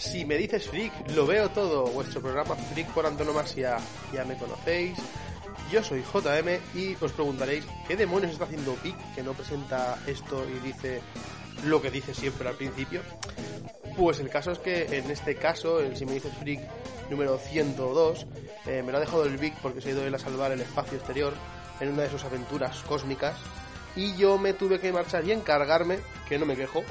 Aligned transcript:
Si 0.00 0.24
me 0.24 0.36
dices 0.36 0.66
freak, 0.66 1.10
lo 1.10 1.26
veo 1.26 1.50
todo, 1.50 1.84
vuestro 1.88 2.22
programa 2.22 2.56
freak 2.56 2.88
por 2.94 3.04
antonomasia. 3.04 3.76
Ya 4.14 4.24
me 4.24 4.34
conocéis, 4.38 4.96
yo 5.70 5.84
soy 5.84 6.02
JM 6.02 6.58
y 6.74 6.96
os 6.98 7.12
preguntaréis 7.12 7.66
qué 7.86 7.96
demonios 7.96 8.32
está 8.32 8.44
haciendo 8.44 8.74
Vic 8.82 8.96
que 9.14 9.22
no 9.22 9.34
presenta 9.34 9.98
esto 10.06 10.46
y 10.48 10.66
dice 10.66 11.02
lo 11.66 11.82
que 11.82 11.90
dice 11.90 12.14
siempre 12.14 12.48
al 12.48 12.54
principio. 12.54 13.02
Pues 13.94 14.20
el 14.20 14.30
caso 14.30 14.52
es 14.52 14.58
que 14.58 14.84
en 14.96 15.10
este 15.10 15.36
caso, 15.36 15.80
el 15.80 15.94
Si 15.94 16.06
me 16.06 16.14
dices 16.14 16.32
freak 16.40 16.60
número 17.10 17.36
102, 17.36 18.26
eh, 18.68 18.82
me 18.82 18.92
lo 18.92 18.96
ha 18.96 19.00
dejado 19.00 19.26
el 19.26 19.36
Vic 19.36 19.54
porque 19.60 19.82
se 19.82 19.90
ha 19.90 19.92
ido 19.92 20.06
él 20.06 20.14
a 20.14 20.18
salvar 20.18 20.50
el 20.50 20.62
espacio 20.62 20.96
exterior 20.96 21.34
en 21.78 21.90
una 21.90 22.04
de 22.04 22.10
sus 22.10 22.24
aventuras 22.24 22.80
cósmicas 22.88 23.36
y 23.96 24.16
yo 24.16 24.38
me 24.38 24.54
tuve 24.54 24.80
que 24.80 24.94
marchar 24.94 25.26
y 25.26 25.32
encargarme, 25.32 25.98
que 26.26 26.38
no 26.38 26.46
me 26.46 26.56
quejo, 26.56 26.82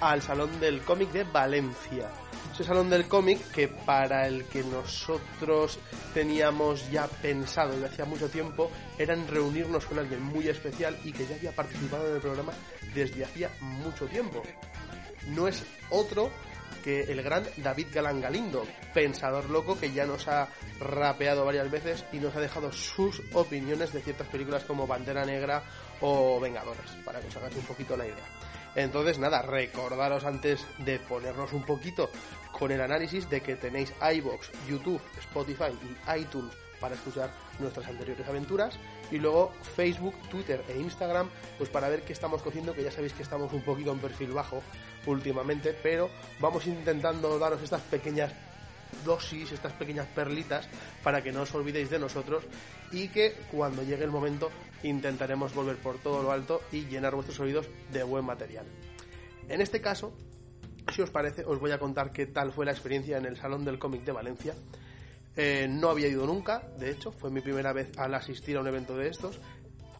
al 0.00 0.22
Salón 0.22 0.60
del 0.60 0.82
Cómic 0.82 1.10
de 1.12 1.24
Valencia. 1.24 2.10
Ese 2.52 2.64
Salón 2.64 2.90
del 2.90 3.06
Cómic 3.06 3.52
que 3.52 3.68
para 3.68 4.26
el 4.26 4.44
que 4.46 4.64
nosotros 4.64 5.78
teníamos 6.12 6.90
ya 6.90 7.06
pensado 7.06 7.72
desde 7.72 7.86
hacía 7.86 8.04
mucho 8.04 8.28
tiempo 8.28 8.70
era 8.98 9.14
en 9.14 9.28
reunirnos 9.28 9.86
con 9.86 9.98
alguien 9.98 10.22
muy 10.22 10.48
especial 10.48 10.98
y 11.04 11.12
que 11.12 11.26
ya 11.26 11.36
había 11.36 11.52
participado 11.52 12.08
en 12.08 12.16
el 12.16 12.20
programa 12.20 12.52
desde 12.94 13.24
hacía 13.24 13.50
mucho 13.60 14.06
tiempo. 14.06 14.42
No 15.28 15.46
es 15.46 15.62
otro 15.90 16.30
que 16.82 17.02
el 17.02 17.22
gran 17.22 17.44
David 17.58 17.88
Galán 17.92 18.20
Galindo, 18.20 18.66
pensador 18.94 19.50
loco 19.50 19.78
que 19.78 19.92
ya 19.92 20.06
nos 20.06 20.26
ha 20.28 20.48
rapeado 20.80 21.44
varias 21.44 21.70
veces 21.70 22.04
y 22.12 22.18
nos 22.18 22.34
ha 22.34 22.40
dejado 22.40 22.72
sus 22.72 23.22
opiniones 23.34 23.92
de 23.92 24.00
ciertas 24.00 24.28
películas 24.28 24.64
como 24.64 24.86
Bandera 24.86 25.24
Negra 25.24 25.62
o 26.00 26.40
Vengadores, 26.40 26.90
para 27.04 27.20
que 27.20 27.28
os 27.28 27.36
hagáis 27.36 27.56
un 27.56 27.64
poquito 27.64 27.96
la 27.96 28.06
idea. 28.06 28.47
Entonces, 28.78 29.18
nada, 29.18 29.42
recordaros 29.42 30.24
antes 30.24 30.64
de 30.78 31.00
ponernos 31.00 31.52
un 31.52 31.64
poquito 31.64 32.10
con 32.52 32.70
el 32.70 32.80
análisis 32.80 33.28
de 33.28 33.40
que 33.40 33.56
tenéis 33.56 33.92
iBox, 34.00 34.52
YouTube, 34.68 35.00
Spotify 35.18 35.76
y 35.82 36.20
iTunes 36.20 36.54
para 36.80 36.94
escuchar 36.94 37.28
nuestras 37.58 37.88
anteriores 37.88 38.24
aventuras. 38.28 38.78
Y 39.10 39.18
luego 39.18 39.52
Facebook, 39.74 40.14
Twitter 40.30 40.62
e 40.68 40.78
Instagram 40.78 41.28
pues 41.56 41.68
para 41.70 41.88
ver 41.88 42.02
qué 42.02 42.12
estamos 42.12 42.40
cociendo 42.40 42.72
que 42.72 42.84
ya 42.84 42.92
sabéis 42.92 43.14
que 43.14 43.24
estamos 43.24 43.52
un 43.52 43.62
poquito 43.62 43.90
en 43.90 43.98
perfil 43.98 44.30
bajo 44.30 44.62
últimamente 45.06 45.74
pero 45.82 46.10
vamos 46.38 46.66
intentando 46.66 47.36
daros 47.38 47.62
estas 47.62 47.80
pequeñas 47.80 48.32
dosis, 49.04 49.52
estas 49.52 49.72
pequeñas 49.72 50.06
perlitas 50.06 50.68
para 51.02 51.22
que 51.22 51.32
no 51.32 51.42
os 51.42 51.54
olvidéis 51.54 51.90
de 51.90 51.98
nosotros 51.98 52.44
y 52.92 53.08
que 53.08 53.34
cuando 53.50 53.82
llegue 53.82 54.04
el 54.04 54.10
momento 54.10 54.50
intentaremos 54.82 55.54
volver 55.54 55.76
por 55.76 55.98
todo 55.98 56.22
lo 56.22 56.32
alto 56.32 56.62
y 56.72 56.86
llenar 56.86 57.14
vuestros 57.14 57.40
oídos 57.40 57.66
de 57.92 58.02
buen 58.02 58.24
material. 58.24 58.66
En 59.48 59.60
este 59.60 59.80
caso, 59.80 60.12
si 60.92 61.02
os 61.02 61.10
parece, 61.10 61.44
os 61.44 61.58
voy 61.58 61.70
a 61.70 61.78
contar 61.78 62.12
qué 62.12 62.26
tal 62.26 62.52
fue 62.52 62.66
la 62.66 62.72
experiencia 62.72 63.18
en 63.18 63.26
el 63.26 63.36
Salón 63.36 63.64
del 63.64 63.78
Cómic 63.78 64.04
de 64.04 64.12
Valencia. 64.12 64.54
Eh, 65.36 65.66
no 65.68 65.90
había 65.90 66.08
ido 66.08 66.26
nunca, 66.26 66.62
de 66.78 66.90
hecho, 66.90 67.12
fue 67.12 67.30
mi 67.30 67.40
primera 67.40 67.72
vez 67.72 67.96
al 67.96 68.14
asistir 68.14 68.56
a 68.56 68.60
un 68.60 68.66
evento 68.66 68.96
de 68.96 69.08
estos. 69.08 69.38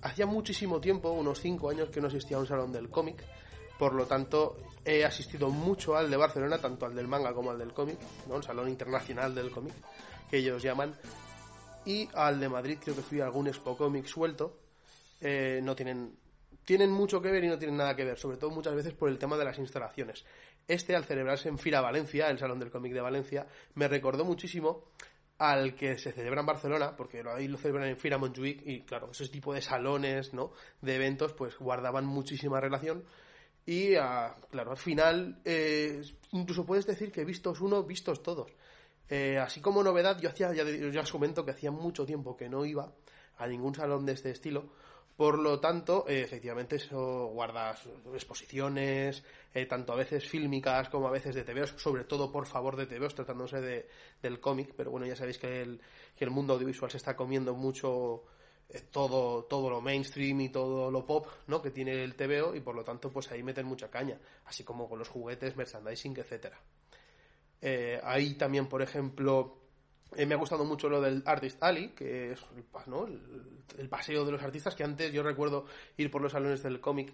Hacía 0.03 0.27
muchísimo 0.27 0.81
tiempo, 0.81 1.11
unos 1.11 1.41
5 1.41 1.71
años, 1.71 1.91
que 1.91 2.01
no 2.01 2.09
asistía 2.09 2.37
a 2.37 2.41
un 2.41 2.47
Salón 2.47 2.73
del 2.73 2.89
Cómic. 2.89 3.25
Por 3.79 3.95
lo 3.95 4.07
tanto, 4.07 4.57
he 4.85 5.05
asistido 5.05 5.51
mucho 5.51 5.97
al 5.97 6.11
de 6.11 6.17
Barcelona, 6.17 6.59
tanto 6.59 6.87
al 6.87 6.95
del 6.95 7.07
manga 7.07 7.33
como 7.33 7.51
al 7.51 7.59
del 7.59 7.73
cómic, 7.73 7.99
¿no? 8.27 8.37
el 8.37 8.43
Salón 8.43 8.69
Internacional 8.69 9.35
del 9.35 9.51
Cómic, 9.51 9.75
que 10.31 10.39
ellos 10.39 10.63
llaman. 10.63 10.95
Y 11.85 12.09
al 12.15 12.41
de 12.41 12.49
Madrid 12.49 12.79
creo 12.83 12.97
que 12.97 13.03
fui 13.03 13.21
a 13.21 13.27
algún 13.27 13.47
Expo 13.47 13.77
Cómic 13.77 14.07
suelto. 14.07 14.59
Eh, 15.21 15.61
no 15.63 15.77
tienen, 15.77 16.17
tienen 16.65 16.91
mucho 16.91 17.21
que 17.21 17.31
ver 17.31 17.45
y 17.45 17.49
no 17.49 17.59
tienen 17.59 17.77
nada 17.77 17.95
que 17.95 18.05
ver, 18.05 18.19
sobre 18.19 18.37
todo 18.37 18.51
muchas 18.51 18.75
veces 18.75 18.95
por 18.95 19.09
el 19.09 19.19
tema 19.19 19.37
de 19.37 19.45
las 19.45 19.59
instalaciones. 19.59 20.25
Este, 20.67 20.97
al 20.97 21.05
celebrarse 21.05 21.49
en 21.49 21.59
Fira 21.59 21.81
Valencia, 21.81 22.29
el 22.29 22.39
Salón 22.39 22.59
del 22.59 22.71
Cómic 22.71 22.93
de 22.93 23.01
Valencia, 23.01 23.47
me 23.75 23.89
recordó 23.89 24.25
muchísimo 24.25 24.85
al 25.39 25.75
que 25.75 25.99
se 25.99 26.13
celebra 26.13 26.41
en 26.41 26.47
Barcelona, 26.47 26.97
porque 26.97 27.23
ahí 27.27 27.47
lo 27.47 27.59
celebran 27.59 27.89
en 27.89 27.97
Fira 27.97 28.19
Montjuic 28.19 28.67
y 28.67 28.83
claro, 28.83 29.11
ese 29.13 29.29
tipo 29.29 29.55
de 29.55 29.63
salones, 29.63 30.35
¿no? 30.35 30.53
De 30.83 30.97
eventos, 30.97 31.33
pues 31.33 31.57
guardaban 31.59 32.07
muchísima 32.07 32.61
relación 32.61 33.05
y 33.71 33.93
claro, 34.51 34.71
al 34.71 34.79
final 34.79 35.43
eh, 35.45 36.01
incluso 36.33 36.65
puedes 36.65 36.87
decir 36.87 37.13
que 37.13 37.27
vistos 37.27 37.61
uno, 37.61 37.83
vistos 37.83 38.23
todos. 38.23 38.51
Eh, 39.11 39.37
así 39.37 39.61
como 39.61 39.83
novedad, 39.83 40.19
yo 40.19 40.31
hacía, 40.31 40.55
ya, 40.55 40.65
ya 40.65 41.03
os 41.03 41.13
comento 41.13 41.45
que 41.45 41.51
hacía 41.51 41.71
mucho 41.71 42.07
tiempo 42.07 42.35
que 42.35 42.49
no 42.49 42.65
iba 42.65 42.91
a 43.37 43.47
ningún 43.47 43.75
salón 43.75 44.07
de 44.07 44.13
este 44.13 44.31
estilo. 44.31 44.71
Por 45.19 45.39
lo 45.39 45.61
tanto, 45.61 46.07
eh, 46.09 46.23
efectivamente, 46.23 46.77
eso 46.77 47.27
guardas 47.27 47.87
exposiciones, 48.15 49.23
tanto 49.69 49.93
a 49.93 49.97
veces 49.97 50.27
fílmicas 50.27 50.89
como 50.89 51.07
a 51.07 51.11
veces 51.11 51.35
de 51.35 51.45
TVOs, 51.45 51.75
sobre 51.77 52.05
todo 52.05 52.33
por 52.33 52.47
favor 52.47 52.75
de 52.75 52.87
TVOs, 52.87 53.17
tratándose 53.17 53.61
de, 53.61 53.87
del 54.23 54.41
cómic, 54.41 54.73
pero 54.75 54.91
bueno, 54.91 55.05
ya 55.05 55.15
sabéis 55.15 55.37
que 55.37 55.61
el, 55.61 55.79
que 56.17 56.25
el 56.25 56.31
mundo 56.31 56.55
audiovisual 56.55 56.91
se 56.91 56.97
está 56.97 57.15
comiendo 57.15 57.55
mucho 57.55 58.25
todo, 58.91 59.45
todo 59.45 59.71
lo 59.71 59.81
mainstream 59.81 60.43
y 60.43 60.49
todo 60.51 60.91
lo 60.91 61.07
pop 61.07 61.27
¿no? 61.47 61.63
que 61.63 61.71
tiene 61.71 62.05
el 62.05 62.15
TVO 62.15 62.55
y 62.55 62.61
por 62.61 62.75
lo 62.75 62.85
tanto 62.85 63.11
pues 63.11 63.31
ahí 63.31 63.43
meten 63.43 63.67
mucha 63.67 63.91
caña, 63.91 64.19
así 64.45 64.65
como 64.65 64.89
con 64.89 64.99
los 64.99 65.09
juguetes, 65.09 65.57
merchandising, 65.57 66.17
etcétera. 66.19 66.61
Eh, 67.61 68.01
ahí 68.05 68.35
también, 68.35 68.69
por 68.69 68.83
ejemplo, 68.83 69.59
eh, 70.17 70.27
me 70.27 70.35
ha 70.35 70.39
gustado 70.39 70.65
mucho 70.65 70.89
lo 70.89 71.01
del 71.01 71.23
Artist 71.27 71.63
Alley, 71.63 71.89
que 71.89 72.33
es 72.33 72.41
el, 72.57 73.89
paseo 73.89 74.25
de 74.25 74.33
los 74.33 74.43
artistas, 74.43 74.75
que 74.75 74.85
antes 74.85 75.13
yo 75.13 75.23
recuerdo 75.23 75.67
ir 75.97 76.11
por 76.11 76.23
los 76.23 76.33
salones 76.33 76.63
del 76.63 76.81
cómic 76.81 77.13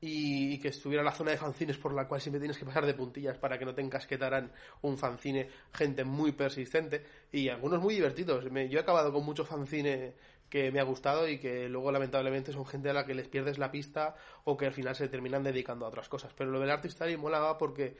y, 0.00 0.58
que 0.58 0.68
estuviera 0.68 1.02
la 1.02 1.12
zona 1.12 1.30
de 1.30 1.38
fanzines 1.38 1.78
por 1.78 1.94
la 1.94 2.06
cual 2.06 2.20
siempre 2.20 2.40
tienes 2.40 2.58
que 2.58 2.66
pasar 2.66 2.84
de 2.84 2.94
puntillas 2.94 3.38
para 3.38 3.58
que 3.58 3.64
no 3.64 3.74
te 3.74 3.80
encasquetaran 3.80 4.52
un 4.82 4.98
fanzine, 4.98 5.48
gente 5.72 6.04
muy 6.04 6.32
persistente 6.32 7.04
y 7.32 7.48
algunos 7.48 7.80
muy 7.80 7.94
divertidos. 7.94 8.44
yo 8.44 8.78
he 8.78 8.82
acabado 8.82 9.12
con 9.12 9.24
mucho 9.24 9.44
fanzine 9.44 10.14
que 10.48 10.70
me 10.70 10.80
ha 10.80 10.84
gustado 10.84 11.28
y 11.28 11.38
que 11.38 11.68
luego 11.68 11.90
lamentablemente 11.90 12.52
son 12.52 12.66
gente 12.66 12.90
a 12.90 12.92
la 12.92 13.04
que 13.04 13.14
les 13.14 13.28
pierdes 13.28 13.58
la 13.58 13.70
pista 13.70 14.14
o 14.44 14.56
que 14.56 14.66
al 14.66 14.72
final 14.72 14.94
se 14.94 15.08
terminan 15.08 15.42
dedicando 15.42 15.84
a 15.84 15.88
otras 15.88 16.08
cosas. 16.08 16.32
Pero 16.36 16.50
lo 16.50 16.60
del 16.60 16.70
artista 16.70 17.10
y 17.10 17.16
molaba 17.16 17.58
porque 17.58 17.96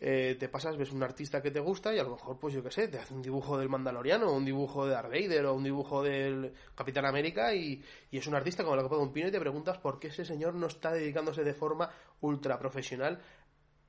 eh, 0.00 0.36
te 0.38 0.48
pasas, 0.48 0.76
ves 0.76 0.92
un 0.92 1.02
artista 1.02 1.42
que 1.42 1.50
te 1.50 1.58
gusta 1.58 1.92
y 1.92 1.98
a 1.98 2.04
lo 2.04 2.10
mejor, 2.10 2.38
pues 2.38 2.54
yo 2.54 2.62
qué 2.62 2.70
sé, 2.70 2.86
te 2.86 2.98
hace 2.98 3.12
un 3.12 3.22
dibujo 3.22 3.58
del 3.58 3.68
Mandaloriano, 3.68 4.30
o 4.30 4.36
un 4.36 4.44
dibujo 4.44 4.86
de 4.86 4.92
Darth 4.92 5.10
Vader, 5.10 5.46
o 5.46 5.54
un 5.54 5.64
dibujo 5.64 6.02
del 6.02 6.52
Capitán 6.76 7.04
América, 7.04 7.52
y, 7.52 7.82
y 8.10 8.18
es 8.18 8.26
un 8.26 8.34
artista 8.34 8.62
como 8.62 8.76
la 8.76 8.82
copa 8.82 8.96
de 8.96 9.02
un 9.02 9.12
pino 9.12 9.28
y 9.28 9.32
te 9.32 9.40
preguntas 9.40 9.78
por 9.78 9.98
qué 9.98 10.08
ese 10.08 10.24
señor 10.24 10.54
no 10.54 10.68
está 10.68 10.92
dedicándose 10.92 11.42
de 11.42 11.52
forma 11.52 11.90
ultra 12.20 12.58
profesional 12.58 13.20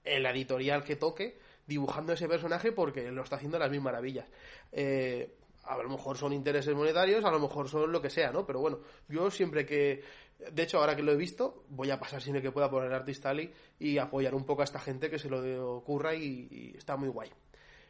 en 0.03 0.23
la 0.23 0.31
editorial 0.31 0.83
que 0.83 0.95
toque, 0.95 1.37
dibujando 1.67 2.13
ese 2.13 2.27
personaje 2.27 2.71
porque 2.71 3.11
lo 3.11 3.23
está 3.23 3.35
haciendo 3.35 3.59
las 3.59 3.69
mismas 3.69 3.93
maravillas. 3.93 4.27
Eh, 4.71 5.35
a 5.69 5.77
lo 5.77 5.87
mejor 5.87 6.17
son 6.17 6.33
intereses 6.33 6.73
monetarios, 6.73 7.23
a 7.23 7.29
lo 7.29 7.39
mejor 7.39 7.69
son 7.69 7.91
lo 7.91 8.01
que 8.01 8.09
sea, 8.09 8.31
¿no? 8.31 8.45
Pero 8.45 8.59
bueno, 8.59 8.79
yo 9.07 9.29
siempre 9.29 9.65
que, 9.67 10.03
de 10.51 10.63
hecho, 10.63 10.79
ahora 10.79 10.95
que 10.95 11.03
lo 11.03 11.11
he 11.11 11.15
visto, 11.15 11.63
voy 11.69 11.91
a 11.91 11.99
pasar 11.99 12.21
siempre 12.21 12.41
que 12.41 12.51
pueda 12.51 12.69
por 12.71 12.83
el 12.83 12.91
Artist 12.91 13.23
Alley 13.27 13.53
y 13.77 13.99
apoyar 13.99 14.33
un 14.33 14.45
poco 14.45 14.61
a 14.61 14.65
esta 14.65 14.79
gente 14.79 15.11
que 15.11 15.19
se 15.19 15.29
lo 15.29 15.75
ocurra 15.75 16.15
y, 16.15 16.73
está 16.75 16.97
muy 16.97 17.09
guay. 17.09 17.29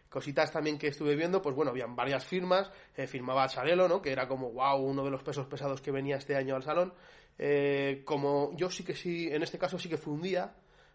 Cositas 0.10 0.52
también 0.52 0.78
que 0.78 0.88
estuve 0.88 1.16
viendo, 1.16 1.42
pues 1.42 1.56
bueno, 1.56 1.72
habían 1.72 1.96
varias 1.96 2.26
firmas, 2.26 2.70
eh, 2.98 3.08
firmaba 3.08 3.48
Charelo, 3.48 3.88
¿no? 3.88 4.02
Que 4.02 4.12
era 4.12 4.28
como, 4.28 4.52
wow, 4.52 4.78
uno 4.78 5.06
de 5.06 5.12
los 5.12 5.24
pesos 5.24 5.48
pesados 5.48 5.82
que 5.82 5.92
venía 5.92 6.18
este 6.18 6.36
año 6.36 6.56
al 6.56 6.64
salón. 6.64 6.94
Eh, 7.38 8.02
como 8.04 8.52
yo 8.58 8.70
sí 8.70 8.84
que 8.84 8.96
sí, 8.96 9.30
en 9.32 9.42
este 9.42 9.58
caso 9.58 9.80
sí 9.80 9.88
que 9.88 9.98
fui 9.98 10.14
un 10.14 10.22
día, 10.22 10.54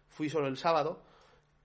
fui 0.09 0.29
solo 0.29 0.47
el 0.47 0.57
sábado, 0.57 1.01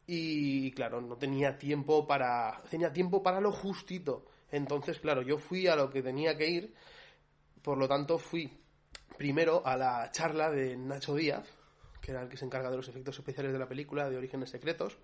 y 0.07 0.73
claro, 0.73 1.01
no 1.01 1.17
tenía 1.17 1.59
tiempo 1.59 2.07
para 2.07 2.63
tenía 2.71 2.93
tiempo 2.93 3.23
para 3.23 3.41
lo 3.41 3.53
justito. 3.53 4.27
Entonces, 4.51 4.99
claro, 5.01 5.23
yo 5.23 5.39
fui 5.39 5.67
a 5.67 5.77
lo 5.77 5.91
que 5.91 6.03
tenía 6.03 6.37
que 6.37 6.49
ir, 6.49 6.75
por 7.63 7.79
lo 7.79 7.89
tanto 7.89 8.19
fui 8.19 8.51
primero 9.17 9.63
a 9.67 9.77
la 9.77 10.11
charla 10.11 10.51
de 10.51 10.77
Nacho 10.77 11.15
Díaz, 11.15 11.47
que 12.01 12.13
era 12.13 12.23
el 12.23 12.29
que 12.29 12.37
se 12.37 12.45
encarga 12.45 12.71
de 12.71 12.77
los 12.77 12.89
efectos 12.89 13.19
especiales 13.19 13.53
de 13.53 13.59
la 13.59 13.69
película 13.69 14.09
de 14.09 14.17
Orígenes 14.17 14.51
Secretos, 14.51 14.97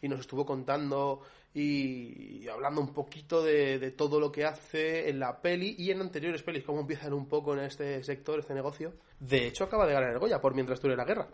y 0.00 0.08
nos 0.08 0.20
estuvo 0.20 0.46
contando 0.46 1.22
y, 1.54 2.46
hablando 2.48 2.80
un 2.80 2.92
poquito 2.92 3.42
de, 3.42 3.90
todo 3.96 4.20
lo 4.20 4.30
que 4.30 4.44
hace 4.44 5.08
en 5.08 5.18
la 5.18 5.40
peli 5.40 5.74
y 5.78 5.90
en 5.90 6.00
anteriores 6.00 6.42
pelis, 6.42 6.64
cómo 6.64 6.80
empiezan 6.80 7.12
un 7.12 7.26
poco 7.26 7.54
en 7.54 7.60
este 7.60 8.02
sector, 8.04 8.38
este 8.38 8.54
negocio. 8.54 8.92
De 9.18 9.46
hecho, 9.46 9.64
acaba 9.64 9.86
de 9.86 9.94
ganar 9.94 10.12
el 10.12 10.18
Goya 10.18 10.40
por 10.40 10.54
mientras 10.54 10.80
dure 10.80 10.96
la 10.96 11.04
guerra. 11.04 11.28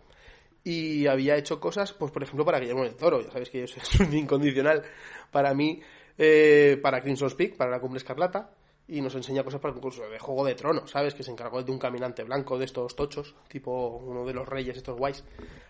Y 0.63 1.05
había 1.05 1.35
hecho 1.35 1.59
cosas, 1.59 1.93
pues 1.93 2.11
por 2.11 2.23
ejemplo, 2.23 2.43
para 2.43 2.59
Guillermo 2.59 2.83
del 2.83 2.95
Toro, 2.95 3.21
ya 3.21 3.29
sabéis 3.29 3.51
que 3.51 3.59
yo 3.59 3.67
soy 3.67 3.83
un 4.07 4.13
incondicional 4.13 4.81
para 5.29 5.53
mí, 5.53 5.79
eh, 6.17 6.79
para 6.81 7.01
Crimson 7.01 7.31
Peak, 7.31 7.55
para 7.57 7.71
la 7.71 7.79
Cumbre 7.79 7.97
Escarlata 7.97 8.51
y 8.87 9.01
nos 9.01 9.15
enseña 9.15 9.43
cosas 9.43 9.59
para 9.59 9.73
concurso 9.73 10.07
de 10.07 10.19
Juego 10.19 10.45
de 10.45 10.53
Tronos, 10.53 10.91
¿sabes? 10.91 11.15
Que 11.15 11.23
se 11.23 11.31
encargó 11.31 11.63
de 11.63 11.71
un 11.71 11.79
caminante 11.79 12.23
blanco 12.23 12.57
de 12.59 12.65
estos 12.65 12.95
tochos, 12.95 13.33
tipo 13.47 13.97
uno 13.97 14.25
de 14.25 14.33
los 14.33 14.47
reyes 14.47 14.77
estos 14.77 14.95
guays. 14.95 15.23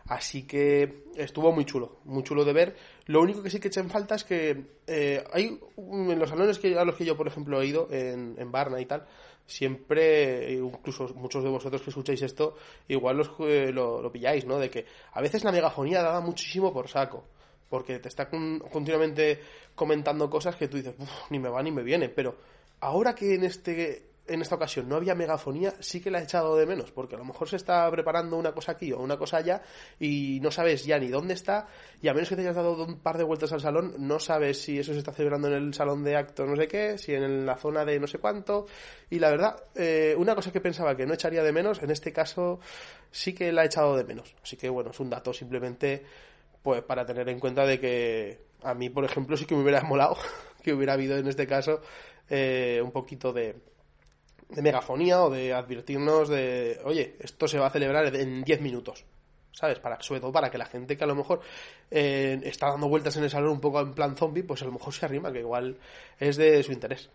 Así 0.08 0.46
que 0.46 1.06
estuvo 1.16 1.52
muy 1.54 1.64
chulo, 1.64 2.00
muy 2.04 2.24
chulo 2.24 2.44
de 2.44 2.52
ver. 2.52 2.76
Lo 3.06 3.22
único 3.22 3.42
que 3.42 3.50
sí 3.50 3.60
que 3.60 3.70
echa 3.70 3.80
en 3.80 3.90
falta 3.90 4.16
es 4.16 4.26
que 4.26 4.80
eh, 4.86 5.24
hay 5.32 5.58
en 5.78 6.20
los 6.20 6.30
salones 6.30 6.60
que, 6.60 6.78
a 6.78 6.84
los 6.84 6.96
que 6.96 7.06
yo, 7.06 7.16
por 7.16 7.28
ejemplo, 7.28 7.62
he 7.62 7.68
ido, 7.68 7.88
en, 7.90 8.36
en 8.38 8.52
Barna 8.52 8.82
y 8.82 8.86
tal, 8.86 9.08
siempre, 9.46 10.54
incluso 10.54 11.08
muchos 11.16 11.44
de 11.44 11.50
vosotros 11.50 11.82
que 11.82 11.90
escucháis 11.92 12.22
esto, 12.22 12.56
igual 12.88 13.18
los, 13.18 13.32
eh, 13.40 13.72
lo, 13.72 14.12
pilláis, 14.12 14.46
¿no? 14.46 14.58
De 14.58 14.70
que 14.70 14.86
a 15.14 15.22
veces 15.22 15.44
la 15.44 15.52
megafonía 15.52 16.02
daba 16.02 16.22
muchísimo 16.22 16.74
por 16.74 16.88
saco 16.88 17.24
porque 17.70 18.00
te 18.00 18.10
está 18.10 18.30
continuamente 18.30 19.40
comentando 19.74 20.30
cosas 20.30 20.56
que 20.56 20.68
tú 20.68 20.78
dices, 20.78 20.96
ni 21.30 21.40
me 21.40 21.50
va 21.50 21.62
ni 21.64 21.72
me 21.72 21.84
viene, 21.84 22.10
pero 22.10 22.36
ahora 22.80 23.16
que 23.16 23.36
en 23.36 23.44
este 23.44 24.16
en 24.28 24.42
esta 24.42 24.56
ocasión 24.56 24.90
no 24.90 24.96
había 24.96 25.16
megafonía, 25.16 25.74
sí 25.80 26.02
que 26.02 26.10
la 26.10 26.20
he 26.20 26.24
echado 26.24 26.56
de 26.56 26.66
menos, 26.66 26.92
porque 26.92 27.16
a 27.16 27.18
lo 27.18 27.26
mejor 27.26 27.48
se 27.48 27.58
está 27.58 27.90
preparando 27.92 28.38
una 28.38 28.54
cosa 28.54 28.72
aquí 28.74 28.92
o 28.92 29.00
una 29.00 29.18
cosa 29.18 29.38
allá 29.38 29.62
y 30.00 30.40
no 30.42 30.52
sabes 30.52 30.86
ya 30.86 30.98
ni 30.98 31.10
dónde 31.10 31.34
está, 31.34 31.68
y 32.02 32.08
a 32.08 32.14
menos 32.14 32.30
que 32.30 32.36
te 32.36 32.42
hayas 32.42 32.56
dado 32.56 32.84
un 32.84 33.00
par 33.00 33.18
de 33.18 33.24
vueltas 33.24 33.52
al 33.52 33.62
salón, 33.62 33.96
no 34.00 34.20
sabes 34.20 34.62
si 34.62 34.80
eso 34.80 34.94
se 34.94 35.00
está 35.00 35.12
celebrando 35.12 35.48
en 35.48 35.54
el 35.54 35.74
salón 35.74 36.04
de 36.04 36.16
actos 36.16 36.48
no 36.48 36.56
sé 36.56 36.68
qué, 36.68 36.98
si 36.98 37.14
en 37.14 37.46
la 37.46 37.58
zona 37.58 37.86
de 37.86 38.00
no 38.00 38.08
sé 38.08 38.18
cuánto, 38.18 38.66
y 39.10 39.20
la 39.20 39.30
verdad, 39.30 39.64
eh, 39.76 40.16
una 40.18 40.36
cosa 40.36 40.52
que 40.52 40.62
pensaba 40.62 40.96
que 40.96 41.06
no 41.06 41.14
echaría 41.14 41.44
de 41.44 41.52
menos, 41.52 41.82
en 41.84 41.92
este 41.92 42.12
caso 42.12 42.60
sí 43.12 43.34
que 43.34 43.52
la 43.52 43.64
he 43.64 43.68
echado 43.68 43.96
de 43.96 44.04
menos, 44.04 44.36
así 44.42 44.58
que 44.58 44.70
bueno, 44.70 44.90
es 44.92 45.00
un 45.00 45.10
dato 45.10 45.34
simplemente 45.34 46.04
pues 46.66 46.82
para 46.82 47.06
tener 47.06 47.30
en 47.30 47.40
cuenta 47.40 47.64
de 47.64 47.80
que 47.80 48.40
a 48.64 48.74
mí, 48.74 48.90
por 48.90 49.06
ejemplo, 49.06 49.38
sí 49.38 49.46
que 49.46 49.54
me 49.54 49.62
hubiera 49.62 49.82
molado 49.84 50.18
que 50.64 50.74
hubiera 50.74 50.94
habido 50.94 51.16
en 51.16 51.28
este 51.28 51.46
caso 51.46 51.80
eh, 52.28 52.82
un 52.84 52.92
poquito 52.92 53.32
de, 53.32 53.56
megafonía 54.50 55.24
o 55.24 55.30
de 55.30 55.54
advertirnos 55.54 56.28
de, 56.28 56.82
oye, 56.84 57.18
esto 57.20 57.48
se 57.48 57.60
va 57.60 57.68
a 57.68 57.70
celebrar 57.70 58.14
en 58.16 58.44
10 58.44 58.62
minutos. 58.62 59.06
¿Sabes? 59.52 59.78
Para, 59.80 60.02
sobre 60.02 60.20
todo 60.20 60.32
para 60.34 60.50
que 60.50 60.58
la 60.58 60.66
gente 60.66 60.98
que 60.98 61.04
a 61.04 61.08
lo 61.08 61.16
mejor 61.16 61.40
eh, 61.92 62.42
está 62.44 62.72
dando 62.72 62.90
vueltas 62.90 63.16
en 63.16 63.24
el 63.26 63.30
salón 63.30 63.52
un 63.52 63.62
poco 63.62 63.80
en 63.80 63.94
plan 63.94 64.18
zombie, 64.18 64.44
pues 64.44 64.64
a 64.64 64.66
lo 64.66 64.72
mejor 64.72 64.92
se 64.92 65.06
arrima, 65.06 65.32
que 65.32 65.40
igual 65.40 65.78
es 66.20 66.36
de 66.36 66.64
su 66.64 66.74
interés. 66.74 67.10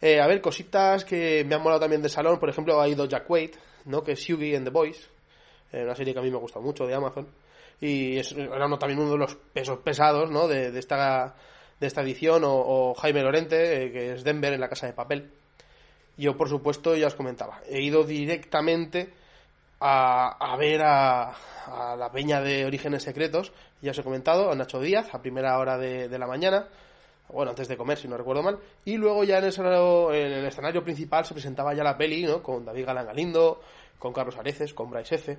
Eh, 0.00 0.20
a 0.20 0.26
ver, 0.26 0.42
cositas 0.42 1.06
que 1.06 1.42
me 1.48 1.54
han 1.54 1.62
molado 1.62 1.80
también 1.80 2.02
de 2.02 2.10
salón, 2.10 2.38
por 2.38 2.50
ejemplo, 2.50 2.80
ha 2.80 2.86
ido 2.86 3.06
Jack 3.06 3.28
Wade, 3.28 3.52
¿no? 3.86 4.04
Que 4.04 4.12
es 4.12 4.24
Yugi 4.24 4.54
and 4.54 4.66
the 4.66 4.70
Boys, 4.70 5.08
una 5.72 5.96
serie 5.96 6.12
que 6.12 6.20
a 6.20 6.22
mí 6.22 6.30
me 6.30 6.36
gusta 6.36 6.60
mucho 6.60 6.86
de 6.86 6.94
Amazon, 6.94 7.26
y 7.80 8.18
es, 8.18 8.32
era 8.32 8.66
uno, 8.66 8.78
también 8.78 9.00
uno 9.00 9.12
de 9.12 9.18
los 9.18 9.36
pesos 9.36 9.78
pesados, 9.78 10.30
¿no? 10.30 10.48
De, 10.48 10.78
esta 10.78 11.34
de 11.80 11.86
esta 11.86 12.02
edición, 12.02 12.42
o, 12.44 12.94
Jaime 12.94 13.22
Lorente, 13.22 13.84
eh, 13.84 13.92
que 13.92 14.12
es 14.12 14.22
Denver 14.22 14.52
en 14.52 14.60
la 14.60 14.68
Casa 14.68 14.86
de 14.86 14.92
Papel. 14.92 15.30
Yo, 16.18 16.36
por 16.36 16.50
supuesto, 16.50 16.94
ya 16.94 17.06
os 17.06 17.14
comentaba, 17.14 17.62
he 17.66 17.80
ido 17.80 18.04
directamente 18.04 19.14
a, 19.80 20.56
ver 20.58 20.82
a, 20.82 21.34
la 21.96 22.10
peña 22.12 22.42
de 22.42 22.66
Orígenes 22.66 23.02
Secretos, 23.02 23.52
ya 23.80 23.92
os 23.92 23.98
he 23.98 24.04
comentado, 24.04 24.52
a 24.52 24.54
Nacho 24.54 24.78
Díaz, 24.78 25.14
a 25.14 25.22
primera 25.22 25.58
hora 25.58 25.78
de, 25.78 26.18
la 26.18 26.26
mañana, 26.26 26.68
bueno, 27.28 27.52
antes 27.52 27.68
de 27.68 27.78
comer, 27.78 27.96
si 27.96 28.08
no 28.08 28.18
recuerdo 28.18 28.42
mal, 28.42 28.58
y 28.84 28.98
luego 28.98 29.24
ya 29.24 29.38
en 29.38 29.44
el, 29.44 29.48
escenario, 29.48 30.12
en 30.12 30.32
el 30.32 30.44
escenario 30.44 30.84
principal 30.84 31.24
se 31.24 31.32
presentaba 31.32 31.72
ya 31.72 31.82
la 31.82 31.96
peli, 31.96 32.24
¿no? 32.24 32.42
Con 32.42 32.66
David 32.66 32.84
Galán 32.84 33.06
Galindo, 33.06 33.62
con 33.98 34.12
Carlos 34.12 34.36
Areces, 34.36 34.74
con 34.74 34.90
Bryce 34.90 35.14
F., 35.14 35.38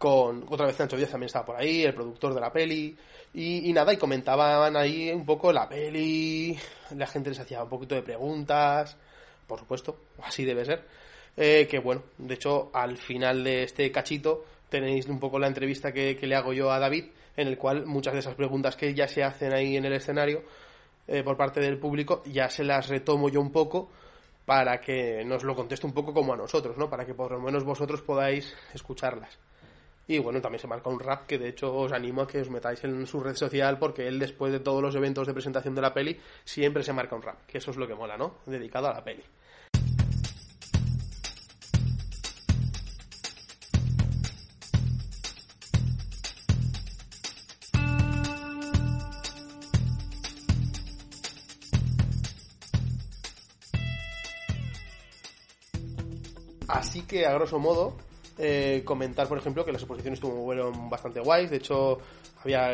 con 0.00 0.46
otra 0.48 0.64
vez 0.64 0.78
Nacho 0.78 0.96
Díaz 0.96 1.10
también 1.10 1.26
estaba 1.26 1.44
por 1.44 1.56
ahí, 1.56 1.84
el 1.84 1.92
productor 1.92 2.32
de 2.32 2.40
la 2.40 2.50
peli, 2.50 2.96
y, 3.34 3.70
nada, 3.74 3.92
y 3.92 3.98
comentaban 3.98 4.74
ahí 4.74 5.12
un 5.12 5.26
poco 5.26 5.52
la 5.52 5.68
peli, 5.68 6.58
la 6.96 7.06
gente 7.06 7.28
les 7.28 7.38
hacía 7.38 7.62
un 7.62 7.68
poquito 7.68 7.96
de 7.96 8.00
preguntas, 8.00 8.96
por 9.46 9.58
supuesto, 9.58 9.98
así 10.22 10.46
debe 10.46 10.64
ser. 10.64 10.86
Eh, 11.36 11.68
que 11.70 11.80
bueno, 11.80 12.04
de 12.16 12.32
hecho, 12.32 12.70
al 12.72 12.96
final 12.96 13.44
de 13.44 13.64
este 13.64 13.92
cachito 13.92 14.46
tenéis 14.70 15.04
un 15.04 15.20
poco 15.20 15.38
la 15.38 15.48
entrevista 15.48 15.92
que, 15.92 16.16
le 16.18 16.34
hago 16.34 16.54
yo 16.54 16.72
a 16.72 16.78
David, 16.78 17.04
en 17.36 17.48
el 17.48 17.58
cual 17.58 17.84
muchas 17.84 18.14
de 18.14 18.20
esas 18.20 18.34
preguntas 18.34 18.76
que 18.76 18.94
ya 18.94 19.06
se 19.06 19.22
hacen 19.22 19.52
ahí 19.52 19.76
en 19.76 19.84
el 19.84 19.92
escenario 19.92 20.44
eh, 21.08 21.22
por 21.22 21.36
parte 21.36 21.60
del 21.60 21.78
público, 21.78 22.22
ya 22.24 22.48
se 22.48 22.64
las 22.64 22.88
retomo 22.88 23.28
yo 23.28 23.42
un 23.42 23.52
poco 23.52 23.90
para 24.46 24.80
que 24.80 25.26
nos 25.26 25.44
lo 25.44 25.54
conteste 25.54 25.86
un 25.86 25.92
poco 25.92 26.14
como 26.14 26.32
a 26.32 26.38
nosotros, 26.38 26.78
¿no? 26.78 26.88
Para 26.88 27.04
que 27.04 27.12
por 27.12 27.32
lo 27.32 27.40
menos 27.40 27.64
vosotros 27.64 28.00
podáis 28.00 28.56
escucharlas. 28.72 29.38
Y 30.10 30.18
bueno, 30.18 30.40
también 30.40 30.58
se 30.58 30.66
marca 30.66 30.90
un 30.90 30.98
rap 30.98 31.24
que 31.24 31.38
de 31.38 31.50
hecho 31.50 31.72
os 31.72 31.92
animo 31.92 32.22
a 32.22 32.26
que 32.26 32.40
os 32.40 32.50
metáis 32.50 32.82
en 32.82 33.06
su 33.06 33.20
red 33.20 33.36
social 33.36 33.78
porque 33.78 34.08
él 34.08 34.18
después 34.18 34.50
de 34.50 34.58
todos 34.58 34.82
los 34.82 34.96
eventos 34.96 35.24
de 35.24 35.32
presentación 35.32 35.72
de 35.72 35.82
la 35.82 35.94
peli 35.94 36.18
siempre 36.44 36.82
se 36.82 36.92
marca 36.92 37.14
un 37.14 37.22
rap, 37.22 37.46
que 37.46 37.58
eso 37.58 37.70
es 37.70 37.76
lo 37.76 37.86
que 37.86 37.94
mola, 37.94 38.16
¿no? 38.16 38.38
Dedicado 38.44 38.88
a 38.88 38.94
la 38.94 39.04
peli. 39.04 39.22
Así 56.66 57.02
que, 57.02 57.26
a 57.26 57.34
grosso 57.34 57.60
modo, 57.60 58.09
eh, 58.40 58.82
comentar, 58.84 59.28
por 59.28 59.38
ejemplo, 59.38 59.64
que 59.64 59.72
las 59.72 59.82
exposiciones 59.82 60.18
fueron 60.20 60.88
bastante 60.88 61.20
guays. 61.20 61.50
De 61.50 61.58
hecho, 61.58 61.98
había 62.42 62.70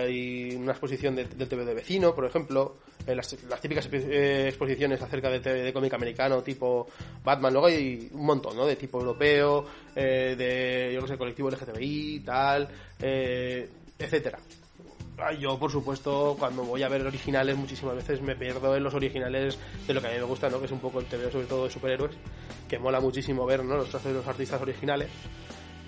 una 0.56 0.72
exposición 0.72 1.16
del 1.16 1.48
TV 1.48 1.64
de 1.64 1.74
vecino, 1.74 2.14
por 2.14 2.24
ejemplo. 2.24 2.76
Eh, 3.06 3.14
las, 3.14 3.28
típicas 3.60 3.88
eh, 3.92 4.46
exposiciones 4.48 5.00
acerca 5.02 5.28
de, 5.28 5.40
de, 5.40 5.72
cómic 5.72 5.92
americano, 5.94 6.42
tipo 6.42 6.86
Batman. 7.24 7.52
Luego 7.52 7.66
hay 7.66 8.08
un 8.12 8.26
montón, 8.26 8.56
¿no? 8.56 8.64
De 8.66 8.76
tipo 8.76 9.00
europeo, 9.00 9.66
de, 9.94 10.90
yo 10.94 11.00
no 11.00 11.06
sé, 11.06 11.18
colectivo 11.18 11.50
LGTBI, 11.50 12.20
tal, 12.20 12.68
etcétera. 12.98 14.38
Yo, 15.40 15.58
por 15.58 15.72
supuesto, 15.72 16.36
cuando 16.38 16.62
voy 16.62 16.82
a 16.82 16.88
ver 16.88 17.06
originales, 17.06 17.56
muchísimas 17.56 17.96
veces 17.96 18.20
me 18.20 18.36
pierdo 18.36 18.76
en 18.76 18.84
los 18.84 18.92
originales 18.92 19.58
de 19.86 19.94
lo 19.94 20.00
que 20.00 20.08
a 20.08 20.10
mí 20.10 20.16
me 20.18 20.24
gusta, 20.24 20.50
¿no? 20.50 20.58
Que 20.58 20.66
es 20.66 20.72
un 20.72 20.80
poco 20.80 21.00
el 21.00 21.06
TV, 21.06 21.32
sobre 21.32 21.46
todo 21.46 21.64
de 21.64 21.70
superhéroes, 21.70 22.14
que 22.68 22.78
mola 22.78 23.00
muchísimo 23.00 23.46
ver, 23.46 23.64
¿no? 23.64 23.76
Los 23.76 23.88
trazos 23.88 24.12
de 24.12 24.18
los 24.18 24.26
artistas 24.26 24.60
originales. 24.60 25.08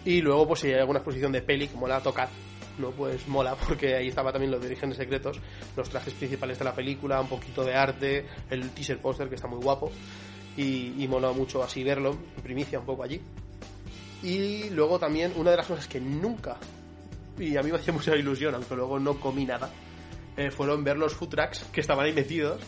Y 0.09 0.23
luego, 0.23 0.49
pues 0.49 0.61
si 0.61 0.69
hay 0.69 0.81
alguna 0.81 1.01
exposición 1.01 1.33
de 1.33 1.43
peli 1.43 1.69
que 1.69 1.77
mola 1.77 2.01
tocar, 2.01 2.31
¿no? 2.79 2.93
Pues 2.93 3.29
mola, 3.29 3.55
porque 3.69 3.95
ahí 3.95 4.09
estaba 4.09 4.33
también 4.33 4.51
los 4.51 4.59
de 4.59 4.69
Orígenes 4.69 4.97
Secretos, 4.97 5.39
los 5.77 5.91
trajes 5.91 6.15
principales 6.15 6.59
de 6.59 6.65
la 6.65 6.75
película, 6.75 7.21
un 7.21 7.29
poquito 7.29 7.63
de 7.63 7.75
arte, 7.75 8.25
el 8.49 8.71
teaser 8.71 9.03
póster 9.03 9.29
que 9.29 9.35
está 9.35 9.49
muy 9.49 9.63
guapo. 9.63 9.93
Y, 10.57 11.07
mola 11.11 11.33
mucho 11.33 11.63
así 11.63 11.85
verlo, 11.85 12.17
primicia 12.43 12.81
un 12.81 12.87
poco 12.87 13.03
allí. 13.03 13.21
Y 14.23 14.71
luego 14.71 14.99
también, 14.99 15.35
una 15.37 15.51
de 15.51 15.59
las 15.59 15.67
cosas 15.67 15.87
que 15.87 16.01
nunca, 16.01 16.57
y 17.39 17.59
a 17.59 17.63
mí 17.63 17.71
me 17.71 17.77
hacía 17.77 17.93
mucha 17.93 18.17
ilusión, 18.17 18.55
aunque 18.55 18.75
luego 18.75 18.99
no 18.99 19.21
comí 19.21 19.45
nada, 19.45 19.71
eh, 20.39 20.51
fueron 20.51 20.83
ver 20.85 20.97
los 20.97 21.13
food 21.13 21.29
trucks 21.29 21.67
que 21.71 21.83
estaban 21.83 22.07
ahí 22.07 22.15
metidos 22.15 22.63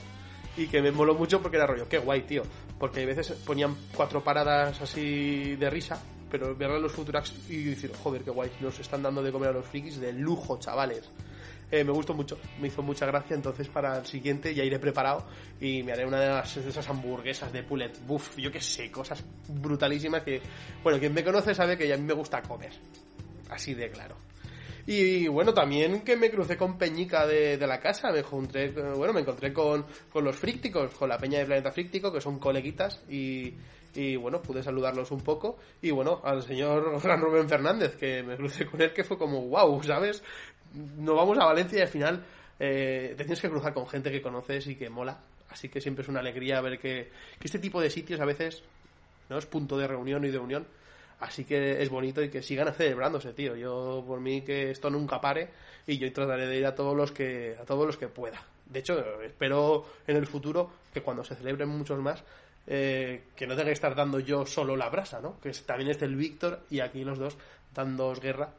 y 0.59 0.67
que 0.67 0.83
me 0.83 0.93
moló 0.93 1.15
mucho 1.15 1.41
porque 1.41 1.57
era 1.57 1.67
rollo, 1.67 1.89
qué 1.89 1.97
guay, 1.97 2.21
tío. 2.21 2.43
Porque 2.79 3.03
a 3.03 3.07
veces 3.07 3.31
ponían 3.47 3.75
cuatro 3.97 4.23
paradas 4.23 4.83
así 4.83 5.57
de 5.57 5.71
risa 5.71 6.03
pero 6.31 6.55
ver 6.55 6.71
a 6.71 6.79
los 6.79 6.93
Futurax 6.93 7.33
y 7.49 7.65
decir, 7.65 7.93
joder, 8.03 8.23
qué 8.23 8.31
guay, 8.31 8.51
nos 8.61 8.79
están 8.79 9.03
dando 9.03 9.23
de 9.23 9.33
comer 9.33 9.51
a 9.51 9.53
los 9.53 9.67
frikis 9.67 10.01
de 10.01 10.13
lujo, 10.13 10.59
chavales. 10.59 11.11
Eh, 11.73 11.85
me 11.85 11.93
gustó 11.93 12.15
mucho, 12.15 12.37
me 12.61 12.67
hizo 12.67 12.83
mucha 12.83 13.07
gracia, 13.07 13.37
entonces 13.37 13.69
para 13.69 13.99
el 13.99 14.07
siguiente 14.07 14.53
ya 14.53 14.65
iré 14.65 14.81
preparado 14.81 15.25
y 15.61 15.85
me 15.85 15.93
haré 15.93 16.05
una 16.05 16.19
de, 16.19 16.41
esas 16.41 16.89
hamburguesas 16.89 17.53
de 17.53 17.63
Pullet 17.63 17.93
Buff, 18.07 18.37
yo 18.37 18.51
qué 18.51 18.61
sé, 18.61 18.91
cosas 18.91 19.23
brutalísimas 19.47 20.25
que, 20.25 20.41
bueno, 20.83 20.99
quien 20.99 21.15
me 21.15 21.23
conoce 21.23 21.55
sabe 21.55 21.79
que 21.79 21.93
a 21.93 21.97
mí 21.97 22.03
me 22.03 22.15
gusta 22.15 22.43
comer, 22.43 22.73
así 23.51 23.75
de 23.75 23.89
claro. 23.89 24.17
Y 24.87 25.29
bueno, 25.29 25.55
también 25.55 26.01
que 26.01 26.17
me 26.17 26.29
crucé 26.29 26.57
con 26.57 26.77
Peñica 26.77 27.25
de, 27.25 27.57
la 27.59 27.79
casa, 27.79 28.11
me 28.11 28.21
encontré, 28.21 28.71
bueno, 28.71 29.13
me 29.13 29.21
encontré 29.21 29.53
con, 29.53 29.85
con 30.13 30.25
los 30.25 30.35
frícticos, 30.35 30.93
con 30.95 31.09
la 31.09 31.19
peña 31.19 31.39
de 31.39 31.47
Planeta 31.47 31.71
Fríctico, 31.71 32.13
que 32.13 32.21
son 32.21 32.41
coleguitas 32.41 33.01
y 33.09 33.55
y 33.95 34.17
bueno, 34.17 34.41
pude 34.43 34.63
saludarlos 34.63 35.11
un 35.11 35.21
poco 35.21 35.59
y 35.83 35.91
bueno, 35.91 36.21
al 36.25 36.43
señor 36.43 37.01
Fran 37.01 37.21
Rubén 37.21 37.49
Fernández, 37.49 37.97
que 37.97 38.23
me 38.23 38.37
crucé 38.37 38.67
con 38.67 38.81
él, 38.81 38.93
que 38.93 39.05
fue 39.05 39.19
como, 39.19 39.43
wow, 39.49 39.83
¿sabes? 39.83 40.23
nos 40.75 41.17
vamos 41.17 41.39
a 41.39 41.47
Valencia 41.47 41.79
y 41.79 41.83
al 41.83 41.89
final 41.89 42.25
eh, 42.59 43.15
te 43.17 43.25
tienes 43.25 43.41
que 43.41 43.51
cruzar 43.51 43.75
con 43.75 43.87
gente 43.87 44.11
que 44.11 44.23
conoces 44.23 44.67
y 44.67 44.77
que 44.77 44.89
mola. 44.89 45.19
Así 45.49 45.69
que 45.69 45.81
siempre 45.81 46.03
es 46.03 46.09
una 46.09 46.21
alegría 46.21 46.61
ver 46.61 46.79
que, 46.79 47.11
que 47.39 47.47
este 47.47 47.59
tipo 47.59 47.81
de 47.81 47.91
sitios 47.91 48.21
a 48.21 48.25
veces 48.25 48.63
no 49.29 49.39
es 49.39 49.47
punto 49.47 49.77
de 49.77 49.89
reunión 49.89 50.25
y 50.25 50.31
de 50.31 50.39
unión. 50.39 50.67
Así 51.19 51.45
que 51.45 51.83
es 51.83 51.91
bonito 51.91 52.23
y 52.23 52.31
que 52.31 52.43
sigan 52.43 52.73
celebrándose, 52.73 53.33
tío. 53.33 53.57
Yo 53.57 54.05
por 54.07 54.21
mí 54.21 54.43
que 54.43 54.71
esto 54.71 54.91
nunca 54.91 55.21
pare 55.21 55.51
y 55.87 55.99
yo 55.99 56.11
trataré 56.13 56.47
de 56.47 56.59
ir 56.59 56.67
a 56.67 56.75
todos 56.75 56.97
los 56.97 57.13
que 57.13 57.57
a 57.61 57.65
todos 57.65 57.87
los 57.87 57.97
que 57.97 58.09
pueda. 58.09 58.43
De 58.67 58.79
hecho, 58.79 59.21
espero 59.23 59.85
en 60.07 60.17
el 60.17 60.27
futuro 60.27 60.71
que 60.95 61.03
cuando 61.03 61.25
se 61.25 61.35
celebren 61.35 61.69
muchos 61.69 61.99
más 61.99 62.23
eh, 62.67 63.25
que 63.35 63.47
no 63.47 63.55
tenga 63.55 63.67
que 63.67 63.73
estar 63.73 63.95
dando 63.95 64.21
yo 64.21 64.47
solo 64.47 64.77
la 64.77 64.89
brasa, 64.89 65.21
¿no? 65.21 65.41
Que 65.41 65.51
también 65.51 65.91
esté 65.91 66.05
el 66.05 66.17
Víctor 66.17 66.61
y 66.71 66.81
aquí 66.81 67.05
los 67.05 67.19
dos 67.19 67.37
dando 67.75 68.15
guerra, 68.15 68.51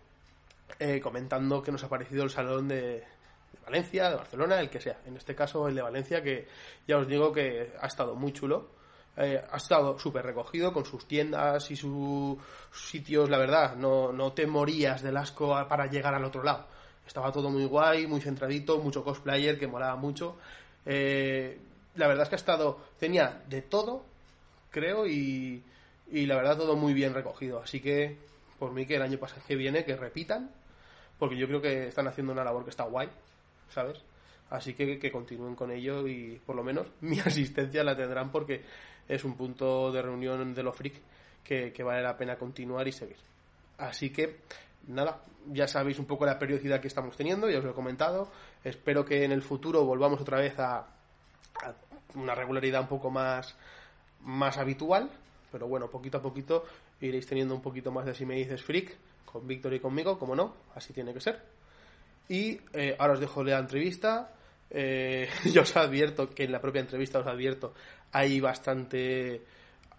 eh, 0.80 1.00
comentando 1.00 1.62
que 1.62 1.72
nos 1.72 1.84
ha 1.84 1.90
parecido 1.90 2.24
el 2.24 2.30
salón 2.30 2.68
de, 2.68 3.04
Valencia, 3.66 4.10
de 4.10 4.16
Barcelona, 4.16 4.60
el 4.60 4.70
que 4.70 4.82
sea. 4.82 5.00
En 5.06 5.16
este 5.16 5.36
caso, 5.36 5.68
el 5.68 5.76
de 5.76 5.82
Valencia, 5.82 6.22
que 6.22 6.48
ya 6.88 6.98
os 6.98 7.08
digo 7.08 7.32
que 7.32 7.74
ha 7.80 7.88
estado 7.88 8.16
muy 8.16 8.34
chulo. 8.34 8.70
Eh, 9.18 9.44
ha 9.52 9.58
estado 9.58 10.00
súper 10.00 10.26
recogido 10.26 10.72
con 10.72 10.86
sus 10.86 11.06
tiendas 11.06 11.70
y 11.70 11.76
sus 11.76 12.38
sitios, 12.72 13.30
la 13.30 13.38
verdad, 13.38 13.76
no, 13.76 14.14
no 14.14 14.32
te 14.32 14.48
morías 14.48 15.02
del 15.02 15.18
asco 15.18 15.50
para 15.68 15.88
llegar 15.88 16.16
al 16.16 16.24
otro 16.24 16.44
lado. 16.44 16.66
Estaba 17.06 17.32
todo 17.32 17.50
muy 17.50 17.66
guay, 17.66 18.08
muy 18.08 18.22
centradito, 18.22 18.78
mucho 18.80 19.04
cosplayer 19.04 19.60
que 19.60 19.68
molaba 19.68 19.96
mucho. 19.98 20.38
La 22.02 22.08
verdad 22.08 22.24
es 22.24 22.30
que 22.30 22.36
ha 22.36 22.38
estado, 22.38 22.80
tenía 23.00 23.44
de 23.48 23.62
todo, 23.62 24.04
creo, 24.72 25.06
y, 25.06 25.64
y 26.12 26.26
la 26.26 26.36
verdad 26.36 26.58
todo 26.58 26.76
muy 26.76 26.96
bien 26.96 27.14
recogido. 27.14 27.62
Así 27.62 27.80
que, 27.80 28.18
por 28.58 28.72
mí 28.72 28.88
que 28.88 28.96
el 28.96 29.04
año 29.04 29.20
pasado 29.20 29.44
que 29.48 29.56
viene, 29.56 29.86
que 29.86 29.96
repitan, 29.96 30.50
porque 31.20 31.38
yo 31.38 31.46
creo 31.46 31.62
que 31.62 31.90
están 31.90 32.08
haciendo 32.08 32.34
una 32.34 32.44
labor 32.44 32.64
que 32.64 32.72
está 32.72 32.86
guay, 32.86 33.08
¿sabes? 33.70 34.02
Así 34.50 34.74
que 34.74 34.98
que 34.98 35.12
continúen 35.12 35.56
con 35.56 35.70
ello 35.70 36.08
y 36.08 36.42
por 36.44 36.56
lo 36.56 36.64
menos 36.64 36.88
mi 37.02 37.20
asistencia 37.20 37.84
la 37.84 37.96
tendrán 37.96 38.32
porque 38.32 38.64
es 39.08 39.24
un 39.24 39.38
punto 39.38 39.92
de 39.92 40.02
reunión 40.02 40.56
de 40.56 40.64
los 40.64 40.76
freak 40.76 40.96
que, 41.44 41.72
que 41.72 41.84
vale 41.84 42.02
la 42.02 42.18
pena 42.18 42.36
continuar 42.36 42.88
y 42.88 42.94
seguir. 42.94 43.18
Así 43.78 44.10
que 44.10 44.40
nada, 44.88 45.22
ya 45.52 45.68
sabéis 45.68 46.00
un 46.00 46.06
poco 46.06 46.26
la 46.26 46.40
periodicidad 46.40 46.82
que 46.82 46.88
estamos 46.88 47.16
teniendo, 47.16 47.48
ya 47.48 47.60
os 47.60 47.64
lo 47.64 47.72
he 47.72 47.76
comentado. 47.76 48.32
Espero 48.64 49.06
que 49.06 49.24
en 49.24 49.32
el 49.32 49.44
futuro 49.44 49.86
volvamos 49.86 50.20
otra 50.20 50.40
vez 50.40 50.58
a, 50.58 50.88
una 52.16 52.36
regularidad 52.36 52.82
un 52.82 52.88
poco 52.88 53.10
más, 53.10 53.56
más 54.22 54.58
habitual, 54.58 55.10
pero 55.52 55.68
bueno, 55.68 55.90
poquito 55.90 56.18
a 56.18 56.22
poquito 56.22 56.64
iréis 57.00 57.28
teniendo 57.28 57.56
un 57.56 57.62
poquito 57.62 57.92
más 57.92 58.06
de 58.06 58.14
si 58.14 58.26
me 58.26 58.36
dices 58.36 58.62
freak 58.62 58.96
con 59.26 59.48
Víctor 59.48 59.74
y 59.74 59.80
conmigo, 59.80 60.20
como 60.20 60.36
no, 60.36 60.54
así 60.76 60.94
tiene 60.94 61.14
que 61.14 61.22
ser. 61.22 61.42
Y 62.30 62.60
eh, 62.74 62.96
ahora 63.00 63.14
os 63.14 63.20
dejo 63.20 63.44
la 63.44 63.60
entrevista. 63.60 64.34
Eh, 64.70 65.30
yo 65.54 65.64
os 65.64 65.76
advierto 65.76 66.30
que 66.30 66.44
en 66.44 66.52
la 66.52 66.62
propia 66.62 66.82
entrevista 66.82 67.20
os 67.20 67.28
advierto 67.28 67.74
hay 68.14 68.40
bastante 68.40 69.42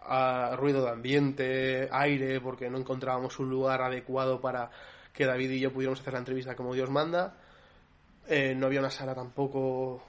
ah, 0.01 0.55
ruido 0.57 0.85
de 0.85 0.91
ambiente, 0.91 1.89
aire, 1.91 2.41
porque 2.41 2.71
no 2.71 2.79
encontrábamos 2.79 3.39
un 3.39 3.51
lugar 3.51 3.83
adecuado 3.83 4.41
para 4.41 4.71
que 5.13 5.27
David 5.27 5.51
y 5.51 5.61
yo 5.61 5.73
pudiéramos 5.73 6.01
hacer 6.01 6.15
la 6.15 6.21
entrevista 6.21 6.55
como 6.55 6.75
Dios 6.75 6.91
manda. 6.91 7.37
Eh, 8.29 8.55
no 8.55 8.67
había 8.67 8.81
una 8.81 8.91
sala 8.91 9.15
tampoco 9.15 10.03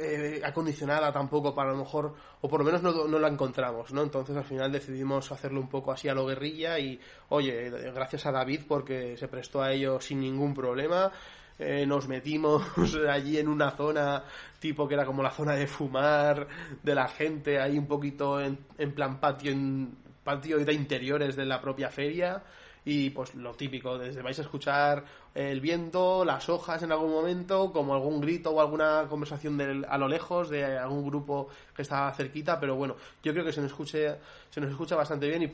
eh, 0.00 0.40
acondicionada 0.44 1.12
tampoco 1.12 1.54
para 1.54 1.72
lo 1.72 1.78
mejor, 1.78 2.14
o 2.40 2.48
por 2.48 2.60
lo 2.60 2.64
menos 2.64 2.82
no, 2.82 3.08
no, 3.08 3.18
la 3.18 3.28
encontramos, 3.28 3.92
¿no? 3.92 4.02
Entonces 4.02 4.36
al 4.36 4.44
final 4.44 4.70
decidimos 4.70 5.32
hacerlo 5.32 5.60
un 5.60 5.68
poco 5.68 5.90
así 5.90 6.08
a 6.08 6.14
lo 6.14 6.26
guerrilla 6.26 6.78
y, 6.78 7.00
oye, 7.30 7.70
gracias 7.92 8.26
a 8.26 8.32
David 8.32 8.62
porque 8.68 9.16
se 9.16 9.28
prestó 9.28 9.60
a 9.60 9.72
ello 9.72 10.00
sin 10.00 10.20
ningún 10.20 10.54
problema. 10.54 11.10
Eh, 11.58 11.84
nos 11.84 12.06
metimos 12.06 12.62
allí 13.10 13.38
en 13.38 13.48
una 13.48 13.72
zona 13.72 14.22
tipo 14.60 14.86
que 14.86 14.94
era 14.94 15.04
como 15.04 15.22
la 15.22 15.32
zona 15.32 15.54
de 15.54 15.66
fumar 15.66 16.46
de 16.82 16.94
la 16.94 17.08
gente, 17.08 17.60
ahí 17.60 17.76
un 17.76 17.86
poquito 17.86 18.40
en, 18.40 18.58
en 18.78 18.92
plan 18.92 19.18
patio, 19.18 19.50
en, 19.50 19.96
patio 20.22 20.58
de 20.58 20.72
interiores 20.72 21.34
de 21.34 21.44
la 21.44 21.60
propia 21.60 21.90
feria 21.90 22.44
y 22.88 23.10
pues 23.10 23.34
lo 23.34 23.52
típico, 23.52 23.98
desde 23.98 24.22
vais 24.22 24.38
a 24.38 24.42
escuchar 24.42 25.04
el 25.34 25.60
viento, 25.60 26.24
las 26.24 26.48
hojas 26.48 26.82
en 26.82 26.90
algún 26.90 27.10
momento, 27.10 27.70
como 27.70 27.92
algún 27.92 28.18
grito 28.18 28.50
o 28.50 28.62
alguna 28.62 29.04
conversación 29.10 29.84
a 29.86 29.98
lo 29.98 30.08
lejos 30.08 30.48
de 30.48 30.64
algún 30.78 31.04
grupo 31.06 31.48
que 31.76 31.82
está 31.82 32.10
cerquita, 32.14 32.58
pero 32.58 32.76
bueno, 32.76 32.96
yo 33.22 33.34
creo 33.34 33.44
que 33.44 33.52
se 33.52 33.60
nos 33.60 33.72
escuche, 33.72 34.16
se 34.48 34.60
nos 34.62 34.70
escucha 34.70 34.96
bastante 34.96 35.28
bien 35.28 35.42
y 35.42 35.52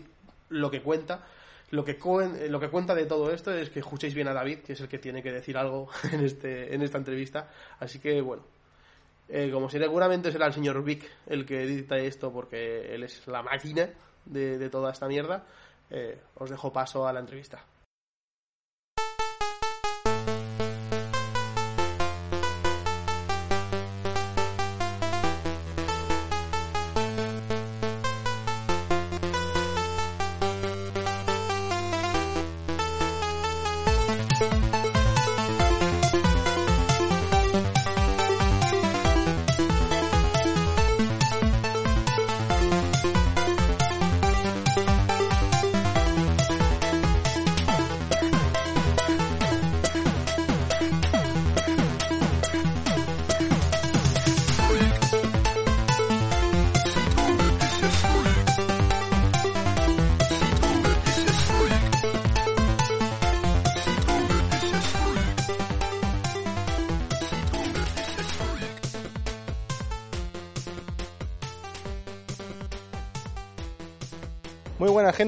lo 0.50 0.70
que 0.70 0.80
cuenta 0.80 1.24
lo 1.70 1.84
que, 1.84 1.98
lo 2.48 2.60
que 2.60 2.68
cuenta 2.68 2.94
de 2.94 3.06
todo 3.06 3.32
esto 3.32 3.52
es 3.52 3.68
que 3.68 3.80
escuchéis 3.80 4.14
bien 4.14 4.28
a 4.28 4.32
David, 4.32 4.60
que 4.60 4.74
es 4.74 4.80
el 4.80 4.86
que 4.86 4.98
tiene 4.98 5.20
que 5.20 5.32
decir 5.32 5.56
algo 5.56 5.88
en, 6.12 6.20
este, 6.20 6.72
en 6.72 6.82
esta 6.82 6.98
entrevista. 6.98 7.50
Así 7.80 7.98
que, 7.98 8.20
bueno, 8.20 8.44
eh, 9.28 9.50
como 9.52 9.68
seguramente 9.68 10.30
será 10.30 10.46
el 10.46 10.52
señor 10.52 10.84
Vic 10.84 11.10
el 11.26 11.44
que 11.44 11.64
edita 11.64 11.98
esto, 11.98 12.32
porque 12.32 12.94
él 12.94 13.02
es 13.02 13.26
la 13.26 13.42
máquina 13.42 13.90
de, 14.24 14.56
de 14.56 14.70
toda 14.70 14.92
esta 14.92 15.08
mierda, 15.08 15.44
eh, 15.94 16.18
os 16.34 16.50
dejo 16.50 16.72
paso 16.72 17.06
a 17.06 17.12
la 17.12 17.20
entrevista. 17.20 17.62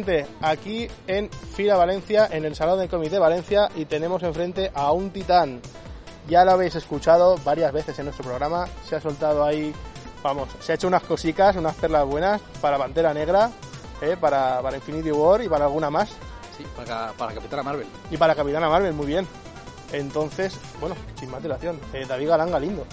Gente, 0.06 0.26
aquí 0.40 0.88
en 1.08 1.28
Fira 1.30 1.76
Valencia, 1.76 2.28
en 2.30 2.44
el 2.44 2.54
Salón 2.54 2.78
del 2.78 2.88
Comité 2.88 3.18
Valencia, 3.18 3.68
y 3.74 3.86
tenemos 3.86 4.22
enfrente 4.22 4.70
a 4.72 4.92
un 4.92 5.10
titán. 5.10 5.60
Ya 6.28 6.44
lo 6.44 6.52
habéis 6.52 6.76
escuchado 6.76 7.36
varias 7.44 7.72
veces 7.72 7.98
en 7.98 8.04
nuestro 8.06 8.24
programa, 8.24 8.66
se 8.88 8.96
ha 8.96 9.00
soltado 9.00 9.44
ahí, 9.44 9.74
vamos, 10.22 10.48
se 10.60 10.72
ha 10.72 10.74
hecho 10.76 10.86
unas 10.86 11.02
cositas, 11.02 11.56
unas 11.56 11.74
perlas 11.74 12.06
buenas 12.06 12.40
para 12.60 12.78
Pantera 12.78 13.12
Negra, 13.14 13.50
eh, 14.00 14.16
para, 14.20 14.60
para 14.62 14.76
Infinity 14.76 15.10
War 15.10 15.42
y 15.42 15.48
para 15.48 15.64
alguna 15.64 15.90
más. 15.90 16.10
Sí, 16.56 16.64
para, 16.76 17.12
para 17.12 17.34
Capitana 17.34 17.62
Marvel. 17.64 17.86
Y 18.10 18.16
para 18.16 18.34
Capitana 18.34 18.68
Marvel, 18.68 18.92
muy 18.92 19.06
bien. 19.06 19.26
Entonces, 19.92 20.56
bueno, 20.80 20.94
sin 21.18 21.30
más 21.30 21.42
dilación, 21.42 21.80
eh, 21.92 22.04
David 22.08 22.28
Galán 22.28 22.50
Galindo. 22.50 22.86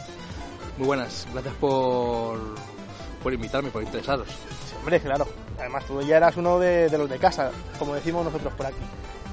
Muy 0.77 0.88
buenas, 0.88 1.27
gracias 1.32 1.53
por, 1.55 2.39
por 3.22 3.34
invitarme, 3.34 3.70
por 3.70 3.84
interesaros. 3.84 4.27
hombre, 4.79 5.00
claro. 5.00 5.27
Además, 5.60 5.86
tú 5.86 6.01
ya 6.01 6.17
eras 6.17 6.38
uno 6.38 6.60
de, 6.60 6.89
los 6.89 7.10
de 7.10 7.17
casa, 7.17 7.51
como 7.79 7.93
decimos 7.93 8.25
nosotros 8.25 8.53
por 8.53 8.65
aquí. 8.65 8.81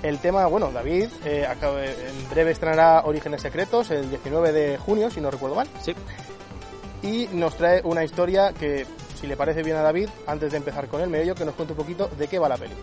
El 0.03 0.19
tema, 0.19 0.47
bueno, 0.47 0.71
David, 0.73 1.09
eh, 1.25 1.47
en 1.47 2.31
breve 2.31 2.53
estrenará 2.53 3.03
Orígenes 3.05 3.43
Secretos 3.43 3.91
el 3.91 4.09
19 4.09 4.53
de 4.53 4.79
junio, 4.79 5.11
si 5.11 5.21
no 5.21 5.31
recuerdo 5.31 5.57
mal. 5.57 5.69
Sí. 5.83 5.95
Y 7.03 7.29
nos 7.33 7.57
trae 7.57 7.83
una 7.85 8.05
historia 8.05 8.53
que, 8.53 8.87
si 9.21 9.27
le 9.27 9.37
parece 9.37 9.63
bien 9.63 9.77
a 9.77 9.83
David, 9.83 10.09
antes 10.27 10.51
de 10.53 10.57
empezar 10.57 10.89
con 10.89 11.01
el 11.01 11.11
medio, 11.11 11.35
que 11.35 11.45
nos 11.45 11.55
cuente 11.55 11.73
un 11.73 11.79
poquito 11.79 12.09
de 12.19 12.29
qué 12.29 12.39
va 12.39 12.49
la 12.49 12.57
peli. 12.57 12.75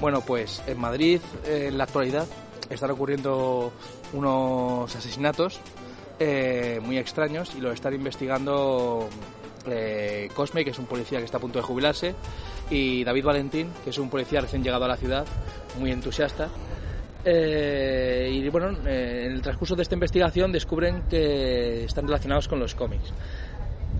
Bueno, 0.00 0.20
pues 0.22 0.62
en 0.66 0.78
Madrid, 0.78 1.20
en 1.44 1.76
la 1.76 1.84
actualidad, 1.84 2.26
están 2.70 2.90
ocurriendo 2.90 3.72
unos 4.12 4.94
asesinatos 4.94 5.60
eh, 6.18 6.80
muy 6.82 6.98
extraños 6.98 7.54
y 7.54 7.60
lo 7.60 7.72
están 7.72 7.94
investigando 7.94 9.08
eh, 9.66 10.28
Cosme, 10.34 10.64
que 10.64 10.70
es 10.70 10.78
un 10.78 10.86
policía 10.86 11.18
que 11.18 11.24
está 11.24 11.38
a 11.38 11.40
punto 11.40 11.58
de 11.58 11.64
jubilarse, 11.64 12.14
y 12.70 13.04
David 13.04 13.24
Valentín, 13.24 13.68
que 13.84 13.90
es 13.90 13.98
un 13.98 14.10
policía 14.10 14.40
recién 14.40 14.62
llegado 14.62 14.84
a 14.84 14.88
la 14.88 14.96
ciudad, 14.96 15.26
muy 15.78 15.90
entusiasta. 15.90 16.48
Eh, 17.24 18.30
y 18.32 18.48
bueno, 18.48 18.70
eh, 18.86 19.24
en 19.26 19.32
el 19.32 19.42
transcurso 19.42 19.76
de 19.76 19.82
esta 19.82 19.94
investigación 19.94 20.52
descubren 20.52 21.02
que 21.02 21.84
están 21.84 22.06
relacionados 22.06 22.48
con 22.48 22.58
los 22.58 22.74
cómics. 22.74 23.12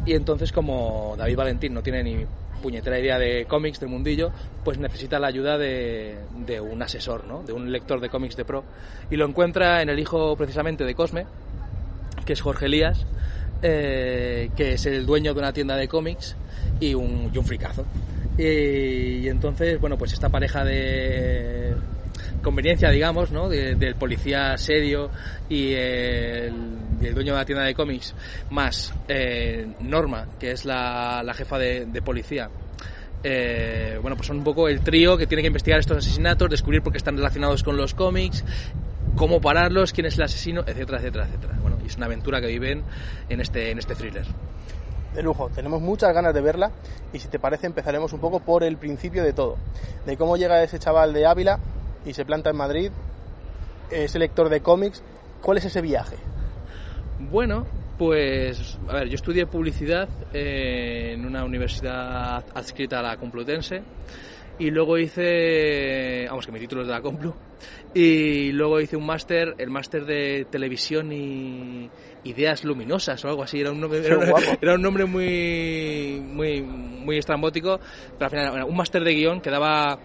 Y 0.07 0.15
entonces, 0.15 0.53
como 0.53 1.15
David 1.19 1.37
Valentín 1.37 1.75
no 1.75 1.83
tiene 1.83 2.03
ni 2.03 2.25
puñetera 2.63 2.99
idea 2.99 3.19
de 3.19 3.47
cómics, 3.47 3.81
del 3.81 3.89
mundillo, 3.89 4.31
pues 4.65 4.79
necesita 4.79 5.19
la 5.19 5.29
ayuda 5.29 5.59
de, 5.59 6.19
de 6.47 6.61
un 6.61 6.83
asesor, 6.83 7.27
¿no? 7.27 7.43
de 7.43 7.53
un 7.53 7.73
lector 7.73 8.01
de 8.01 8.09
cómics 8.09 8.37
de 8.37 8.45
pro. 8.45 8.65
Y 9.11 9.17
lo 9.17 9.27
encuentra 9.27 9.83
en 9.83 9.89
el 9.89 9.99
hijo 9.99 10.37
precisamente 10.37 10.85
de 10.85 10.95
Cosme, 10.95 11.27
que 12.25 12.35
es 12.35 12.41
Jorge 12.41 12.67
Elías, 12.67 13.07
eh, 13.63 14.51
que 14.57 14.73
es 14.75 14.87
el 14.87 15.07
dueño 15.07 15.35
de 15.35 15.41
una 15.41 15.53
tienda 15.53 15.77
de 15.77 15.89
cómics 15.89 16.37
y 16.81 16.95
un, 16.95 17.31
y 17.33 17.39
un 17.39 17.45
fricazo. 17.45 17.85
Y, 18.39 19.29
entonces, 19.29 19.79
bueno, 19.81 19.99
pues 19.99 20.13
esta 20.13 20.29
pareja 20.29 20.65
de 20.65 21.75
conveniencia, 22.43 22.91
digamos, 22.91 23.31
¿no? 23.31 23.49
De- 23.49 23.75
del 23.75 23.97
policía 23.97 24.57
serio 24.57 25.11
y 25.49 25.73
el, 25.75 26.53
el 27.03 27.15
dueño 27.15 27.33
de 27.35 27.39
la 27.39 27.45
tienda 27.45 27.65
de 27.65 27.75
cómics, 27.75 28.15
más 28.51 28.95
eh, 29.09 29.67
Norma, 29.81 30.27
que 30.39 30.53
es 30.53 30.65
la, 30.65 31.23
la 31.23 31.35
jefa 31.35 31.59
de, 31.59 31.85
de 31.87 32.01
policía. 32.03 32.49
Eh, 33.23 33.99
bueno, 34.01 34.17
pues 34.17 34.29
son 34.29 34.39
un 34.39 34.45
poco 34.45 34.69
el 34.69 34.81
trío 34.81 35.19
que 35.19 35.27
tiene 35.27 35.43
que 35.43 35.49
investigar 35.49 35.79
estos 35.79 35.99
asesinatos, 35.99 36.49
descubrir 36.49 36.81
por 36.81 36.93
qué 36.93 36.97
están 36.99 37.17
relacionados 37.19 37.63
con 37.63 37.77
los 37.77 37.93
cómics, 37.93 38.43
cómo 39.17 39.41
pararlos, 39.41 39.93
quién 39.93 40.07
es 40.07 40.17
el 40.17 40.25
asesino, 40.25 40.63
etcétera, 40.63 40.99
etcétera, 40.99 41.27
etcétera. 41.27 41.59
Bueno, 41.61 41.79
y 41.83 41.87
es 41.87 41.97
una 41.97 42.07
aventura 42.07 42.41
que 42.41 42.47
viven 42.47 42.83
en 43.29 43.41
este, 43.41 43.71
en 43.71 43.79
este 43.79 43.95
thriller. 43.95 44.27
De 45.15 45.23
lujo, 45.23 45.51
tenemos 45.51 45.81
muchas 45.81 46.15
ganas 46.15 46.33
de 46.33 46.41
verla 46.41 46.71
y 47.13 47.19
si 47.19 47.29
te 47.29 47.39
parece 47.39 47.67
empezaremos 47.67 48.13
un 48.13 48.21
poco 48.21 48.41
por 48.41 48.63
el 48.63 48.77
principio 48.77 49.25
de 49.25 49.33
todo, 49.33 49.57
de 50.07 50.17
cómo 50.17 50.37
llega 50.37 50.63
ese 50.63 50.79
chaval 50.79 51.13
de 51.13 51.27
Ávila 51.27 51.59
y 52.07 52.13
se 52.15 52.25
planta 52.25 52.51
en 52.51 52.57
Madrid, 52.57 52.93
ese 53.91 54.19
lector 54.21 54.49
de 54.49 54.61
cómics, 54.61 55.03
¿cuál 55.43 55.59
es 55.59 55.65
ese 55.65 55.81
viaje? 55.81 56.17
Bueno, 57.19 57.67
pues, 57.99 58.79
a 58.89 58.95
ver, 58.95 59.09
yo 59.09 59.17
estudié 59.17 59.47
publicidad 59.47 60.09
eh, 60.33 61.13
en 61.15 61.27
una 61.27 61.45
universidad 61.45 62.45
adscrita 62.55 63.01
a 63.01 63.03
la 63.03 63.17
Complutense 63.17 63.83
y 64.59 64.71
luego 64.71 64.97
hice, 64.97 66.27
vamos, 66.29 66.47
que 66.47 66.53
mi 66.53 66.61
título 66.61 66.83
es 66.83 66.89
de 66.89 66.95
la 66.95 67.03
Complu, 67.03 67.35
y 67.95 68.53
luego 68.53 68.81
hice 68.81 68.97
un 68.97 69.07
máster, 69.07 69.55
el 69.59 69.71
máster 69.71 70.05
de 70.05 70.47
televisión 70.51 71.13
y 71.13 71.91
ideas 72.25 72.65
luminosas 72.65 73.25
o 73.25 73.29
algo 73.29 73.43
así, 73.43 73.61
era 73.61 73.73
un 73.73 73.81
nombre, 73.81 74.05
era, 74.05 74.17
era 74.63 74.75
un 74.75 74.83
nombre 74.83 75.07
muy, 75.07 76.21
muy, 76.23 76.63
muy 76.63 77.19
estrambótico, 77.19 77.81
pero 78.13 78.25
al 78.25 78.31
final, 78.31 78.51
bueno, 78.51 78.67
un 78.67 78.77
máster 78.77 79.03
de 79.03 79.15
guion 79.15 79.41
que 79.41 79.51
daba 79.51 79.99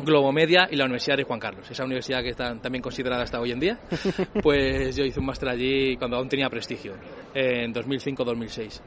Globomedia 0.00 0.68
y 0.70 0.76
la 0.76 0.84
Universidad 0.84 1.16
de 1.16 1.24
Juan 1.24 1.40
Carlos, 1.40 1.68
esa 1.70 1.84
universidad 1.84 2.22
que 2.22 2.30
está 2.30 2.56
también 2.60 2.82
considerada 2.82 3.22
hasta 3.22 3.40
hoy 3.40 3.52
en 3.52 3.60
día, 3.60 3.80
pues 4.42 4.94
yo 4.94 5.04
hice 5.04 5.18
un 5.18 5.26
máster 5.26 5.48
allí 5.48 5.96
cuando 5.96 6.16
aún 6.16 6.28
tenía 6.28 6.48
prestigio, 6.48 6.94
en 7.34 7.72
2005-2006. 7.74 8.80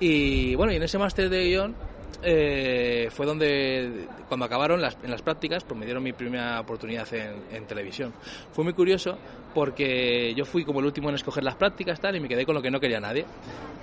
Y 0.00 0.54
bueno, 0.56 0.72
y 0.72 0.76
en 0.76 0.82
ese 0.82 0.98
máster 0.98 1.30
de 1.30 1.44
guion 1.44 1.74
eh, 2.22 3.08
fue 3.10 3.26
donde, 3.26 4.06
cuando 4.28 4.46
acabaron 4.46 4.80
las, 4.80 4.96
en 5.02 5.10
las 5.10 5.22
prácticas, 5.22 5.64
pues 5.64 5.78
me 5.78 5.84
dieron 5.86 6.02
mi 6.02 6.12
primera 6.12 6.60
oportunidad 6.60 7.06
en, 7.14 7.42
en 7.52 7.66
televisión. 7.66 8.12
Fue 8.52 8.64
muy 8.64 8.72
curioso 8.72 9.18
porque 9.54 10.34
yo 10.34 10.44
fui 10.44 10.64
como 10.64 10.80
el 10.80 10.86
último 10.86 11.08
en 11.08 11.14
escoger 11.14 11.44
las 11.44 11.56
prácticas 11.56 12.00
tal, 12.00 12.16
y 12.16 12.20
me 12.20 12.28
quedé 12.28 12.44
con 12.44 12.54
lo 12.54 12.62
que 12.62 12.70
no 12.70 12.78
quería 12.80 13.00
nadie, 13.00 13.24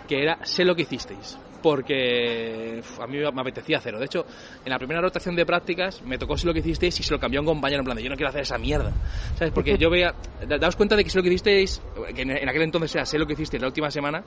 que 0.08 0.22
era 0.22 0.38
sé 0.46 0.66
lo 0.66 0.76
que 0.76 0.84
hicisteis, 0.84 1.38
porque 1.62 2.82
a 3.02 3.08
mí 3.08 3.18
me 3.18 3.42
apetecía 3.42 3.78
hacerlo. 3.78 4.00
De 4.00 4.06
hecho, 4.06 4.26
en 4.64 4.70
la 4.70 4.78
primera 4.78 5.02
rotación 5.02 5.36
de 5.36 5.46
prácticas 5.46 6.02
me 6.04 6.18
tocó 6.18 6.38
sé 6.38 6.46
lo 6.46 6.54
que 6.54 6.60
hicisteis 6.60 7.00
y 7.00 7.04
se 7.04 7.12
lo 7.14 7.20
cambió 7.20 7.40
a 7.40 7.42
un 7.42 7.48
compañero 7.48 7.80
en 7.82 7.86
plan 7.86 7.98
de 7.98 8.04
yo 8.04 8.10
no 8.10 8.16
quiero 8.16 8.30
hacer 8.30 8.42
esa 8.42 8.58
mierda. 8.58 8.92
¿Sabes? 9.38 9.54
Porque 9.54 9.78
yo 9.80 9.90
veía, 9.90 10.14
da- 10.48 10.58
daos 10.58 10.76
cuenta 10.76 10.96
de 10.96 11.04
que 11.04 11.10
sé 11.10 11.18
lo 11.18 11.24
que 11.24 11.30
hicisteis, 11.30 11.82
que 12.14 12.22
en, 12.22 12.32
en 12.32 12.50
aquel 12.50 12.64
entonces 12.64 12.94
era 12.96 13.06
sé 13.06 13.18
lo 13.18 13.26
que 13.26 13.34
hicisteis 13.34 13.62
la 13.62 13.68
última 13.68 13.90
semana, 13.90 14.24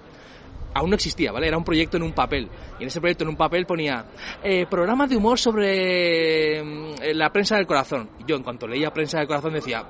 aún 0.76 0.90
no 0.90 0.96
existía, 0.96 1.32
¿vale? 1.32 1.48
Era 1.48 1.56
un 1.56 1.64
proyecto 1.64 1.96
en 1.96 2.02
un 2.02 2.12
papel. 2.12 2.48
Y 2.78 2.82
en 2.82 2.88
ese 2.88 3.00
proyecto 3.00 3.24
en 3.24 3.30
un 3.30 3.36
papel 3.36 3.66
ponía 3.66 4.04
eh, 4.42 4.66
programa 4.66 5.06
de 5.06 5.16
humor 5.16 5.38
sobre 5.38 6.62
mm, 6.62 6.94
la 7.14 7.30
prensa 7.30 7.56
del 7.56 7.66
corazón. 7.66 8.10
Yo 8.26 8.36
en 8.36 8.42
cuanto 8.42 8.66
leía 8.66 8.92
prensa 8.92 9.18
del 9.18 9.26
corazón 9.26 9.54
decía, 9.54 9.86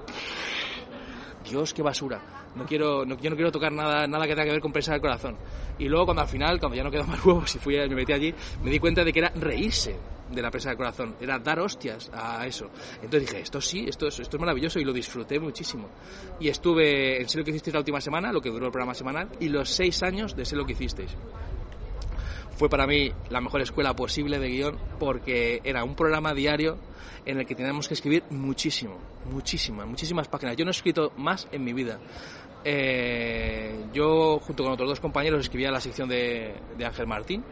Dios, 1.49 1.75
qué 1.75 1.83
basura. 1.83 2.21
No 2.55 2.65
quiero, 2.65 3.05
yo 3.05 3.31
no 3.31 3.37
quiero 3.37 3.53
tocar 3.53 3.73
nada, 3.73 4.07
nada 4.07 4.27
que 4.27 4.33
tenga 4.33 4.45
que 4.45 4.53
ver 4.53 4.61
con 4.61 4.73
prensa 4.73 4.93
del 4.93 5.01
corazón. 5.01 5.37
Y 5.79 5.89
luego 5.89 6.07
cuando 6.07 6.23
al 6.23 6.29
final, 6.29 6.59
cuando 6.59 6.77
ya 6.77 6.85
no 6.85 6.91
quedó 6.91 7.05
más 7.05 7.25
huevos 7.25 7.55
y 7.55 7.59
fui, 7.59 7.77
me 7.77 7.89
metí 7.89 8.13
allí, 8.13 8.35
me 8.63 8.71
di 8.71 8.79
cuenta 8.79 9.05
de 9.05 9.13
que 9.13 9.19
era 9.19 9.33
reírse 9.35 9.97
de 10.31 10.43
la 10.43 10.51
prensa 10.51 10.71
del 10.71 10.79
corazón, 10.79 11.17
era 11.21 11.39
dar 11.39 11.61
hostias 11.61 12.11
a 12.13 12.47
eso. 12.47 12.71
Entonces 13.03 13.31
dije, 13.31 13.41
esto 13.43 13.61
sí, 13.61 13.87
esto 13.89 14.09
es, 14.09 14.21
esto 14.21 14.37
es 14.37 14.41
maravilloso 14.41 14.79
y 14.79 14.85
lo 14.85 14.93
disfruté 14.93 15.39
muchísimo. 15.39 15.89
Y 16.41 16.49
estuve 16.49 17.21
en 17.21 17.29
Sé 17.29 17.39
lo 17.39 17.45
que 17.45 17.51
hicisteis 17.51 17.75
la 17.75 17.81
última 17.81 18.01
semana, 18.01 18.33
lo 18.33 18.41
que 18.41 18.51
duró 18.51 18.67
el 18.67 18.73
programa 18.73 18.95
semanal, 18.95 19.29
y 19.41 19.49
los 19.49 19.69
seis 19.69 20.03
años 20.03 20.37
de 20.37 20.45
Sé 20.45 20.57
lo 20.57 20.65
que 20.65 20.73
hicisteis 20.73 21.17
fue 22.57 22.71
para 22.71 22.87
mí 22.87 23.13
la 23.29 23.41
mejor 23.41 23.61
escuela 23.61 23.95
posible 23.95 24.39
de 24.39 24.49
guion 24.49 24.79
porque 24.99 25.61
era 25.63 25.85
un 25.85 25.95
programa 25.95 26.33
diario 26.33 26.79
en 27.27 27.39
el 27.39 27.47
que 27.47 27.55
teníamos 27.55 27.87
que 27.87 27.95
escribir 27.95 28.25
muchísimo, 28.31 28.99
muchísimas, 29.31 29.87
muchísimas 29.87 30.29
páginas. 30.29 30.57
Yo 30.57 30.65
no 30.65 30.71
he 30.71 30.73
escrito 30.73 31.13
más 31.17 31.49
en 31.53 31.65
mi 31.65 31.73
vida. 31.73 31.99
Eh, 32.65 33.87
yo, 33.93 34.39
junto 34.39 34.65
con 34.65 34.73
otros 34.73 34.89
dos 34.89 35.01
compañeros, 35.01 35.41
escribía 35.41 35.71
la 35.71 35.81
sección 35.81 36.09
de, 36.09 36.55
de 36.79 36.85
Ángel 36.85 37.07
Martín, 37.07 37.45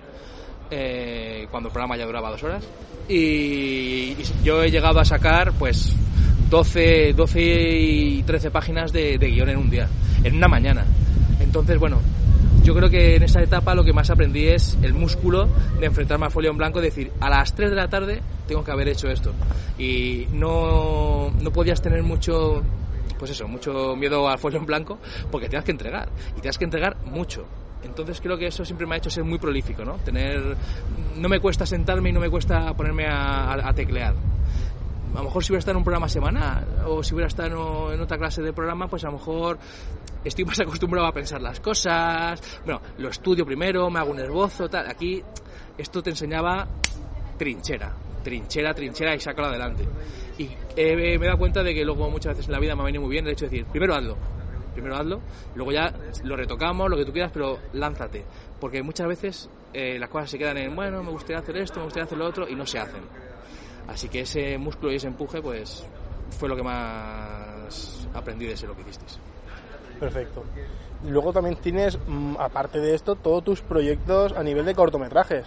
eh, 0.71 1.47
cuando 1.51 1.69
el 1.69 1.73
programa 1.73 1.97
ya 1.97 2.07
duraba 2.07 2.31
dos 2.31 2.43
horas. 2.43 2.65
Y, 3.09 4.15
yo 4.43 4.63
he 4.63 4.71
llegado 4.71 5.01
a 5.01 5.05
sacar, 5.05 5.53
pues, 5.53 5.95
12, 6.51 7.13
12 7.15 7.41
y 7.41 8.23
13 8.23 8.51
páginas 8.51 8.93
de, 8.93 9.19
de 9.19 9.27
guion 9.29 9.49
en 9.49 9.59
un 9.59 9.71
día, 9.71 9.89
en 10.23 10.37
una 10.37 10.49
mañana. 10.49 10.85
Entonces, 11.41 11.79
bueno, 11.79 12.01
yo 12.65 12.75
creo 12.75 12.89
que 12.89 13.17
en 13.17 13.23
esa 13.23 13.43
etapa 13.43 13.75
lo 13.75 13.85
que 13.85 13.93
más 13.93 14.09
aprendí 14.09 14.47
es 14.47 14.79
el 14.81 14.95
músculo 14.95 15.47
de 15.79 15.85
enfrentarme 15.85 16.25
al 16.25 16.33
folio 16.33 16.51
en 16.51 16.57
blanco 16.57 16.79
y 16.79 16.85
decir, 16.85 17.13
a 17.21 17.29
las 17.29 17.55
3 17.55 17.69
de 17.69 17.77
la 17.77 17.89
tarde 17.89 18.23
tengo 18.49 18.65
que 18.65 18.71
haber 18.71 18.89
hecho 18.89 19.09
esto. 19.09 19.33
Y 19.79 20.27
no, 20.33 21.31
no 21.31 21.53
podías 21.53 21.83
tener 21.83 22.03
mucho, 22.03 22.63
pues 23.19 23.33
eso, 23.33 23.47
mucho 23.47 23.95
miedo 23.97 24.29
al 24.31 24.39
folio 24.39 24.59
en 24.59 24.65
blanco 24.65 24.99
porque 25.31 25.49
tenías 25.49 25.65
que 25.65 25.73
entregar. 25.73 26.09
Y 26.33 26.37
tenías 26.37 26.57
que 26.57 26.65
entregar 26.65 26.97
mucho. 27.05 27.45
Entonces 27.85 28.21
creo 28.21 28.37
que 28.39 28.47
eso 28.47 28.65
siempre 28.65 28.87
me 28.87 28.95
ha 28.95 28.99
hecho 28.99 29.11
ser 29.11 29.25
muy 29.25 29.39
prolífico, 29.39 29.85
¿no? 29.85 29.95
Tener, 29.99 30.57
no 31.17 31.29
me 31.29 31.39
cuesta 31.41 31.67
sentarme 31.67 32.11
y 32.11 32.13
no 32.13 32.21
me 32.21 32.31
cuesta 32.31 32.73
ponerme 32.75 33.07
a, 33.07 33.53
a- 33.53 33.69
a 33.69 33.73
teclear 33.75 34.15
a 35.15 35.19
lo 35.19 35.25
mejor 35.27 35.45
si 35.45 35.53
hubiera 35.53 35.61
estado 35.61 35.75
en 35.75 35.79
un 35.79 35.85
programa 35.85 36.09
semanal 36.09 36.67
o 36.89 37.01
si 37.05 37.15
hubiera 37.15 37.29
estado 37.29 37.93
en 37.93 38.01
otra 38.01 38.19
clase 38.19 38.43
de 38.43 38.53
programa, 38.53 38.89
pues 38.89 39.05
a 39.05 39.07
lo 39.07 39.13
mejor 39.13 39.61
estoy 40.25 40.45
más 40.45 40.59
acostumbrado 40.59 41.07
a 41.07 41.13
pensar 41.13 41.41
las 41.41 41.61
cosas. 41.61 42.43
Bueno, 42.65 42.81
lo 42.99 43.11
estudio 43.11 43.47
primero, 43.47 43.89
me 43.91 44.01
hago 44.01 44.11
un 44.11 44.19
esbozo, 44.19 44.69
tal. 44.69 44.89
Aquí 44.91 45.23
esto 45.79 46.03
te 46.03 46.11
enseñaba 46.11 46.67
trinchera, 47.39 47.93
trinchera, 48.25 48.75
trinchera 48.75 49.15
y 49.15 49.21
sácalo 49.21 49.49
adelante. 49.49 49.85
Y 50.39 50.49
eh, 50.77 50.97
me 50.97 51.15
he 51.15 51.19
dado 51.27 51.39
cuenta 51.39 51.63
de 51.63 51.73
que 51.73 51.85
luego 51.85 52.11
muchas 52.11 52.33
veces 52.33 52.47
en 52.47 52.53
la 52.53 52.59
vida 52.59 52.75
me 52.75 52.83
ha 52.83 52.87
venido 52.87 53.03
muy 53.03 53.13
bien 53.13 53.25
el 53.25 53.35
hecho 53.35 53.45
de 53.45 53.51
decir, 53.53 53.67
primero 53.67 53.95
hazlo, 53.95 54.17
primero 54.75 54.97
hazlo, 54.97 55.21
luego 55.55 55.73
ya 55.73 55.93
lo 56.23 56.37
retocamos, 56.37 56.91
lo 56.91 56.97
que 56.97 57.05
tú 57.05 57.13
quieras, 57.13 57.31
pero 57.33 57.59
lánzate. 57.73 58.25
Porque 58.61 58.83
muchas 58.83 59.09
veces 59.09 59.49
eh, 59.73 59.99
las 59.99 60.09
cosas 60.11 60.31
se 60.31 60.39
quedan 60.39 60.59
en, 60.59 60.75
bueno, 60.77 61.03
me 61.03 61.11
gustaría 61.11 61.39
hacer 61.39 61.57
esto, 61.57 61.79
me 61.79 61.85
gustaría 61.85 62.05
hacer 62.05 62.19
lo 62.19 62.27
otro, 62.27 62.49
y 62.49 62.55
no 62.55 62.67
se 62.67 62.79
hacen. 62.79 63.03
Así 63.89 64.09
que 64.09 64.21
ese 64.21 64.59
músculo 64.59 64.93
y 64.93 64.97
ese 64.97 65.07
empuje, 65.07 65.41
pues 65.41 65.85
fue 66.39 66.49
lo 66.49 66.57
que 66.57 66.63
más 66.63 68.09
aprendí 68.15 68.47
de 68.47 68.57
ser 68.57 68.69
lo 68.69 68.77
que 68.77 68.83
hicisteis. 68.83 69.19
Perfecto. 70.01 70.45
Luego 71.07 71.33
también 71.33 71.57
tienes, 71.57 71.99
mm, 72.07 72.37
aparte 72.39 72.79
de 72.81 72.95
esto, 72.95 73.15
todos 73.15 73.45
tus 73.45 73.61
proyectos 73.61 74.33
a 74.33 74.43
nivel 74.43 74.65
de 74.65 74.75
cortometrajes. 74.75 75.45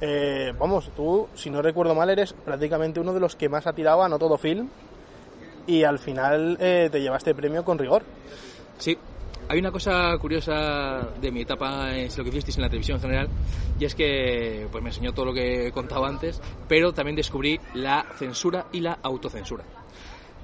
Eh, 0.00 0.52
vamos, 0.58 0.90
tú, 0.94 1.28
si 1.34 1.48
no 1.48 1.62
recuerdo 1.62 1.94
mal, 1.94 2.10
eres 2.10 2.32
prácticamente 2.32 3.00
uno 3.00 3.14
de 3.14 3.20
los 3.20 3.36
que 3.36 3.48
más 3.48 3.66
ha 3.66 3.72
tirado 3.72 4.02
a 4.02 4.08
No 4.08 4.18
Todo 4.18 4.36
Film 4.36 4.68
y 5.66 5.84
al 5.84 5.98
final 5.98 6.56
eh, 6.60 6.88
te 6.90 7.00
llevaste 7.00 7.34
premio 7.34 7.64
con 7.64 7.78
rigor. 7.78 8.02
Sí, 8.78 8.96
hay 9.48 9.58
una 9.58 9.70
cosa 9.70 10.16
curiosa 10.18 11.08
de 11.20 11.30
mi 11.30 11.42
etapa 11.42 11.96
en 11.96 12.08
lo 12.16 12.24
que 12.24 12.30
hicisteis 12.30 12.56
en 12.56 12.62
la 12.62 12.68
televisión 12.68 12.96
en 12.96 13.02
general, 13.02 13.28
y 13.78 13.84
es 13.84 13.94
que 13.94 14.66
pues 14.70 14.82
me 14.82 14.90
enseñó 14.90 15.12
todo 15.12 15.26
lo 15.26 15.32
que 15.32 15.68
he 15.68 15.72
contado 15.72 16.04
antes, 16.04 16.40
pero 16.68 16.92
también 16.92 17.16
descubrí 17.16 17.60
la 17.74 18.06
censura 18.16 18.66
y 18.72 18.80
la 18.80 18.98
autocensura. 19.02 19.64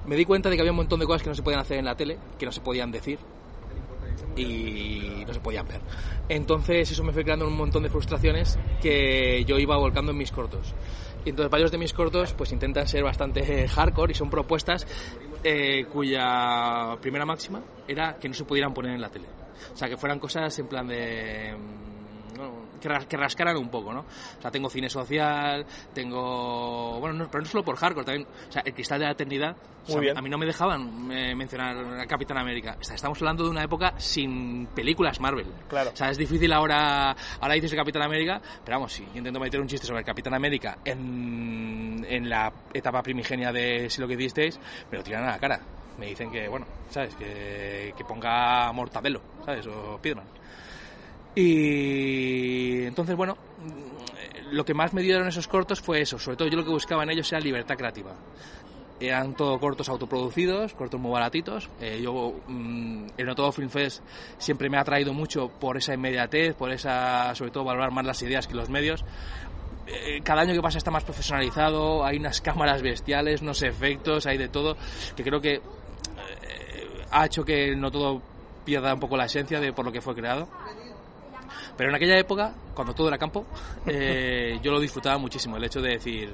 Me 0.05 0.15
di 0.15 0.25
cuenta 0.25 0.49
de 0.49 0.55
que 0.55 0.61
había 0.61 0.71
un 0.71 0.77
montón 0.77 0.99
de 0.99 1.05
cosas 1.05 1.23
que 1.23 1.29
no 1.29 1.35
se 1.35 1.43
podían 1.43 1.61
hacer 1.61 1.77
en 1.77 1.85
la 1.85 1.95
tele, 1.95 2.17
que 2.37 2.45
no 2.45 2.51
se 2.51 2.61
podían 2.61 2.91
decir 2.91 3.19
y 4.35 5.23
no 5.25 5.33
se 5.33 5.39
podían 5.39 5.67
ver. 5.67 5.81
Entonces 6.29 6.89
eso 6.91 7.03
me 7.03 7.11
fue 7.11 7.23
creando 7.23 7.47
un 7.47 7.55
montón 7.55 7.83
de 7.83 7.89
frustraciones 7.89 8.57
que 8.81 9.43
yo 9.45 9.57
iba 9.57 9.77
volcando 9.77 10.11
en 10.11 10.17
mis 10.17 10.31
cortos. 10.31 10.73
Y 11.25 11.29
entonces 11.29 11.51
varios 11.51 11.71
de 11.71 11.77
mis 11.77 11.93
cortos 11.93 12.33
pues 12.33 12.51
intentan 12.51 12.87
ser 12.87 13.03
bastante 13.03 13.67
hardcore 13.69 14.11
y 14.11 14.15
son 14.15 14.29
propuestas 14.29 14.87
eh, 15.43 15.85
cuya 15.85 16.95
primera 17.01 17.25
máxima 17.25 17.61
era 17.87 18.17
que 18.17 18.27
no 18.27 18.33
se 18.33 18.45
pudieran 18.45 18.73
poner 18.73 18.93
en 18.93 19.01
la 19.01 19.09
tele. 19.09 19.27
O 19.73 19.77
sea, 19.77 19.89
que 19.89 19.97
fueran 19.97 20.19
cosas 20.19 20.57
en 20.59 20.67
plan 20.67 20.87
de... 20.87 21.55
mm, 21.55 22.72
que, 22.83 23.17
rascaran 23.17 23.57
un 23.57 23.69
poco, 23.69 23.93
¿no? 23.93 24.01
O 24.01 24.41
sea, 24.41 24.51
tengo 24.51 24.69
cine 24.69 24.89
social, 24.89 25.65
tengo... 25.93 26.99
Bueno, 26.99 27.15
no, 27.15 27.27
pero 27.29 27.43
no 27.43 27.49
solo 27.49 27.63
por 27.63 27.75
hardcore, 27.77 28.05
también... 28.05 28.27
O 28.49 28.51
sea, 28.51 28.61
el 28.65 28.73
Cristal 28.73 28.99
de 28.99 29.05
la 29.05 29.11
Eternidad... 29.11 29.55
a 30.15 30.21
mí 30.21 30.29
no 30.29 30.37
me 30.37 30.45
dejaban 30.45 31.11
eh, 31.11 31.35
mencionar 31.35 32.01
a 32.01 32.05
Capitán 32.05 32.37
América. 32.37 32.77
O 32.79 32.83
sea, 32.83 32.95
estamos 32.95 33.17
hablando 33.19 33.43
de 33.43 33.49
una 33.49 33.63
época 33.63 33.93
sin 33.97 34.67
películas 34.67 35.19
Marvel. 35.19 35.47
Claro. 35.67 35.91
O 35.91 35.95
sea, 35.95 36.09
es 36.09 36.17
difícil 36.17 36.51
ahora... 36.51 37.15
Ahora 37.39 37.53
dices 37.53 37.73
Capitán 37.73 38.03
América, 38.03 38.41
pero 38.63 38.77
vamos, 38.77 38.93
si 38.93 39.03
yo 39.05 39.17
intento 39.17 39.39
meter 39.39 39.61
un 39.61 39.67
chiste 39.67 39.87
sobre 39.87 39.99
el 39.99 40.05
Capitán 40.05 40.33
América 40.33 40.77
en, 40.83 42.05
en 42.07 42.29
la 42.29 42.51
etapa 42.73 43.01
primigenia 43.01 43.51
de 43.51 43.89
Si 43.89 44.01
lo 44.01 44.07
que 44.07 44.17
disteis, 44.17 44.59
me 44.91 44.97
lo 44.97 45.03
tiran 45.03 45.23
a 45.23 45.31
la 45.31 45.39
cara. 45.39 45.59
Me 45.97 46.07
dicen 46.07 46.31
que, 46.31 46.47
bueno, 46.47 46.65
¿sabes? 46.89 47.15
Que, 47.15 47.93
que 47.95 48.03
ponga 48.03 48.71
Mortadelo, 48.71 49.21
¿sabes? 49.45 49.67
O 49.67 49.97
Spiderman. 49.97 50.42
Y 51.35 52.83
entonces, 52.83 53.15
bueno, 53.15 53.37
lo 54.51 54.65
que 54.65 54.73
más 54.73 54.93
me 54.93 55.01
dieron 55.01 55.27
esos 55.27 55.47
cortos 55.47 55.81
fue 55.81 56.01
eso. 56.01 56.19
Sobre 56.19 56.37
todo 56.37 56.47
yo 56.47 56.57
lo 56.57 56.63
que 56.63 56.69
buscaba 56.69 57.03
en 57.03 57.09
ellos 57.09 57.31
era 57.31 57.41
libertad 57.41 57.75
creativa. 57.75 58.13
Eran 58.99 59.35
todos 59.35 59.59
cortos 59.59 59.89
autoproducidos, 59.89 60.73
cortos 60.75 60.99
muy 60.99 61.11
baratitos. 61.11 61.69
Eh, 61.81 61.99
yo, 62.01 62.35
mm, 62.47 63.07
el 63.17 63.25
Notodo 63.25 63.51
Film 63.51 63.69
Fest 63.69 64.03
siempre 64.37 64.69
me 64.69 64.77
ha 64.77 64.81
atraído 64.81 65.13
mucho 65.13 65.49
por 65.49 65.77
esa 65.77 65.93
inmediatez, 65.93 66.53
por 66.55 66.71
esa, 66.71 67.33
sobre 67.35 67.51
todo, 67.51 67.63
valorar 67.63 67.91
más 67.91 68.05
las 68.05 68.21
ideas 68.21 68.47
que 68.47 68.53
los 68.53 68.69
medios. 68.69 69.03
Eh, 69.87 70.21
cada 70.23 70.41
año 70.41 70.53
que 70.53 70.61
pasa 70.61 70.77
está 70.77 70.91
más 70.91 71.03
profesionalizado, 71.03 72.05
hay 72.05 72.17
unas 72.17 72.39
cámaras 72.41 72.81
bestiales, 72.81 73.41
unos 73.41 73.61
efectos, 73.63 74.25
hay 74.27 74.37
de 74.37 74.47
todo, 74.47 74.77
que 75.15 75.23
creo 75.23 75.41
que 75.41 75.55
eh, 75.55 75.61
ha 77.11 77.25
hecho 77.25 77.43
que 77.43 77.75
no 77.75 77.91
todo 77.91 78.21
pierda 78.63 78.93
un 78.93 78.99
poco 78.99 79.17
la 79.17 79.25
esencia 79.25 79.59
de 79.59 79.73
por 79.73 79.83
lo 79.83 79.91
que 79.91 79.99
fue 79.99 80.15
creado. 80.15 80.47
Pero 81.77 81.89
en 81.89 81.95
aquella 81.95 82.17
época, 82.17 82.53
cuando 82.73 82.93
todo 82.93 83.07
era 83.07 83.17
campo, 83.17 83.45
eh, 83.85 84.59
yo 84.61 84.71
lo 84.71 84.79
disfrutaba 84.79 85.17
muchísimo. 85.17 85.57
El 85.57 85.63
hecho 85.63 85.81
de 85.81 85.91
decir, 85.91 86.33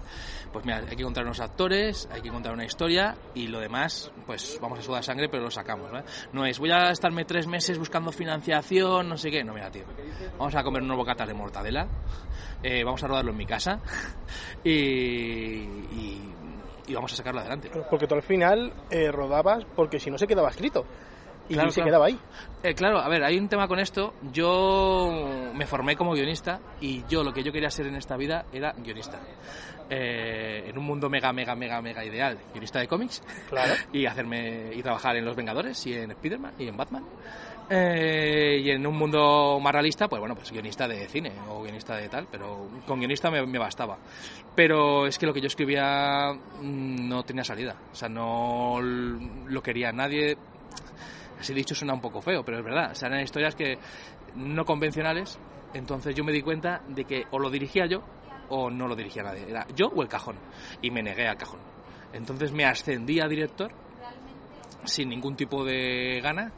pues 0.51 0.65
mira, 0.65 0.77
hay 0.89 0.95
que 0.95 1.03
contar 1.03 1.23
unos 1.23 1.39
actores, 1.39 2.07
hay 2.11 2.21
que 2.21 2.29
contar 2.29 2.53
una 2.53 2.65
historia 2.65 3.15
y 3.33 3.47
lo 3.47 3.59
demás, 3.59 4.11
pues 4.25 4.57
vamos 4.61 4.79
a 4.79 4.81
sudar 4.81 5.03
sangre, 5.03 5.29
pero 5.29 5.43
lo 5.43 5.51
sacamos. 5.51 5.89
No 6.33 6.45
es, 6.45 6.59
voy 6.59 6.71
a 6.71 6.91
estarme 6.91 7.25
tres 7.25 7.47
meses 7.47 7.77
buscando 7.77 8.11
financiación, 8.11 9.09
no 9.09 9.17
sé 9.17 9.31
qué. 9.31 9.43
No, 9.43 9.53
mira, 9.53 9.71
tío, 9.71 9.85
vamos 10.37 10.55
a 10.55 10.63
comer 10.63 10.83
unos 10.83 10.97
bocatas 10.97 11.27
de 11.27 11.33
mortadela, 11.33 11.87
eh, 12.63 12.83
vamos 12.83 13.03
a 13.03 13.07
rodarlo 13.07 13.31
en 13.31 13.37
mi 13.37 13.45
casa 13.45 13.79
y, 14.63 15.67
y 16.89 16.95
vamos 16.95 17.13
a 17.13 17.15
sacarlo 17.15 17.39
adelante. 17.39 17.69
Porque 17.89 18.07
tú 18.07 18.15
al 18.15 18.23
final 18.23 18.73
eh, 18.89 19.11
rodabas 19.11 19.63
porque 19.75 19.99
si 19.99 20.09
no 20.09 20.17
se 20.17 20.27
quedaba 20.27 20.49
escrito 20.49 20.85
y 21.49 21.71
se 21.71 21.81
quedaba 21.81 22.05
ahí. 22.05 22.19
Eh, 22.63 22.73
claro, 22.73 22.99
a 22.99 23.09
ver, 23.09 23.23
hay 23.23 23.37
un 23.37 23.47
tema 23.49 23.67
con 23.67 23.79
esto. 23.79 24.13
Yo 24.31 25.51
me 25.53 25.65
formé 25.65 25.95
como 25.95 26.13
guionista 26.13 26.59
y 26.79 27.03
yo 27.07 27.23
lo 27.23 27.33
que 27.33 27.43
yo 27.43 27.51
quería 27.51 27.69
ser 27.69 27.87
en 27.87 27.95
esta 27.95 28.15
vida 28.17 28.45
era 28.53 28.73
guionista. 28.73 29.19
Eh, 29.89 30.65
en 30.67 30.77
un 30.77 30.85
mundo 30.85 31.09
mega, 31.09 31.33
mega, 31.33 31.55
mega, 31.55 31.81
mega 31.81 32.05
ideal, 32.05 32.37
guionista 32.53 32.79
de 32.79 32.87
cómics. 32.87 33.23
Claro. 33.49 33.73
y 33.93 34.05
hacerme 34.05 34.71
y 34.75 34.83
trabajar 34.83 35.15
en 35.15 35.25
Los 35.25 35.35
Vengadores 35.35 35.85
y 35.87 35.93
en 35.93 36.11
Spider-Man 36.11 36.53
y 36.59 36.67
en 36.67 36.77
Batman. 36.77 37.03
Eh, 37.71 38.61
y 38.63 38.71
en 38.71 38.85
un 38.85 38.97
mundo 38.97 39.59
más 39.61 39.71
realista, 39.71 40.07
pues 40.07 40.19
bueno, 40.19 40.33
pues 40.33 40.51
guionista 40.51 40.87
de 40.87 41.07
cine 41.07 41.31
o 41.49 41.61
guionista 41.61 41.95
de 41.95 42.09
tal, 42.09 42.27
pero 42.29 42.67
con 42.87 42.97
guionista 42.97 43.29
me, 43.29 43.45
me, 43.45 43.59
bastaba. 43.59 43.97
Pero 44.55 45.05
es 45.05 45.19
que 45.19 45.27
lo 45.27 45.33
que 45.33 45.41
yo 45.41 45.47
escribía 45.47 46.33
mm, 46.33 47.07
no 47.07 47.23
tenía 47.23 47.43
salida, 47.43 47.75
o 47.91 47.95
sea, 47.95 48.09
no 48.09 48.79
lo 48.81 49.61
quería 49.61 49.91
nadie, 49.91 50.35
así 51.39 51.53
dicho 51.53 51.75
suena 51.75 51.93
un 51.93 52.01
poco 52.01 52.21
feo, 52.21 52.43
pero 52.43 52.59
es 52.59 52.63
verdad, 52.63 52.91
o 52.91 52.95
sea, 52.95 53.07
eran 53.07 53.21
historias 53.21 53.55
que 53.55 53.77
no 54.35 54.65
convencionales, 54.65 55.39
entonces 55.73 56.15
yo 56.15 56.23
me 56.23 56.31
di 56.31 56.41
cuenta 56.41 56.81
de 56.87 57.05
que 57.05 57.23
o 57.31 57.39
lo 57.39 57.49
dirigía 57.49 57.85
yo 57.85 58.03
o 58.49 58.69
no 58.69 58.87
lo 58.87 58.95
dirigía 58.95 59.23
nadie, 59.23 59.45
era 59.49 59.65
yo 59.75 59.87
o 59.87 60.01
el 60.01 60.07
cajón, 60.07 60.37
y 60.81 60.91
me 60.91 61.01
negué 61.01 61.27
al 61.27 61.37
cajón. 61.37 61.59
Entonces 62.11 62.51
me 62.51 62.65
ascendí 62.65 63.19
a 63.21 63.27
director 63.27 63.71
sin 64.83 65.09
ningún 65.09 65.35
tipo 65.35 65.63
de 65.63 66.19
gana, 66.21 66.51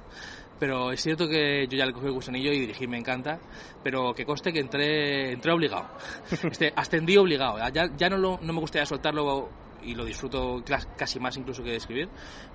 pero 0.58 0.92
es 0.92 1.02
cierto 1.02 1.28
que 1.28 1.68
yo 1.68 1.78
ya 1.78 1.86
le 1.86 1.92
cogí 1.92 2.06
el 2.06 2.14
gusanillo 2.14 2.52
y 2.52 2.60
dirigí, 2.60 2.88
me 2.88 2.98
encanta, 2.98 3.40
pero 3.84 4.14
que 4.14 4.26
conste 4.26 4.54
que 4.54 4.60
entré, 4.60 5.34
entré 5.34 5.52
obligado, 5.52 5.88
este, 6.32 6.72
ascendí 6.76 7.18
obligado, 7.18 7.58
ya, 7.74 7.86
ya 7.98 8.10
no, 8.10 8.18
lo, 8.18 8.40
no 8.42 8.54
me 8.54 8.60
gustaría 8.60 8.86
soltarlo 8.86 9.50
y 9.84 9.96
lo 9.96 10.06
disfruto 10.06 10.64
casi 10.96 11.20
más 11.20 11.36
incluso 11.38 11.64
que 11.64 11.76
escribir, 11.76 12.10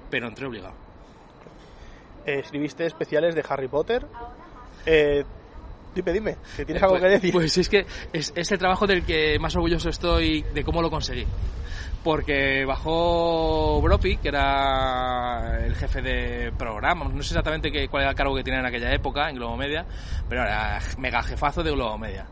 pero 0.08 0.28
entré 0.28 0.46
obligado. 0.46 0.85
Eh, 2.26 2.40
escribiste 2.40 2.84
especiales 2.84 3.34
de 3.36 3.44
Harry 3.48 3.68
Potter. 3.68 4.04
Eh, 4.84 5.24
dime, 5.94 6.12
dime, 6.12 6.36
tienes 6.56 6.82
algo 6.82 6.94
pues, 6.94 7.02
que 7.02 7.08
decir. 7.08 7.32
Pues 7.32 7.56
es 7.56 7.68
que 7.68 7.86
es, 8.12 8.32
es, 8.34 8.50
el 8.50 8.58
trabajo 8.58 8.86
del 8.86 9.04
que 9.04 9.38
más 9.38 9.54
orgulloso 9.54 9.88
estoy 9.88 10.42
de 10.42 10.64
cómo 10.64 10.82
lo 10.82 10.90
conseguí. 10.90 11.24
Porque 12.02 12.64
bajó 12.64 13.80
Bropi, 13.80 14.16
que 14.16 14.28
era 14.28 15.64
el 15.64 15.74
jefe 15.74 16.02
de 16.02 16.52
programa, 16.56 17.04
no 17.04 17.22
sé 17.22 17.34
exactamente 17.34 17.70
qué, 17.70 17.88
cuál 17.88 18.02
era 18.02 18.10
el 18.10 18.16
cargo 18.16 18.34
que 18.34 18.44
tenía 18.44 18.60
en 18.60 18.66
aquella 18.66 18.92
época 18.92 19.28
en 19.28 19.36
Globo 19.36 19.56
Media, 19.56 19.84
pero 20.28 20.42
era 20.42 20.78
mega 20.98 21.22
jefazo 21.22 21.64
de 21.64 21.72
Globo 21.72 21.98
Media 21.98 22.26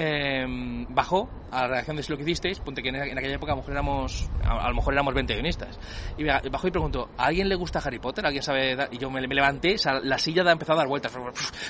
eh, 0.00 0.46
bajó 0.90 1.28
a 1.50 1.62
la 1.62 1.68
redacción 1.68 1.96
de 1.96 2.02
Si 2.04 2.12
lo 2.12 2.16
que 2.16 2.22
hicisteis, 2.22 2.60
ponte 2.60 2.82
que 2.82 2.90
en, 2.90 2.96
aquella 3.18 3.34
época 3.34 3.52
a 3.52 3.56
lo 3.56 3.62
mejor 3.62 3.72
éramos, 3.72 4.30
a, 4.44 4.68
lo 4.68 4.74
mejor 4.76 4.94
éramos 4.94 5.12
20 5.12 5.34
guionistas. 5.34 5.78
Y 6.16 6.24
bajó 6.24 6.68
y 6.68 6.70
preguntó, 6.70 7.10
¿a 7.16 7.26
alguien 7.26 7.48
le 7.48 7.56
gusta 7.56 7.80
Harry 7.80 7.98
Potter? 7.98 8.24
¿Alguien 8.24 8.42
sabe? 8.42 8.76
Y 8.92 8.98
yo 8.98 9.10
me, 9.10 9.20
levanté, 9.20 9.74
la 10.04 10.18
silla 10.18 10.44
ha 10.44 10.52
empezado 10.52 10.78
a 10.78 10.82
dar 10.82 10.88
vueltas. 10.88 11.12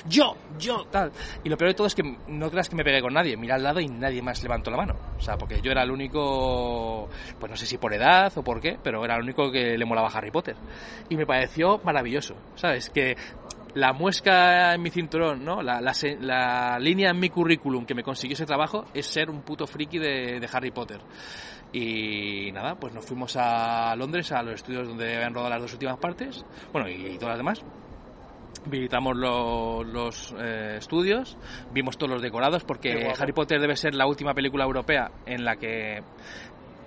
Yo, 0.07 0.35
yo, 0.59 0.85
tal. 0.91 1.11
Y 1.43 1.49
lo 1.49 1.57
peor 1.57 1.71
de 1.71 1.75
todo 1.75 1.87
es 1.87 1.95
que 1.95 2.03
no 2.27 2.51
creas 2.51 2.69
que 2.69 2.75
me 2.75 2.83
pegué 2.83 3.01
con 3.01 3.13
nadie. 3.13 3.35
Mira 3.35 3.55
al 3.55 3.63
lado 3.63 3.79
y 3.79 3.87
nadie 3.87 4.21
más 4.21 4.43
levantó 4.43 4.69
la 4.69 4.77
mano. 4.77 4.95
O 5.17 5.21
sea, 5.21 5.35
porque 5.35 5.59
yo 5.61 5.71
era 5.71 5.81
el 5.81 5.89
único, 5.89 7.09
pues 7.39 7.49
no 7.49 7.55
sé 7.55 7.65
si 7.65 7.79
por 7.79 7.93
edad 7.95 8.31
o 8.35 8.43
por 8.43 8.61
qué, 8.61 8.77
pero 8.83 9.03
era 9.03 9.15
el 9.15 9.23
único 9.23 9.51
que 9.51 9.75
le 9.75 9.85
molaba 9.85 10.09
Harry 10.09 10.29
Potter. 10.29 10.55
Y 11.09 11.17
me 11.17 11.25
pareció 11.25 11.79
maravilloso, 11.83 12.35
¿sabes? 12.55 12.91
Que 12.91 13.15
la 13.75 13.93
muesca 13.93 14.73
en 14.73 14.81
mi 14.81 14.89
cinturón, 14.89 15.43
¿no? 15.43 15.61
La, 15.61 15.79
la, 15.81 16.79
línea 16.79 17.11
en 17.11 17.19
mi 17.19 17.29
currículum 17.29 17.85
que 17.85 17.93
me 17.93 18.03
consiguió 18.03 18.33
ese 18.33 18.45
trabajo 18.45 18.85
es 18.93 19.05
ser 19.05 19.29
un 19.29 19.41
puto 19.41 19.67
friki 19.67 19.99
de, 19.99 20.39
de, 20.39 20.49
Harry 20.51 20.71
Potter. 20.71 20.99
Y 21.71 22.51
nada, 22.51 22.75
pues 22.75 22.93
nos 22.93 23.05
fuimos 23.05 23.35
a 23.37 23.95
Londres, 23.95 24.31
a 24.31 24.41
los 24.41 24.55
estudios 24.55 24.87
donde 24.87 25.15
habían 25.15 25.33
rodado 25.33 25.51
las 25.51 25.61
dos 25.61 25.73
últimas 25.73 25.97
partes, 25.97 26.43
bueno, 26.73 26.89
y, 26.89 27.17
todas 27.17 27.29
las 27.29 27.37
demás. 27.37 27.63
Visitamos 28.65 29.15
los 29.15 30.35
eh, 30.37 30.75
estudios, 30.77 31.37
vimos 31.71 31.97
todos 31.97 32.13
los 32.13 32.21
decorados, 32.21 32.63
porque 32.63 33.13
Harry 33.17 33.33
Potter 33.33 33.61
debe 33.61 33.75
ser 33.75 33.93
la 33.93 34.07
última 34.07 34.33
película 34.33 34.65
europea 34.65 35.11
en 35.25 35.45
la 35.45 35.55
que 35.55 36.01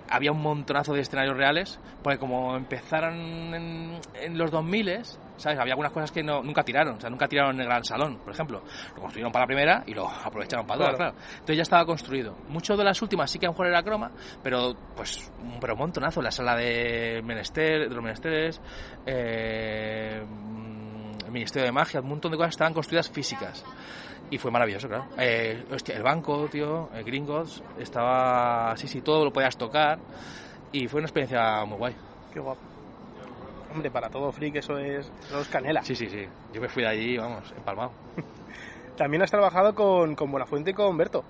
había 0.09 0.31
un 0.31 0.41
montonazo 0.41 0.93
de 0.93 1.01
escenarios 1.01 1.37
reales, 1.37 1.79
porque 2.03 2.19
como 2.19 2.55
empezaron 2.55 3.55
en, 3.55 3.99
en 4.21 4.37
los 4.37 4.51
2000 4.51 4.89
¿sabes? 5.37 5.59
Había 5.59 5.73
algunas 5.73 5.91
cosas 5.91 6.11
que 6.11 6.23
no, 6.23 6.41
nunca 6.41 6.63
tiraron, 6.63 6.95
o 6.97 6.99
sea, 6.99 7.09
nunca 7.09 7.27
tiraron 7.27 7.55
en 7.55 7.61
el 7.61 7.67
Gran 7.67 7.83
Salón, 7.83 8.17
por 8.17 8.33
ejemplo. 8.33 8.61
Lo 8.95 9.01
construyeron 9.01 9.31
para 9.31 9.43
la 9.43 9.47
primera 9.47 9.83
y 9.85 9.93
lo 9.93 10.07
aprovecharon 10.07 10.65
para 10.65 10.79
todas, 10.79 10.95
claro. 10.95 11.15
Entonces 11.31 11.57
ya 11.57 11.63
estaba 11.63 11.85
construido. 11.85 12.35
Mucho 12.49 12.75
de 12.75 12.83
las 12.83 13.01
últimas 13.01 13.29
sí 13.29 13.39
que 13.39 13.45
a 13.45 13.49
lo 13.49 13.53
mejor 13.53 13.67
era 13.67 13.83
croma, 13.83 14.11
pero 14.41 14.73
pues 14.95 15.31
pero 15.59 15.73
un 15.73 15.79
montonazo. 15.79 16.21
La 16.21 16.31
sala 16.31 16.55
de 16.55 17.21
Menester, 17.23 17.89
de 17.89 17.95
los 17.95 18.03
Menesteres, 18.03 18.61
eh, 19.05 20.23
el 21.25 21.31
Ministerio 21.31 21.65
de 21.65 21.71
Magia, 21.71 22.01
un 22.01 22.09
montón 22.09 22.31
de 22.31 22.37
cosas 22.37 22.51
estaban 22.51 22.73
construidas 22.73 23.09
físicas. 23.09 23.63
Y 24.29 24.37
fue 24.37 24.51
maravilloso, 24.51 24.87
claro. 24.87 25.09
Eh, 25.17 25.65
hostia, 25.71 25.95
el 25.95 26.03
banco, 26.03 26.47
tío, 26.49 26.89
el 26.93 27.03
Gringotts, 27.03 27.61
estaba... 27.77 28.75
Sí, 28.77 28.87
sí, 28.87 29.01
todo 29.01 29.25
lo 29.25 29.31
podías 29.31 29.57
tocar. 29.57 29.99
Y 30.71 30.87
fue 30.87 30.99
una 30.99 31.07
experiencia 31.07 31.65
muy 31.65 31.77
guay. 31.77 31.95
Qué 32.33 32.39
guapo. 32.39 32.72
Hombre, 33.73 33.89
para 33.89 34.09
todo 34.09 34.31
freak 34.31 34.57
eso 34.57 34.77
es, 34.77 35.11
eso 35.25 35.39
es 35.41 35.47
canela. 35.47 35.83
Sí, 35.83 35.95
sí, 35.95 36.07
sí. 36.07 36.27
Yo 36.53 36.61
me 36.61 36.69
fui 36.69 36.83
de 36.83 36.89
allí, 36.89 37.17
vamos, 37.17 37.51
empalmado. 37.57 37.91
También 38.97 39.23
has 39.23 39.31
trabajado 39.31 39.73
con, 39.73 40.15
con 40.15 40.29
Buenafuente 40.31 40.71
y 40.71 40.73
con 40.73 40.95
Berto 40.95 41.23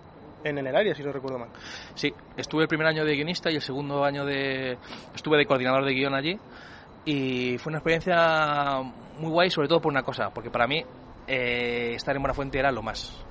en 0.43 0.57
el 0.57 0.75
área, 0.75 0.93
si 0.93 1.03
no 1.03 1.11
recuerdo 1.11 1.39
mal. 1.39 1.49
Sí, 1.95 2.13
estuve 2.35 2.63
el 2.63 2.67
primer 2.67 2.87
año 2.87 3.05
de 3.05 3.15
guionista 3.15 3.49
y 3.49 3.55
el 3.55 3.61
segundo 3.61 4.03
año 4.03 4.25
de... 4.25 4.77
estuve 5.15 5.37
de 5.37 5.45
coordinador 5.45 5.85
de 5.85 5.93
guion 5.93 6.13
allí 6.13 6.37
y 7.05 7.57
fue 7.57 7.71
una 7.71 7.79
experiencia 7.79 8.81
muy 9.17 9.29
guay, 9.29 9.49
sobre 9.49 9.67
todo 9.67 9.81
por 9.81 9.91
una 9.91 10.03
cosa, 10.03 10.29
porque 10.31 10.49
para 10.49 10.67
mí 10.67 10.83
eh, 11.27 11.93
estar 11.95 12.15
en 12.15 12.21
Buenafuente 12.21 12.59
era 12.59 12.71
lo 12.71 12.81
más. 12.81 13.25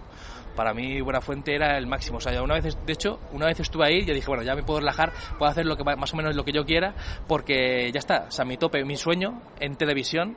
Para 0.57 0.75
mí 0.75 1.01
Buenafuente 1.01 1.55
era 1.55 1.79
el 1.79 1.87
máximo. 1.87 2.19
O 2.19 2.21
sea, 2.21 2.43
una 2.43 2.55
vez, 2.55 2.77
de 2.85 2.93
hecho, 2.93 3.21
una 3.33 3.47
vez 3.47 3.61
estuve 3.61 3.87
ahí 3.87 3.99
y 3.99 4.05
dije, 4.05 4.27
bueno, 4.27 4.43
ya 4.43 4.55
me 4.55 4.63
puedo 4.63 4.81
relajar, 4.81 5.13
puedo 5.39 5.51
hacer 5.51 5.67
lo 5.67 5.77
que 5.77 5.85
más 5.85 6.13
o 6.13 6.17
menos 6.17 6.37
lo 6.37 6.45
que 6.45 6.53
yo 6.53 6.65
quiera, 6.65 6.95
porque 7.27 7.91
ya 7.93 7.99
está. 7.99 8.27
O 8.29 8.31
sea, 8.31 8.45
mi 8.45 8.57
tope, 8.57 8.85
mi 8.85 8.97
sueño 8.97 9.41
en 9.61 9.77
televisión, 9.77 10.37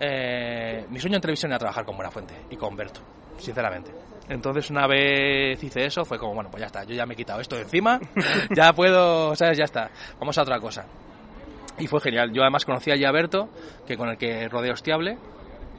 eh, 0.00 0.86
mi 0.88 0.98
sueño 0.98 1.16
en 1.16 1.22
televisión 1.22 1.52
era 1.52 1.58
trabajar 1.58 1.84
con 1.84 1.96
Buenafuente 1.96 2.34
y 2.50 2.56
con 2.56 2.76
Berto, 2.76 3.00
sinceramente. 3.38 3.90
Entonces 4.28 4.70
una 4.70 4.86
vez 4.86 5.62
hice 5.62 5.84
eso, 5.84 6.04
fue 6.04 6.18
como, 6.18 6.34
bueno, 6.34 6.50
pues 6.50 6.62
ya 6.62 6.66
está, 6.66 6.84
yo 6.84 6.94
ya 6.94 7.04
me 7.04 7.12
he 7.12 7.16
quitado 7.16 7.40
esto 7.40 7.56
de 7.56 7.62
encima, 7.62 8.00
ya 8.56 8.72
puedo, 8.72 9.34
¿sabes? 9.36 9.58
Ya 9.58 9.64
está, 9.64 9.90
vamos 10.18 10.36
a 10.38 10.42
otra 10.42 10.58
cosa. 10.58 10.86
Y 11.78 11.86
fue 11.86 12.00
genial. 12.00 12.32
Yo 12.32 12.42
además 12.42 12.64
conocía 12.64 12.96
ya 12.96 13.08
a 13.08 13.12
Berto, 13.12 13.48
que 13.86 13.96
con 13.96 14.08
el 14.08 14.16
que 14.16 14.48
rodeo 14.48 14.72
Hostiable, 14.72 15.18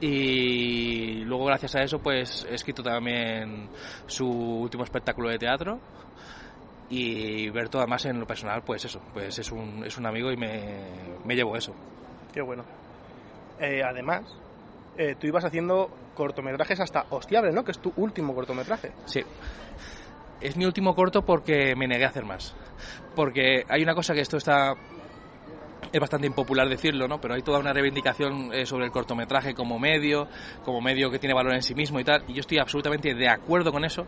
y 0.00 1.24
luego 1.24 1.46
gracias 1.46 1.74
a 1.74 1.82
eso 1.82 1.98
pues 1.98 2.46
he 2.50 2.54
escrito 2.54 2.82
también 2.82 3.68
su 4.06 4.26
último 4.26 4.84
espectáculo 4.84 5.30
de 5.30 5.38
teatro 5.38 5.80
y 6.90 7.48
Berto 7.50 7.78
además 7.78 8.04
en 8.04 8.20
lo 8.20 8.26
personal 8.26 8.62
pues 8.62 8.84
eso, 8.84 9.00
pues 9.12 9.38
es 9.38 9.50
un, 9.50 9.84
es 9.84 9.96
un 9.96 10.06
amigo 10.06 10.30
y 10.30 10.36
me, 10.36 10.84
me 11.24 11.34
llevo 11.34 11.56
eso. 11.56 11.74
Qué 12.32 12.42
bueno. 12.42 12.64
Eh, 13.58 13.82
además, 13.82 14.24
eh, 14.98 15.14
tú 15.18 15.26
ibas 15.26 15.44
haciendo 15.44 15.90
cortometrajes 16.14 16.80
hasta 16.80 17.06
Hostiable, 17.10 17.52
¿no? 17.52 17.64
Que 17.64 17.72
es 17.72 17.78
tu 17.78 17.92
último 17.96 18.34
cortometraje. 18.34 18.92
Sí. 19.06 19.22
Es 20.40 20.56
mi 20.56 20.64
último 20.64 20.94
corto 20.94 21.22
porque 21.24 21.74
me 21.76 21.86
negué 21.86 22.04
a 22.04 22.08
hacer 22.08 22.24
más. 22.24 22.54
Porque 23.14 23.64
hay 23.68 23.82
una 23.82 23.94
cosa 23.94 24.14
que 24.14 24.20
esto 24.20 24.36
está 24.36 24.74
es 25.96 26.00
bastante 26.00 26.26
impopular 26.26 26.68
decirlo, 26.68 27.08
¿no? 27.08 27.20
Pero 27.20 27.34
hay 27.34 27.42
toda 27.42 27.58
una 27.58 27.72
reivindicación 27.72 28.52
eh, 28.52 28.66
sobre 28.66 28.84
el 28.84 28.90
cortometraje 28.90 29.54
como 29.54 29.78
medio, 29.78 30.28
como 30.64 30.80
medio 30.80 31.10
que 31.10 31.18
tiene 31.18 31.34
valor 31.34 31.54
en 31.54 31.62
sí 31.62 31.74
mismo 31.74 31.98
y 32.00 32.04
tal, 32.04 32.24
y 32.28 32.34
yo 32.34 32.40
estoy 32.40 32.58
absolutamente 32.58 33.14
de 33.14 33.28
acuerdo 33.28 33.72
con 33.72 33.84
eso, 33.84 34.06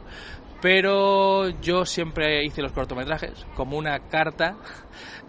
pero 0.60 1.48
yo 1.60 1.84
siempre 1.84 2.44
hice 2.44 2.62
los 2.62 2.72
cortometrajes 2.72 3.46
como 3.54 3.76
una 3.76 3.98
carta 4.08 4.56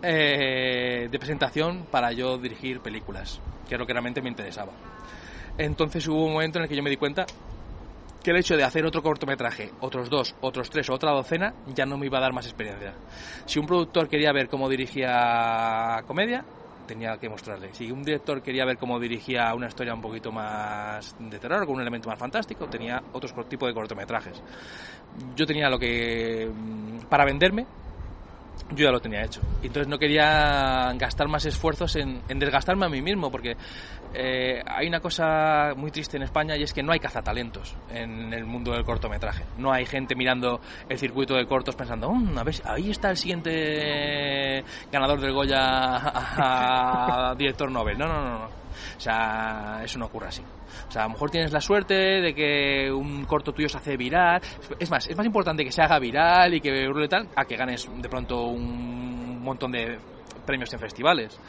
eh, 0.01 1.07
de 1.09 1.19
presentación 1.19 1.85
para 1.89 2.11
yo 2.11 2.37
dirigir 2.37 2.81
películas, 2.81 3.41
que 3.67 3.75
es 3.75 3.79
lo 3.79 3.85
que 3.85 3.93
realmente 3.93 4.21
me 4.21 4.29
interesaba. 4.29 4.73
Entonces 5.57 6.07
hubo 6.07 6.25
un 6.25 6.33
momento 6.33 6.57
en 6.57 6.63
el 6.63 6.69
que 6.69 6.75
yo 6.75 6.83
me 6.83 6.89
di 6.89 6.97
cuenta 6.97 7.25
que 8.29 8.33
el 8.33 8.41
hecho 8.41 8.55
de 8.55 8.63
hacer 8.63 8.85
otro 8.85 9.01
cortometraje, 9.01 9.71
otros 9.79 10.07
dos, 10.07 10.35
otros 10.41 10.69
tres 10.69 10.87
o 10.91 10.93
otra 10.93 11.09
docena, 11.13 11.51
ya 11.73 11.87
no 11.87 11.97
me 11.97 12.05
iba 12.05 12.19
a 12.19 12.21
dar 12.21 12.31
más 12.31 12.45
experiencia. 12.45 12.93
Si 13.47 13.57
un 13.57 13.65
productor 13.65 14.07
quería 14.07 14.31
ver 14.31 14.47
cómo 14.47 14.69
dirigía 14.69 16.03
comedia, 16.05 16.45
tenía 16.85 17.17
que 17.17 17.27
mostrarle. 17.27 17.73
Si 17.73 17.91
un 17.91 18.03
director 18.03 18.43
quería 18.43 18.65
ver 18.65 18.77
cómo 18.77 18.99
dirigía 18.99 19.51
una 19.55 19.65
historia 19.65 19.95
un 19.95 20.01
poquito 20.01 20.31
más 20.31 21.15
de 21.17 21.39
terror, 21.39 21.65
con 21.65 21.77
un 21.77 21.81
elemento 21.81 22.07
más 22.07 22.19
fantástico, 22.19 22.67
tenía 22.67 23.01
otro 23.13 23.43
tipo 23.45 23.65
de 23.65 23.73
cortometrajes. 23.73 24.39
Yo 25.35 25.47
tenía 25.47 25.67
lo 25.67 25.79
que... 25.79 26.47
Mm, 26.53 27.07
para 27.09 27.25
venderme, 27.25 27.65
yo 28.71 28.85
ya 28.85 28.91
lo 28.91 28.99
tenía 28.99 29.23
hecho. 29.23 29.41
Entonces 29.61 29.87
no 29.87 29.97
quería 29.97 30.93
gastar 30.95 31.27
más 31.27 31.45
esfuerzos 31.45 31.95
en, 31.95 32.21
desgastarme 32.27 32.85
a 32.85 32.89
mí 32.89 33.01
mismo, 33.01 33.31
porque 33.31 33.55
eh, 34.13 34.61
hay 34.65 34.87
una 34.87 34.99
cosa 34.99 35.73
muy 35.75 35.91
triste 35.91 36.17
en 36.17 36.23
España 36.23 36.55
y 36.57 36.63
es 36.63 36.73
que 36.73 36.83
no 36.83 36.91
hay 36.91 36.99
cazatalentos 36.99 37.75
en 37.91 38.33
el 38.33 38.45
mundo 38.45 38.71
del 38.71 38.83
cortometraje. 38.83 39.43
No 39.57 39.71
hay 39.71 39.85
gente 39.85 40.15
mirando 40.15 40.59
el 40.87 40.97
circuito 40.97 41.35
de 41.35 41.45
cortos 41.45 41.75
pensando, 41.75 42.11
mm, 42.11 42.37
a 42.37 42.43
ver, 42.43 42.55
ahí 42.65 42.91
está 42.91 43.09
el 43.09 43.17
siguiente 43.17 44.63
ganador 44.91 45.19
del 45.19 45.33
Goya 45.33 47.35
director 47.37 47.71
Nobel. 47.71 47.97
No, 47.97 48.07
no, 48.07 48.21
no, 48.21 48.39
no. 48.39 48.58
O 48.97 48.99
sea, 48.99 49.81
eso 49.83 49.99
no 49.99 50.05
ocurre 50.05 50.27
así. 50.27 50.41
O 50.87 50.91
sea, 50.91 51.03
a 51.03 51.05
lo 51.05 51.13
mejor 51.13 51.29
tienes 51.29 51.51
la 51.51 51.61
suerte 51.61 51.93
de 51.93 52.33
que 52.33 52.91
un 52.91 53.25
corto 53.25 53.51
tuyo 53.51 53.69
se 53.69 53.77
hace 53.77 53.97
viral. 53.97 54.41
Es 54.79 54.89
más, 54.89 55.07
es 55.07 55.15
más 55.15 55.25
importante 55.25 55.63
que 55.63 55.71
se 55.71 55.81
haga 55.81 55.99
viral 55.99 56.53
y 56.53 56.61
que 56.61 56.87
hurle 56.87 57.07
tal 57.07 57.27
a 57.35 57.45
que 57.45 57.55
ganes 57.55 57.87
de 57.93 58.09
pronto 58.09 58.45
un 58.47 59.41
montón 59.41 59.71
de 59.71 59.99
premios 60.45 60.73
en 60.73 60.79
festivales. 60.79 61.39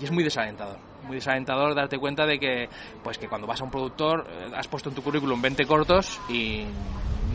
Y 0.00 0.04
es 0.04 0.10
muy 0.10 0.24
desalentador. 0.24 0.78
Muy 1.06 1.16
desalentador 1.16 1.74
darte 1.74 1.98
cuenta 1.98 2.26
de 2.26 2.38
que, 2.38 2.68
pues 3.02 3.18
que 3.18 3.28
cuando 3.28 3.46
vas 3.46 3.60
a 3.60 3.64
un 3.64 3.70
productor 3.70 4.26
eh, 4.28 4.50
has 4.56 4.68
puesto 4.68 4.88
en 4.88 4.94
tu 4.94 5.02
currículum 5.02 5.40
20 5.40 5.64
cortos 5.64 6.20
y 6.28 6.64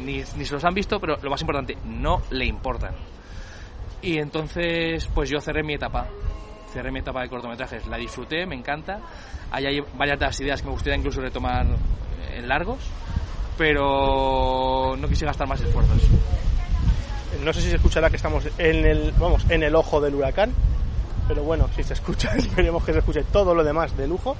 ni, 0.04 0.18
ni 0.18 0.46
se 0.46 0.54
los 0.54 0.64
han 0.64 0.74
visto, 0.74 1.00
pero 1.00 1.18
lo 1.22 1.30
más 1.30 1.42
importante, 1.42 1.78
no 1.86 2.22
le 2.30 2.46
importan. 2.46 2.94
Y 4.02 4.18
entonces, 4.18 5.08
pues 5.14 5.30
yo 5.30 5.40
cerré 5.40 5.64
mi 5.64 5.76
etapa 5.76 6.08
cerré 6.74 6.92
mi 6.92 7.00
etapa 7.00 7.22
de 7.22 7.30
cortometrajes. 7.30 7.88
La 7.88 7.98
disfruté, 7.98 8.46
me 8.46 8.56
encanta. 8.56 9.00
Hay, 9.52 9.80
varias 9.96 10.20
de 10.20 10.26
las 10.26 10.40
ideas 10.40 10.62
que 10.62 10.68
me 10.68 10.74
gustaría 10.74 10.98
incluso 10.98 11.22
retomar 11.22 11.66
en 12.36 12.48
largos, 12.48 12.80
pero 13.58 14.96
no 14.98 15.08
quise 15.08 15.26
gastar 15.26 15.48
más 15.48 15.62
esfuerzos. 15.62 16.02
No 17.44 17.54
sé 17.54 17.62
si 17.62 17.70
se 17.70 17.76
escuchará 17.76 18.10
que 18.10 18.16
estamos 18.16 18.48
en 18.58 18.86
el, 18.86 19.12
vamos, 19.20 19.46
en 19.50 19.64
el 19.64 19.76
ojo 19.76 20.02
del 20.02 20.16
huracán, 20.16 20.52
pero 21.28 21.44
bueno, 21.44 21.68
si 21.76 21.84
se 21.84 21.94
escucha, 21.94 22.34
esperemos 22.38 22.84
que 22.84 22.94
se 22.94 23.00
escuche 23.00 23.24
todo 23.32 23.54
lo 23.54 23.64
demás 23.64 23.96
de 23.96 24.08
lujo. 24.08 24.36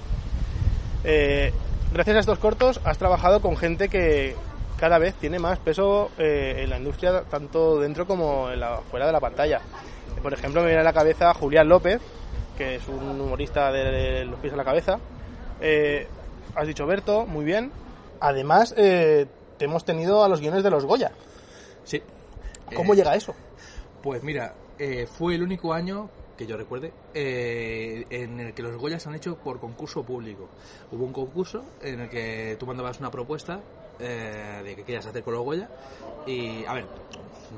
Eh, 1.04 1.54
gracias 1.94 2.16
a 2.16 2.20
estos 2.20 2.40
cortos 2.40 2.80
has 2.86 2.98
trabajado 2.98 3.42
con 3.42 3.58
gente 3.58 3.90
que 3.90 4.36
cada 4.78 5.00
vez 5.00 5.16
tiene 5.16 5.40
más 5.40 5.60
peso 5.60 6.12
eh, 6.18 6.62
en 6.64 6.70
la 6.70 6.78
industria, 6.78 7.24
tanto 7.30 7.80
dentro 7.80 8.06
como 8.06 8.50
en 8.50 8.60
la, 8.60 8.78
fuera 8.90 9.06
de 9.06 9.12
la 9.12 9.20
pantalla. 9.20 9.62
Por 10.22 10.34
ejemplo, 10.34 10.62
me 10.62 10.68
viene 10.68 10.82
a 10.82 10.84
la 10.84 10.94
cabeza 10.94 11.34
Julián 11.34 11.68
López, 11.68 12.02
que 12.58 12.76
es 12.76 12.88
un 12.88 13.20
humorista 13.20 13.72
de 13.72 14.26
los 14.26 14.40
pies 14.40 14.54
a 14.54 14.58
la 14.58 14.64
cabeza. 14.64 15.00
Eh, 15.62 16.08
has 16.56 16.68
dicho 16.68 16.86
Berto, 16.86 17.26
muy 17.26 17.46
bien. 17.46 17.72
Además, 18.20 18.74
eh, 18.78 19.26
te 19.58 19.66
hemos 19.66 19.86
tenido 19.86 20.24
a 20.24 20.30
los 20.30 20.40
guiones 20.40 20.64
de 20.64 20.70
los 20.70 20.86
Goya. 20.86 21.12
Sí. 21.84 22.02
¿Cómo 22.76 22.94
Eh, 22.94 22.98
llega 22.98 23.16
eso? 23.16 23.34
Pues 24.02 24.24
mira, 24.24 24.54
fue 25.18 25.36
el 25.36 25.44
único 25.44 25.74
año 25.74 26.10
que 26.38 26.48
yo 26.48 26.58
recuerde 26.58 26.92
eh, 27.14 28.06
en 28.10 28.40
el 28.40 28.54
que 28.54 28.64
los 28.64 28.76
Goya 28.78 29.00
se 29.00 29.08
han 29.08 29.16
hecho 29.16 29.36
por 29.38 29.60
concurso 29.60 30.04
público. 30.04 30.50
Hubo 30.92 31.06
un 31.06 31.14
concurso 31.14 31.64
en 31.82 32.02
el 32.02 32.10
que 32.10 32.58
tú 32.60 32.66
mandabas 32.66 33.00
una 33.00 33.12
propuesta 33.12 33.60
eh, 34.00 34.62
de 34.64 34.76
que 34.76 34.84
querías 34.84 35.06
hacer 35.06 35.24
con 35.24 35.34
los 35.36 35.44
Goya 35.44 35.70
y, 36.26 36.66
a 36.66 36.74
ver, 36.74 36.86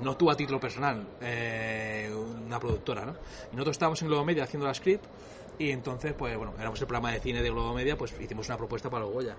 no 0.02 0.18
tú 0.18 0.30
a 0.30 0.36
título 0.36 0.60
personal, 0.60 1.06
eh, 1.22 2.12
una 2.46 2.60
productora, 2.60 3.06
¿no? 3.06 3.16
Nosotros 3.52 3.76
estábamos 3.76 4.02
en 4.02 4.08
Globo 4.08 4.26
Media 4.26 4.44
haciendo 4.44 4.68
la 4.68 4.74
script 4.74 5.04
y 5.58 5.72
entonces, 5.72 6.14
pues 6.14 6.36
bueno, 6.38 6.54
éramos 6.60 6.80
el 6.82 6.88
programa 6.88 7.12
de 7.12 7.20
cine 7.20 7.42
de 7.42 7.50
Globo 7.50 7.74
Media, 7.74 7.98
pues 7.98 8.14
hicimos 8.20 8.48
una 8.48 8.58
propuesta 8.58 8.90
para 8.90 9.06
los 9.06 9.14
Goya. 9.14 9.36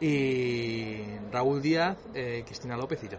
Y 0.00 1.02
Raúl 1.32 1.62
Díaz, 1.62 1.96
eh, 2.14 2.42
Cristina 2.44 2.76
López 2.76 3.02
y 3.04 3.08
yo. 3.08 3.18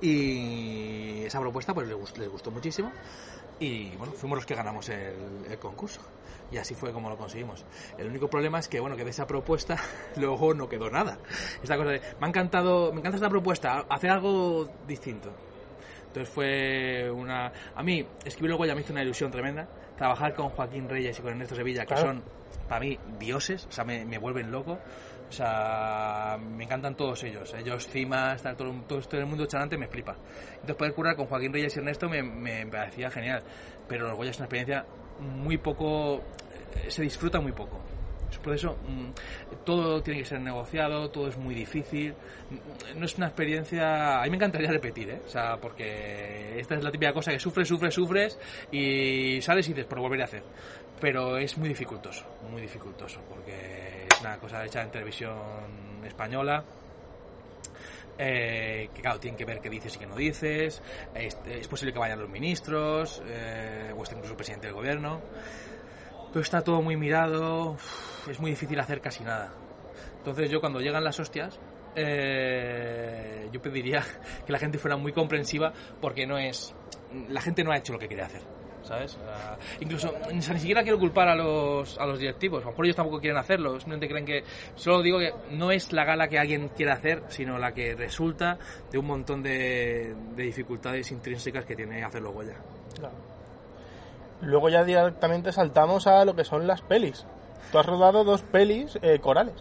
Y 0.00 1.24
esa 1.24 1.40
propuesta 1.40 1.74
pues 1.74 1.88
les 1.88 1.96
gustó, 1.96 2.20
les 2.20 2.28
gustó 2.28 2.50
muchísimo 2.50 2.92
y 3.60 3.90
bueno, 3.96 4.12
fuimos 4.12 4.38
los 4.38 4.46
que 4.46 4.54
ganamos 4.54 4.88
el 4.88 5.58
concurso. 5.58 6.00
Y 6.50 6.56
así 6.56 6.74
fue 6.74 6.92
como 6.92 7.10
lo 7.10 7.16
conseguimos. 7.16 7.64
El 7.98 8.08
único 8.08 8.28
problema 8.28 8.58
es 8.58 8.68
que, 8.68 8.80
bueno, 8.80 8.96
que 8.96 9.04
de 9.04 9.10
esa 9.10 9.26
propuesta 9.26 9.76
luego 10.16 10.54
no 10.54 10.68
quedó 10.68 10.90
nada. 10.90 11.18
Esta 11.62 11.76
cosa 11.76 11.90
de, 11.90 12.00
me 12.20 12.26
ha 12.26 12.28
encantado, 12.28 12.92
me 12.92 13.00
encanta 13.00 13.16
esta 13.16 13.28
propuesta, 13.28 13.84
hacer 13.88 14.10
algo 14.10 14.68
distinto. 14.86 15.30
Entonces 16.06 16.28
fue 16.32 17.10
una... 17.10 17.52
A 17.74 17.82
mí, 17.82 18.06
escribir 18.24 18.48
luego 18.50 18.64
ya 18.64 18.74
me 18.74 18.80
hizo 18.80 18.92
una 18.92 19.02
ilusión 19.02 19.30
tremenda. 19.30 19.68
Trabajar 19.96 20.34
con 20.34 20.48
Joaquín 20.48 20.88
Reyes 20.88 21.18
y 21.18 21.22
con 21.22 21.32
Ernesto 21.32 21.54
Sevilla, 21.54 21.82
que 21.82 21.88
Claro. 21.94 22.06
son, 22.06 22.24
para 22.66 22.80
mí, 22.80 22.98
dioses, 23.18 23.66
o 23.66 23.72
sea, 23.72 23.84
me, 23.84 24.04
me 24.06 24.16
vuelven 24.16 24.50
loco. 24.50 24.78
O 25.28 25.32
sea, 25.32 26.38
me 26.40 26.64
encantan 26.64 26.96
todos 26.96 27.22
ellos. 27.24 27.52
Ellos, 27.52 27.86
Cimas, 27.86 28.42
tal, 28.42 28.56
todo, 28.56 28.72
todo 28.88 28.98
esto 29.00 29.18
del 29.18 29.26
mundo 29.26 29.44
charante 29.44 29.76
me 29.76 29.86
flipa. 29.86 30.16
Entonces 30.52 30.76
poder 30.76 30.94
curar 30.94 31.16
con 31.16 31.26
Joaquín 31.26 31.52
Reyes 31.52 31.76
y 31.76 31.80
Ernesto 31.80 32.08
me, 32.08 32.22
me 32.22 32.66
parecía 32.66 33.10
genial. 33.10 33.42
Pero 33.86 34.08
los 34.08 34.16
Goya 34.16 34.30
es 34.30 34.38
una 34.38 34.46
experiencia 34.46 34.86
muy 35.20 35.58
poco... 35.58 36.22
eh, 36.74 36.90
se 36.90 37.02
disfruta 37.02 37.40
muy 37.40 37.52
poco. 37.52 37.80
Por 38.42 38.54
eso 38.54 38.76
mm, 38.86 39.64
todo 39.64 40.02
tiene 40.02 40.20
que 40.20 40.26
ser 40.26 40.40
negociado, 40.40 41.10
todo 41.10 41.28
es 41.28 41.36
muy 41.36 41.54
difícil. 41.54 42.14
No 42.96 43.04
es 43.04 43.16
una 43.16 43.26
experiencia. 43.26 44.20
A 44.20 44.24
mí 44.24 44.30
me 44.30 44.36
encantaría 44.36 44.70
repetir, 44.70 45.10
¿eh? 45.10 45.20
O 45.26 45.28
sea, 45.28 45.56
porque 45.56 46.58
esta 46.58 46.76
es 46.76 46.84
la 46.84 46.90
típica 46.90 47.12
cosa 47.12 47.32
que 47.32 47.38
sufres, 47.38 47.66
sufres, 47.66 47.94
sufres 47.94 48.38
y 48.70 49.40
sales 49.42 49.66
y 49.68 49.72
dices, 49.72 49.86
por 49.86 49.98
volver 49.98 50.22
a 50.22 50.24
hacer. 50.24 50.42
Pero 51.00 51.36
es 51.36 51.58
muy 51.58 51.68
dificultoso, 51.68 52.24
muy 52.50 52.62
dificultoso, 52.62 53.20
porque 53.28 54.06
es 54.10 54.20
una 54.20 54.36
cosa 54.38 54.64
hecha 54.64 54.82
en 54.82 54.90
televisión 54.90 55.36
española. 56.04 56.64
Eh, 58.18 58.90
que 58.94 59.00
claro, 59.00 59.20
tienen 59.20 59.36
que 59.36 59.44
ver 59.44 59.60
qué 59.60 59.70
dices 59.70 59.94
y 59.96 59.98
qué 59.98 60.06
no 60.06 60.16
dices. 60.16 60.82
Es, 61.14 61.38
es 61.46 61.68
posible 61.68 61.92
que 61.92 61.98
vayan 61.98 62.20
los 62.20 62.28
ministros, 62.28 63.22
eh, 63.26 63.92
o 63.96 64.02
esté 64.02 64.14
incluso 64.14 64.32
el 64.32 64.36
presidente 64.36 64.66
del 64.66 64.74
gobierno. 64.74 65.20
Todo 66.32 66.42
está 66.42 66.62
todo 66.62 66.82
muy 66.82 66.96
mirado, 66.96 67.76
es 68.28 68.38
muy 68.40 68.50
difícil 68.50 68.78
hacer 68.80 69.00
casi 69.00 69.24
nada. 69.24 69.52
Entonces 70.18 70.50
yo 70.50 70.60
cuando 70.60 70.80
llegan 70.80 71.04
las 71.04 71.18
hostias, 71.18 71.58
eh, 71.94 73.48
yo 73.50 73.62
pediría 73.62 74.04
que 74.46 74.52
la 74.52 74.58
gente 74.58 74.78
fuera 74.78 74.96
muy 74.96 75.12
comprensiva 75.12 75.72
porque 76.00 76.26
no 76.26 76.38
es... 76.38 76.74
La 77.28 77.40
gente 77.40 77.64
no 77.64 77.72
ha 77.72 77.78
hecho 77.78 77.92
lo 77.92 77.98
que 77.98 78.08
quería 78.08 78.26
hacer. 78.26 78.57
¿Sabes? 78.88 79.18
Incluso 79.80 80.14
ni 80.32 80.40
siquiera 80.40 80.82
quiero 80.82 80.98
culpar 80.98 81.28
a 81.28 81.34
los, 81.34 81.98
a 81.98 82.06
los 82.06 82.18
directivos. 82.18 82.62
A 82.62 82.64
lo 82.64 82.70
mejor 82.70 82.86
ellos 82.86 82.96
tampoco 82.96 83.20
quieren 83.20 83.36
hacerlo. 83.36 83.78
Simplemente 83.78 84.08
creen 84.08 84.24
que. 84.24 84.44
Solo 84.76 85.02
digo 85.02 85.18
que 85.18 85.34
no 85.50 85.70
es 85.70 85.92
la 85.92 86.06
gala 86.06 86.26
que 86.28 86.38
alguien 86.38 86.70
quiera 86.70 86.94
hacer, 86.94 87.22
sino 87.28 87.58
la 87.58 87.74
que 87.74 87.94
resulta 87.94 88.58
de 88.90 88.96
un 88.96 89.04
montón 89.04 89.42
de, 89.42 90.14
de 90.34 90.42
dificultades 90.42 91.10
intrínsecas 91.12 91.66
que 91.66 91.76
tiene 91.76 92.02
hacerlo 92.02 92.32
Goya. 92.32 92.56
Luego 94.40 94.70
ya 94.70 94.82
directamente 94.84 95.52
saltamos 95.52 96.06
a 96.06 96.24
lo 96.24 96.34
que 96.34 96.44
son 96.44 96.66
las 96.66 96.80
pelis. 96.80 97.26
Tú 97.70 97.78
has 97.78 97.86
rodado 97.86 98.24
dos 98.24 98.42
pelis 98.42 98.98
eh, 99.02 99.18
corales. 99.20 99.54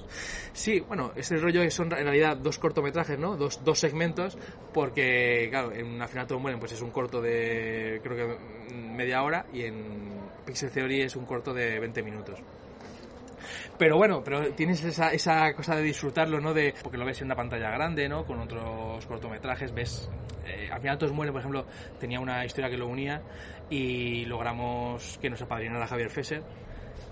Sí, 0.53 0.79
bueno, 0.79 1.11
ese 1.15 1.37
rollo 1.37 1.69
son 1.69 1.91
en 1.93 2.05
realidad 2.05 2.37
dos 2.37 2.57
cortometrajes, 2.57 3.19
¿no? 3.19 3.35
Dos, 3.35 3.63
dos 3.63 3.79
segmentos, 3.79 4.37
porque, 4.73 5.47
claro, 5.49 5.73
en 5.73 5.87
Una 5.87 6.07
final 6.07 6.25
todos 6.25 6.41
mueren, 6.41 6.59
pues 6.59 6.71
es 6.71 6.81
un 6.81 6.91
corto 6.91 7.21
de, 7.21 7.99
creo 8.01 8.15
que 8.15 8.73
media 8.73 9.23
hora, 9.23 9.45
y 9.51 9.63
en 9.63 10.21
Pixel 10.45 10.71
Theory 10.71 11.01
es 11.01 11.15
un 11.15 11.25
corto 11.25 11.53
de 11.53 11.79
20 11.79 12.01
minutos. 12.01 12.39
Pero 13.77 13.97
bueno, 13.97 14.23
pero 14.23 14.51
tienes 14.53 14.83
esa, 14.83 15.11
esa 15.11 15.53
cosa 15.53 15.75
de 15.75 15.83
disfrutarlo, 15.83 16.39
¿no? 16.39 16.53
De, 16.53 16.73
porque 16.81 16.97
lo 16.97 17.05
ves 17.05 17.21
en 17.21 17.27
una 17.27 17.35
pantalla 17.35 17.69
grande, 17.69 18.09
¿no? 18.09 18.25
Con 18.25 18.39
otros 18.39 19.05
cortometrajes, 19.05 19.73
ves... 19.73 20.09
Eh, 20.47 20.69
al 20.71 20.79
final 20.79 20.97
todos 20.97 21.11
mueren, 21.11 21.33
por 21.33 21.41
ejemplo, 21.41 21.65
tenía 21.99 22.21
una 22.21 22.45
historia 22.45 22.69
que 22.69 22.77
lo 22.77 22.87
unía 22.87 23.21
y 23.69 24.25
logramos 24.25 25.19
que 25.21 25.29
nos 25.29 25.41
apadrinara 25.41 25.85
Javier 25.85 26.09
Fesser 26.09 26.41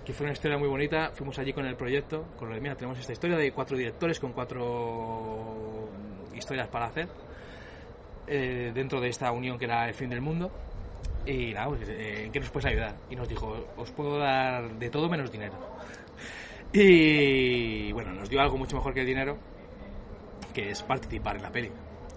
que 0.06 0.12
fue 0.14 0.24
una 0.24 0.32
historia 0.32 0.56
muy 0.56 0.68
bonita. 0.68 1.10
Fuimos 1.12 1.36
allí 1.38 1.52
con 1.52 1.66
el 1.66 1.74
proyecto, 1.76 2.24
con 2.38 2.48
lo 2.48 2.54
de, 2.54 2.60
mira, 2.60 2.76
tenemos 2.76 2.98
esta 2.98 3.12
historia 3.12 3.36
de 3.36 3.52
cuatro 3.52 3.76
directores 3.76 4.18
con 4.20 4.32
cuatro 4.32 5.88
historias 6.34 6.68
para 6.68 6.86
hacer 6.86 7.08
eh, 8.28 8.70
dentro 8.72 9.00
de 9.00 9.08
esta 9.08 9.32
unión 9.32 9.58
que 9.58 9.64
era 9.64 9.88
el 9.88 9.94
fin 9.94 10.08
del 10.08 10.20
mundo. 10.20 10.50
Y 11.26 11.52
nada, 11.52 11.66
pues, 11.68 11.88
eh, 11.88 12.26
¿en 12.26 12.32
qué 12.32 12.38
nos 12.38 12.50
puedes 12.50 12.66
ayudar? 12.66 12.94
Y 13.10 13.16
nos 13.16 13.28
dijo, 13.28 13.66
os 13.76 13.90
puedo 13.90 14.16
dar 14.18 14.70
de 14.78 14.88
todo 14.90 15.08
menos 15.08 15.30
dinero. 15.30 15.54
Y 16.72 17.90
bueno, 17.92 18.12
nos 18.12 18.28
dio 18.28 18.40
algo 18.40 18.58
mucho 18.58 18.76
mejor 18.76 18.92
que 18.92 19.00
el 19.00 19.06
dinero, 19.06 19.38
que 20.52 20.70
es 20.72 20.82
participar 20.82 21.36
en 21.36 21.42
la 21.42 21.50
peli. 21.50 21.70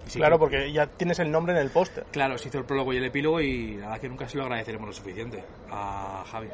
Sí 0.06 0.18
claro, 0.18 0.36
que- 0.36 0.40
porque 0.40 0.72
ya 0.72 0.86
tienes 0.86 1.18
el 1.20 1.30
nombre 1.30 1.54
en 1.54 1.60
el 1.60 1.70
póster. 1.70 2.04
Claro, 2.10 2.36
se 2.36 2.48
hizo 2.48 2.58
el 2.58 2.64
prólogo 2.64 2.92
y 2.92 2.98
el 2.98 3.04
epílogo 3.04 3.40
y 3.40 3.76
la 3.76 3.86
verdad 3.86 4.00
que 4.00 4.08
nunca 4.10 4.28
se 4.28 4.36
lo 4.36 4.42
agradeceremos 4.42 4.88
lo 4.88 4.92
suficiente 4.92 5.42
a 5.70 6.24
Javi. 6.30 6.48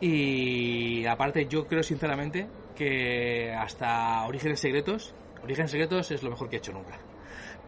Y 0.00 1.04
aparte 1.06 1.46
yo 1.46 1.66
creo 1.66 1.82
sinceramente 1.82 2.46
que 2.76 3.52
hasta 3.52 4.24
Orígenes 4.26 4.60
Secretos, 4.60 5.14
Orígenes 5.42 5.70
Secretos 5.70 6.10
es 6.10 6.22
lo 6.22 6.30
mejor 6.30 6.48
que 6.48 6.56
he 6.56 6.58
hecho 6.58 6.72
nunca. 6.72 6.98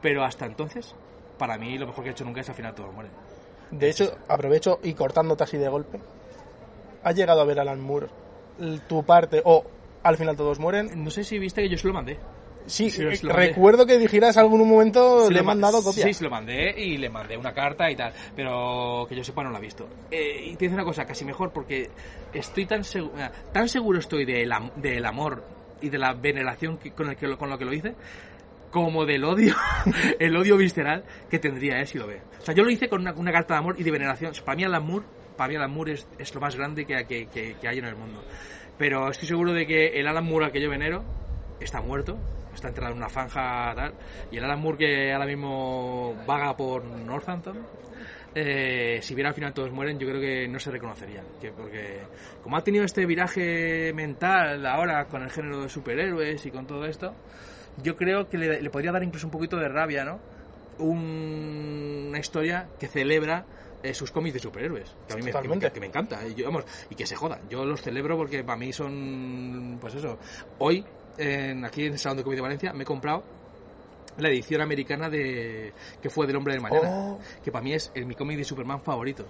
Pero 0.00 0.24
hasta 0.24 0.46
entonces, 0.46 0.94
para 1.38 1.58
mí 1.58 1.76
lo 1.78 1.86
mejor 1.86 2.04
que 2.04 2.10
he 2.10 2.12
hecho 2.12 2.24
nunca 2.24 2.40
es 2.40 2.48
al 2.48 2.54
final 2.54 2.74
todos 2.74 2.94
mueren. 2.94 3.12
De 3.70 3.90
hecho, 3.90 4.16
aprovecho 4.28 4.78
y 4.82 4.94
cortándote 4.94 5.44
así 5.44 5.56
de 5.56 5.68
golpe. 5.68 6.00
¿Has 7.02 7.14
llegado 7.14 7.40
a 7.40 7.44
ver 7.44 7.60
Alan 7.60 7.80
Moore 7.80 8.08
tu 8.88 9.04
parte 9.04 9.42
o 9.44 9.64
al 10.02 10.16
final 10.16 10.36
todos 10.36 10.58
mueren? 10.58 11.02
No 11.02 11.10
sé 11.10 11.24
si 11.24 11.38
viste 11.38 11.62
que 11.62 11.68
yo 11.68 11.78
se 11.78 11.88
lo 11.88 11.94
mandé. 11.94 12.18
Sí, 12.70 12.90
Sí, 12.90 13.02
eh, 13.02 13.11
recuerdo 13.48 13.85
que 13.87 13.98
dijeras 13.98 14.37
algún 14.37 14.66
momento 14.68 15.28
le 15.30 15.40
he 15.40 15.42
mandado 15.42 15.83
copia. 15.83 16.04
Sí, 16.04 16.14
se 16.14 16.24
lo 16.24 16.30
mandé 16.30 16.74
y 16.78 16.96
le 16.98 17.09
mandé 17.11 17.37
una 17.37 17.52
carta 17.52 17.90
y 17.90 17.96
tal, 17.96 18.12
pero 18.37 19.06
que 19.09 19.16
yo 19.16 19.24
sepa 19.24 19.42
no 19.42 19.50
la 19.50 19.59
ha 19.59 19.61
visto. 19.61 19.88
Eh, 20.11 20.44
y 20.46 20.56
te 20.56 20.64
dice 20.66 20.74
una 20.74 20.85
cosa, 20.85 21.04
casi 21.04 21.24
mejor, 21.24 21.52
porque 21.52 21.90
estoy 22.33 22.66
tan 22.66 22.85
seguro, 22.85 23.14
tan 23.52 23.68
seguro 23.68 23.98
estoy 23.98 24.24
del, 24.24 24.50
am- 24.52 24.70
del 24.76 25.04
amor 25.04 25.44
y 25.83 25.88
de 25.88 25.98
la 25.98 26.12
veneración 26.14 26.76
que- 26.78 26.92
con, 26.92 27.11
el 27.11 27.16
que 27.16 27.26
lo, 27.26 27.37
con 27.38 27.50
lo 27.50 27.59
que 27.59 27.64
lo 27.64 27.72
hice, 27.72 27.94
como 28.70 29.04
del 29.04 29.24
odio, 29.24 29.54
el 30.18 30.37
odio 30.37 30.56
visceral 30.56 31.04
que 31.28 31.38
tendría 31.38 31.80
él 31.80 31.87
si 31.87 31.98
lo 31.98 32.06
ve. 32.06 32.20
O 32.40 32.44
sea, 32.44 32.54
yo 32.54 32.62
lo 32.62 32.70
hice 32.70 32.88
con 32.88 33.00
una, 33.00 33.12
una 33.12 33.33
carta 33.33 33.54
de 33.54 33.59
amor 33.59 33.74
y 33.78 33.83
de 33.83 33.90
veneración. 33.90 34.33
Para 34.44 34.56
mí 34.56 34.64
Alan 34.64 34.87
Moore, 34.87 35.04
para 35.37 35.48
mí 35.48 35.56
Alan 35.56 35.70
Moore 35.72 35.94
es, 35.94 36.06
es 36.18 36.35
lo 36.35 36.40
más 36.40 36.54
grande 36.54 36.85
que, 36.87 37.04
que, 37.06 37.26
que- 37.26 37.56
que 37.61 37.68
hay 37.68 37.78
en 37.78 37.87
el 37.87 37.96
mundo. 37.96 38.22
Pero 38.78 39.11
estoy 39.11 39.26
seguro 39.26 39.52
de 39.52 39.66
que 39.66 39.98
el 40.00 40.06
Alan 40.06 40.24
Moore 40.24 40.46
al 40.46 40.52
que 40.52 40.61
yo 40.61 40.70
venero 40.70 41.02
está 41.59 41.80
muerto, 41.83 42.16
está 42.54 42.68
enterrado 42.68 42.92
en 42.92 42.98
una 42.98 43.08
franja 43.08 43.72
tal, 43.74 43.94
y 44.30 44.36
el 44.38 44.44
Alan 44.44 44.60
Moore 44.60 44.78
que 44.78 45.12
ahora 45.12 45.26
mismo 45.26 46.14
vaga 46.26 46.56
por 46.56 46.84
Northampton, 46.84 47.58
eh, 48.34 49.00
si 49.02 49.14
viera 49.14 49.30
al 49.30 49.34
final 49.34 49.52
todos 49.52 49.72
mueren, 49.72 49.98
yo 49.98 50.06
creo 50.08 50.20
que 50.20 50.46
no 50.48 50.58
se 50.60 50.70
reconocerían. 50.70 51.24
Que 51.40 51.50
porque 51.52 52.00
como 52.42 52.56
ha 52.56 52.62
tenido 52.62 52.84
este 52.84 53.04
viraje 53.06 53.92
mental 53.92 54.64
ahora 54.66 55.06
con 55.06 55.22
el 55.22 55.30
género 55.30 55.62
de 55.62 55.68
superhéroes 55.68 56.44
y 56.46 56.50
con 56.50 56.66
todo 56.66 56.84
esto, 56.86 57.14
yo 57.82 57.96
creo 57.96 58.28
que 58.28 58.38
le, 58.38 58.60
le 58.62 58.70
podría 58.70 58.92
dar 58.92 59.02
incluso 59.02 59.26
un 59.26 59.32
poquito 59.32 59.56
de 59.56 59.68
rabia, 59.68 60.04
¿no? 60.04 60.20
Un- 60.78 62.06
una 62.08 62.18
historia 62.18 62.68
que 62.78 62.86
celebra 62.88 63.44
eh, 63.82 63.94
sus 63.94 64.10
cómics 64.10 64.34
de 64.34 64.40
superhéroes, 64.40 64.94
que 65.06 65.14
a 65.14 65.16
mí 65.16 65.22
me, 65.22 65.30
que 65.32 65.48
me- 65.48 65.72
que 65.72 65.80
me 65.80 65.86
encanta, 65.86 66.26
y, 66.26 66.34
yo, 66.34 66.44
vamos, 66.46 66.64
y 66.90 66.94
que 66.94 67.06
se 67.06 67.16
jodan. 67.16 67.48
Yo 67.48 67.64
los 67.64 67.80
celebro 67.80 68.16
porque 68.16 68.44
para 68.44 68.58
mí 68.58 68.72
son, 68.72 69.78
pues 69.80 69.94
eso. 69.94 70.18
Hoy, 70.58 70.84
en- 71.20 71.64
aquí 71.64 71.85
en 71.87 71.92
el 71.92 71.98
Salón 71.98 72.18
de 72.18 72.24
Cómic 72.24 72.37
de 72.37 72.42
Valencia, 72.42 72.72
me 72.72 72.83
he 72.83 72.87
comprado 72.87 73.22
la 74.18 74.28
edición 74.28 74.61
americana 74.61 75.09
de 75.09 75.72
que 76.02 76.11
fue 76.11 76.26
del 76.26 76.37
Hombre 76.37 76.52
del 76.54 76.62
Mañana, 76.62 76.88
Oh. 76.90 77.18
que 77.42 77.50
para 77.52 77.62
mí 77.62 77.72
es 77.72 77.90
el, 77.94 78.06
mi 78.06 78.14
cómic 78.14 78.37
de 78.38 78.44
Superman 78.44 78.80
favorito. 78.83 79.24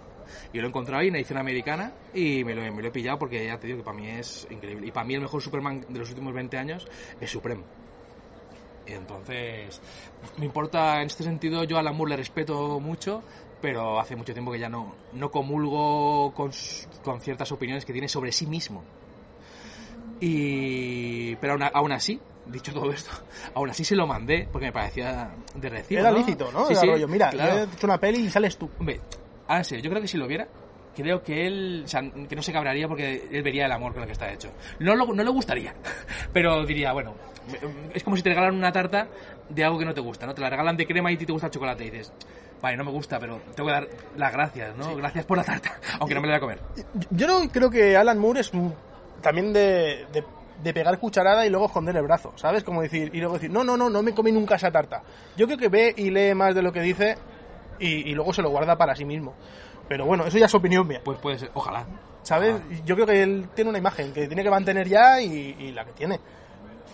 Y 0.52 0.58
lo 0.58 0.64
he 0.64 0.68
encontrado 0.68 1.00
ahí 1.00 1.08
en 1.08 1.12
la 1.12 1.18
edición 1.18 1.38
americana 1.38 1.92
y 2.14 2.42
me 2.44 2.54
lo, 2.54 2.62
me 2.72 2.82
lo 2.82 2.88
he 2.88 2.90
pillado 2.90 3.18
porque 3.18 3.44
ya 3.44 3.58
te 3.58 3.66
digo 3.66 3.78
que 3.80 3.84
para 3.84 3.96
mí 3.96 4.08
es 4.08 4.46
increíble. 4.50 4.86
Y 4.86 4.90
para 4.90 5.06
mí 5.06 5.14
el 5.14 5.20
mejor 5.20 5.42
Superman 5.42 5.84
de 5.88 5.98
los 5.98 6.08
últimos 6.08 6.32
20 6.32 6.56
años 6.58 6.86
es 7.20 7.30
Supreme. 7.30 7.62
Y 8.86 8.92
entonces, 8.92 9.80
me 10.38 10.46
importa, 10.46 11.00
en 11.00 11.06
este 11.06 11.22
sentido, 11.22 11.62
yo 11.64 11.76
a 11.76 11.80
Alan 11.80 11.94
Moore 11.94 12.10
le 12.10 12.16
respeto 12.16 12.80
mucho, 12.80 13.22
pero 13.60 14.00
hace 14.00 14.16
mucho 14.16 14.32
tiempo 14.32 14.50
que 14.50 14.58
ya 14.58 14.68
no, 14.68 14.94
no 15.12 15.30
comulgo 15.30 16.32
con 16.34 16.50
ciertas 17.20 17.52
opiniones 17.52 17.84
que 17.84 17.92
tiene 17.92 18.08
sobre 18.08 18.32
sí 18.32 18.46
mismo. 18.46 18.82
Y, 20.20 21.34
pero 21.36 21.54
aún, 21.54 21.62
aún 21.72 21.92
así, 21.92 22.20
dicho 22.46 22.72
todo 22.72 22.90
esto, 22.92 23.10
aún 23.54 23.70
así 23.70 23.84
se 23.84 23.96
lo 23.96 24.06
mandé 24.06 24.48
porque 24.52 24.66
me 24.66 24.72
parecía 24.72 25.30
de 25.54 25.68
recibo. 25.68 26.00
Era 26.00 26.10
¿no? 26.10 26.18
lícito, 26.18 26.50
¿no? 26.52 26.66
Sí, 26.66 26.72
Era 26.72 26.80
sí, 26.82 26.86
rollo, 26.86 27.08
mira, 27.08 27.30
claro. 27.30 27.54
yo 27.54 27.60
he 27.60 27.64
hecho 27.64 27.86
una 27.86 27.98
peli 27.98 28.18
y 28.26 28.30
sales 28.30 28.56
tú. 28.56 28.70
Hombre, 28.78 29.00
ahora 29.48 29.58
en 29.60 29.64
serio, 29.64 29.84
yo 29.84 29.90
creo 29.90 30.02
que 30.02 30.08
si 30.08 30.16
lo 30.18 30.26
viera, 30.26 30.46
creo 30.94 31.22
que 31.22 31.46
él, 31.46 31.82
o 31.84 31.88
sea, 31.88 32.02
que 32.28 32.36
no 32.36 32.42
se 32.42 32.52
cabrearía 32.52 32.86
porque 32.88 33.28
él 33.30 33.42
vería 33.42 33.66
el 33.66 33.72
amor 33.72 33.92
con 33.92 34.02
el 34.02 34.06
que 34.06 34.12
está 34.12 34.30
hecho. 34.32 34.50
No, 34.78 34.94
lo- 34.94 35.12
no 35.14 35.22
le 35.22 35.30
gustaría, 35.30 35.74
pero 36.32 36.64
diría, 36.66 36.92
bueno, 36.92 37.14
es 37.94 38.02
como 38.04 38.16
si 38.16 38.22
te 38.22 38.28
regalan 38.30 38.54
una 38.54 38.72
tarta 38.72 39.08
de 39.48 39.64
algo 39.64 39.78
que 39.78 39.84
no 39.84 39.94
te 39.94 40.00
gusta, 40.00 40.26
¿no? 40.26 40.34
Te 40.34 40.40
la 40.40 40.50
regalan 40.50 40.76
de 40.76 40.86
crema 40.86 41.10
y 41.10 41.14
a 41.14 41.18
ti 41.18 41.26
te 41.26 41.32
gusta 41.32 41.46
el 41.46 41.52
chocolate 41.52 41.84
y 41.86 41.90
dices, 41.90 42.12
vale, 42.60 42.76
no 42.76 42.84
me 42.84 42.90
gusta, 42.90 43.18
pero 43.18 43.40
tengo 43.56 43.68
que 43.68 43.72
dar 43.74 43.88
las 44.16 44.32
gracias, 44.32 44.76
¿no? 44.76 44.94
Gracias 44.96 45.24
por 45.24 45.38
la 45.38 45.44
tarta, 45.44 45.72
aunque 45.98 46.14
no 46.14 46.20
me 46.20 46.28
la 46.28 46.38
voy 46.38 46.54
a 46.54 46.58
comer. 46.58 46.58
Yo 47.10 47.26
no 47.26 47.48
creo 47.50 47.70
que 47.70 47.96
Alan 47.96 48.18
Moore 48.18 48.40
es 48.40 48.52
un- 48.52 48.74
también 49.20 49.52
de, 49.52 50.06
de, 50.12 50.24
de 50.62 50.74
pegar 50.74 50.98
cucharada 50.98 51.46
y 51.46 51.50
luego 51.50 51.66
esconder 51.66 51.96
el 51.96 52.02
brazo, 52.02 52.32
¿sabes? 52.36 52.64
Como 52.64 52.82
decir, 52.82 53.10
y 53.14 53.18
luego 53.18 53.34
decir, 53.34 53.50
no, 53.50 53.64
no, 53.64 53.76
no, 53.76 53.88
no 53.90 54.02
me 54.02 54.14
comí 54.14 54.32
nunca 54.32 54.56
esa 54.56 54.70
tarta. 54.70 55.02
Yo 55.36 55.46
creo 55.46 55.58
que 55.58 55.68
ve 55.68 55.94
y 55.96 56.10
lee 56.10 56.34
más 56.34 56.54
de 56.54 56.62
lo 56.62 56.72
que 56.72 56.80
dice 56.80 57.16
y, 57.78 58.10
y 58.10 58.14
luego 58.14 58.32
se 58.32 58.42
lo 58.42 58.50
guarda 58.50 58.76
para 58.76 58.94
sí 58.94 59.04
mismo. 59.04 59.34
Pero 59.88 60.06
bueno, 60.06 60.24
eso 60.24 60.38
ya 60.38 60.46
es 60.46 60.54
opinión 60.54 60.86
mía, 60.86 61.00
Pues 61.04 61.18
puede 61.18 61.38
ser, 61.38 61.50
ojalá. 61.54 61.84
¿sabes? 62.22 62.60
Yo 62.84 62.94
creo 62.94 63.06
que 63.06 63.22
él 63.22 63.48
tiene 63.54 63.70
una 63.70 63.78
imagen 63.78 64.12
que 64.12 64.26
tiene 64.26 64.42
que 64.42 64.50
mantener 64.50 64.88
ya 64.88 65.20
y, 65.20 65.56
y 65.58 65.72
la 65.72 65.84
que 65.84 65.92
tiene. 65.92 66.20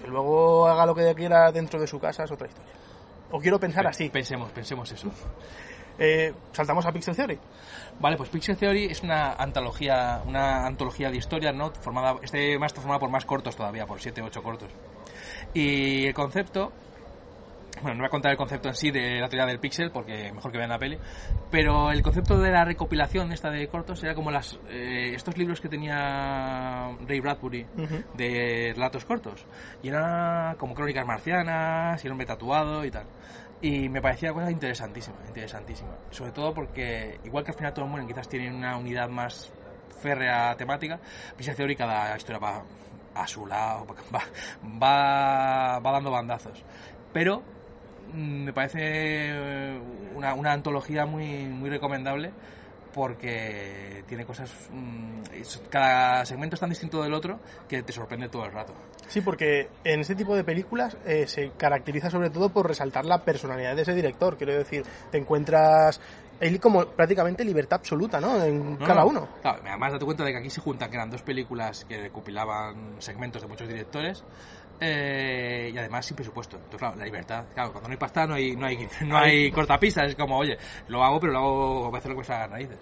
Que 0.01 0.07
luego 0.09 0.67
haga 0.67 0.87
lo 0.87 0.95
que 0.95 1.15
quiera 1.15 1.51
dentro 1.53 1.81
de 1.81 1.87
su 1.87 1.99
casa 1.99 2.25
es 2.25 2.31
otra 2.31 2.47
historia. 2.47 2.73
O 3.33 3.41
quiero 3.41 3.59
pensar 3.59 3.87
así. 3.87 4.09
Pensemos, 4.09 4.53
pensemos 4.53 4.91
eso. 4.93 5.11
Eh, 5.99 6.33
saltamos 6.53 6.85
a 6.87 6.93
Pixel 6.93 7.17
Theory. 7.17 7.39
Vale, 7.99 8.17
pues 8.17 8.29
Pixel 8.29 8.57
Theory 8.57 8.87
es 8.87 9.03
una 9.03 9.33
antología, 9.33 10.23
una 10.27 10.67
antología 10.67 11.11
de 11.11 11.17
historias, 11.17 11.55
¿no? 11.55 11.71
Formada, 11.71 12.17
este 12.23 12.59
más 12.59 12.71
está 12.71 12.81
formado 12.81 13.01
por 13.01 13.11
más 13.11 13.25
cortos 13.25 13.57
todavía, 13.57 13.87
por 13.87 14.01
7 14.01 14.21
8 14.23 14.43
cortos. 14.43 14.71
Y 15.55 16.07
el 16.07 16.15
concepto, 16.15 16.73
bueno, 17.81 17.95
no 17.95 18.01
voy 18.01 18.07
a 18.07 18.11
contar 18.11 18.33
el 18.33 18.37
concepto 18.37 18.69
en 18.69 18.75
sí 18.75 18.91
de 18.91 19.21
la 19.21 19.29
teoría 19.29 19.47
del 19.47 19.59
pixel, 19.59 19.91
porque 19.91 20.31
mejor 20.33 20.53
que 20.53 20.59
vean 20.59 20.71
la 20.71 20.79
peli, 20.79 20.99
pero 21.51 21.91
el 21.91 22.03
concepto 22.03 22.39
de 22.39 22.51
la 22.51 22.65
recopilación 22.65 23.33
esta 23.33 23.51
de 23.51 23.67
cortos 23.69 24.03
era 24.05 24.15
como 24.15 24.31
las 24.31 24.59
eh, 24.69 25.13
estos 25.15 25.39
libros 25.39 25.61
que 25.61 25.69
tenía 25.71 26.91
Ray 27.07 27.21
Bradbury 27.21 27.67
de 28.15 28.73
relatos 28.75 29.07
cortos. 29.07 29.47
Y 29.83 29.89
era 29.89 30.55
como 30.59 30.75
crónicas 30.75 31.07
marcianas, 31.07 32.03
y 32.05 32.07
el 32.07 32.13
hombre 32.13 32.27
tatuado 32.27 32.85
y 32.85 32.91
tal. 32.91 33.07
Y 33.61 33.88
me 33.88 34.03
parecía 34.03 34.33
una 34.33 34.42
cosa 34.42 34.53
interesantísima, 34.53 35.16
interesantísima. 35.27 35.90
Sobre 36.11 36.33
todo 36.33 36.53
porque, 36.53 37.19
igual 37.25 37.45
que 37.45 37.53
al 37.53 37.57
final 37.57 37.73
todos 37.73 37.88
mueren, 37.88 38.07
quizás 38.07 38.29
tienen 38.29 38.55
una 38.55 38.77
unidad 38.77 39.09
más 39.09 39.51
férrea 40.01 40.55
temática, 40.57 41.01
Pixel 41.37 41.57
Theory 41.57 41.75
cada 41.75 42.16
historia 42.16 42.38
va 42.38 42.62
a 43.14 43.27
su 43.27 43.47
lado, 43.47 43.87
va, 44.14 44.23
va, 44.83 45.79
va 45.79 45.92
dando 45.92 46.11
bandazos. 46.11 46.62
Pero 47.12 47.42
mm, 48.12 48.45
me 48.45 48.53
parece 48.53 49.81
una, 50.14 50.35
una 50.35 50.53
antología 50.53 51.07
muy, 51.07 51.47
muy 51.47 51.71
recomendable 51.71 52.33
porque 52.97 54.03
tiene 54.09 54.25
cosas... 54.25 54.51
mm, 54.73 55.21
es- 55.35 55.63
cada 55.71 56.25
segmento 56.25 56.55
es 56.55 56.61
tan 56.61 56.71
distinto 56.71 57.03
del 57.03 57.13
otro 57.15 57.39
que 57.69 57.83
te 57.83 57.93
sorprende 57.93 58.29
todo 58.29 58.47
el 58.47 58.53
rato. 58.53 58.73
Sí, 59.07 59.21
porque 59.21 59.69
en 59.85 60.01
este 60.01 60.17
tipo 60.17 60.35
de 60.35 60.43
películas 60.43 60.97
eh, 61.05 61.27
se 61.29 61.51
caracteriza 61.57 62.11
sobre 62.11 62.31
todo 62.31 62.49
por 62.49 62.67
resaltar 62.67 63.05
la 63.05 63.23
personalidad 63.23 63.77
de 63.77 63.83
ese 63.83 63.95
director. 63.95 64.37
Quiero 64.37 64.55
decir, 64.55 64.83
te 65.13 65.19
encuentras 65.19 66.01
él 66.41 66.59
como 66.61 66.85
prácticamente 66.87 67.45
libertad 67.45 67.79
absoluta, 67.81 68.21
¿no? 68.21 68.43
En 68.43 68.79
No, 68.79 68.87
cada 68.87 69.03
no. 69.03 69.07
uno. 69.09 69.29
Claro, 69.43 69.61
además 69.65 69.93
date 69.93 70.05
cuenta 70.05 70.25
de 70.25 70.33
que 70.33 70.39
aquí 70.39 70.51
se 70.51 70.61
juntan, 70.61 70.91
que 70.91 70.97
eran 70.97 71.11
dos 71.11 71.23
películas 71.23 71.85
que 71.85 71.99
recopilaban 72.01 72.97
segmentos 72.99 73.43
de 73.43 73.49
muchos 73.49 73.69
directores 73.69 74.25
eh, 74.81 75.71
y 75.73 75.79
además 75.79 76.07
sin 76.07 76.17
presupuesto. 76.17 76.57
Entonces, 76.57 76.79
claro, 76.79 76.97
la 76.97 77.05
libertad. 77.05 77.45
Claro, 77.55 77.73
cuando 77.73 77.89
no 77.89 77.93
hay 77.93 77.99
pasta 77.99 78.27
no 78.27 78.35
hay, 78.35 78.57
no 78.57 78.67
hay, 78.67 78.89
no 79.07 79.19
hay 79.19 79.51
cortapistas. 79.51 80.11
Es 80.11 80.17
como, 80.17 80.39
oye, 80.39 80.57
lo 80.89 81.05
hago, 81.05 81.21
pero 81.21 81.33
lo 81.33 81.39
hago, 81.39 81.95
a 81.95 81.99
hacer 81.99 82.12
lo 82.12 82.21
que 82.21 82.29
me 82.29 82.47
raíces. 82.47 82.79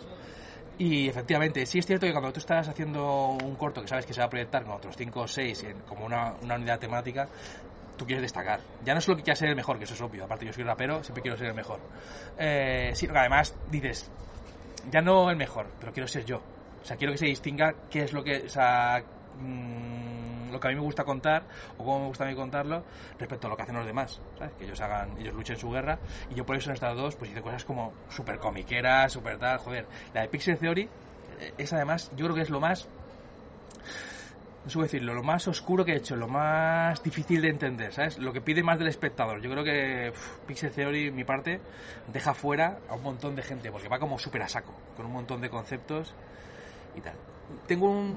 Y 0.76 1.08
efectivamente, 1.08 1.64
sí 1.66 1.78
es 1.78 1.86
cierto 1.86 2.06
que 2.06 2.12
cuando 2.12 2.32
tú 2.32 2.40
estás 2.40 2.66
haciendo 2.66 3.28
un 3.30 3.54
corto 3.54 3.80
que 3.80 3.86
sabes 3.86 4.06
que 4.06 4.12
se 4.12 4.20
va 4.20 4.26
a 4.26 4.30
proyectar 4.30 4.64
con 4.64 4.72
otros 4.74 4.96
5 4.96 5.20
o 5.20 5.28
6 5.28 5.66
como 5.86 6.04
una, 6.04 6.34
una 6.42 6.56
unidad 6.56 6.80
temática, 6.80 7.28
tú 7.96 8.04
quieres 8.04 8.22
destacar. 8.22 8.60
Ya 8.84 8.94
no 8.94 9.00
solo 9.00 9.16
que 9.16 9.22
quieras 9.22 9.38
ser 9.38 9.50
el 9.50 9.56
mejor, 9.56 9.78
que 9.78 9.84
eso 9.84 9.94
es 9.94 10.00
obvio, 10.00 10.24
aparte 10.24 10.44
yo 10.44 10.52
soy 10.52 10.64
rapero, 10.64 11.02
siempre 11.04 11.22
quiero 11.22 11.36
ser 11.36 11.48
el 11.48 11.54
mejor. 11.54 11.78
Eh, 12.36 12.90
sino 12.94 13.12
que 13.12 13.18
además 13.20 13.54
dices, 13.70 14.10
ya 14.90 15.00
no 15.00 15.30
el 15.30 15.36
mejor, 15.36 15.66
pero 15.78 15.92
quiero 15.92 16.08
ser 16.08 16.24
yo. 16.24 16.42
O 16.82 16.84
sea, 16.84 16.96
quiero 16.96 17.12
que 17.12 17.18
se 17.18 17.26
distinga 17.26 17.74
qué 17.90 18.02
es 18.02 18.12
lo 18.12 18.22
que, 18.22 18.42
o 18.44 18.48
sea, 18.48 19.02
mm, 19.38 20.03
lo 20.54 20.60
que 20.60 20.68
a 20.68 20.70
mí 20.70 20.76
me 20.76 20.82
gusta 20.82 21.04
contar 21.04 21.42
o 21.76 21.84
cómo 21.84 22.00
me 22.00 22.06
gusta 22.06 22.24
a 22.24 22.28
mí 22.28 22.34
contarlo 22.34 22.82
respecto 23.18 23.46
a 23.46 23.50
lo 23.50 23.56
que 23.56 23.62
hacen 23.62 23.74
los 23.76 23.84
demás, 23.86 24.20
¿sabes? 24.38 24.54
Que 24.58 24.64
ellos 24.64 24.80
hagan, 24.80 25.16
ellos 25.18 25.34
luchen 25.34 25.56
su 25.58 25.70
guerra 25.70 25.98
y 26.30 26.34
yo 26.34 26.46
por 26.46 26.56
eso 26.56 26.70
en 26.70 26.74
estas 26.74 26.96
dos 26.96 27.16
pues 27.16 27.30
hice 27.30 27.42
cosas 27.42 27.64
como 27.64 27.92
súper 28.08 28.38
comiqueras, 28.38 29.12
súper 29.12 29.36
tal, 29.38 29.58
joder. 29.58 29.86
La 30.14 30.22
de 30.22 30.28
Pixel 30.28 30.56
Theory 30.56 30.88
eh, 31.40 31.52
es 31.58 31.72
además, 31.72 32.10
yo 32.16 32.24
creo 32.24 32.34
que 32.36 32.42
es 32.42 32.50
lo 32.50 32.60
más 32.60 32.88
no 34.64 34.70
sé 34.70 34.78
decirlo, 34.80 35.12
lo 35.12 35.22
más 35.22 35.46
oscuro 35.46 35.84
que 35.84 35.92
he 35.92 35.96
hecho, 35.96 36.16
lo 36.16 36.26
más 36.26 37.02
difícil 37.02 37.42
de 37.42 37.50
entender, 37.50 37.92
¿sabes? 37.92 38.16
Lo 38.18 38.32
que 38.32 38.40
pide 38.40 38.62
más 38.62 38.78
del 38.78 38.88
espectador. 38.88 39.42
Yo 39.42 39.50
creo 39.50 39.62
que 39.62 40.08
uf, 40.10 40.38
Pixel 40.46 40.72
Theory, 40.72 41.10
mi 41.10 41.22
parte, 41.22 41.60
deja 42.10 42.32
fuera 42.32 42.78
a 42.88 42.94
un 42.94 43.02
montón 43.02 43.36
de 43.36 43.42
gente, 43.42 43.70
porque 43.70 43.88
va 43.88 43.98
como 43.98 44.18
súper 44.18 44.40
a 44.42 44.48
saco, 44.48 44.72
con 44.96 45.04
un 45.04 45.12
montón 45.12 45.42
de 45.42 45.50
conceptos 45.50 46.14
y 46.96 47.02
tal. 47.02 47.12
Tengo 47.66 47.90
un- 47.90 48.16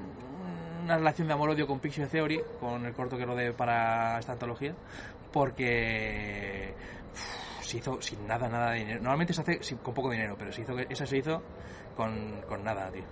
una 0.87 0.97
relación 0.97 1.27
de 1.27 1.33
amor-odio 1.33 1.67
con 1.67 1.79
Pixel 1.79 2.07
Theory, 2.07 2.41
con 2.61 2.85
el 2.85 2.93
corto 2.93 3.17
que 3.17 3.25
rodé 3.25 3.51
para 3.51 4.17
esta 4.19 4.31
antología, 4.31 4.73
porque 5.33 6.73
se 7.59 7.77
hizo 7.77 8.01
sin 8.01 8.25
nada, 8.25 8.47
nada 8.47 8.71
de 8.71 8.79
dinero. 8.79 9.01
Normalmente 9.01 9.33
se 9.33 9.41
hace 9.41 9.59
con 9.83 9.93
poco 9.93 10.09
dinero, 10.09 10.35
pero 10.39 10.53
se 10.53 10.61
hizo, 10.61 10.79
esa 10.79 11.05
se 11.05 11.17
hizo 11.17 11.43
con, 11.97 12.41
con 12.47 12.63
nada, 12.63 12.89
tío. 12.89 13.03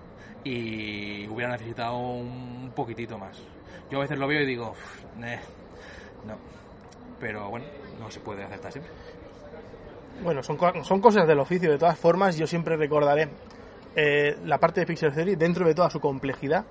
Y 0.45 1.27
hubiera 1.27 1.51
necesitado 1.51 1.97
un 1.97 2.71
poquitito 2.73 3.17
más. 3.17 3.37
Yo 3.91 3.97
a 3.97 4.01
veces 4.03 4.17
lo 4.17 4.27
veo 4.27 4.41
y 4.41 4.45
digo, 4.45 4.71
"Uf, 4.71 5.03
eh, 5.21 5.39
no. 6.25 6.37
Pero 7.19 7.49
bueno, 7.49 7.65
no 7.99 8.09
se 8.09 8.21
puede 8.21 8.43
aceptar 8.45 8.71
siempre. 8.71 8.93
Bueno, 10.23 10.41
son, 10.43 10.57
son 10.85 11.01
cosas 11.01 11.27
del 11.27 11.39
oficio. 11.39 11.69
De 11.71 11.77
todas 11.77 11.99
formas, 11.99 12.37
yo 12.37 12.47
siempre 12.47 12.77
recordaré 12.77 13.27
eh, 13.97 14.37
la 14.45 14.59
parte 14.59 14.79
de 14.79 14.85
Pixel 14.85 15.13
Theory 15.13 15.35
dentro 15.35 15.67
de 15.67 15.75
toda 15.75 15.89
su 15.89 15.99
complejidad. 15.99 16.65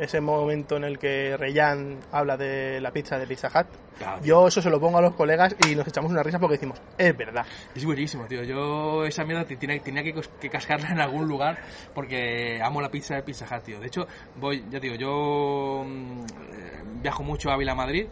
Ese 0.00 0.20
momento 0.20 0.76
en 0.78 0.84
el 0.84 0.98
que 0.98 1.36
Reyan 1.36 1.98
habla 2.10 2.36
de 2.38 2.80
la 2.80 2.90
pizza 2.90 3.18
de 3.18 3.26
Pizza 3.26 3.48
Hut. 3.48 3.66
Claro, 3.98 4.22
Yo 4.24 4.48
eso 4.48 4.62
se 4.62 4.70
lo 4.70 4.80
pongo 4.80 4.96
a 4.96 5.02
los 5.02 5.14
colegas 5.14 5.54
y 5.68 5.74
nos 5.74 5.86
echamos 5.86 6.10
una 6.10 6.22
risa 6.22 6.38
porque 6.38 6.54
decimos, 6.54 6.80
es 6.96 7.14
verdad. 7.14 7.44
Es 7.74 7.84
buenísimo, 7.84 8.24
tío. 8.26 8.42
Yo 8.42 9.04
esa 9.04 9.24
mierda 9.24 9.44
te- 9.44 9.56
tenía, 9.56 9.78
tenía 9.82 10.02
que, 10.02 10.14
que 10.40 10.48
cascarla 10.48 10.88
en 10.88 11.00
algún 11.00 11.28
lugar 11.28 11.58
porque 11.94 12.60
amo 12.62 12.80
la 12.80 12.90
pizza 12.90 13.14
de 13.14 13.22
Pizza 13.22 13.44
Hut, 13.44 13.62
tío. 13.62 13.78
De 13.78 13.88
hecho, 13.88 14.06
voy, 14.36 14.64
ya 14.70 14.80
digo, 14.80 14.94
yo 14.94 15.84
mm, 15.86 16.20
eh, 16.22 16.82
viajo 17.02 17.22
mucho 17.22 17.50
a 17.50 17.54
Ávila, 17.54 17.74
Madrid 17.74 18.06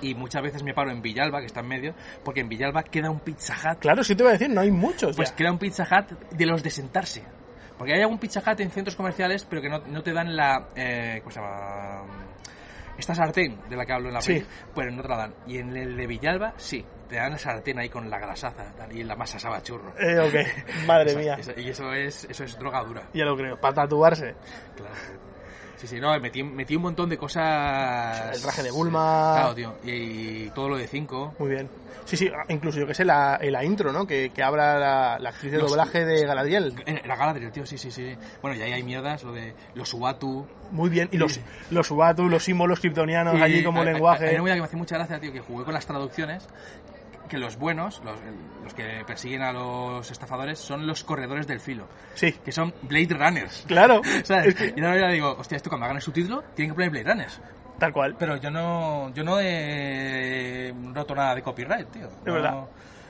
y 0.00 0.14
muchas 0.14 0.42
veces 0.42 0.62
me 0.62 0.72
paro 0.74 0.90
en 0.90 1.02
Villalba, 1.02 1.40
que 1.40 1.46
está 1.46 1.60
en 1.60 1.68
medio, 1.68 1.94
porque 2.24 2.40
en 2.40 2.48
Villalba 2.48 2.82
queda 2.84 3.10
un 3.10 3.20
Pizza 3.20 3.54
Hut. 3.54 3.78
Claro, 3.80 4.02
sí 4.02 4.14
te 4.14 4.22
iba 4.22 4.30
a 4.30 4.32
decir, 4.34 4.48
no 4.48 4.62
hay 4.62 4.70
muchos. 4.70 5.14
Pues 5.16 5.30
ya. 5.30 5.36
queda 5.36 5.52
un 5.52 5.58
Pizza 5.58 5.84
Hut 5.84 6.18
de 6.30 6.46
los 6.46 6.62
de 6.62 6.70
sentarse. 6.70 7.22
Porque 7.78 7.92
hay 7.94 8.00
algún 8.02 8.18
Pizza 8.18 8.40
Hut 8.40 8.60
en 8.60 8.70
centros 8.70 8.96
comerciales, 8.96 9.44
pero 9.44 9.60
que 9.62 9.68
no, 9.68 9.78
no 9.80 10.02
te 10.02 10.12
dan 10.12 10.34
la... 10.34 10.68
Eh, 10.74 11.20
¿Cómo 11.22 11.30
se 11.30 11.40
llama? 11.40 12.02
Esta 12.98 13.14
sartén 13.14 13.60
de 13.68 13.76
la 13.76 13.84
que 13.84 13.92
hablo 13.92 14.08
en 14.08 14.14
la 14.14 14.20
Sí. 14.22 14.32
peli, 14.34 14.46
pues 14.74 14.90
no 14.94 15.02
te 15.02 15.08
la 15.08 15.16
dan. 15.18 15.34
Y 15.46 15.58
en 15.58 15.76
el 15.76 15.96
de 15.96 16.06
Villalba, 16.06 16.54
sí. 16.56 16.82
Te 17.08 17.16
dan 17.16 17.32
la 17.32 17.38
sartén 17.38 17.78
ahí 17.78 17.88
con 17.90 18.08
la 18.08 18.18
grasaza 18.18 18.64
y 18.90 19.04
la 19.04 19.14
masa 19.14 19.38
sabe 19.38 19.56
a 19.56 19.62
churro. 19.62 19.92
Eh, 20.00 20.18
ok, 20.18 20.86
madre 20.86 21.14
mía. 21.14 21.38
y 21.58 21.68
eso 21.68 21.92
es, 21.92 22.24
eso 22.24 22.44
es 22.44 22.58
droga 22.58 22.82
dura. 22.82 23.02
Ya 23.12 23.24
lo 23.26 23.36
creo, 23.36 23.60
para 23.60 23.74
tatuarse. 23.74 24.34
Claro. 24.74 24.94
Sí, 25.76 25.86
sí, 25.86 26.00
no, 26.00 26.18
metí, 26.20 26.42
metí 26.42 26.74
un 26.76 26.82
montón 26.82 27.08
de 27.10 27.18
cosas. 27.18 28.34
El 28.34 28.40
traje 28.42 28.62
de 28.62 28.70
Bulma. 28.70 29.32
Claro, 29.36 29.54
tío. 29.54 29.74
Y, 29.84 30.48
todo 30.50 30.70
lo 30.70 30.76
de 30.78 30.86
5. 30.86 31.34
Muy 31.38 31.50
bien. 31.50 31.68
Sí, 32.06 32.16
sí, 32.16 32.30
incluso 32.48 32.78
yo 32.78 32.86
que 32.86 32.94
sé, 32.94 33.04
la, 33.04 33.36
en 33.40 33.52
la 33.52 33.64
intro, 33.64 33.92
¿no? 33.92 34.06
Que, 34.06 34.30
que 34.30 34.42
habla 34.42 34.78
la, 34.78 35.18
la 35.18 35.28
actriz 35.30 35.50
de 35.52 35.58
Los- 35.58 35.70
doblaje 35.70 36.04
de 36.04 36.24
Galadriel. 36.24 36.74
La 37.04 37.16
Galadriel, 37.16 37.50
tío, 37.52 37.66
sí, 37.66 37.76
sí, 37.78 37.90
sí. 37.90 38.16
Bueno, 38.40 38.56
y 38.56 38.62
ahí 38.62 38.72
hay 38.72 38.82
mierdas, 38.84 39.22
lo 39.24 39.32
de 39.32 39.54
los 39.74 39.92
Uatu. 39.92 40.46
Muy 40.70 40.88
bien. 40.88 41.08
Y 41.12 41.16
los, 41.18 41.40
los 41.70 41.90
Ubatu, 41.90 42.28
los 42.28 42.44
símbolos 42.44 42.80
kryptonianos 42.80 43.36
Y 43.38 43.42
allí 43.42 43.64
como 43.64 43.80
hay- 43.82 43.88
hay- 43.88 43.92
lenguaje. 43.94 44.28
Hay 44.28 44.36
una 44.38 44.54
que 44.54 44.60
me 44.60 44.66
hace 44.66 44.76
mucha 44.76 44.96
gracia, 44.96 45.18
tío, 45.20 45.32
que 45.32 45.40
jugué 45.40 45.64
con 45.64 45.74
las 45.74 45.84
traducciones. 45.84 46.46
Que 47.28 47.38
los 47.38 47.56
buenos, 47.56 48.00
los, 48.04 48.18
los 48.62 48.74
que 48.74 49.02
persiguen 49.06 49.42
a 49.42 49.52
los 49.52 50.10
estafadores, 50.10 50.58
son 50.58 50.86
los 50.86 51.02
corredores 51.04 51.46
del 51.46 51.60
filo. 51.60 51.88
Sí, 52.14 52.32
Que 52.44 52.52
son 52.52 52.72
Blade 52.82 53.08
Runners. 53.14 53.64
claro. 53.66 54.00
¿Sabes? 54.24 54.48
Es 54.48 54.54
que- 54.54 54.74
Y 54.76 54.84
ahora 54.84 55.10
digo, 55.12 55.36
hostia, 55.38 55.56
esto 55.56 55.68
cuando 55.70 55.86
hagan 55.86 55.96
el 55.96 56.02
subtítulo, 56.02 56.42
tienen 56.54 56.70
que 56.72 56.74
poner 56.76 56.90
Blade 56.90 57.10
Runners. 57.12 57.40
tal 57.78 57.92
cual. 57.92 58.16
Pero 58.18 58.36
yo 58.36 58.50
no, 58.50 59.12
yo 59.12 59.22
no 59.24 59.38
he 59.40 60.72
roto 60.94 61.14
nada 61.14 61.34
de 61.34 61.42
copyright, 61.42 61.88
tío. 61.90 62.08
No- 62.24 62.32
verdad. 62.32 62.64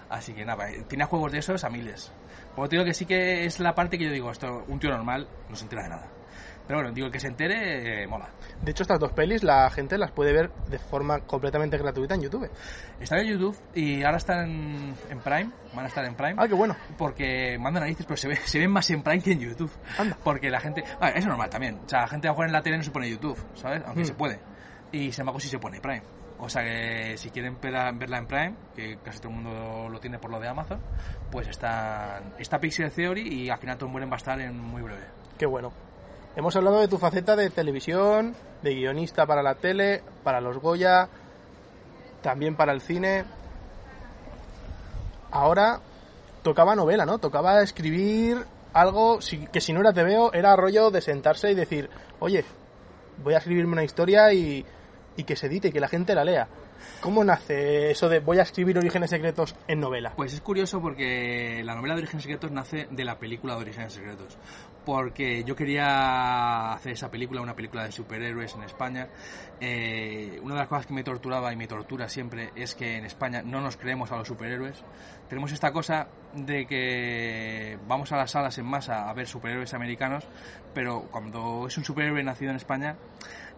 Así 0.08 0.32
que 0.34 0.44
nada, 0.44 0.70
eh, 0.70 0.84
tiene 0.88 1.04
juegos 1.04 1.32
de 1.32 1.38
esos 1.38 1.62
a 1.64 1.68
miles. 1.70 2.12
Porque 2.54 2.70
te 2.70 2.76
digo 2.76 2.84
que 2.86 2.94
sí 2.94 3.06
que 3.06 3.44
es 3.44 3.58
la 3.60 3.74
parte 3.74 3.98
que 3.98 4.04
yo 4.04 4.10
digo, 4.10 4.30
esto, 4.30 4.64
un 4.68 4.78
tío 4.78 4.90
normal 4.90 5.28
no 5.48 5.56
se 5.56 5.64
entera 5.64 5.82
de 5.82 5.88
nada. 5.90 6.08
Pero 6.66 6.80
bueno, 6.80 6.92
digo, 6.92 7.06
el 7.06 7.12
que 7.12 7.20
se 7.20 7.28
entere, 7.28 8.02
eh, 8.02 8.06
mola. 8.06 8.28
De 8.60 8.70
hecho, 8.72 8.82
estas 8.82 8.98
dos 8.98 9.12
pelis 9.12 9.42
la 9.44 9.70
gente 9.70 9.96
las 9.98 10.10
puede 10.10 10.32
ver 10.32 10.50
de 10.68 10.78
forma 10.78 11.20
completamente 11.20 11.78
gratuita 11.78 12.14
en 12.14 12.22
YouTube. 12.22 12.50
Están 13.00 13.20
en 13.20 13.26
YouTube 13.28 13.56
y 13.74 14.02
ahora 14.02 14.16
están 14.16 14.94
en, 15.08 15.18
Prime, 15.20 15.50
van 15.74 15.84
a 15.84 15.88
estar 15.88 16.04
en 16.04 16.14
Prime. 16.16 16.34
Ah, 16.38 16.48
qué 16.48 16.54
bueno. 16.54 16.74
Porque 16.98 17.56
mandan 17.58 17.82
narices, 17.82 18.04
pero 18.06 18.16
se, 18.16 18.28
ve, 18.28 18.36
se 18.36 18.58
ven 18.58 18.70
más 18.70 18.90
en 18.90 19.02
Prime 19.02 19.22
que 19.22 19.32
en 19.32 19.40
YouTube. 19.40 19.70
Anda. 19.98 20.18
Porque 20.24 20.50
la 20.50 20.60
gente. 20.60 20.82
Eso 20.82 20.98
es 21.14 21.26
normal 21.26 21.50
también. 21.50 21.80
O 21.84 21.88
sea, 21.88 22.00
la 22.00 22.08
gente 22.08 22.26
a 22.28 22.32
mejor 22.32 22.46
en 22.46 22.52
la 22.52 22.62
tele 22.62 22.78
no 22.78 22.82
se 22.82 22.90
pone 22.90 23.08
YouTube, 23.08 23.38
¿sabes? 23.54 23.82
Aunque 23.86 24.02
Mm. 24.02 24.06
se 24.06 24.14
puede. 24.14 24.40
Y 24.90 25.12
sin 25.12 25.22
embargo, 25.22 25.38
sí 25.40 25.48
se 25.48 25.58
pone 25.58 25.80
Prime. 25.80 26.02
O 26.38 26.48
sea 26.50 26.62
que 26.62 27.16
si 27.16 27.30
quieren 27.30 27.58
verla, 27.62 27.92
verla 27.92 28.18
en 28.18 28.26
Prime, 28.26 28.54
que 28.74 28.98
casi 29.02 29.20
todo 29.20 29.30
el 29.30 29.36
mundo 29.36 29.88
lo 29.88 29.98
tiene 30.00 30.18
por 30.18 30.30
lo 30.30 30.38
de 30.38 30.48
Amazon, 30.48 30.80
pues 31.30 31.48
está, 31.48 32.20
está 32.38 32.58
Pixel 32.58 32.90
Theory 32.90 33.22
y 33.26 33.48
al 33.48 33.58
final 33.58 33.78
Tom 33.78 33.90
Mueren 33.90 34.10
va 34.10 34.14
a 34.14 34.18
estar 34.18 34.38
en 34.40 34.58
muy 34.60 34.82
breve. 34.82 35.04
Qué 35.38 35.46
bueno. 35.46 35.72
Hemos 36.36 36.54
hablado 36.54 36.80
de 36.80 36.88
tu 36.88 36.98
faceta 36.98 37.34
de 37.34 37.48
televisión, 37.48 38.36
de 38.62 38.74
guionista 38.74 39.24
para 39.24 39.42
la 39.42 39.54
tele, 39.54 40.02
para 40.22 40.42
los 40.42 40.58
Goya, 40.58 41.08
también 42.20 42.56
para 42.56 42.74
el 42.74 42.82
cine. 42.82 43.24
Ahora 45.30 45.80
tocaba 46.42 46.76
novela, 46.76 47.06
¿no? 47.06 47.16
Tocaba 47.16 47.62
escribir 47.62 48.44
algo 48.74 49.18
que 49.50 49.62
si 49.62 49.72
no 49.72 49.80
era 49.80 49.94
TVO 49.94 50.34
era 50.34 50.54
rollo 50.56 50.90
de 50.90 51.00
sentarse 51.00 51.50
y 51.50 51.54
decir, 51.54 51.88
oye, 52.20 52.44
voy 53.24 53.32
a 53.32 53.38
escribirme 53.38 53.72
una 53.72 53.84
historia 53.84 54.30
y, 54.34 54.66
y 55.16 55.24
que 55.24 55.36
se 55.36 55.46
edite, 55.46 55.68
y 55.68 55.72
que 55.72 55.80
la 55.80 55.88
gente 55.88 56.14
la 56.14 56.24
lea. 56.24 56.48
¿Cómo 57.00 57.24
nace 57.24 57.90
eso 57.90 58.08
de 58.08 58.20
voy 58.20 58.38
a 58.38 58.42
escribir 58.42 58.78
Orígenes 58.78 59.10
Secretos 59.10 59.54
en 59.68 59.80
novela? 59.80 60.12
Pues 60.16 60.32
es 60.32 60.40
curioso 60.40 60.80
porque 60.80 61.62
la 61.64 61.74
novela 61.74 61.94
de 61.94 62.02
Orígenes 62.02 62.22
Secretos 62.22 62.50
nace 62.50 62.88
de 62.90 63.04
la 63.04 63.18
película 63.18 63.54
de 63.54 63.60
Orígenes 63.62 63.92
Secretos. 63.92 64.36
Porque 64.84 65.42
yo 65.44 65.56
quería 65.56 66.72
hacer 66.72 66.92
esa 66.92 67.10
película, 67.10 67.40
una 67.40 67.56
película 67.56 67.84
de 67.84 67.92
superhéroes 67.92 68.54
en 68.54 68.62
España. 68.62 69.08
Eh, 69.60 70.38
una 70.42 70.54
de 70.54 70.60
las 70.60 70.68
cosas 70.68 70.86
que 70.86 70.94
me 70.94 71.02
torturaba 71.02 71.52
y 71.52 71.56
me 71.56 71.66
tortura 71.66 72.08
siempre 72.08 72.50
es 72.54 72.74
que 72.74 72.96
en 72.96 73.04
España 73.04 73.42
no 73.42 73.60
nos 73.60 73.76
creemos 73.76 74.12
a 74.12 74.16
los 74.16 74.28
superhéroes. 74.28 74.82
Tenemos 75.28 75.50
esta 75.52 75.72
cosa 75.72 76.06
de 76.34 76.66
que 76.66 77.78
vamos 77.88 78.12
a 78.12 78.16
las 78.16 78.30
salas 78.30 78.56
en 78.58 78.66
masa 78.66 79.08
a 79.08 79.12
ver 79.12 79.26
superhéroes 79.26 79.74
americanos, 79.74 80.24
pero 80.72 81.02
cuando 81.10 81.66
es 81.66 81.76
un 81.76 81.84
superhéroe 81.84 82.22
nacido 82.22 82.50
en 82.50 82.56
España, 82.56 82.96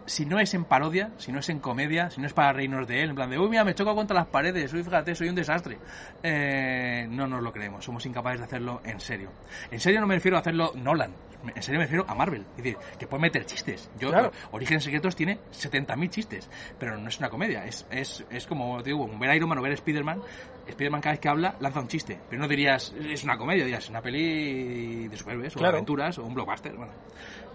si 0.09 0.27
no 0.27 0.41
es 0.41 0.53
en 0.55 0.65
parodia, 0.65 1.13
si 1.19 1.31
no 1.33 1.39
es 1.39 1.49
en 1.51 1.61
comedia, 1.61 2.11
si 2.11 2.21
no 2.21 2.27
es 2.27 2.33
para 2.33 2.53
reírnos 2.53 2.87
de 2.89 3.03
él, 3.03 3.11
en 3.11 3.15
plan 3.15 3.31
de, 3.31 3.39
uy, 3.39 3.49
mira, 3.49 3.63
me 3.65 3.75
choco 3.75 3.95
contra 3.95 4.17
las 4.17 4.27
paredes, 4.27 4.73
uy, 4.73 4.83
fíjate, 4.83 5.15
soy 5.15 5.29
un 5.29 5.35
desastre, 5.35 5.79
eh, 6.23 7.07
no 7.11 7.27
nos 7.27 7.43
lo 7.43 7.53
creemos, 7.53 7.85
somos 7.85 8.05
incapaces 8.07 8.41
de 8.41 8.47
hacerlo 8.47 8.81
en 8.85 8.99
serio. 9.01 9.31
En 9.71 9.79
serio 9.81 10.01
no 10.01 10.07
me 10.07 10.15
refiero 10.15 10.37
a 10.37 10.41
hacerlo 10.41 10.73
Nolan, 10.75 11.13
en 11.55 11.63
serio 11.63 11.79
me 11.79 11.85
refiero 11.85 12.05
a 12.09 12.15
Marvel, 12.15 12.43
es 12.57 12.57
decir, 12.57 12.77
que 12.99 13.07
puede 13.07 13.21
meter 13.23 13.45
chistes. 13.47 13.91
Yo, 13.99 14.09
Claro. 14.11 14.33
Orígenes 14.53 14.83
Secretos 14.85 15.15
tiene 15.15 15.39
70.000 15.53 16.11
chistes, 16.11 16.51
pero 16.79 16.97
no 16.99 17.09
es 17.09 17.19
una 17.19 17.29
comedia, 17.29 17.65
es, 17.67 17.87
es, 17.91 18.25
es 18.31 18.47
como, 18.47 18.83
te 18.83 18.91
digo, 18.91 19.07
ver 19.19 19.37
Iron 19.37 19.49
Man 19.49 19.59
o 19.59 19.63
ver 19.63 19.73
Spider-Man, 19.73 20.21
Spider-Man 20.67 21.01
cada 21.01 21.13
vez 21.13 21.21
que 21.21 21.29
habla 21.29 21.55
lanza 21.61 21.81
un 21.81 21.89
chiste, 21.89 22.19
pero 22.29 22.43
no 22.43 22.49
dirías, 22.49 22.93
es 22.99 23.23
una 23.25 23.37
comedia, 23.37 23.65
dirías, 23.65 23.85
es 23.85 23.91
una 23.91 24.01
peli 24.03 25.07
de 25.09 25.17
superhéroes, 25.17 25.55
o 25.55 25.59
de 25.59 25.61
Claro. 25.61 25.77
aventuras, 25.77 26.19
o 26.19 26.25
un 26.25 26.35
blockbuster, 26.35 26.75
bueno, 26.75 26.93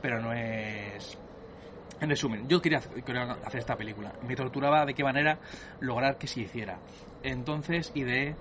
pero 0.02 0.22
no 0.22 0.32
es... 0.34 1.18
En 2.04 2.10
resumen, 2.10 2.50
yo 2.50 2.62
quería, 2.62 2.80
hacer 2.80 3.62
esta 3.62 3.78
película. 3.78 4.12
Me 4.28 4.36
torturaba 4.36 4.86
de 4.86 4.94
qué 4.94 5.06
manera 5.06 5.40
lograr 5.80 6.18
que 6.18 6.28
se 6.28 6.42
hiciera. 6.42 6.78
Entonces 7.24 7.94
ideé 7.96 8.36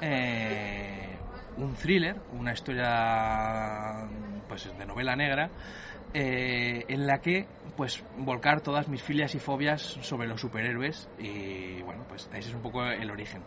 eh, 0.00 1.16
un 1.56 1.74
thriller, 1.74 2.14
una 2.38 2.52
historia 2.52 4.08
pues 4.46 4.70
de 4.78 4.86
novela 4.86 5.16
negra, 5.16 5.50
eh, 6.14 6.84
en 6.86 7.08
la 7.08 7.20
que 7.20 7.48
pues 7.76 8.04
volcar 8.18 8.60
todas 8.60 8.86
mis 8.86 9.02
filias 9.02 9.34
y 9.34 9.40
fobias 9.40 9.82
sobre 9.82 10.28
los 10.28 10.40
superhéroes 10.40 11.08
y 11.18 11.82
bueno 11.82 12.04
pues 12.08 12.30
ese 12.32 12.50
es 12.50 12.54
un 12.54 12.62
poco 12.62 12.84
el 12.84 13.10
origen. 13.10 13.42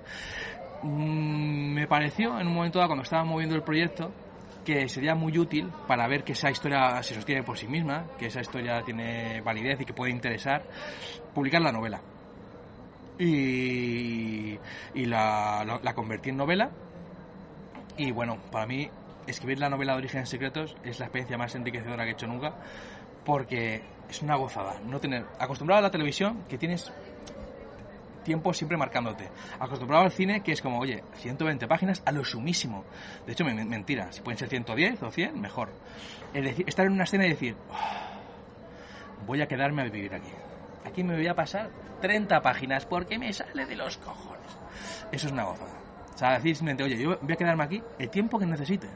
Mm, 0.83 1.75
me 1.75 1.87
pareció 1.87 2.37
en 2.41 2.47
un 2.47 2.55
momento 2.55 2.79
dado 2.79 2.89
cuando 2.89 3.03
estaba 3.03 3.23
moviendo 3.23 3.55
el 3.55 3.63
proyecto 3.63 4.11
que 4.65 4.87
sería 4.89 5.15
muy 5.15 5.37
útil 5.37 5.71
para 5.87 6.07
ver 6.07 6.23
que 6.23 6.33
esa 6.33 6.51
historia 6.51 7.01
se 7.03 7.15
sostiene 7.15 7.43
por 7.43 7.57
sí 7.57 7.67
misma, 7.67 8.05
que 8.17 8.27
esa 8.27 8.41
historia 8.41 8.81
tiene 8.83 9.41
validez 9.41 9.81
y 9.81 9.85
que 9.85 9.93
puede 9.93 10.11
interesar, 10.11 10.63
publicar 11.33 11.61
la 11.61 11.71
novela. 11.71 12.01
Y, 13.19 14.57
y 14.95 15.05
la, 15.05 15.79
la- 15.83 15.93
convertí 15.93 16.29
en 16.29 16.37
novela. 16.37 16.71
Y 17.97 18.11
bueno, 18.11 18.37
para 18.51 18.65
mí 18.65 18.89
escribir 19.27 19.59
la 19.59 19.69
novela 19.69 19.93
de 19.93 19.99
Orígenes 19.99 20.29
Secretos 20.29 20.75
es 20.83 20.99
la 20.99 21.05
experiencia 21.05 21.37
más 21.37 21.53
enriquecedora 21.55 22.03
que 22.03 22.11
he 22.11 22.13
hecho 22.13 22.27
nunca, 22.27 22.55
porque 23.25 23.83
es 24.09 24.21
una 24.21 24.35
gozada 24.35 24.79
no 24.85 24.99
tener 24.99 25.25
acostumbrado 25.39 25.79
a 25.79 25.83
la 25.83 25.91
televisión 25.91 26.43
que 26.49 26.57
tienes 26.57 26.91
tiempo 28.23 28.53
siempre 28.53 28.77
marcándote. 28.77 29.29
Acostumbrado 29.59 30.03
al 30.05 30.11
cine 30.11 30.41
que 30.41 30.51
es 30.51 30.61
como, 30.61 30.79
oye, 30.79 31.03
120 31.15 31.67
páginas 31.67 32.01
a 32.05 32.11
lo 32.11 32.23
sumísimo. 32.23 32.83
De 33.25 33.33
hecho, 33.33 33.43
me- 33.45 33.65
mentira, 33.65 34.11
si 34.11 34.21
pueden 34.21 34.37
ser 34.37 34.49
110 34.49 35.01
o 35.03 35.11
100, 35.11 35.39
mejor. 35.39 35.69
Es 36.33 36.43
decir, 36.43 36.65
estar 36.67 36.85
en 36.85 36.93
una 36.93 37.03
escena 37.03 37.25
y 37.25 37.29
decir, 37.29 37.55
"Oh, 37.69 39.25
voy 39.25 39.41
a 39.41 39.47
quedarme 39.47 39.81
a 39.81 39.85
vivir 39.85 40.13
aquí. 40.13 40.31
Aquí 40.85 41.03
me 41.03 41.15
voy 41.15 41.27
a 41.27 41.35
pasar 41.35 41.69
30 42.01 42.41
páginas 42.41 42.85
porque 42.85 43.19
me 43.19 43.31
sale 43.33 43.65
de 43.65 43.75
los 43.75 43.97
cojones. 43.97 44.41
Eso 45.11 45.27
es 45.27 45.33
una 45.33 45.43
gozada. 45.43 45.71
O 46.13 46.17
sea, 46.17 46.31
decir 46.33 46.55
simplemente, 46.55 46.83
oye, 46.83 46.97
yo 46.97 47.17
voy 47.21 47.33
a 47.33 47.35
quedarme 47.35 47.63
aquí 47.63 47.83
el 47.99 48.09
tiempo 48.09 48.39
que 48.39 48.45
necesite. 48.45 48.87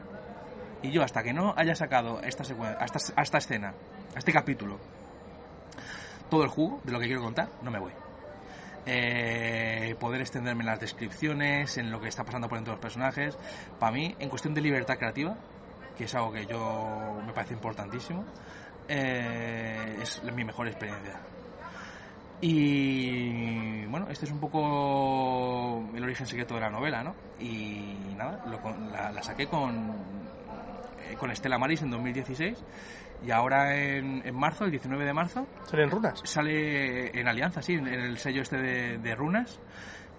Y 0.82 0.92
yo, 0.92 1.04
hasta 1.04 1.24
que 1.24 1.34
no 1.34 1.54
haya 1.58 1.76
sacado 1.76 2.22
esta, 2.22 2.44
a 2.44 2.86
esta, 2.86 3.00
a 3.16 3.22
esta 3.24 3.38
escena, 3.40 3.74
a 4.16 4.20
este 4.20 4.32
capítulo, 4.32 4.80
todo 6.30 6.44
el 6.44 6.50
jugo 6.50 6.82
de 6.84 6.92
lo 6.92 7.00
que 7.00 7.06
quiero 7.08 7.22
contar, 7.22 7.50
no 7.62 7.72
me 7.72 7.80
voy. 7.80 7.92
Eh, 8.86 9.96
poder 10.00 10.22
extenderme 10.22 10.62
en 10.62 10.68
las 10.68 10.80
descripciones, 10.80 11.78
en 11.78 11.90
lo 11.90 12.00
que 12.00 12.08
está 12.08 12.24
pasando 12.24 12.48
por 12.48 12.58
dentro 12.58 12.74
de 12.74 12.78
los 12.78 12.82
personajes. 12.82 13.38
Para 13.80 13.92
mí, 13.92 14.16
en 14.20 14.30
cuestión 14.30 14.54
de 14.54 14.62
libertad 14.62 14.98
creativa, 14.98 15.36
que 15.98 16.04
es 16.04 16.16
algo 16.16 16.32
que 16.32 16.46
yo 16.46 17.20
me 17.26 17.34
parece 17.34 17.54
importantísimo, 17.54 18.26
eh, 18.88 19.98
es 20.02 20.22
mi 20.24 20.44
mejor 20.44 20.68
experiencia. 20.68 21.20
Y 22.42 23.86
bueno, 23.86 24.08
este 24.10 24.26
es 24.26 24.32
un 24.32 24.40
poco 24.40 25.90
el 25.96 26.04
origen 26.04 26.28
secreto 26.28 26.56
de 26.56 26.62
la 26.62 26.70
novela, 26.70 27.04
¿no? 27.04 27.16
Y 27.40 28.14
nada, 28.16 28.44
lo 28.46 28.60
la, 28.92 29.12
la 29.12 29.24
saqué 29.24 29.48
con, 29.48 29.96
eh, 31.10 31.16
con 31.18 31.32
Estela 31.32 31.58
Maris 31.58 31.82
en 31.82 31.90
2016 31.90 32.58
y 33.26 33.32
ahora 33.32 33.76
en, 33.76 34.22
en 34.26 34.36
marzo, 34.36 34.66
el 34.66 34.72
19 34.72 35.05
de 35.05 35.13
marzo, 35.13 35.47
¿Salen 35.66 35.89
runas? 35.91 36.22
sale 36.24 37.20
en 37.20 37.28
Alianza, 37.28 37.61
sí, 37.61 37.74
en 37.74 37.88
el 37.88 38.18
sello 38.18 38.41
este 38.41 38.57
de, 38.57 38.97
de 38.97 39.16
Runas, 39.16 39.59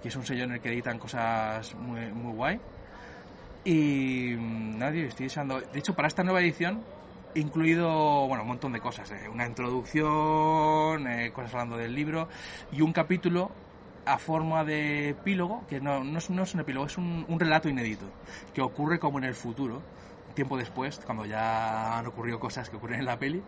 que 0.02 0.08
es 0.08 0.16
un 0.16 0.24
sello 0.24 0.44
en 0.44 0.52
el 0.52 0.60
que 0.60 0.70
editan 0.70 0.98
cosas 0.98 1.74
muy, 1.74 2.12
muy 2.12 2.32
guay. 2.34 2.60
Y 3.64 4.34
mm, 4.36 4.78
nadie, 4.78 5.06
estoy 5.06 5.26
deseando. 5.26 5.60
De 5.60 5.78
hecho, 5.78 5.94
para 5.94 6.08
esta 6.08 6.22
nueva 6.22 6.40
edición 6.40 6.82
he 7.34 7.40
incluido, 7.40 8.26
bueno, 8.28 8.42
un 8.42 8.48
montón 8.48 8.72
de 8.72 8.80
cosas. 8.80 9.10
eh, 9.10 9.28
Una 9.28 9.46
introducción, 9.46 11.06
eh, 11.06 11.30
cosas 11.32 11.52
hablando 11.54 11.76
del 11.76 11.94
libro 11.94 12.28
y 12.72 12.80
un 12.82 12.92
capítulo 12.92 13.50
a 14.04 14.18
forma 14.18 14.64
de 14.64 15.08
epílogo, 15.10 15.64
que 15.68 15.80
no, 15.80 16.04
no, 16.04 16.18
es, 16.18 16.30
no 16.30 16.44
es 16.44 16.54
un 16.54 16.60
epílogo, 16.60 16.86
es 16.86 16.96
un, 16.96 17.24
un 17.28 17.40
relato 17.40 17.68
inédito, 17.68 18.06
que 18.54 18.62
ocurre 18.62 19.00
como 19.00 19.18
en 19.18 19.24
el 19.24 19.34
futuro, 19.34 19.82
tiempo 20.36 20.56
después, 20.56 21.00
cuando 21.04 21.26
ya 21.26 21.98
han 21.98 22.06
ocurrido 22.06 22.38
cosas 22.38 22.70
que 22.70 22.76
ocurren 22.76 23.00
en 23.00 23.06
la 23.06 23.18
peli, 23.18 23.42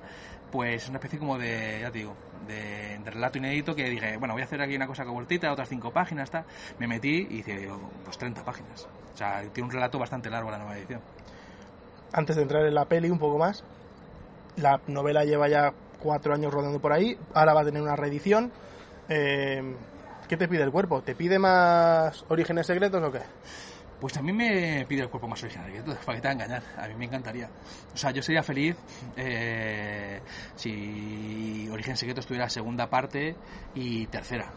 pues 0.50 0.82
es 0.82 0.88
una 0.88 0.98
especie 0.98 1.20
como 1.20 1.38
de, 1.38 1.78
ya 1.82 1.92
te 1.92 1.98
digo, 1.98 2.16
de, 2.48 2.98
de 2.98 3.10
relato 3.10 3.38
inédito 3.38 3.76
que 3.76 3.88
dije, 3.88 4.16
bueno, 4.16 4.34
voy 4.34 4.42
a 4.42 4.46
hacer 4.46 4.60
aquí 4.60 4.74
una 4.74 4.88
cosa 4.88 5.04
cortita, 5.04 5.52
otras 5.52 5.68
cinco 5.68 5.92
páginas, 5.92 6.30
tal. 6.30 6.44
Me 6.80 6.88
metí 6.88 7.28
y 7.30 7.38
hice, 7.38 7.68
pues 8.04 8.18
30 8.18 8.44
páginas. 8.44 8.88
O 9.14 9.16
sea, 9.16 9.42
tiene 9.52 9.68
un 9.68 9.72
relato 9.72 9.98
bastante 9.98 10.28
largo 10.30 10.50
la 10.50 10.58
nueva 10.58 10.76
edición. 10.76 11.00
Antes 12.12 12.36
de 12.36 12.42
entrar 12.42 12.64
en 12.66 12.74
la 12.74 12.86
peli 12.86 13.10
un 13.10 13.18
poco 13.18 13.38
más, 13.38 13.62
la 14.56 14.80
novela 14.88 15.24
lleva 15.24 15.48
ya 15.48 15.72
cuatro 16.02 16.34
años 16.34 16.52
rodando 16.52 16.80
por 16.80 16.92
ahí, 16.92 17.18
ahora 17.34 17.54
va 17.54 17.60
a 17.60 17.64
tener 17.64 17.82
una 17.82 17.96
reedición. 17.96 18.50
Eh, 19.08 19.62
¿Qué 20.28 20.36
te 20.36 20.48
pide 20.48 20.62
el 20.62 20.70
cuerpo? 20.70 21.02
¿Te 21.02 21.14
pide 21.14 21.38
más 21.38 22.24
orígenes 22.28 22.66
secretos 22.66 23.02
o 23.02 23.12
qué? 23.12 23.20
Pues 24.00 24.16
a 24.16 24.22
mí 24.22 24.32
me 24.32 24.86
pide 24.86 25.02
el 25.02 25.08
cuerpo 25.08 25.26
más 25.26 25.42
original 25.42 25.72
que 25.72 25.82
tú, 25.82 25.92
para 26.04 26.16
que 26.16 26.22
te 26.22 26.28
va 26.28 26.32
engañar. 26.32 26.62
A 26.76 26.86
mí 26.86 26.94
me 26.94 27.06
encantaría. 27.06 27.50
O 27.92 27.96
sea, 27.96 28.12
yo 28.12 28.22
sería 28.22 28.42
feliz 28.42 28.76
eh, 29.16 30.20
si 30.54 31.68
Origen 31.70 31.96
Secreto 31.96 32.20
estuviera 32.20 32.48
segunda 32.48 32.88
parte 32.88 33.34
y 33.74 34.06
tercera, 34.06 34.52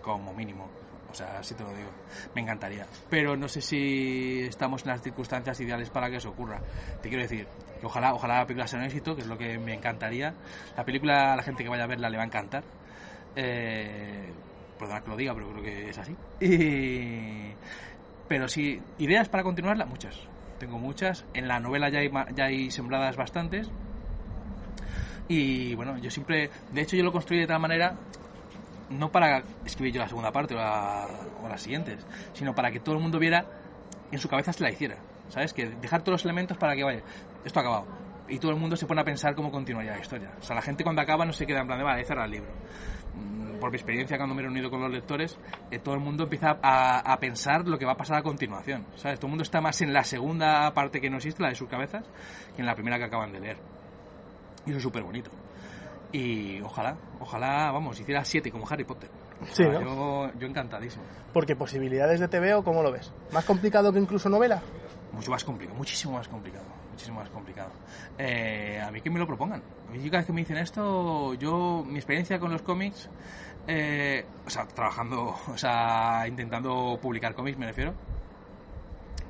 como 0.00 0.32
mínimo. 0.32 0.68
O 1.10 1.14
sea, 1.14 1.38
así 1.38 1.54
te 1.54 1.62
lo 1.62 1.70
digo. 1.74 1.90
Me 2.34 2.42
encantaría. 2.42 2.86
Pero 3.08 3.36
no 3.36 3.48
sé 3.48 3.60
si 3.60 4.42
estamos 4.42 4.82
en 4.82 4.88
las 4.88 5.02
circunstancias 5.02 5.58
ideales 5.60 5.90
para 5.90 6.10
que 6.10 6.16
eso 6.16 6.30
ocurra. 6.30 6.60
Te 7.02 7.08
quiero 7.08 7.22
decir 7.22 7.46
que 7.80 7.86
ojalá, 7.86 8.14
ojalá 8.14 8.38
la 8.38 8.46
película 8.46 8.66
sea 8.66 8.78
un 8.78 8.86
éxito, 8.86 9.14
que 9.14 9.22
es 9.22 9.26
lo 9.26 9.36
que 9.36 9.58
me 9.58 9.74
encantaría. 9.74 10.34
La 10.76 10.84
película, 10.84 11.32
a 11.32 11.36
la 11.36 11.42
gente 11.42 11.62
que 11.62 11.68
vaya 11.68 11.84
a 11.84 11.86
verla 11.86 12.10
le 12.10 12.16
va 12.16 12.22
a 12.22 12.26
encantar. 12.26 12.64
Eh, 13.36 14.32
perdona 14.78 15.00
que 15.00 15.08
lo 15.08 15.16
diga, 15.16 15.34
pero 15.34 15.50
creo 15.50 15.62
que 15.62 15.90
es 15.90 15.98
así. 15.98 16.16
Y, 16.40 17.54
pero 18.28 18.48
sí, 18.48 18.80
ideas 18.98 19.28
para 19.28 19.42
continuarla, 19.42 19.86
muchas. 19.86 20.16
Tengo 20.58 20.78
muchas. 20.78 21.24
En 21.34 21.48
la 21.48 21.60
novela 21.60 21.88
ya 21.88 22.00
hay, 22.00 22.10
ya 22.34 22.44
hay 22.44 22.70
sembradas 22.70 23.16
bastantes. 23.16 23.70
Y 25.28 25.74
bueno, 25.74 25.98
yo 25.98 26.10
siempre, 26.10 26.50
de 26.72 26.80
hecho 26.80 26.96
yo 26.96 27.04
lo 27.04 27.12
construí 27.12 27.38
de 27.40 27.46
tal 27.46 27.60
manera, 27.60 27.94
no 28.90 29.10
para 29.12 29.42
escribir 29.64 29.94
yo 29.94 30.00
la 30.00 30.08
segunda 30.08 30.32
parte 30.32 30.54
o, 30.54 30.58
la- 30.58 31.06
o 31.42 31.48
las 31.48 31.60
siguientes, 31.62 32.04
sino 32.32 32.54
para 32.54 32.70
que 32.70 32.80
todo 32.80 32.94
el 32.94 33.02
mundo 33.02 33.18
viera, 33.18 33.44
en 34.10 34.18
su 34.18 34.28
cabeza 34.28 34.52
se 34.52 34.62
la 34.62 34.70
hiciera. 34.70 34.96
¿Sabes? 35.28 35.52
Que 35.52 35.68
dejar 35.68 36.00
todos 36.00 36.14
los 36.14 36.24
elementos 36.24 36.56
para 36.56 36.74
que 36.74 36.82
vaya, 36.84 37.02
esto 37.44 37.58
ha 37.58 37.62
acabado. 37.62 37.86
Y 38.28 38.38
todo 38.38 38.50
el 38.52 38.56
mundo 38.58 38.76
se 38.76 38.86
pone 38.86 39.02
a 39.02 39.04
pensar 39.04 39.34
cómo 39.34 39.50
continuaría 39.50 39.92
la 39.92 40.00
historia. 40.00 40.30
O 40.40 40.42
sea, 40.42 40.56
la 40.56 40.62
gente 40.62 40.82
cuando 40.84 41.02
acaba 41.02 41.26
no 41.26 41.32
se 41.34 41.46
queda 41.46 41.60
en 41.60 41.66
plan 41.66 41.78
de, 41.78 41.84
vale, 41.84 42.04
cerrar 42.06 42.24
el 42.24 42.30
libro. 42.32 42.50
Por 43.60 43.70
mi 43.70 43.76
experiencia 43.76 44.16
cuando 44.16 44.34
me 44.34 44.40
he 44.42 44.44
reunido 44.44 44.70
con 44.70 44.80
los 44.80 44.90
lectores, 44.90 45.38
eh, 45.70 45.78
todo 45.78 45.94
el 45.94 46.00
mundo 46.00 46.24
empieza 46.24 46.58
a, 46.62 47.12
a 47.12 47.18
pensar 47.18 47.66
lo 47.66 47.78
que 47.78 47.84
va 47.84 47.92
a 47.92 47.96
pasar 47.96 48.18
a 48.18 48.22
continuación. 48.22 48.86
¿Sabes? 48.96 49.18
Todo 49.18 49.26
el 49.26 49.30
mundo 49.32 49.42
está 49.42 49.60
más 49.60 49.80
en 49.82 49.92
la 49.92 50.04
segunda 50.04 50.72
parte 50.74 51.00
que 51.00 51.10
no 51.10 51.16
existe, 51.16 51.42
la 51.42 51.48
de 51.50 51.54
sus 51.54 51.68
cabezas, 51.68 52.04
que 52.54 52.62
en 52.62 52.66
la 52.66 52.74
primera 52.74 52.98
que 52.98 53.04
acaban 53.04 53.32
de 53.32 53.40
leer. 53.40 53.56
Y 54.66 54.70
eso 54.70 54.76
es 54.78 54.82
súper 54.82 55.02
bonito. 55.02 55.30
Y 56.12 56.60
ojalá, 56.62 56.96
ojalá, 57.20 57.70
vamos, 57.70 58.00
hiciera 58.00 58.24
siete 58.24 58.50
como 58.50 58.66
Harry 58.68 58.84
Potter. 58.84 59.10
Sí, 59.52 59.62
Ah, 59.64 59.72
¿no? 59.80 60.30
yo, 60.30 60.38
yo 60.38 60.46
encantadísimo. 60.46 61.04
Porque 61.32 61.54
posibilidades 61.54 62.18
de 62.20 62.28
TVO, 62.28 62.64
¿cómo 62.64 62.82
lo 62.82 62.90
ves? 62.90 63.12
¿Más 63.32 63.44
complicado 63.44 63.92
que 63.92 63.98
incluso 63.98 64.28
novela? 64.28 64.62
Mucho 65.12 65.30
más 65.30 65.44
complicado, 65.44 65.76
muchísimo 65.76 66.14
más 66.14 66.26
complicado, 66.28 66.64
muchísimo 66.90 67.20
más 67.20 67.28
complicado. 67.30 67.70
Eh, 68.18 68.80
a 68.84 68.90
mí 68.90 69.00
que 69.00 69.10
me 69.10 69.18
lo 69.18 69.26
propongan. 69.26 69.62
A 69.88 69.92
mí 69.92 69.98
cada 70.06 70.18
vez 70.18 70.26
que 70.26 70.32
me 70.32 70.40
dicen 70.40 70.56
esto, 70.58 71.34
yo, 71.34 71.84
mi 71.86 71.96
experiencia 71.96 72.38
con 72.38 72.52
los 72.52 72.62
cómics, 72.62 73.08
eh, 73.68 74.24
o 74.46 74.50
sea, 74.50 74.66
trabajando, 74.66 75.36
o 75.48 75.58
sea, 75.58 76.26
intentando 76.26 76.98
publicar 77.00 77.34
cómics, 77.34 77.58
me 77.58 77.66
refiero, 77.66 77.94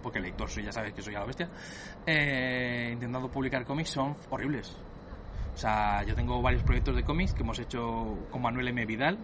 porque 0.03 0.21
lector 0.21 0.49
soy, 0.49 0.65
ya 0.65 0.73
sabes 0.73 0.95
que 0.95 1.03
soy 1.03 1.17
a 1.17 1.21
la 1.21 1.27
bestia, 1.27 1.51
eh, 2.07 2.91
intentando 2.93 3.29
publicar 3.29 3.65
cómics 3.65 3.91
son 3.91 4.17
horribles. 4.31 4.77
O 5.55 5.61
sea, 5.61 6.05
yo 6.05 6.15
tengo 6.15 6.41
varios 6.41 6.63
proyectos 6.63 6.95
de 6.95 7.03
cómics 7.03 7.35
que 7.35 7.43
hemos 7.43 7.59
hecho 7.59 8.17
con 8.31 8.41
Manuel 8.41 8.69
M. 8.69 8.87
Vidal, 8.87 9.19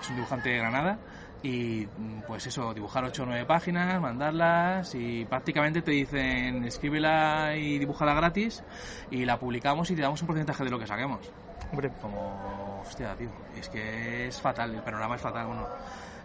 es 0.00 0.10
un 0.10 0.16
dibujante 0.16 0.50
de 0.50 0.58
Granada 0.58 0.98
y 1.44 1.86
mm, 1.86 2.22
pues 2.26 2.44
eso, 2.48 2.74
dibujar 2.74 3.04
8 3.04 3.22
o 3.22 3.26
9 3.26 3.44
páginas, 3.46 4.00
mandarlas 4.00 4.92
y 4.96 5.24
prácticamente 5.26 5.80
te 5.80 5.92
dicen 5.92 6.64
escríbela 6.64 7.54
y 7.56 7.78
dibújala 7.78 8.14
gratis 8.14 8.64
y 9.12 9.24
la 9.24 9.38
publicamos 9.38 9.88
y 9.92 9.94
te 9.94 10.02
damos 10.02 10.20
un 10.20 10.26
porcentaje 10.26 10.64
de 10.64 10.70
lo 10.70 10.78
que 10.80 10.88
saquemos. 10.88 11.30
Hombre, 11.70 11.90
Como, 12.00 12.80
hostia, 12.82 13.14
tío, 13.16 13.28
es 13.56 13.68
que 13.68 14.26
es 14.26 14.40
fatal, 14.40 14.74
el 14.74 14.82
panorama 14.82 15.14
es 15.16 15.20
fatal. 15.22 15.46
Bueno, 15.46 15.66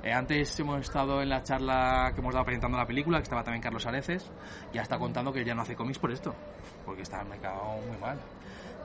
eh, 0.04 0.12
antes 0.12 0.60
hemos 0.60 0.82
estado 0.82 1.22
en 1.22 1.30
la 1.30 1.44
charla 1.44 2.12
que 2.14 2.22
hemos 2.22 2.34
dado 2.34 2.46
presentando 2.46 2.78
la 2.78 2.86
película, 2.86 3.18
que 3.20 3.24
estaba 3.24 3.44
también 3.44 3.62
Carlos 3.62 3.86
Areces, 3.86 4.30
ya 4.74 4.82
está 4.82 4.98
contando 4.98 5.32
que 5.32 5.44
ya 5.46 5.54
no 5.54 5.62
hace 5.62 5.76
cómics 5.76 6.00
por 6.00 6.12
esto, 6.12 6.34
porque 6.86 7.04
está 7.04 7.22
el 7.22 7.28
mercado 7.30 7.78
muy 7.88 7.98
mal. 7.98 8.18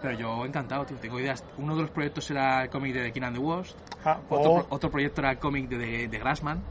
Pero 0.02 0.14
yo 0.18 0.44
encantado, 0.46 0.84
tío, 0.86 0.96
tengo 0.96 1.20
ideas. 1.20 1.44
Uno 1.58 1.74
de 1.76 1.82
los 1.82 1.90
proyectos 1.90 2.30
era 2.30 2.62
el 2.62 2.70
cómic 2.70 2.94
de 2.94 3.04
The 3.04 3.12
King 3.12 3.22
and 3.22 3.36
the 3.36 3.42
Worst, 3.42 3.76
ah, 4.04 4.18
otro, 4.30 4.50
oh, 4.52 4.54
pro- 4.60 4.66
otro 4.76 4.90
proyecto 4.90 5.20
era 5.20 5.32
el 5.32 5.38
cómic 5.38 5.68
de, 5.68 5.76
de, 5.78 6.08
de 6.08 6.18
Grassman. 6.18 6.62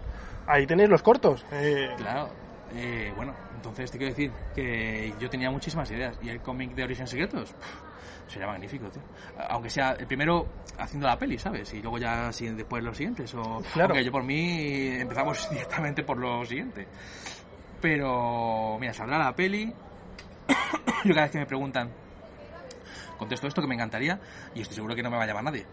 ahí 0.47 0.65
tenéis 0.65 0.89
los 0.89 1.01
cortos. 1.03 1.45
Eh, 1.51 1.89
Claro. 1.97 2.29
Eh, 2.75 3.11
bueno, 3.15 3.33
entonces 3.55 3.89
te 3.89 3.97
quiero 3.97 4.13
decir 4.13 4.31
que 4.53 5.11
yo 5.19 5.27
tenía 5.27 5.49
muchísimas 5.49 5.89
ideas. 5.89 6.17
Y 6.21 6.29
el 6.29 6.39
cómic 6.41 6.73
de 6.75 6.83
Origen 6.83 7.07
Secretos 7.07 7.51
pff, 7.53 7.81
sería 8.29 8.47
magnífico, 8.47 8.89
tío. 8.89 9.01
Aunque 9.49 9.69
sea 9.69 9.91
el 9.91 10.07
primero 10.07 10.47
haciendo 10.77 11.07
la 11.07 11.17
peli, 11.17 11.37
¿sabes? 11.37 11.73
Y 11.73 11.81
luego 11.81 11.97
ya 11.97 12.29
después 12.29 12.83
los 12.83 12.95
siguientes. 12.95 13.33
O, 13.33 13.61
Claro. 13.73 13.93
Aunque 13.93 14.05
yo 14.05 14.11
por 14.11 14.23
mí 14.23 14.87
empezamos 14.95 15.49
directamente 15.51 16.03
por 16.03 16.17
lo 16.17 16.45
siguiente. 16.45 16.87
Pero, 17.81 18.77
mira, 18.79 18.93
saldrá 18.93 19.17
la 19.17 19.35
peli. 19.35 19.65
yo 21.05 21.13
cada 21.13 21.23
vez 21.23 21.31
que 21.31 21.39
me 21.39 21.45
preguntan, 21.45 21.89
contesto 23.17 23.47
esto 23.47 23.61
que 23.61 23.67
me 23.67 23.75
encantaría 23.75 24.19
y 24.53 24.61
estoy 24.61 24.75
seguro 24.75 24.95
que 24.95 25.03
no 25.03 25.09
me 25.09 25.17
va 25.17 25.23
a 25.23 25.27
llamar 25.27 25.43
nadie. 25.43 25.65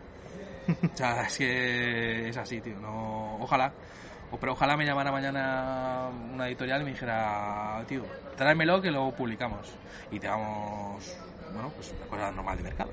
O 0.93 0.97
sea, 0.97 1.23
es 1.23 1.39
que 1.39 2.29
es 2.29 2.37
así, 2.37 2.61
tío. 2.61 2.79
No, 2.81 3.37
ojalá. 3.37 3.73
O, 4.33 4.37
pero 4.39 4.53
ojalá 4.53 4.77
me 4.77 4.85
llamara 4.85 5.13
mañana 5.13 6.09
una 6.33 6.49
editorial 6.49 6.81
y 6.83 6.85
me 6.85 6.91
dijera, 6.91 7.85
tío, 7.87 8.03
tráemelo 8.37 8.83
que 8.83 8.91
lo 8.91 9.15
publicamos. 9.15 9.73
Y 10.11 10.19
te 10.19 10.27
damos, 10.27 11.17
bueno, 11.53 11.71
pues 11.75 11.93
una 11.97 12.07
cosa 12.07 12.33
normal 12.33 12.57
de 12.59 12.63
mercado. 12.63 12.91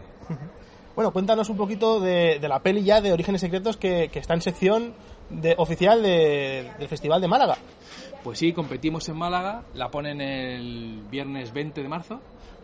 Bueno, 0.95 1.11
cuéntanos 1.11 1.49
un 1.49 1.57
poquito 1.57 1.99
de, 1.99 2.37
de 2.39 2.47
la 2.47 2.59
peli 2.59 2.83
ya 2.83 3.01
de 3.01 3.11
Orígenes 3.11 3.41
Secretos 3.41 3.77
que, 3.77 4.09
que 4.11 4.19
está 4.19 4.35
en 4.35 4.41
sección 4.41 4.93
de, 5.29 5.55
oficial 5.57 6.03
de- 6.03 6.71
del 6.77 6.87
Festival 6.87 7.19
de 7.19 7.27
Málaga. 7.27 7.57
Pues 8.23 8.37
sí, 8.39 8.53
competimos 8.53 9.09
en 9.09 9.17
Málaga, 9.17 9.63
la 9.73 9.89
ponen 9.89 10.21
el 10.21 11.01
viernes 11.09 11.51
20 11.51 11.81
de 11.81 11.89
marzo. 11.89 12.21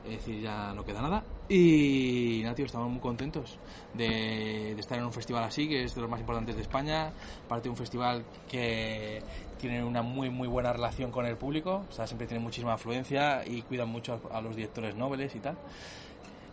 Es 0.09 0.17
decir, 0.25 0.41
ya 0.41 0.73
no 0.73 0.83
queda 0.83 1.01
nada. 1.01 1.23
Y 1.47 2.41
nada, 2.43 2.55
tío, 2.55 2.65
estamos 2.65 2.89
muy 2.89 2.99
contentos 2.99 3.57
de, 3.93 4.73
de 4.75 4.79
estar 4.79 4.97
en 4.97 5.05
un 5.05 5.13
festival 5.13 5.43
así, 5.43 5.67
que 5.67 5.83
es 5.83 5.95
de 5.95 6.01
los 6.01 6.09
más 6.09 6.19
importantes 6.19 6.55
de 6.55 6.61
España, 6.61 7.11
parte 7.47 7.63
de 7.63 7.69
un 7.69 7.77
festival 7.77 8.23
que 8.47 9.21
tiene 9.59 9.83
una 9.83 10.01
muy 10.01 10.29
muy 10.29 10.47
buena 10.47 10.71
relación 10.71 11.11
con 11.11 11.25
el 11.25 11.35
público, 11.37 11.85
o 11.89 11.91
sea, 11.91 12.07
siempre 12.07 12.27
tiene 12.27 12.43
muchísima 12.43 12.73
afluencia 12.73 13.43
y 13.45 13.61
cuidan 13.63 13.89
mucho 13.89 14.21
a, 14.31 14.37
a 14.37 14.41
los 14.41 14.55
directores 14.55 14.95
nobles 14.95 15.35
y 15.35 15.39
tal. 15.39 15.57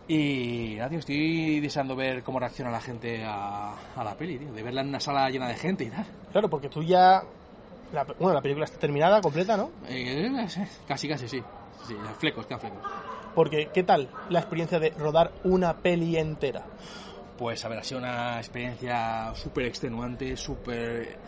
Y 0.09 0.75
nada, 0.77 0.89
tío, 0.89 0.99
estoy 0.99 1.59
deseando 1.59 1.95
ver 1.95 2.23
cómo 2.23 2.39
reacciona 2.39 2.71
la 2.71 2.79
gente 2.79 3.25
a, 3.25 3.73
a 3.95 4.03
la 4.03 4.15
peli, 4.15 4.37
tío, 4.37 4.53
de 4.53 4.63
verla 4.63 4.81
en 4.81 4.87
una 4.87 4.99
sala 5.01 5.29
llena 5.29 5.47
de 5.49 5.55
gente 5.55 5.83
y 5.83 5.89
tal. 5.89 6.05
Claro, 6.31 6.49
porque 6.49 6.69
tú 6.69 6.81
ya. 6.81 7.21
La, 7.91 8.03
bueno, 8.03 8.33
la 8.33 8.41
película 8.41 8.65
está 8.65 8.79
terminada, 8.79 9.21
completa, 9.21 9.57
¿no? 9.57 9.69
Eh, 9.87 10.29
casi, 10.87 11.07
casi 11.07 11.27
sí. 11.27 11.43
Sí, 11.85 11.95
flecos, 12.19 12.45
quedan 12.45 12.59
flecos. 12.59 12.79
Porque, 13.37 13.69
¿qué 13.71 13.83
tal 13.83 14.09
la 14.31 14.39
experiencia 14.39 14.79
de 14.79 14.89
rodar 14.97 15.31
una 15.43 15.77
peli 15.77 16.17
entera? 16.17 16.65
Pues, 17.37 17.63
a 17.63 17.67
ver, 17.69 17.77
ha 17.77 17.83
sido 17.83 17.99
una 17.99 18.39
experiencia 18.39 19.31
súper 19.35 19.65
extenuante, 19.65 20.35
súper 20.35 21.19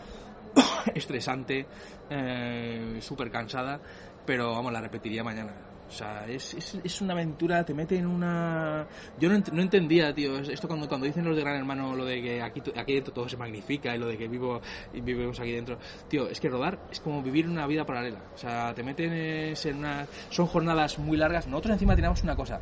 estresante, 0.96 1.66
eh, 2.10 2.98
súper 3.00 3.30
cansada, 3.30 3.80
pero 4.26 4.50
vamos, 4.50 4.72
la 4.72 4.80
repetiría 4.80 5.22
mañana. 5.22 5.69
O 5.90 5.92
sea, 5.92 6.24
es, 6.28 6.54
es, 6.54 6.78
es, 6.84 7.00
una 7.00 7.14
aventura, 7.14 7.64
te 7.64 7.74
mete 7.74 7.98
en 7.98 8.06
una... 8.06 8.86
Yo 9.18 9.28
no, 9.28 9.34
ent 9.34 9.48
no, 9.48 9.60
entendía, 9.60 10.14
tío, 10.14 10.38
esto 10.38 10.68
cuando, 10.68 10.86
cuando 10.86 11.04
dicen 11.04 11.24
los 11.24 11.34
de 11.34 11.42
Gran 11.42 11.56
Hermano, 11.56 11.96
lo 11.96 12.04
de 12.04 12.22
que 12.22 12.40
aquí, 12.40 12.62
aquí 12.76 12.94
dentro 12.94 13.12
todo 13.12 13.28
se 13.28 13.36
magnifica 13.36 13.92
y 13.96 13.98
lo 13.98 14.06
de 14.06 14.16
que 14.16 14.28
vivo 14.28 14.60
y 14.94 15.00
vivimos 15.00 15.40
aquí 15.40 15.50
dentro. 15.50 15.78
Tío, 16.08 16.28
es 16.28 16.38
que 16.38 16.48
rodar 16.48 16.78
es 16.92 17.00
como 17.00 17.20
vivir 17.24 17.48
una 17.48 17.66
vida 17.66 17.84
paralela. 17.84 18.22
O 18.32 18.38
sea, 18.38 18.72
te 18.72 18.84
meten 18.84 19.12
en 19.12 19.76
una... 19.76 20.06
Son 20.30 20.46
jornadas 20.46 20.96
muy 21.00 21.16
largas. 21.16 21.48
Nosotros 21.48 21.72
encima 21.72 21.96
teníamos 21.96 22.22
una 22.22 22.36
cosa. 22.36 22.60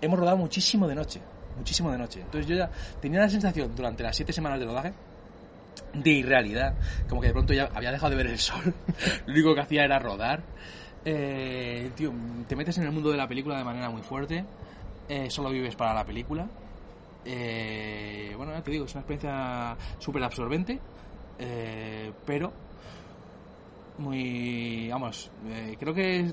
Hemos 0.00 0.18
rodado 0.18 0.36
muchísimo 0.36 0.88
de 0.88 0.96
noche. 0.96 1.20
Muchísimo 1.56 1.92
de 1.92 1.98
noche. 1.98 2.20
Entonces 2.20 2.48
yo 2.48 2.56
ya 2.56 2.68
tenía 3.00 3.20
la 3.20 3.28
sensación 3.28 3.76
durante 3.76 4.02
las 4.02 4.16
siete 4.16 4.32
semanas 4.32 4.58
de 4.58 4.66
rodaje 4.66 4.92
de 5.94 6.10
irrealidad. 6.10 6.74
Como 7.08 7.20
que 7.20 7.28
de 7.28 7.32
pronto 7.32 7.54
ya 7.54 7.70
había 7.72 7.92
dejado 7.92 8.10
de 8.10 8.16
ver 8.16 8.26
el 8.26 8.38
sol. 8.38 8.74
lo 9.26 9.32
único 9.32 9.54
que 9.54 9.60
hacía 9.60 9.84
era 9.84 9.98
rodar. 9.98 10.42
Eh, 11.08 11.92
tío, 11.94 12.12
te 12.48 12.56
metes 12.56 12.76
en 12.78 12.84
el 12.84 12.90
mundo 12.92 13.10
de 13.12 13.16
la 13.16 13.28
película 13.28 13.56
de 13.56 13.62
manera 13.64 13.88
muy 13.90 14.02
fuerte. 14.02 14.44
Eh, 15.08 15.30
solo 15.30 15.50
vives 15.50 15.76
para 15.76 15.94
la 15.94 16.04
película. 16.04 16.48
Eh, 17.24 18.34
bueno, 18.36 18.52
ya 18.52 18.60
te 18.62 18.72
digo, 18.72 18.86
es 18.86 18.92
una 18.94 19.02
experiencia 19.02 19.76
súper 20.00 20.22
absorbente. 20.24 20.80
eh, 21.38 22.12
pero 22.26 22.52
muy. 23.98 24.88
Vamos, 24.90 25.30
eh, 25.48 25.76
creo 25.78 25.94
que 25.94 26.32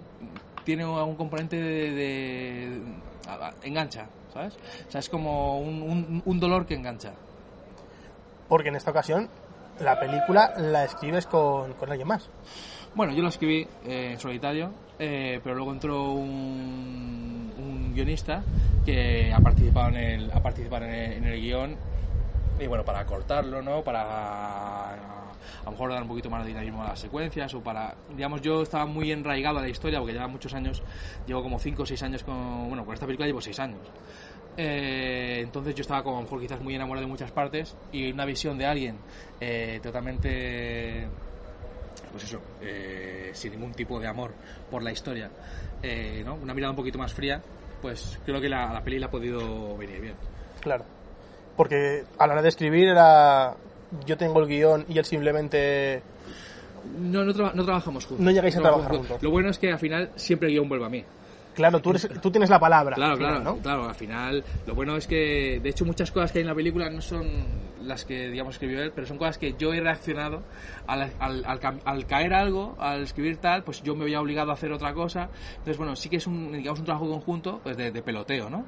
tiene 0.63 0.83
algún 0.83 1.15
componente 1.15 1.55
de. 1.57 2.81
engancha, 3.63 4.07
¿sabes? 4.33 4.55
O 4.87 4.91
sea, 4.91 4.99
es 4.99 5.09
como 5.09 5.59
un, 5.59 6.21
un- 6.25 6.39
dolor 6.39 6.65
que 6.65 6.73
engancha. 6.75 7.13
Porque 8.49 8.69
en 8.69 8.75
esta 8.75 8.91
ocasión 8.91 9.29
la 9.79 9.99
película 9.99 10.53
la 10.57 10.83
escribes 10.85 11.25
con 11.27 11.73
alguien 11.89 12.07
más. 12.07 12.29
Bueno, 12.95 13.13
yo 13.13 13.23
lo 13.23 13.29
escribí 13.29 13.67
eh, 13.85 14.11
en 14.11 14.19
solitario, 14.19 14.71
eh, 14.99 15.39
pero 15.43 15.55
luego 15.55 15.71
entró 15.71 16.11
un, 16.11 17.91
guionista 17.95 18.43
que 18.85 19.31
ha 19.33 19.39
participado 19.39 19.89
en 19.89 19.95
el, 19.95 20.31
ha 20.31 20.41
participado 20.41 20.85
en 20.85 20.91
el, 20.91 21.25
en 21.25 21.41
guion 21.41 21.75
y 22.59 22.67
bueno, 22.67 22.83
para 22.83 23.05
cortarlo, 23.05 23.61
¿no? 23.63 23.83
Para 23.83 24.93
a 24.93 25.65
lo 25.65 25.71
mejor 25.71 25.91
dar 25.91 26.01
un 26.03 26.07
poquito 26.07 26.29
más 26.29 26.43
de 26.43 26.49
dinamismo 26.49 26.83
a 26.83 26.89
las 26.89 26.99
secuencias 26.99 27.53
o 27.55 27.61
para, 27.61 27.95
digamos, 28.15 28.41
yo 28.41 28.61
estaba 28.61 28.85
muy 28.85 29.11
enraigado 29.11 29.57
a 29.57 29.61
la 29.61 29.69
historia 29.69 29.99
porque 29.99 30.13
lleva 30.13 30.27
muchos 30.27 30.53
años, 30.53 30.83
llevo 31.25 31.41
como 31.41 31.57
5 31.57 31.83
o 31.83 31.85
6 31.85 32.03
años 32.03 32.23
con, 32.23 32.67
bueno, 32.67 32.85
con 32.85 32.93
esta 32.93 33.07
película 33.07 33.27
llevo 33.27 33.41
6 33.41 33.59
años. 33.59 33.81
Eh, 34.57 35.39
entonces 35.41 35.73
yo 35.73 35.81
estaba 35.81 36.03
como 36.03 36.17
a 36.17 36.19
lo 36.19 36.23
mejor 36.25 36.41
quizás 36.41 36.61
muy 36.61 36.75
enamorado 36.75 37.05
de 37.05 37.11
muchas 37.11 37.31
partes 37.31 37.75
y 37.91 38.11
una 38.11 38.25
visión 38.25 38.57
de 38.57 38.65
alguien 38.67 38.97
totalmente 39.81 41.07
pues 42.13 42.23
eso, 42.23 42.39
eh, 42.61 43.31
sin 43.33 43.51
ningún 43.51 43.73
tipo 43.73 43.99
de 43.99 44.07
amor 44.07 44.31
por 44.71 44.81
la 44.81 44.91
historia, 44.91 45.29
eh, 45.81 46.21
¿no? 46.23 46.35
una 46.35 46.53
mirada 46.53 46.71
un 46.71 46.77
poquito 46.77 46.97
más 46.97 47.11
fría, 47.11 47.41
pues 47.81 48.17
creo 48.25 48.39
que 48.39 48.47
la, 48.47 48.71
la 48.71 48.81
peli 48.81 48.99
la 48.99 49.07
ha 49.07 49.11
podido 49.11 49.75
venir 49.75 49.99
bien. 49.99 50.15
Claro. 50.61 50.85
Porque 51.57 52.03
a 52.17 52.27
la 52.27 52.33
hora 52.33 52.41
de 52.41 52.49
escribir 52.49 52.87
era. 52.87 53.55
Yo 54.05 54.17
tengo 54.17 54.39
el 54.39 54.47
guion 54.47 54.85
y 54.87 54.97
él 54.97 55.05
simplemente. 55.05 56.01
No, 56.99 57.23
no, 57.23 57.33
no 57.53 57.65
trabajamos 57.65 58.05
juntos. 58.05 58.25
No 58.25 58.31
llegáis 58.31 58.57
a 58.57 58.61
trabajar 58.61 58.95
juntos. 58.95 59.21
Lo 59.21 59.29
bueno 59.29 59.49
es 59.49 59.59
que 59.59 59.71
al 59.71 59.79
final 59.79 60.11
siempre 60.15 60.47
el 60.47 60.55
guion 60.55 60.69
vuelve 60.69 60.85
a 60.85 60.89
mí. 60.89 61.03
Claro, 61.53 61.79
tú, 61.81 61.91
eres- 61.91 62.09
tú 62.21 62.31
tienes 62.31 62.49
la 62.49 62.59
palabra. 62.59 62.95
Claro, 62.95 63.11
al 63.13 63.17
final, 63.17 63.33
claro, 63.41 63.55
¿no? 63.55 63.61
claro. 63.61 63.89
Al 63.89 63.95
final, 63.95 64.43
lo 64.65 64.75
bueno 64.75 64.97
es 64.97 65.07
que, 65.07 65.59
de 65.61 65.69
hecho, 65.69 65.85
muchas 65.85 66.11
cosas 66.11 66.31
que 66.31 66.39
hay 66.39 66.41
en 66.43 66.47
la 66.49 66.55
película 66.55 66.89
no 66.89 67.01
son 67.01 67.27
las 67.83 68.05
que, 68.05 68.29
digamos, 68.29 68.55
escribió 68.55 68.81
él, 68.81 68.91
pero 68.95 69.05
son 69.05 69.17
cosas 69.17 69.37
que 69.37 69.55
yo 69.59 69.73
he 69.73 69.79
reaccionado 69.81 70.41
al, 70.87 71.11
al, 71.19 71.43
al 71.45 71.59
al 71.83 72.05
caer 72.07 72.33
algo, 72.33 72.75
al 72.79 73.03
escribir 73.03 73.37
tal, 73.37 73.63
pues 73.63 73.83
yo 73.83 73.95
me 73.95 74.03
había 74.03 74.21
obligado 74.21 74.51
a 74.51 74.53
hacer 74.53 74.71
otra 74.71 74.93
cosa. 74.93 75.29
Entonces, 75.51 75.77
bueno, 75.77 75.95
sí 75.95 76.09
que 76.09 76.15
es 76.17 76.27
un, 76.27 76.53
digamos, 76.53 76.79
un 76.79 76.85
trabajo 76.85 77.09
conjunto, 77.09 77.59
pues 77.61 77.75
de, 77.77 77.91
de 77.91 78.01
peloteo, 78.01 78.49
¿no? 78.49 78.65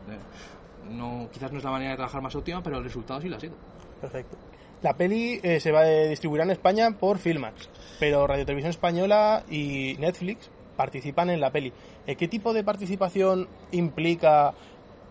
No 0.90 1.30
quizás 1.32 1.52
no 1.52 1.58
es 1.58 1.64
la 1.64 1.72
manera 1.72 1.92
de 1.92 1.98
trabajar 1.98 2.22
más 2.22 2.36
óptima, 2.36 2.62
pero 2.62 2.78
el 2.78 2.84
resultado 2.84 3.20
sí 3.22 3.30
lo 3.30 3.38
ha 3.38 3.40
sido. 3.40 3.56
Perfecto. 4.02 4.38
La 4.82 4.94
peli 4.94 5.40
eh, 5.42 5.60
se 5.60 5.72
va 5.72 5.80
a 5.80 5.86
distribuir 5.86 6.42
en 6.44 6.52
España 6.52 6.92
por 6.92 7.18
Filmax, 7.18 7.70
pero 8.00 8.28
Radio 8.28 8.46
Televisión 8.46 8.70
Española 8.70 9.44
y 9.50 9.96
Netflix 10.00 10.52
participan 10.78 11.30
en 11.32 11.40
la 11.40 11.50
peli. 11.52 11.74
Eh, 12.08 12.16
¿Qué 12.16 12.28
tipo 12.28 12.54
de 12.54 12.64
participación 12.64 13.48
implica 13.72 14.54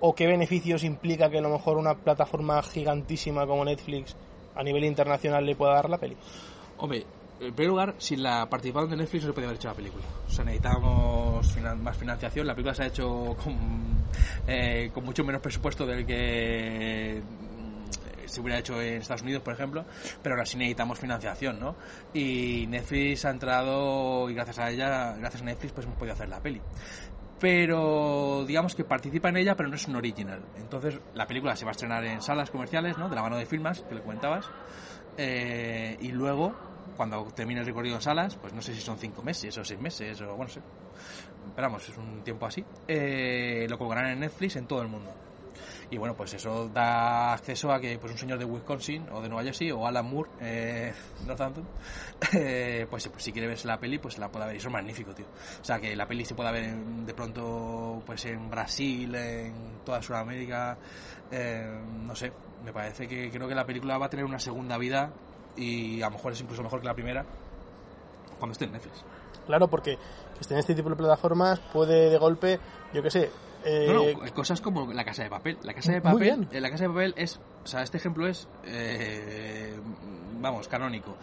o 0.01 0.14
qué 0.14 0.26
beneficios 0.26 0.84
implica 0.84 1.30
que 1.30 1.38
a 1.38 1.42
lo 1.42 1.51
mejor 1.51 1.76
una 1.78 1.95
plataforma 1.95 2.62
gigantísima 2.62 3.47
como 3.47 3.64
Netflix 3.64 4.16
a 4.55 4.62
nivel 4.62 4.84
internacional 4.84 5.45
le 5.45 5.57
pueda 5.57 5.74
dar 5.74 5.88
la 5.90 5.99
peli? 5.99 6.16
Hombre, 6.78 7.05
en 7.40 7.53
primer 7.55 7.70
lugar, 7.70 7.95
sin 7.99 8.22
la 8.22 8.49
participación 8.49 8.90
de 8.90 8.97
Netflix 8.99 9.22
no 9.24 9.28
se 9.30 9.32
podía 9.34 9.49
haber 9.49 9.57
hecho 9.59 9.68
la 9.68 9.74
película. 9.74 10.05
O 10.26 10.30
sea, 10.30 10.45
necesitábamos 10.45 11.47
finan- 11.57 11.80
más 11.82 11.97
financiación. 11.97 12.47
La 12.47 12.55
película 12.55 12.74
se 12.74 12.82
ha 12.84 12.86
hecho 12.86 13.36
con, 13.42 13.57
eh, 14.47 14.90
con 14.95 15.05
mucho 15.05 15.24
menos 15.24 15.40
presupuesto 15.40 15.84
del 15.86 16.07
que 16.07 17.20
se 18.27 18.41
hubiera 18.41 18.59
hecho 18.59 18.81
en 18.81 19.03
Estados 19.03 19.22
Unidos, 19.22 19.43
por 19.43 19.55
ejemplo, 19.55 19.85
pero 20.22 20.35
aún 20.35 20.43
así 20.43 20.57
necesitamos 20.57 20.99
financiación, 20.99 21.61
¿no? 21.61 21.77
Y 22.12 22.66
Netflix 22.68 23.25
ha 23.25 23.31
entrado, 23.31 24.29
y 24.31 24.35
gracias 24.35 24.59
a 24.59 24.70
ella, 24.70 25.14
gracias 25.18 25.43
a 25.43 25.45
Netflix, 25.45 25.72
pues 25.72 25.87
hemos 25.87 25.99
podido 25.99 26.14
hacer 26.14 26.29
la 26.29 26.41
peli 26.41 26.61
pero 27.41 28.45
digamos 28.47 28.75
que 28.75 28.85
participa 28.85 29.29
en 29.29 29.37
ella, 29.37 29.55
pero 29.55 29.68
no 29.68 29.75
es 29.75 29.87
un 29.87 29.97
original. 29.97 30.41
Entonces 30.57 30.99
la 31.14 31.27
película 31.27 31.55
se 31.57 31.64
va 31.66 31.72
a 31.72 31.72
estrenar 31.72 32.03
en 32.05 32.22
salas 32.22 32.51
comerciales, 32.51 32.97
¿no? 32.97 33.09
De 33.11 33.16
la 33.16 33.22
mano 33.22 33.37
de 33.37 33.45
Filmas, 33.45 33.83
que 33.83 33.95
le 33.95 34.01
comentabas, 34.01 34.49
Eh, 35.18 35.97
y 36.01 36.11
luego, 36.11 36.55
cuando 36.97 37.22
termine 37.35 37.61
el 37.61 37.66
recorrido 37.66 37.97
en 37.97 38.03
salas, 38.03 38.37
pues 38.37 38.53
no 38.53 38.62
sé 38.62 38.75
si 38.75 38.81
son 38.81 38.99
cinco 38.99 39.22
meses 39.22 39.57
o 39.59 39.64
seis 39.64 39.79
meses 39.79 40.20
o 40.22 40.35
bueno. 40.37 40.51
Esperamos, 41.47 41.89
es 41.89 41.97
un 41.99 42.22
tiempo 42.22 42.47
así. 42.47 42.64
eh, 42.89 43.66
lo 43.68 43.79
colgarán 43.79 44.11
en 44.12 44.20
Netflix 44.20 44.57
en 44.57 44.66
todo 44.66 44.81
el 44.83 44.89
mundo. 44.89 45.12
Y 45.95 45.99
bueno, 45.99 46.14
pues 46.16 46.34
eso 46.34 46.68
da 46.70 47.32
acceso 47.34 47.70
a 47.70 47.78
que 47.78 47.97
pues 48.01 48.11
un 48.12 48.18
señor 48.18 48.36
de 48.38 48.45
Wisconsin 48.45 49.07
o 49.12 49.22
de 49.22 49.28
Nueva 49.28 49.45
Jersey 49.45 49.70
o 49.70 49.86
Alan 49.86 50.05
Moore, 50.05 50.28
eh, 50.40 50.92
Northampton, 51.24 51.64
eh, 52.32 52.84
pues, 52.90 53.07
pues 53.09 53.22
si 53.22 53.32
quiere 53.32 53.47
verse 53.47 53.68
la 53.68 53.78
peli, 53.78 53.99
pues 53.99 54.18
la 54.18 54.28
pueda 54.28 54.47
ver. 54.47 54.57
Y 54.57 54.59
eso 54.59 54.66
es 54.68 54.72
magnífico, 54.72 55.14
tío. 55.14 55.26
O 55.61 55.64
sea, 55.64 55.78
que 55.78 55.95
la 55.95 56.07
peli 56.09 56.24
se 56.24 56.34
pueda 56.34 56.51
ver 56.51 56.64
en- 56.64 57.07
de 57.07 57.14
pronto 57.14 58.03
pues 58.05 58.24
en 58.24 58.51
Brasil, 58.51 59.14
en 59.14 59.55
toda 59.84 60.03
Sudamérica, 60.03 60.76
eh, 61.30 61.78
no 62.03 62.16
sé. 62.16 62.32
Me 62.64 62.72
parece 62.72 63.07
que 63.07 63.30
creo 63.30 63.47
que 63.47 63.55
la 63.55 63.64
película 63.64 63.97
va 63.97 64.07
a 64.07 64.11
tener 64.11 64.24
una 64.24 64.40
segunda 64.40 64.76
vida 64.78 65.12
y 65.57 66.03
a 66.03 66.07
lo 66.07 66.12
mejor 66.16 66.32
es 66.32 66.40
incluso 66.40 66.62
mejor 66.64 66.80
que 66.80 66.86
la 66.86 66.95
primera 66.95 67.24
cuando 68.38 68.53
esté 68.53 68.64
en 68.64 68.72
Netflix. 68.72 69.05
Claro, 69.47 69.68
porque 69.68 69.97
que 69.97 70.40
esté 70.40 70.55
en 70.55 70.61
este 70.61 70.74
tipo 70.74 70.88
de 70.90 70.97
plataformas 70.97 71.61
puede 71.72 72.11
de 72.11 72.18
golpe, 72.18 72.59
yo 72.92 73.03
qué 73.03 73.11
sé, 73.11 73.30
eh, 73.65 73.87
No, 73.89 74.25
no, 74.25 74.35
cosas 74.35 74.61
como 74.61 74.93
la 74.93 75.05
casa 75.05 75.23
de 75.23 75.31
papel. 75.31 75.59
La 75.62 75.75
casa 75.75 75.93
de 75.93 76.01
papel, 76.01 76.49
eh, 76.53 76.61
la 76.61 76.71
casa 76.71 76.85
de 76.85 76.91
papel 76.91 77.15
es, 77.17 77.41
o 77.65 77.67
sea, 77.67 77.83
este 77.83 77.97
ejemplo 77.99 78.27
es, 78.27 78.49
eh, 78.65 79.79
vamos, 80.41 80.69
canónico. 80.69 81.17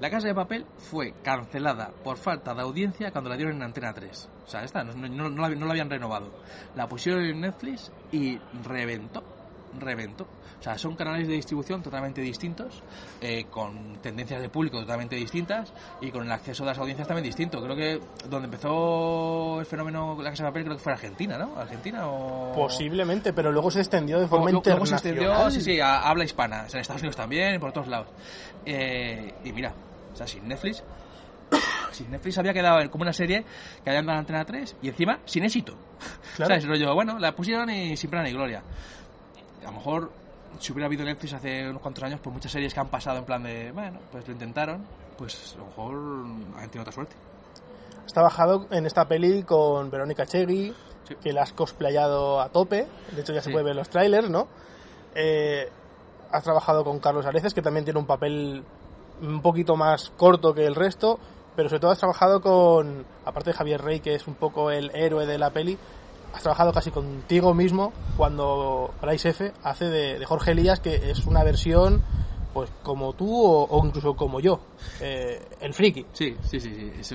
La 0.00 0.10
casa 0.10 0.26
de 0.26 0.34
papel 0.34 0.66
fue 0.76 1.14
cancelada 1.22 1.92
por 2.02 2.16
falta 2.16 2.52
de 2.52 2.62
audiencia 2.62 3.12
cuando 3.12 3.30
la 3.30 3.36
dieron 3.36 3.56
en 3.56 3.62
Antena 3.62 3.92
3. 3.94 4.28
O 4.44 4.48
sea, 4.48 4.64
esta 4.64 4.82
no, 4.82 4.92
no, 4.94 5.30
no 5.30 5.48
la, 5.48 5.54
no 5.54 5.66
la 5.66 5.72
habían 5.72 5.88
renovado. 5.88 6.30
La 6.74 6.88
pusieron 6.88 7.24
en 7.24 7.40
Netflix 7.40 7.92
y 8.10 8.38
reventó. 8.64 9.22
Reventó. 9.78 10.26
O 10.64 10.66
sea, 10.66 10.78
son 10.78 10.96
canales 10.96 11.28
de 11.28 11.34
distribución 11.34 11.82
totalmente 11.82 12.22
distintos, 12.22 12.82
eh, 13.20 13.44
con 13.50 13.98
tendencias 14.00 14.40
de 14.40 14.48
público 14.48 14.80
totalmente 14.80 15.14
distintas 15.14 15.70
y 16.00 16.10
con 16.10 16.24
el 16.24 16.32
acceso 16.32 16.64
de 16.64 16.70
las 16.70 16.78
audiencias 16.78 17.06
también 17.06 17.24
distinto. 17.26 17.62
Creo 17.62 17.76
que 17.76 18.00
donde 18.30 18.46
empezó 18.46 19.60
el 19.60 19.66
fenómeno 19.66 20.16
la 20.22 20.30
casa 20.30 20.44
de 20.44 20.48
papel 20.48 20.64
creo 20.64 20.76
que 20.78 20.82
fue 20.82 20.92
Argentina, 20.94 21.36
¿no? 21.36 21.54
Argentina 21.60 22.08
o... 22.08 22.52
posiblemente, 22.54 23.34
pero 23.34 23.52
luego 23.52 23.70
se 23.70 23.80
extendió 23.80 24.18
de 24.18 24.26
forma 24.26 24.50
Luego- 24.50 24.62
luego 24.64 24.86
se 24.86 24.94
internacional. 24.94 25.34
extendió, 25.34 25.50
sí, 25.50 25.60
sí, 25.74 25.80
a 25.80 26.00
habla 26.08 26.24
hispana, 26.24 26.66
en 26.72 26.78
Estados 26.80 27.02
Unidos 27.02 27.16
también, 27.16 27.60
por 27.60 27.70
todos 27.70 27.88
lados. 27.88 28.08
Eh, 28.64 29.34
y 29.44 29.52
mira, 29.52 29.74
o 30.14 30.16
sea, 30.16 30.26
sin 30.26 30.48
Netflix, 30.48 30.82
sí, 31.92 32.06
Netflix 32.08 32.38
había 32.38 32.54
quedado 32.54 32.90
como 32.90 33.02
una 33.02 33.12
serie 33.12 33.44
que 33.84 33.90
habían 33.90 34.06
dado 34.06 34.16
en 34.16 34.20
Antena 34.20 34.46
3 34.46 34.76
y 34.80 34.88
encima 34.88 35.18
sin 35.26 35.44
éxito. 35.44 35.76
Claro. 36.36 36.48
¿Sabes? 36.54 36.66
Rollo, 36.66 36.94
bueno, 36.94 37.18
la 37.20 37.32
pusieron 37.36 37.68
y 37.68 37.96
sin 37.98 38.08
pena 38.10 38.22
ni 38.24 38.32
gloria. 38.32 38.60
A 39.60 39.66
lo 39.66 39.72
mejor, 39.72 40.10
si 40.58 40.72
hubiera 40.72 40.86
habido 40.86 41.04
Netflix 41.04 41.34
hace 41.34 41.68
unos 41.68 41.82
cuantos 41.82 42.02
años, 42.04 42.20
pues 42.22 42.32
muchas 42.32 42.52
series 42.52 42.72
que 42.74 42.80
han 42.80 42.88
pasado 42.88 43.18
en 43.18 43.24
plan 43.24 43.42
de, 43.42 43.72
bueno, 43.72 43.98
pues 44.10 44.26
lo 44.26 44.32
intentaron, 44.32 44.84
pues 45.18 45.54
a 45.54 45.58
lo 45.58 45.66
mejor 45.66 45.94
han 46.58 46.68
tenido 46.70 46.82
otra 46.82 46.92
suerte. 46.92 47.16
Has 48.04 48.12
trabajado 48.12 48.66
en 48.70 48.86
esta 48.86 49.06
peli 49.06 49.42
con 49.42 49.90
Verónica 49.90 50.26
Chegui, 50.26 50.74
Sí. 51.08 51.16
que 51.16 51.32
la 51.34 51.42
has 51.42 51.52
cosplayado 51.52 52.40
a 52.40 52.48
tope. 52.48 52.86
De 53.12 53.20
hecho, 53.20 53.34
ya 53.34 53.40
se 53.42 53.46
Sí. 53.48 53.52
puede 53.52 53.64
ver 53.66 53.76
los 53.76 53.90
trailers, 53.90 54.30
¿no? 54.30 54.48
Eh, 55.14 55.68
has 56.32 56.42
trabajado 56.42 56.82
con 56.82 56.98
Carlos 56.98 57.26
Areces, 57.26 57.52
que 57.52 57.60
también 57.60 57.84
tiene 57.84 58.00
un 58.00 58.06
papel 58.06 58.64
un 59.20 59.42
poquito 59.42 59.76
más 59.76 60.10
corto 60.16 60.54
que 60.54 60.64
el 60.66 60.74
resto. 60.74 61.18
Pero 61.56 61.68
sobre 61.68 61.80
todo 61.80 61.90
has 61.92 61.98
trabajado 61.98 62.40
con, 62.40 63.04
aparte 63.24 63.50
de 63.50 63.56
Javier 63.56 63.80
Rey, 63.82 64.00
que 64.00 64.14
es 64.14 64.26
un 64.26 64.34
poco 64.34 64.70
el 64.72 64.90
héroe 64.94 65.24
de 65.26 65.38
la 65.38 65.50
peli, 65.50 65.78
has 66.34 66.42
trabajado 66.42 66.72
casi 66.72 66.90
contigo 66.90 67.54
mismo 67.54 67.92
cuando 68.16 68.92
Bryce 69.00 69.30
F 69.30 69.52
hace 69.62 69.84
de, 69.86 70.24
Jorge 70.26 70.50
Elías, 70.50 70.80
que 70.80 71.10
es 71.10 71.26
una 71.26 71.44
versión 71.44 72.02
pues 72.52 72.70
como 72.82 73.14
tú 73.14 73.28
o, 73.28 73.84
incluso 73.84 74.14
como 74.14 74.38
yo, 74.38 74.60
eh, 75.00 75.40
el 75.60 75.74
friki. 75.74 76.06
Sí, 76.12 76.36
sí, 76.42 76.60
sí, 76.60 76.92
sí. 77.02 77.14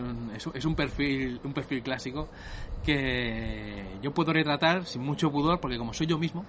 Es 0.53 0.65
un 0.65 0.76
perfil, 0.76 1.39
un 1.43 1.53
perfil 1.53 1.82
clásico 1.82 2.28
que 2.84 3.97
yo 4.01 4.13
puedo 4.13 4.34
retratar 4.34 4.86
sin 4.86 5.01
mucho 5.01 5.32
pudor, 5.32 5.59
porque 5.59 5.78
como 5.78 5.93
soy 5.93 6.07
yo 6.07 6.17
mismo, 6.17 6.45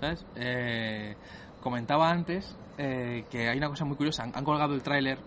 ¿sabes? 0.00 0.24
Eh, 0.36 1.16
comentaba 1.60 2.10
antes 2.10 2.56
eh, 2.78 3.24
que 3.28 3.48
hay 3.48 3.58
una 3.58 3.68
cosa 3.68 3.84
muy 3.84 3.96
curiosa. 3.96 4.22
Han, 4.22 4.32
han 4.36 4.44
colgado 4.44 4.74
el 4.74 4.82
tráiler 4.82 5.18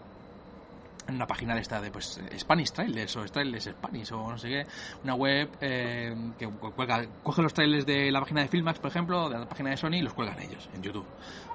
en 1.11 1.17
una 1.17 1.27
página 1.27 1.53
de 1.55 1.61
esta 1.61 1.79
de 1.79 1.91
pues 1.91 2.19
Spanish 2.39 2.71
Trailers 2.71 3.15
o 3.17 3.25
Trailers 3.25 3.65
Spanish 3.65 4.11
o 4.13 4.31
no 4.31 4.37
sé 4.37 4.47
qué, 4.49 4.65
una 5.03 5.15
web 5.15 5.49
eh, 5.61 6.15
que 6.39 6.47
cuelga, 6.47 7.05
coge 7.23 7.41
los 7.41 7.53
trailers 7.53 7.85
de 7.85 8.11
la 8.11 8.19
página 8.21 8.41
de 8.41 8.47
Filmax, 8.47 8.79
por 8.79 8.89
ejemplo, 8.89 9.29
de 9.29 9.39
la 9.39 9.45
página 9.47 9.69
de 9.71 9.77
Sony 9.77 9.93
y 9.97 10.01
los 10.01 10.13
cuelgan 10.13 10.39
ellos 10.41 10.69
en 10.73 10.81
YouTube, 10.81 11.05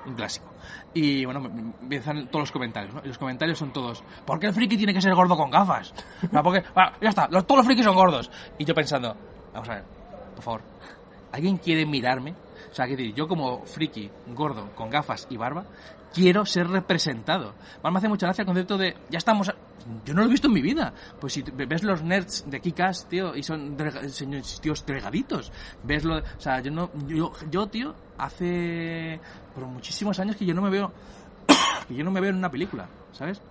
un 0.06 0.14
clásico. 0.14 0.46
Y 0.94 1.24
bueno, 1.24 1.40
empiezan 1.80 2.26
todos 2.28 2.42
los 2.44 2.52
comentarios, 2.52 2.94
¿no? 2.94 3.00
Y 3.04 3.08
los 3.08 3.18
comentarios 3.18 3.58
son 3.58 3.72
todos, 3.72 4.02
¿por 4.24 4.38
qué 4.38 4.46
el 4.46 4.52
friki 4.54 4.76
tiene 4.76 4.94
que 4.94 5.00
ser 5.02 5.14
gordo 5.14 5.36
con 5.36 5.50
gafas? 5.50 5.92
Porque, 6.42 6.62
bueno, 6.74 6.90
ya 7.00 7.08
está, 7.08 7.28
los- 7.30 7.46
todos 7.46 7.58
los 7.58 7.66
frikis 7.66 7.84
son 7.84 7.94
gordos. 7.96 8.30
Y 8.58 8.64
yo 8.64 8.74
pensando, 8.74 9.16
vamos 9.52 9.68
a 9.68 9.74
ver, 9.74 9.84
por 10.34 10.44
favor, 10.44 10.60
¿alguien 11.32 11.56
quiere 11.58 11.84
mirarme? 11.86 12.34
O 12.70 12.74
sea, 12.76 12.86
que 12.86 12.96
decir, 12.96 13.14
yo 13.14 13.26
como 13.26 13.64
friki, 13.64 14.10
gordo, 14.34 14.70
con 14.74 14.90
gafas 14.90 15.26
y 15.30 15.36
barba, 15.36 15.64
quiero 16.16 16.46
ser 16.46 16.66
representado. 16.68 17.54
Me 17.84 17.90
hace 17.98 18.08
mucha 18.08 18.26
gracia 18.26 18.40
el 18.42 18.46
concepto 18.46 18.78
de, 18.78 18.96
ya 19.10 19.18
estamos... 19.18 19.50
a- 19.50 19.54
Yo 20.06 20.14
no 20.14 20.22
lo 20.22 20.28
he 20.28 20.30
visto 20.30 20.46
en 20.48 20.54
mi 20.54 20.62
vida. 20.62 20.94
Pues 21.20 21.34
si 21.34 21.42
ves 21.42 21.84
los 21.84 22.02
nerds 22.02 22.44
de 22.48 22.58
Kikas, 22.60 23.06
tío, 23.06 23.36
y 23.36 23.42
son 23.42 23.76
tíos 24.62 24.86
delgaditos. 24.86 25.52
Ves 25.84 26.04
lo... 26.04 26.16
O 26.16 26.40
sea, 26.40 26.60
yo 26.60 26.70
no... 26.70 26.90
Yo, 27.06 27.32
yo, 27.50 27.66
tío, 27.66 27.94
hace... 28.16 29.20
Por 29.54 29.66
muchísimos 29.66 30.18
años 30.18 30.36
que 30.36 30.46
yo 30.46 30.54
no 30.54 30.62
me 30.62 30.70
veo... 30.70 30.90
que 31.88 31.94
yo 31.94 32.02
no 32.02 32.10
me 32.10 32.20
veo 32.22 32.30
en 32.30 32.36
una 32.36 32.50
película, 32.50 32.88
¿sabes? 33.12 33.42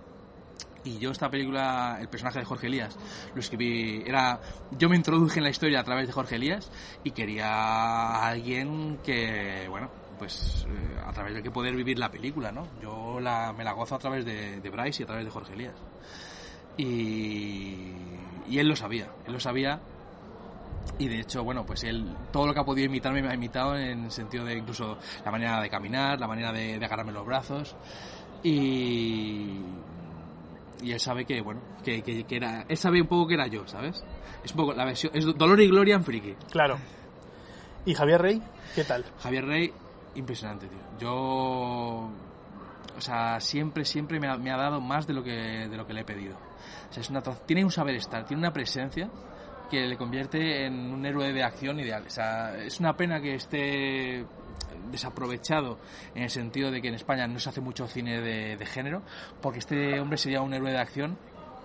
Y 0.82 0.98
yo 0.98 1.10
esta 1.12 1.30
película, 1.30 1.98
el 2.00 2.08
personaje 2.08 2.40
de 2.40 2.44
Jorge 2.44 2.66
Elías, 2.68 2.96
lo 3.34 3.40
escribí, 3.40 4.02
era, 4.06 4.40
yo 4.78 4.88
me 4.88 4.94
introduje 4.96 5.38
en 5.40 5.44
la 5.44 5.50
historia 5.50 5.80
a 5.80 5.84
través 5.84 6.06
de 6.06 6.12
Jorge 6.12 6.36
Elías 6.36 6.70
y 7.02 7.10
quería 7.12 7.48
a 7.48 8.28
alguien 8.28 8.98
que, 9.04 9.66
bueno, 9.68 9.90
pues 10.18 10.66
eh, 10.68 11.00
a 11.06 11.12
través 11.12 11.34
de 11.34 11.42
que 11.42 11.50
poder 11.50 11.74
vivir 11.76 11.98
la 11.98 12.10
película, 12.10 12.50
¿no? 12.52 12.66
Yo 12.80 13.20
la, 13.20 13.52
me 13.52 13.64
la 13.64 13.72
gozo 13.72 13.94
a 13.94 13.98
través 13.98 14.24
de, 14.24 14.60
de 14.60 14.70
Bryce 14.70 15.02
y 15.02 15.04
a 15.04 15.06
través 15.06 15.24
de 15.24 15.30
Jorge 15.30 15.52
Elías. 15.54 15.74
Y, 16.76 17.92
y 18.48 18.58
él 18.58 18.68
lo 18.68 18.76
sabía, 18.76 19.08
él 19.26 19.32
lo 19.32 19.40
sabía 19.40 19.80
y 20.98 21.08
de 21.08 21.20
hecho, 21.20 21.42
bueno, 21.42 21.64
pues 21.66 21.84
él, 21.84 22.14
todo 22.32 22.46
lo 22.46 22.54
que 22.54 22.60
ha 22.60 22.64
podido 22.64 22.86
imitarme 22.86 23.22
me 23.22 23.28
ha 23.30 23.34
imitado 23.34 23.76
en 23.76 24.04
el 24.04 24.10
sentido 24.10 24.44
de 24.44 24.56
incluso 24.56 24.98
la 25.24 25.30
manera 25.30 25.60
de 25.60 25.68
caminar, 25.68 26.18
la 26.20 26.26
manera 26.28 26.52
de, 26.52 26.78
de 26.78 26.84
agarrarme 26.84 27.12
los 27.12 27.26
brazos. 27.26 27.74
Y, 28.42 29.58
y 30.82 30.92
él 30.92 31.00
sabe 31.00 31.24
que, 31.24 31.40
bueno, 31.40 31.60
que, 31.84 32.02
que- 32.02 32.24
que 32.24 32.36
era, 32.36 32.64
él 32.68 32.76
sabe 32.76 33.00
un 33.00 33.08
poco 33.08 33.26
que 33.26 33.34
era 33.34 33.46
yo, 33.46 33.66
¿sabes? 33.66 34.04
Es 34.44 34.52
un 34.52 34.56
poco 34.58 34.74
la 34.74 34.84
versión, 34.84 35.12
es 35.14 35.24
Dolor 35.24 35.60
y 35.60 35.66
Gloria 35.68 35.96
en 35.96 36.04
Friki. 36.04 36.34
Claro. 36.50 36.78
¿Y 37.84 37.94
Javier 37.94 38.20
Rey? 38.22 38.42
¿Qué 38.74 38.84
tal? 38.84 39.04
Javier 39.20 39.44
Rey, 39.46 39.72
impresionante, 40.16 40.66
tío. 40.66 40.78
Yo, 40.98 41.10
o 42.96 43.00
sea, 43.00 43.40
siempre, 43.40 43.84
siempre 43.84 44.18
me 44.18 44.28
ha, 44.28 44.36
me 44.36 44.50
ha 44.50 44.56
dado 44.56 44.80
más 44.80 45.06
de 45.06 45.14
lo 45.14 45.22
que, 45.22 45.68
de 45.68 45.76
lo 45.76 45.86
que 45.86 45.92
le 45.92 46.00
he 46.00 46.04
pedido. 46.04 46.36
O 46.90 46.92
sea, 46.92 47.00
es 47.00 47.10
una, 47.10 47.22
tiene 47.22 47.64
un 47.64 47.70
saber 47.70 47.94
estar, 47.96 48.24
tiene 48.26 48.42
una 48.42 48.52
presencia 48.52 49.10
que 49.70 49.86
le 49.86 49.96
convierte 49.96 50.66
en 50.66 50.92
un 50.92 51.04
héroe 51.04 51.32
de 51.32 51.42
acción 51.42 51.80
ideal. 51.80 52.04
O 52.06 52.10
sea, 52.10 52.56
es 52.56 52.78
una 52.80 52.96
pena 52.96 53.20
que 53.20 53.34
esté 53.34 54.24
desaprovechado 54.90 55.78
en 56.14 56.22
el 56.24 56.30
sentido 56.30 56.70
de 56.70 56.80
que 56.80 56.88
en 56.88 56.94
España 56.94 57.26
no 57.26 57.38
se 57.38 57.48
hace 57.48 57.60
mucho 57.60 57.86
cine 57.86 58.20
de, 58.20 58.56
de 58.56 58.66
género, 58.66 59.02
porque 59.40 59.58
este 59.58 59.98
hombre 60.00 60.18
sería 60.18 60.42
un 60.42 60.54
héroe 60.54 60.70
de 60.70 60.78
acción 60.78 61.18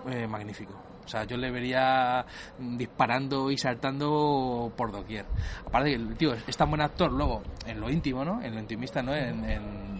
eh, 0.08 0.26
magnífico. 0.26 0.91
O 1.04 1.08
sea, 1.08 1.24
yo 1.24 1.36
le 1.36 1.50
vería 1.50 2.24
disparando 2.58 3.50
y 3.50 3.58
saltando 3.58 4.72
por 4.76 4.92
doquier. 4.92 5.26
Aparte 5.66 5.90
que 5.90 5.96
el 5.96 6.16
tío 6.16 6.34
es 6.34 6.56
tan 6.56 6.68
buen 6.70 6.80
actor 6.82 7.10
luego 7.12 7.42
en 7.66 7.80
lo 7.80 7.90
íntimo, 7.90 8.24
¿no? 8.24 8.40
En 8.42 8.54
lo 8.54 8.60
intimista, 8.60 9.02
¿no? 9.02 9.14
En, 9.14 9.44
en- 9.44 9.92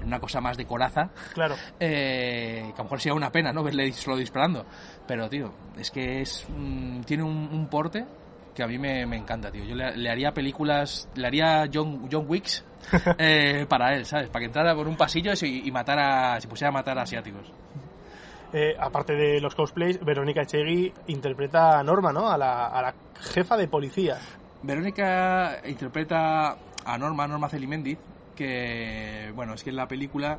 en 0.00 0.06
una 0.06 0.18
cosa 0.18 0.40
más 0.40 0.56
de 0.56 0.64
coraza. 0.66 1.10
Claro. 1.34 1.54
Eh, 1.78 2.62
que 2.68 2.72
a 2.74 2.78
lo 2.78 2.84
mejor 2.84 3.00
sería 3.00 3.14
una 3.14 3.30
pena, 3.30 3.52
¿no? 3.52 3.62
Verle 3.62 3.92
solo 3.92 4.16
disparando. 4.16 4.64
Pero, 5.06 5.28
tío, 5.28 5.52
es 5.78 5.90
que 5.90 6.22
es 6.22 6.46
mm, 6.48 7.02
tiene 7.02 7.22
un, 7.22 7.48
un 7.52 7.66
porte 7.68 8.04
que 8.54 8.62
a 8.62 8.66
mí 8.66 8.78
me, 8.78 9.06
me 9.06 9.16
encanta, 9.18 9.50
tío. 9.50 9.62
Yo 9.64 9.74
le, 9.76 9.96
le 9.96 10.10
haría 10.10 10.32
películas, 10.32 11.08
le 11.14 11.26
haría 11.26 11.68
John, 11.72 12.08
John 12.10 12.24
Wicks 12.28 12.64
eh, 13.18 13.66
para 13.68 13.94
él, 13.94 14.06
¿sabes? 14.06 14.28
Para 14.28 14.40
que 14.40 14.46
entrara 14.46 14.74
por 14.74 14.88
un 14.88 14.96
pasillo 14.96 15.32
y, 15.42 15.68
y 15.68 15.70
matara, 15.70 16.40
se 16.40 16.48
pusiera 16.48 16.70
a 16.70 16.72
matar 16.72 16.98
a 16.98 17.02
asiáticos. 17.02 17.52
Eh, 18.52 18.74
aparte 18.78 19.14
de 19.14 19.40
los 19.40 19.54
cosplays, 19.54 19.98
Verónica 20.04 20.44
Chegui 20.44 20.92
interpreta 21.06 21.78
a 21.78 21.82
Norma, 21.84 22.12
¿no? 22.12 22.28
A 22.30 22.36
la, 22.36 22.66
a 22.66 22.82
la 22.82 22.94
jefa 23.32 23.56
de 23.56 23.68
policía. 23.68 24.18
Verónica 24.62 25.60
interpreta 25.66 26.56
a 26.84 26.98
Norma, 26.98 27.26
Norma 27.28 27.48
Celimendi, 27.48 27.96
que, 28.34 29.32
bueno, 29.34 29.54
es 29.54 29.62
que 29.62 29.70
en 29.70 29.76
la 29.76 29.86
película 29.86 30.38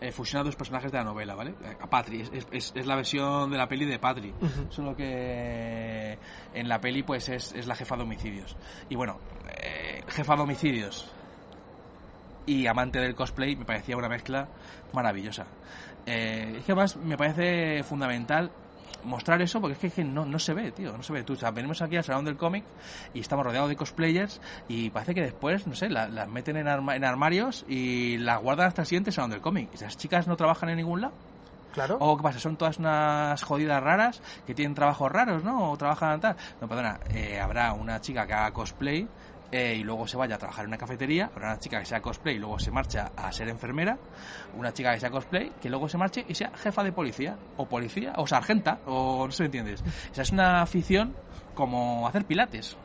eh, 0.00 0.10
fusiona 0.10 0.42
dos 0.44 0.56
personajes 0.56 0.90
de 0.90 0.98
la 0.98 1.04
novela, 1.04 1.34
¿vale? 1.36 1.54
A 1.80 1.86
Patri, 1.88 2.22
es, 2.22 2.30
es- 2.50 2.72
es 2.74 2.86
la 2.86 2.96
versión 2.96 3.50
de 3.50 3.56
la 3.58 3.68
peli 3.68 3.84
de 3.86 3.98
Patri, 4.00 4.34
solo 4.70 4.96
que 4.96 6.18
en 6.54 6.68
la 6.68 6.80
peli 6.80 7.02
pues 7.04 7.28
es, 7.28 7.52
es 7.52 7.66
la 7.66 7.76
jefa 7.76 7.96
de 7.96 8.02
homicidios. 8.02 8.56
Y 8.88 8.96
bueno, 8.96 9.18
eh, 9.62 10.02
jefa 10.08 10.34
de 10.34 10.42
homicidios 10.42 11.10
y 12.46 12.66
amante 12.66 12.98
del 12.98 13.14
cosplay 13.14 13.54
me 13.54 13.64
parecía 13.64 13.96
una 13.96 14.08
mezcla 14.08 14.48
maravillosa. 14.92 15.46
Eh, 16.06 16.56
es 16.58 16.64
que 16.64 16.72
además 16.72 16.96
me 16.96 17.16
parece 17.16 17.82
fundamental 17.84 18.50
mostrar 19.04 19.42
eso 19.42 19.60
porque 19.60 19.72
es 19.74 19.78
que, 19.80 19.86
es 19.88 19.94
que 19.94 20.04
no, 20.04 20.24
no 20.24 20.38
se 20.38 20.54
ve, 20.54 20.70
tío, 20.72 20.96
no 20.96 21.02
se 21.02 21.12
ve. 21.12 21.22
Tú, 21.24 21.32
o 21.32 21.36
sea, 21.36 21.50
venimos 21.50 21.82
aquí 21.82 21.96
al 21.96 22.04
salón 22.04 22.24
del 22.24 22.36
cómic 22.36 22.64
y 23.14 23.20
estamos 23.20 23.44
rodeados 23.44 23.68
de 23.68 23.76
cosplayers 23.76 24.40
y 24.68 24.90
parece 24.90 25.14
que 25.14 25.22
después, 25.22 25.66
no 25.66 25.74
sé, 25.74 25.88
la- 25.88 26.08
las 26.08 26.28
meten 26.28 26.56
en, 26.56 26.68
arma- 26.68 26.94
en 26.96 27.04
armarios 27.04 27.64
y 27.68 28.18
las 28.18 28.40
guardan 28.40 28.68
hasta 28.68 28.82
el 28.82 28.86
siguiente 28.86 29.10
salón 29.12 29.30
del 29.30 29.40
cómic. 29.40 29.68
¿Y 29.72 29.76
¿Esas 29.76 29.96
chicas 29.96 30.26
no 30.28 30.36
trabajan 30.36 30.68
en 30.68 30.76
ningún 30.76 31.00
lado? 31.00 31.14
Claro. 31.72 31.96
¿O 32.00 32.16
qué 32.18 32.22
pasa? 32.22 32.38
¿Son 32.38 32.56
todas 32.56 32.78
unas 32.78 33.42
jodidas 33.42 33.82
raras 33.82 34.20
que 34.46 34.54
tienen 34.54 34.74
trabajos 34.74 35.10
raros, 35.10 35.42
no? 35.42 35.70
¿O 35.72 35.76
trabajan 35.78 36.20
tal? 36.20 36.36
No, 36.60 36.68
perdona, 36.68 37.00
eh, 37.14 37.40
habrá 37.40 37.72
una 37.72 37.98
chica 38.00 38.26
que 38.26 38.34
haga 38.34 38.50
cosplay 38.52 39.08
eh, 39.52 39.76
y 39.76 39.84
luego 39.84 40.08
se 40.08 40.16
vaya 40.16 40.36
a 40.36 40.38
trabajar 40.38 40.64
en 40.64 40.68
una 40.68 40.78
cafetería, 40.78 41.30
una 41.36 41.58
chica 41.58 41.78
que 41.78 41.84
sea 41.84 42.00
cosplay 42.00 42.36
y 42.36 42.38
luego 42.38 42.58
se 42.58 42.70
marcha 42.70 43.12
a 43.14 43.30
ser 43.30 43.50
enfermera, 43.50 43.98
una 44.56 44.72
chica 44.72 44.94
que 44.94 45.00
sea 45.00 45.10
cosplay 45.10 45.52
que 45.60 45.68
luego 45.68 45.90
se 45.90 45.98
marche 45.98 46.24
y 46.26 46.34
sea 46.34 46.50
jefa 46.56 46.82
de 46.82 46.90
policía, 46.90 47.36
o 47.58 47.66
policía, 47.66 48.14
o 48.16 48.26
sargenta, 48.26 48.80
o 48.86 49.26
no 49.26 49.30
sé 49.30 49.36
si 49.36 49.44
entiendes. 49.44 49.82
O 50.10 50.14
sea, 50.14 50.22
es 50.22 50.32
una 50.32 50.62
afición 50.62 51.14
como 51.54 52.08
hacer 52.08 52.24
pilates. 52.24 52.78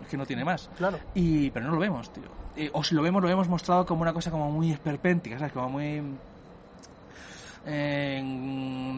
Es 0.00 0.08
que 0.08 0.16
no 0.16 0.24
tiene 0.24 0.44
más. 0.44 0.70
Claro. 0.76 1.00
Y, 1.14 1.50
pero 1.50 1.66
no 1.66 1.72
lo 1.72 1.80
vemos, 1.80 2.12
tío. 2.12 2.30
Eh, 2.54 2.70
o 2.72 2.84
si 2.84 2.94
lo 2.94 3.02
vemos, 3.02 3.20
lo 3.20 3.28
vemos 3.28 3.48
mostrado 3.48 3.84
como 3.84 4.02
una 4.02 4.12
cosa 4.12 4.30
como 4.30 4.48
muy 4.52 4.70
esperpéntica, 4.70 5.38
¿sabes? 5.38 5.52
Como 5.52 5.70
muy... 5.70 6.02
eh, 7.66 8.22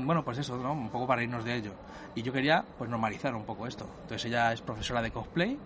bueno, 0.04 0.22
pues 0.22 0.36
eso, 0.38 0.59
¿no? 0.59 0.72
Un 0.72 0.90
poco 0.90 1.06
para 1.06 1.22
irnos 1.22 1.42
de 1.42 1.54
ello. 1.54 1.72
Y 2.14 2.22
yo 2.22 2.34
quería, 2.34 2.62
pues, 2.76 2.90
normalizar 2.90 3.34
un 3.34 3.44
poco 3.44 3.66
esto. 3.66 3.88
Entonces 4.02 4.26
ella 4.26 4.52
es 4.52 4.61
profesora 4.61 5.00
de 5.00 5.11
cosplay 5.11 5.59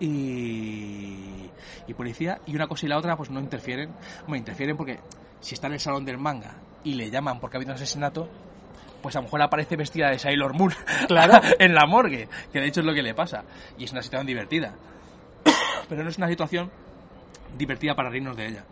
y, 0.00 1.50
y 1.86 1.94
policía. 1.94 2.40
Y 2.46 2.54
una 2.56 2.66
cosa 2.66 2.86
y 2.86 2.88
la 2.88 2.98
otra, 2.98 3.16
pues, 3.16 3.30
no 3.30 3.40
interfieren. 3.40 3.90
Bueno, 4.22 4.36
interfieren 4.36 4.76
porque 4.76 4.98
si 5.40 5.54
está 5.54 5.66
en 5.68 5.74
el 5.74 5.80
salón 5.80 6.04
del 6.04 6.18
manga 6.18 6.54
y 6.84 6.94
le 6.94 7.10
llaman 7.10 7.40
porque 7.40 7.56
ha 7.56 7.58
habido 7.58 7.72
un 7.72 7.76
asesinato, 7.76 8.28
pues 9.02 9.14
a 9.16 9.20
lo 9.20 9.24
mejor 9.24 9.42
aparece 9.42 9.76
vestida 9.76 10.08
de 10.10 10.18
Sailor 10.18 10.54
Moon 10.54 10.72
Claro. 11.08 11.40
en 11.58 11.74
la 11.74 11.86
morgue, 11.86 12.28
que 12.52 12.60
de 12.60 12.66
hecho 12.66 12.80
es 12.80 12.86
lo 12.86 12.94
que 12.94 13.02
le 13.02 13.14
pasa. 13.14 13.44
Y 13.78 13.84
es 13.84 13.92
una 13.92 14.02
situación 14.02 14.26
divertida. 14.26 14.74
Pero 15.88 16.02
no 16.02 16.10
es 16.10 16.18
una 16.18 16.28
situación 16.28 16.70
divertida 17.56 17.94
para 17.94 18.10
reírnos 18.10 18.36
de 18.36 18.46
ella, 18.48 18.64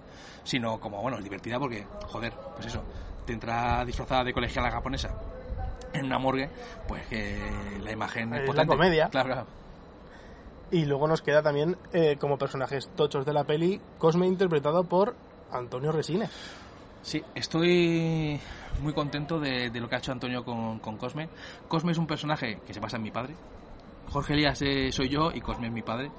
sino 0.45 0.79
como, 0.81 1.01
bueno, 1.03 1.19
divertida 1.21 1.59
porque, 1.59 1.85
joder, 2.07 2.33
pues 2.55 2.67
eso, 2.67 2.85
te 3.27 3.33
entra 3.33 3.85
disfrazada 3.85 4.25
de 4.25 4.33
colegiala 4.33 4.71
japonesa 4.71 5.11
en 5.93 6.05
una 6.05 6.19
morgue, 6.19 6.49
pues 6.87 7.07
que 7.07 7.37
la 7.83 7.91
imagen 7.91 8.33
es, 8.35 8.41
Es 8.43 8.47
la 8.47 8.53
potente. 8.53 8.77
comedia. 8.77 9.09
Claro, 9.09 9.27
claro. 9.31 9.47
Y 10.71 10.85
luego 10.85 11.09
nos 11.09 11.23
queda 11.23 11.43
también 11.43 11.77
eh, 11.93 12.17
como 12.21 12.37
personajes 12.37 12.91
tochos 12.95 13.25
de 13.25 13.33
la 13.33 13.45
peli 13.45 13.81
Cosme 13.99 14.27
interpretado 14.27 14.85
por 14.85 15.15
Antonio 15.51 15.93
Resines. 15.93 16.31
Sí, 17.03 17.23
estoy 17.35 18.39
muy 18.83 18.93
contento 18.93 19.41
de, 19.41 19.71
de 19.71 19.81
lo 19.81 19.89
que 19.89 19.95
ha 19.95 19.99
hecho 19.99 20.13
Antonio 20.13 20.45
con, 20.45 20.79
con 20.81 20.97
Cosme. 20.97 21.29
Cosme 21.69 21.93
es 21.93 21.99
un 21.99 22.07
personaje 22.07 22.61
que 22.67 22.75
se 22.75 22.81
basa 22.81 22.97
en 22.97 23.03
mi 23.03 23.11
padre. 23.11 23.35
Jorge 24.11 24.33
Elías 24.35 24.61
eh, 24.63 24.91
soy 24.91 25.09
yo 25.09 25.31
y 25.33 25.41
Cosme 25.41 25.69
es 25.69 25.73
mi 25.73 25.83
padre. 25.83 26.11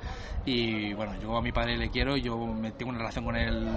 Y 0.45 0.93
bueno, 0.93 1.13
yo 1.21 1.37
a 1.37 1.41
mi 1.41 1.51
padre 1.51 1.77
le 1.77 1.89
quiero, 1.89 2.17
yo 2.17 2.37
me 2.37 2.71
tengo 2.71 2.89
una 2.89 2.99
relación 2.99 3.25
con 3.25 3.35
él 3.35 3.67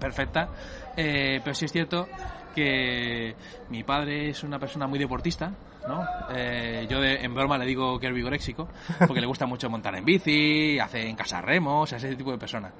perfecta. 0.00 0.48
Eh, 0.96 1.40
pero 1.42 1.54
sí 1.54 1.66
es 1.66 1.72
cierto 1.72 2.08
que 2.54 3.34
mi 3.70 3.82
padre 3.82 4.30
es 4.30 4.42
una 4.42 4.58
persona 4.58 4.86
muy 4.86 4.98
deportista, 4.98 5.52
¿no? 5.86 6.06
Eh, 6.34 6.86
yo 6.88 7.00
de- 7.00 7.24
en 7.24 7.34
broma 7.34 7.58
le 7.58 7.66
digo 7.66 7.98
que 7.98 8.06
es 8.08 8.14
vigoréxico, 8.14 8.68
porque 9.06 9.20
le 9.20 9.26
gusta 9.26 9.46
mucho 9.46 9.68
montar 9.68 9.94
en 9.96 10.04
bici, 10.04 10.78
hace 10.78 11.08
en 11.08 11.16
casa 11.16 11.40
remos, 11.40 11.92
es 11.92 12.02
ese 12.04 12.16
tipo 12.16 12.30
de 12.32 12.38
persona. 12.38 12.72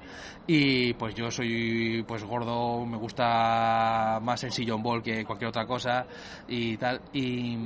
Y 0.47 0.93
pues 0.93 1.13
yo 1.15 1.29
soy 1.31 2.03
pues 2.07 2.23
gordo, 2.23 2.85
me 2.85 2.97
gusta 2.97 4.19
más 4.21 4.43
el 4.43 4.51
sillón 4.51 4.81
ball 4.83 5.01
que 5.03 5.25
cualquier 5.25 5.49
otra 5.49 5.65
cosa 5.65 6.05
y 6.47 6.77
tal. 6.77 7.01
Y, 7.13 7.57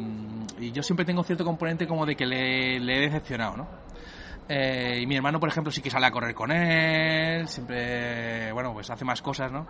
y 0.59 0.71
yo 0.71 0.81
siempre 0.83 1.05
tengo 1.05 1.23
cierto 1.23 1.45
componente 1.45 1.88
como 1.88 2.05
de 2.05 2.15
que 2.15 2.25
le, 2.25 2.79
le 2.79 2.97
he 2.97 2.99
decepcionado, 3.01 3.57
¿no? 3.57 3.67
Eh, 4.49 4.99
y 5.01 5.07
mi 5.07 5.15
hermano, 5.17 5.39
por 5.39 5.49
ejemplo, 5.49 5.71
sí 5.71 5.81
que 5.81 5.89
sale 5.89 6.05
a 6.05 6.11
correr 6.11 6.33
con 6.33 6.51
él, 6.51 7.47
siempre, 7.47 8.51
bueno, 8.53 8.73
pues 8.73 8.89
hace 8.89 9.03
más 9.03 9.21
cosas, 9.21 9.51
¿no? 9.51 9.67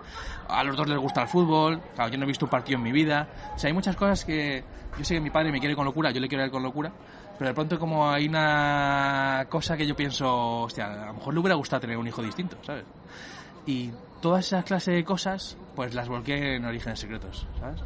A 0.47 0.63
los 0.63 0.78
dos 0.78 0.88
les 0.88 0.99
gusta 0.99 1.23
el 1.23 1.28
fútbol, 1.28 1.82
claro, 1.95 2.11
yo 2.11 2.17
no 2.17 2.25
he 2.25 2.28
visto 2.28 2.45
un 2.45 2.51
partido 2.51 2.78
en 2.78 2.84
mi 2.84 2.91
vida. 2.91 3.28
O 3.55 3.57
sea, 3.57 3.69
hay 3.69 3.73
muchas 3.73 3.95
cosas 3.95 4.23
que 4.23 4.63
yo 4.97 5.03
sé 5.03 5.15
que 5.15 5.21
mi 5.21 5.32
padre 5.32 5.51
me 5.51 5.59
quiere 5.59 5.75
con 5.75 5.86
locura, 5.86 6.11
yo 6.11 6.19
le 6.19 6.28
quiero 6.28 6.43
él 6.43 6.51
con 6.51 6.61
locura, 6.61 6.91
pero 7.38 7.49
de 7.49 7.55
pronto 7.55 7.80
como 7.80 8.09
hay 8.09 8.28
una 8.28 9.47
cosa 9.49 9.75
que 9.75 9.88
yo 9.88 9.95
pienso, 9.95 10.61
hostia, 10.61 10.86
a 10.86 11.05
lo 11.07 11.13
mejor 11.15 11.34
le 11.34 11.39
hubiera 11.39 11.55
gustado 11.55 11.82
tener 11.82 11.97
un 11.97 12.07
hijo 12.07 12.21
distinto, 12.21 12.57
¿sabes? 12.63 12.86
Y 13.65 13.91
todas 14.21 14.45
esas 14.45 14.63
clases 14.63 14.93
de 14.93 15.03
cosas, 15.03 15.57
pues 15.75 15.95
las 15.95 16.07
volqué 16.07 16.55
en 16.55 16.65
Orígenes 16.65 16.99
Secretos, 16.99 17.47
¿sabes? 17.59 17.82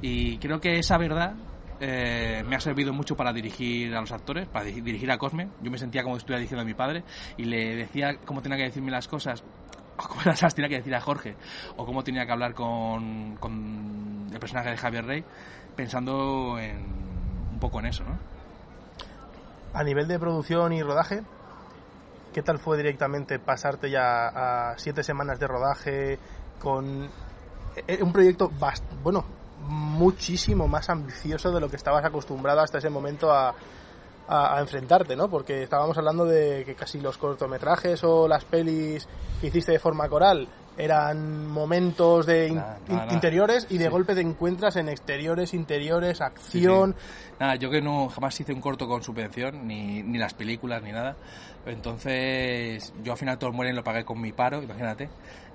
Y 0.00 0.38
creo 0.38 0.60
que 0.60 0.78
esa 0.78 0.96
verdad 0.96 1.34
eh, 1.80 2.42
me 2.46 2.56
ha 2.56 2.60
servido 2.60 2.92
mucho 2.92 3.16
para 3.16 3.32
dirigir 3.32 3.94
a 3.94 4.00
los 4.00 4.12
actores, 4.12 4.48
para 4.48 4.64
di- 4.64 4.80
dirigir 4.80 5.10
a 5.10 5.18
Cosme. 5.18 5.48
Yo 5.62 5.70
me 5.70 5.78
sentía 5.78 6.02
como 6.02 6.14
si 6.16 6.18
estuviera 6.20 6.38
dirigiendo 6.38 6.62
a 6.62 6.64
mi 6.64 6.74
padre 6.74 7.04
y 7.36 7.44
le 7.44 7.76
decía 7.76 8.16
cómo 8.24 8.42
tenía 8.42 8.56
que 8.58 8.64
decirme 8.64 8.90
las 8.90 9.08
cosas, 9.08 9.42
o 9.98 10.08
cómo 10.08 10.22
las 10.24 10.54
tenía 10.54 10.68
que 10.68 10.76
decir 10.78 10.94
a 10.94 11.00
Jorge, 11.00 11.34
o 11.76 11.84
cómo 11.86 12.02
tenía 12.04 12.24
que 12.26 12.32
hablar 12.32 12.54
con, 12.54 13.36
con 13.36 14.28
el 14.32 14.38
personaje 14.38 14.70
de 14.70 14.76
Javier 14.76 15.04
Rey, 15.06 15.24
pensando 15.74 16.58
en, 16.58 16.76
un 17.52 17.58
poco 17.60 17.80
en 17.80 17.86
eso, 17.86 18.04
¿no? 18.04 18.18
A 19.74 19.84
nivel 19.84 20.08
de 20.08 20.18
producción 20.18 20.72
y 20.72 20.82
rodaje, 20.82 21.22
¿qué 22.32 22.42
tal 22.42 22.58
fue 22.58 22.76
directamente 22.78 23.38
pasarte 23.38 23.90
ya 23.90 24.28
a 24.72 24.78
siete 24.78 25.02
semanas 25.02 25.38
de 25.38 25.46
rodaje 25.46 26.18
con 26.58 27.08
eh, 27.86 27.98
un 28.02 28.12
proyecto 28.12 28.50
bast- 28.50 28.82
bueno, 29.02 29.24
muchísimo 29.68 30.68
más 30.68 30.88
ambicioso 30.90 31.50
de 31.52 31.60
lo 31.60 31.68
que 31.68 31.76
estabas 31.76 32.04
acostumbrado 32.04 32.60
hasta 32.60 32.78
ese 32.78 32.90
momento 32.90 33.32
a, 33.32 33.54
a- 34.28 34.56
a 34.56 34.60
enfrentarte, 34.60 35.16
¿no? 35.16 35.28
Porque 35.28 35.62
estábamos 35.62 35.96
hablando 35.98 36.24
de 36.24 36.64
que 36.64 36.74
casi 36.74 37.00
los 37.00 37.16
cortometrajes 37.18 38.02
o 38.04 38.26
las 38.28 38.44
pelis 38.44 39.06
que 39.40 39.48
hiciste 39.48 39.72
de 39.72 39.78
forma 39.78 40.08
coral 40.08 40.48
eran 40.78 41.46
momentos 41.48 42.26
de 42.26 42.48
in- 42.48 42.56
Nada, 42.56 42.78
in- 42.86 42.92
nada, 42.92 43.00
nada. 43.06 43.14
interiores 43.14 43.66
y 43.70 43.78
de 43.78 43.84
Sí. 43.86 43.90
golpe 43.90 44.14
te 44.14 44.20
encuentras 44.20 44.76
en 44.76 44.88
exteriores, 44.90 45.54
interiores, 45.54 46.20
acción. 46.20 46.94
Nada, 47.40 47.54
yo 47.56 47.70
que 47.70 47.80
no 47.80 48.08
jamás 48.10 48.38
hice 48.40 48.52
un 48.52 48.60
corto 48.60 48.86
con 48.86 49.02
subvención, 49.02 49.66
ni, 49.66 50.02
ni 50.02 50.18
las 50.18 50.34
películas, 50.34 50.82
ni 50.82 50.92
nada. 50.92 51.16
Entonces, 51.64 52.92
yo 53.02 53.12
al 53.12 53.18
final 53.18 53.38
todo 53.38 53.50
el 53.50 53.56
mueren 53.56 53.74
lo 53.76 53.82
pagué 53.84 54.04
con 54.04 54.20
mi 54.20 54.32
paro, 54.32 54.62
imagínate. 54.62 55.08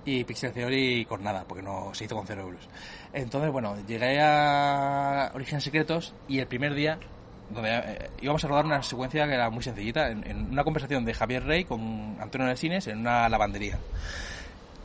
Y 0.04 0.24
Pixel 0.24 0.52
Theory 0.52 1.06
con 1.06 1.24
nada, 1.24 1.44
porque 1.48 1.62
no 1.62 1.94
se 1.94 2.06
hizo 2.06 2.16
con 2.16 2.26
cero 2.26 2.42
euros. 2.42 2.68
Entonces, 3.14 3.52
bueno, 3.52 3.76
llegué 3.88 4.20
a 4.20 5.32
Orígenes 5.34 5.64
Secretos 5.64 6.14
y 6.28 6.40
el 6.40 6.48
primer 6.48 6.74
día, 6.74 6.98
donde 7.52 7.70
eh, 7.72 8.10
íbamos 8.22 8.44
a 8.44 8.48
rodar 8.48 8.66
una 8.66 8.82
secuencia 8.82 9.28
que 9.28 9.34
era 9.34 9.50
muy 9.50 9.64
sencillita, 9.64 10.10
en, 10.10 10.26
en 10.26 10.52
una 10.52 10.64
conversación 10.64 11.06
de 11.06 11.14
Javier 11.14 11.44
Rey 11.44 11.66
con 11.66 12.18
Antonio 12.20 12.48
Resines 12.48 12.88
en 12.88 13.00
una 13.00 13.30
lavandería. 13.30 13.78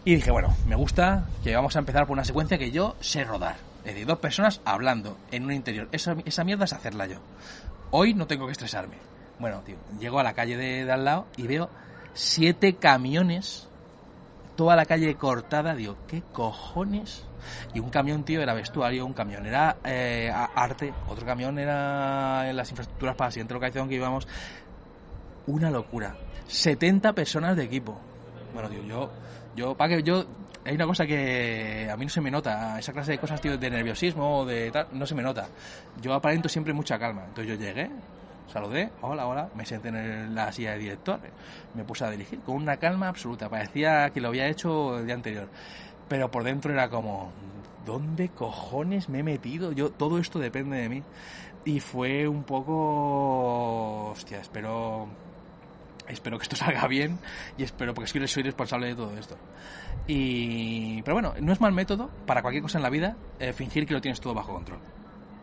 Y 0.05 0.15
dije, 0.15 0.31
bueno, 0.31 0.55
me 0.69 0.77
gusta 0.77 1.27
que 1.43 1.57
vamos 1.57 1.75
a 1.75 1.81
empezar 1.81 2.07
por 2.07 2.13
una 2.13 2.25
secuencia 2.25 2.59
que 2.59 2.71
yo 2.71 2.95
sé 3.01 3.25
rodar. 3.25 3.57
Es 3.79 3.93
decir, 3.93 4.07
dos 4.07 4.19
personas 4.19 4.61
hablando 4.65 5.17
en 5.33 5.45
un 5.45 5.53
interior. 5.53 5.89
Esa, 5.93 6.17
esa 6.25 6.45
mierda 6.45 6.65
es 6.65 6.73
hacerla 6.73 7.07
yo. 7.07 7.19
Hoy 7.91 8.15
no 8.15 8.27
tengo 8.27 8.47
que 8.47 8.53
estresarme. 8.53 8.97
Bueno, 9.39 9.61
tío, 9.61 9.77
llego 9.99 10.21
a 10.21 10.23
la 10.23 10.35
calle 10.35 10.57
de, 10.57 10.85
de 10.85 10.93
al 10.93 11.05
lado 11.05 11.27
y 11.37 11.47
veo 11.47 11.71
siete 12.15 12.77
camiones, 12.77 13.69
toda 14.57 14.75
la 14.75 14.85
calle 14.87 15.15
cortada. 15.15 15.75
Digo, 15.75 15.97
¿qué 16.09 16.23
cojones? 16.33 17.25
Y 17.75 17.81
un 17.81 17.91
camión, 17.91 18.25
tío, 18.25 18.41
era 18.41 18.55
vestuario, 18.55 19.07
un 19.07 19.13
camión 19.13 19.47
era 19.47 19.77
eh, 19.85 20.33
arte, 20.33 20.93
otro 21.09 21.25
camión 21.25 21.59
era 21.59 22.53
las 22.53 22.71
infraestructuras 22.71 23.15
para 23.15 23.29
la 23.29 23.33
siguiente 23.33 23.55
localización 23.55 23.89
que 23.89 23.95
íbamos. 23.95 24.27
Una 25.47 25.71
locura. 25.71 26.17
70 26.49 27.13
personas 27.13 27.57
de 27.57 27.65
equipo. 27.65 28.01
Bueno, 28.53 28.69
tío, 28.69 28.83
yo, 28.83 29.11
yo, 29.55 29.77
para 29.77 29.97
que 29.97 30.03
yo, 30.03 30.25
hay 30.65 30.75
una 30.75 30.87
cosa 30.87 31.07
que 31.07 31.89
a 31.91 31.97
mí 31.97 32.05
no 32.05 32.11
se 32.11 32.21
me 32.21 32.31
nota, 32.31 32.79
esa 32.79 32.93
clase 32.93 33.13
de 33.13 33.19
cosas, 33.19 33.41
tío, 33.41 33.57
de 33.57 33.71
nerviosismo 33.71 34.41
o 34.41 34.47
de 34.47 34.71
tal, 34.71 34.89
no 34.93 35.07
se 35.07 35.15
me 35.15 35.23
nota. 35.23 35.49
Yo 36.01 36.15
aparento 36.15 36.49
siempre 36.49 36.73
mucha 36.73 36.99
calma. 36.99 37.25
Entonces 37.27 37.57
yo 37.57 37.65
llegué, 37.65 37.91
saludé, 38.53 38.91
hola, 39.03 39.27
hola, 39.27 39.49
me 39.55 39.65
senté 39.65 39.89
en 39.89 40.35
la 40.35 40.53
silla 40.53 40.73
de 40.73 40.79
director, 40.79 41.21
me 41.75 41.85
puse 41.85 42.05
a 42.05 42.11
dirigir 42.11 42.41
con 42.41 42.57
una 42.57 42.77
calma 42.77 43.09
absoluta. 43.09 43.49
Parecía 43.49 44.11
que 44.11 44.21
lo 44.21 44.29
había 44.29 44.49
hecho 44.49 44.99
el 44.99 45.07
día 45.07 45.15
anterior. 45.15 45.49
Pero 46.09 46.31
por 46.31 46.45
dentro 46.45 46.73
era 46.73 46.89
como, 46.89 47.33
¿dónde 47.85 48.29
cojones 48.29 49.09
me 49.09 49.21
he 49.21 49.23
metido? 49.23 49.73
Yo, 49.73 49.91
todo 49.91 50.19
esto 50.19 50.39
depende 50.39 50.79
de 50.79 50.89
mí. 50.89 51.03
Y 51.65 51.81
fue 51.81 52.29
un 52.29 52.45
poco, 52.45 54.11
hostia, 54.11 54.41
espero 54.41 55.09
espero 56.09 56.39
que 56.39 56.45
esto 56.45 56.57
salga 56.65 56.87
bien 56.87 57.19
y 57.59 57.65
espero 57.65 57.93
porque 57.93 58.09
soy, 58.09 58.27
soy 58.29 58.45
responsable 58.45 58.89
de 58.89 58.95
todo 58.95 59.17
esto 59.19 59.37
y 60.07 61.03
pero 61.03 61.17
bueno 61.17 61.35
no 61.41 61.53
es 61.53 61.61
mal 61.61 61.73
método 61.73 62.11
para 62.27 62.43
cualquier 62.43 62.63
cosa 62.63 62.79
en 62.79 62.83
la 62.83 62.91
vida 62.91 63.17
eh, 63.41 63.53
fingir 63.53 63.87
que 63.87 63.95
lo 63.95 64.01
tienes 64.01 64.21
todo 64.21 64.33
bajo 64.33 64.55
control 64.55 64.79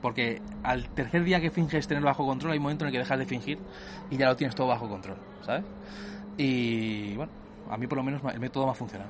porque 0.04 0.40
al 0.62 0.90
tercer 0.90 1.24
día 1.24 1.42
que 1.42 1.50
finges 1.50 1.88
tenerlo 1.88 2.10
bajo 2.10 2.28
control 2.28 2.52
hay 2.52 2.60
un 2.60 2.64
momento 2.64 2.84
en 2.84 2.90
el 2.90 2.92
que 2.92 3.00
dejas 3.00 3.18
de 3.18 3.26
fingir 3.26 3.58
y 4.12 4.18
ya 4.18 4.28
lo 4.28 4.36
tienes 4.36 4.54
todo 4.54 4.68
bajo 4.68 4.88
control 4.88 5.18
¿sabes? 5.44 5.64
y 6.38 7.16
bueno 7.16 7.32
a 7.72 7.78
mí 7.78 7.88
por 7.88 7.98
lo 7.98 8.04
menos 8.04 8.22
el 8.32 8.40
método 8.40 8.66
me 8.66 8.72
ha 8.72 8.76
funcionado 8.76 9.10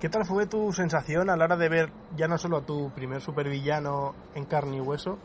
¿Qué 0.00 0.10
tal 0.10 0.26
fue 0.26 0.46
tu 0.46 0.74
sensación 0.74 1.30
a 1.30 1.36
la 1.36 1.46
hora 1.46 1.56
de 1.56 1.70
ver 1.70 1.90
ya 2.18 2.28
no 2.28 2.36
solo 2.36 2.58
a 2.58 2.66
tu 2.66 2.90
primer 2.90 3.22
supervillano 3.22 4.14
en 4.34 4.44
carne 4.44 4.76
y 4.76 4.80
hueso, 4.80 5.18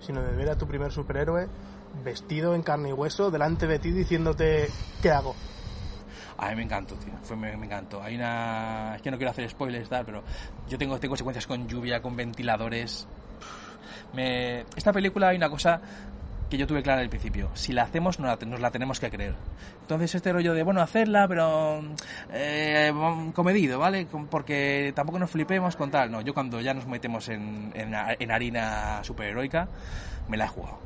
sino 0.00 0.22
de 0.22 0.34
ver 0.34 0.48
a 0.48 0.56
tu 0.56 0.66
primer 0.66 0.92
superhéroe 0.92 1.46
vestido 2.02 2.54
en 2.54 2.62
carne 2.62 2.88
y 2.88 2.92
hueso 2.94 3.30
delante 3.30 3.66
de 3.66 3.78
ti 3.78 3.90
diciéndote 3.90 4.70
¿qué 5.02 5.10
hago? 5.10 5.34
A 6.38 6.48
mí 6.48 6.56
me 6.56 6.62
encantó, 6.62 6.94
tío. 6.96 7.12
Fue, 7.22 7.36
me, 7.36 7.56
me 7.56 7.66
encantó. 7.66 8.02
Hay 8.02 8.16
una. 8.16 8.96
Es 8.96 9.02
que 9.02 9.10
no 9.10 9.16
quiero 9.16 9.30
hacer 9.30 9.48
spoilers, 9.48 9.88
tal, 9.88 10.04
pero 10.04 10.24
yo 10.68 10.76
tengo, 10.78 10.98
tengo 10.98 11.16
secuencias 11.16 11.46
con 11.46 11.68
lluvia, 11.68 12.02
con 12.02 12.16
ventiladores. 12.16 13.06
Me... 14.12 14.60
Esta 14.76 14.92
película 14.92 15.28
hay 15.28 15.36
una 15.36 15.50
cosa 15.50 15.80
que 16.50 16.58
yo 16.58 16.66
tuve 16.66 16.82
clara 16.82 17.00
al 17.00 17.08
principio. 17.08 17.50
Si 17.54 17.72
la 17.72 17.82
hacemos, 17.82 18.18
nos 18.18 18.28
la, 18.28 18.46
nos 18.46 18.60
la 18.60 18.70
tenemos 18.70 19.00
que 19.00 19.10
creer. 19.10 19.34
Entonces, 19.80 20.14
este 20.14 20.32
rollo 20.32 20.54
de, 20.54 20.62
bueno, 20.62 20.80
hacerla, 20.80 21.26
pero. 21.26 21.82
Eh, 22.32 22.92
comedido, 23.34 23.78
¿vale? 23.78 24.06
Porque 24.30 24.92
tampoco 24.94 25.18
nos 25.18 25.30
flipemos 25.30 25.76
con 25.76 25.90
tal. 25.90 26.10
No, 26.10 26.20
yo 26.20 26.34
cuando 26.34 26.60
ya 26.60 26.74
nos 26.74 26.86
metemos 26.86 27.28
en, 27.28 27.72
en, 27.74 27.94
en 27.94 28.30
harina 28.30 29.02
superheroica, 29.02 29.68
me 30.28 30.36
la 30.36 30.44
he 30.44 30.48
jugado. 30.48 30.78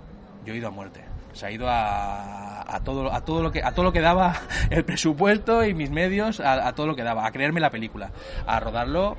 Yo 0.45 0.55
he 0.55 0.57
ido 0.57 0.69
a 0.69 0.71
muerte. 0.71 1.05
Se 1.33 1.47
ha 1.47 1.51
ido 1.51 1.69
a, 1.69 2.75
a 2.75 2.81
todo 2.81 3.13
a 3.13 3.25
todo 3.25 3.43
lo 3.43 3.53
que 3.53 3.63
a 3.63 3.73
todo 3.73 3.85
lo 3.85 3.93
que 3.93 4.01
daba 4.01 4.35
el 4.71 4.85
presupuesto 4.85 5.65
y 5.65 5.75
mis 5.75 5.91
medios 5.91 6.41
a, 6.41 6.67
a 6.67 6.75
todo 6.75 6.87
lo 6.87 6.97
que 6.97 7.03
daba 7.03 7.27
a 7.27 7.31
creerme 7.31 7.61
la 7.61 7.71
película 7.71 8.11
a 8.47 8.61
rodarlo 8.61 9.17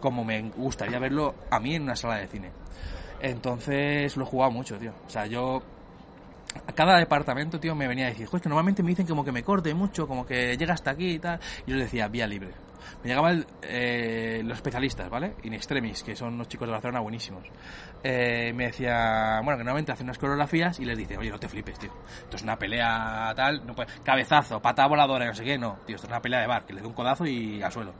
como 0.00 0.24
me 0.24 0.40
gustaría 0.56 0.98
verlo 0.98 1.34
a 1.50 1.58
mí 1.60 1.74
en 1.74 1.82
una 1.82 1.96
sala 1.96 2.16
de 2.16 2.26
cine 2.28 2.50
entonces 3.22 4.16
lo 4.16 4.24
he 4.24 4.26
jugado 4.26 4.50
mucho 4.52 4.78
tío 4.78 4.92
o 5.06 5.10
sea 5.10 5.26
yo 5.26 5.62
a 6.66 6.72
cada 6.72 6.98
departamento, 6.98 7.58
tío, 7.58 7.74
me 7.74 7.88
venía 7.88 8.04
a 8.06 8.08
decir, 8.10 8.26
joder, 8.26 8.42
que 8.42 8.48
normalmente 8.50 8.82
me 8.82 8.90
dicen 8.90 9.06
como 9.06 9.24
que 9.24 9.32
me 9.32 9.42
corte 9.42 9.72
mucho, 9.72 10.06
como 10.06 10.26
que 10.26 10.54
llega 10.58 10.74
hasta 10.74 10.90
aquí 10.90 11.12
y 11.12 11.18
tal. 11.18 11.40
Y 11.66 11.70
yo 11.70 11.76
les 11.76 11.86
decía, 11.86 12.08
vía 12.08 12.26
libre. 12.26 12.50
Me 13.02 13.08
llegaban 13.08 13.46
eh, 13.62 14.42
los 14.44 14.58
especialistas, 14.58 15.08
¿vale? 15.08 15.32
In 15.44 15.54
extremis, 15.54 16.02
que 16.02 16.14
son 16.14 16.34
unos 16.34 16.48
chicos 16.48 16.68
de 16.68 16.72
Barcelona 16.72 17.00
buenísimos. 17.00 17.44
Eh, 18.02 18.52
me 18.54 18.66
decía, 18.66 19.40
bueno, 19.42 19.56
que 19.56 19.64
normalmente 19.64 19.92
hacen 19.92 20.04
unas 20.06 20.18
coreografías 20.18 20.78
y 20.78 20.84
les 20.84 20.98
dice, 20.98 21.16
oye, 21.16 21.30
no 21.30 21.38
te 21.40 21.48
flipes, 21.48 21.78
tío. 21.78 21.90
Esto 22.24 22.36
es 22.36 22.42
una 22.42 22.58
pelea 22.58 23.32
tal, 23.34 23.66
no 23.66 23.74
puede- 23.74 23.88
cabezazo, 24.04 24.60
patada 24.60 24.88
voladora, 24.88 25.24
no 25.26 25.34
sé 25.34 25.44
qué, 25.44 25.56
no. 25.56 25.78
Tío, 25.86 25.96
esto 25.96 26.06
es 26.06 26.12
una 26.12 26.20
pelea 26.20 26.40
de 26.40 26.46
bar, 26.48 26.66
que 26.66 26.74
le 26.74 26.82
dé 26.82 26.86
un 26.86 26.92
codazo 26.92 27.24
y 27.24 27.62
al 27.62 27.72
suelo. 27.72 27.94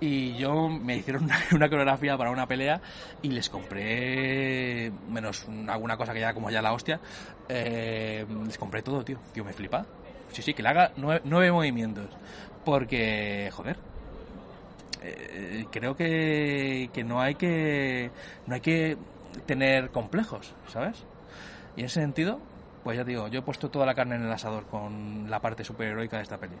Y 0.00 0.34
yo 0.36 0.68
me 0.68 0.96
hicieron 0.96 1.24
una, 1.52 1.68
coreografía 1.68 2.16
para 2.16 2.30
una 2.30 2.46
pelea 2.46 2.80
y 3.22 3.28
les 3.28 3.48
compré, 3.50 4.90
menos 5.08 5.46
alguna 5.68 5.96
cosa 5.96 6.12
que 6.12 6.20
ya 6.20 6.32
como 6.32 6.50
ya 6.50 6.62
la 6.62 6.72
hostia, 6.72 7.00
eh, 7.48 8.26
les 8.46 8.58
compré 8.58 8.82
todo, 8.82 9.04
tío. 9.04 9.18
Tío, 9.32 9.44
me 9.44 9.52
flipa. 9.52 9.84
Sí, 10.32 10.42
sí, 10.42 10.54
que 10.54 10.62
le 10.62 10.70
haga 10.70 10.92
nueve, 10.96 11.52
movimientos. 11.52 12.08
Porque, 12.64 13.50
joder, 13.52 13.76
eh, 15.02 15.66
creo 15.70 15.96
que, 15.96 16.90
que 16.92 17.04
no 17.04 17.20
hay 17.20 17.34
que 17.34 18.10
no 18.46 18.54
hay 18.54 18.60
que 18.60 18.96
tener 19.46 19.90
complejos, 19.90 20.54
¿sabes? 20.68 21.04
Y 21.76 21.80
en 21.80 21.86
ese 21.86 22.00
sentido, 22.00 22.40
pues 22.84 22.96
ya 22.96 23.04
digo, 23.04 23.28
yo 23.28 23.40
he 23.40 23.42
puesto 23.42 23.70
toda 23.70 23.86
la 23.86 23.94
carne 23.94 24.16
en 24.16 24.24
el 24.24 24.32
asador 24.32 24.66
con 24.66 25.28
la 25.28 25.40
parte 25.40 25.64
superheroica 25.64 26.18
de 26.18 26.22
esta 26.22 26.38
peli. 26.38 26.56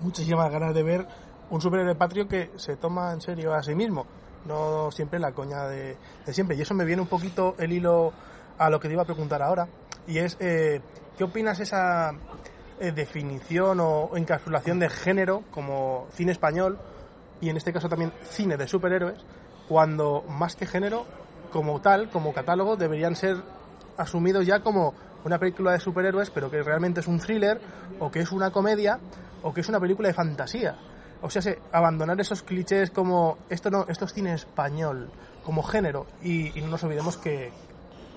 Muchísimas 0.00 0.50
ganas 0.50 0.74
de 0.74 0.82
ver 0.82 1.06
un 1.50 1.60
superhéroe 1.60 1.94
patrio 1.94 2.28
que 2.28 2.50
se 2.56 2.76
toma 2.76 3.12
en 3.12 3.20
serio 3.20 3.54
a 3.54 3.62
sí 3.62 3.74
mismo, 3.74 4.06
no 4.46 4.90
siempre 4.90 5.18
la 5.18 5.32
coña 5.32 5.66
de, 5.68 5.96
siempre. 6.28 6.56
Y 6.56 6.62
eso 6.62 6.74
me 6.74 6.84
viene 6.84 7.02
un 7.02 7.08
poquito 7.08 7.54
el 7.58 7.72
hilo 7.72 8.12
a 8.58 8.70
lo 8.70 8.80
que 8.80 8.88
te 8.88 8.94
iba 8.94 9.02
a 9.02 9.06
preguntar 9.06 9.42
ahora, 9.42 9.68
y 10.06 10.18
es, 10.18 10.36
eh, 10.40 10.80
¿qué 11.18 11.24
opinas 11.24 11.60
esa 11.60 12.12
eh, 12.80 12.92
definición 12.92 13.80
o 13.80 14.16
encapsulación 14.16 14.78
de 14.78 14.88
género 14.88 15.42
como 15.50 16.06
cine 16.12 16.32
español, 16.32 16.78
y 17.40 17.50
en 17.50 17.56
este 17.56 17.72
caso 17.72 17.88
también 17.88 18.12
cine 18.22 18.56
de 18.56 18.66
superhéroes, 18.66 19.18
cuando 19.68 20.24
más 20.28 20.56
que 20.56 20.66
género, 20.66 21.04
como 21.52 21.80
tal, 21.80 22.10
como 22.10 22.32
catálogo, 22.32 22.76
deberían 22.76 23.16
ser 23.16 23.36
asumidos 23.96 24.46
ya 24.46 24.60
como 24.60 24.94
una 25.24 25.38
película 25.38 25.72
de 25.72 25.80
superhéroes, 25.80 26.30
pero 26.30 26.50
que 26.50 26.62
realmente 26.62 27.00
es 27.00 27.08
un 27.08 27.18
thriller, 27.18 27.60
o 27.98 28.10
que 28.10 28.20
es 28.20 28.30
una 28.30 28.50
comedia, 28.50 28.98
o 29.42 29.52
que 29.52 29.60
es 29.60 29.68
una 29.68 29.80
película 29.80 30.08
de 30.08 30.14
fantasía. 30.14 30.76
O 31.22 31.30
sea, 31.30 31.42
abandonar 31.72 32.20
esos 32.20 32.42
clichés 32.42 32.90
como 32.90 33.38
esto 33.48 33.70
no, 33.70 33.86
esto 33.88 34.04
es 34.04 34.12
cine 34.12 34.34
español, 34.34 35.10
como 35.44 35.62
género, 35.62 36.06
y, 36.22 36.50
no 36.60 36.68
nos 36.68 36.84
olvidemos 36.84 37.16
que, 37.16 37.52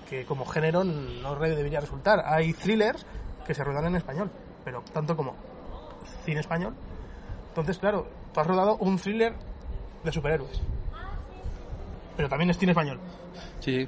que, 0.10 0.26
como 0.26 0.46
género 0.46 0.84
no 0.84 1.36
debería 1.36 1.80
resultar. 1.80 2.24
Hay 2.26 2.54
thrillers 2.54 3.06
que 3.46 3.54
se 3.54 3.64
rodan 3.64 3.86
en 3.86 3.96
español, 3.96 4.30
pero 4.64 4.84
tanto 4.94 5.16
como 5.16 5.36
cine 6.26 6.42
español. 6.42 6.76
Entonces, 7.50 7.78
claro, 7.78 8.08
tú 8.34 8.40
has 8.40 8.48
rodado 8.48 8.78
un 8.78 8.98
thriller 8.98 9.34
de 10.04 10.12
superhéroes, 10.12 10.62
pero 12.16 12.30
también 12.30 12.50
es 12.50 12.58
cine 12.58 12.72
español. 12.74 13.00
Sí. 13.60 13.88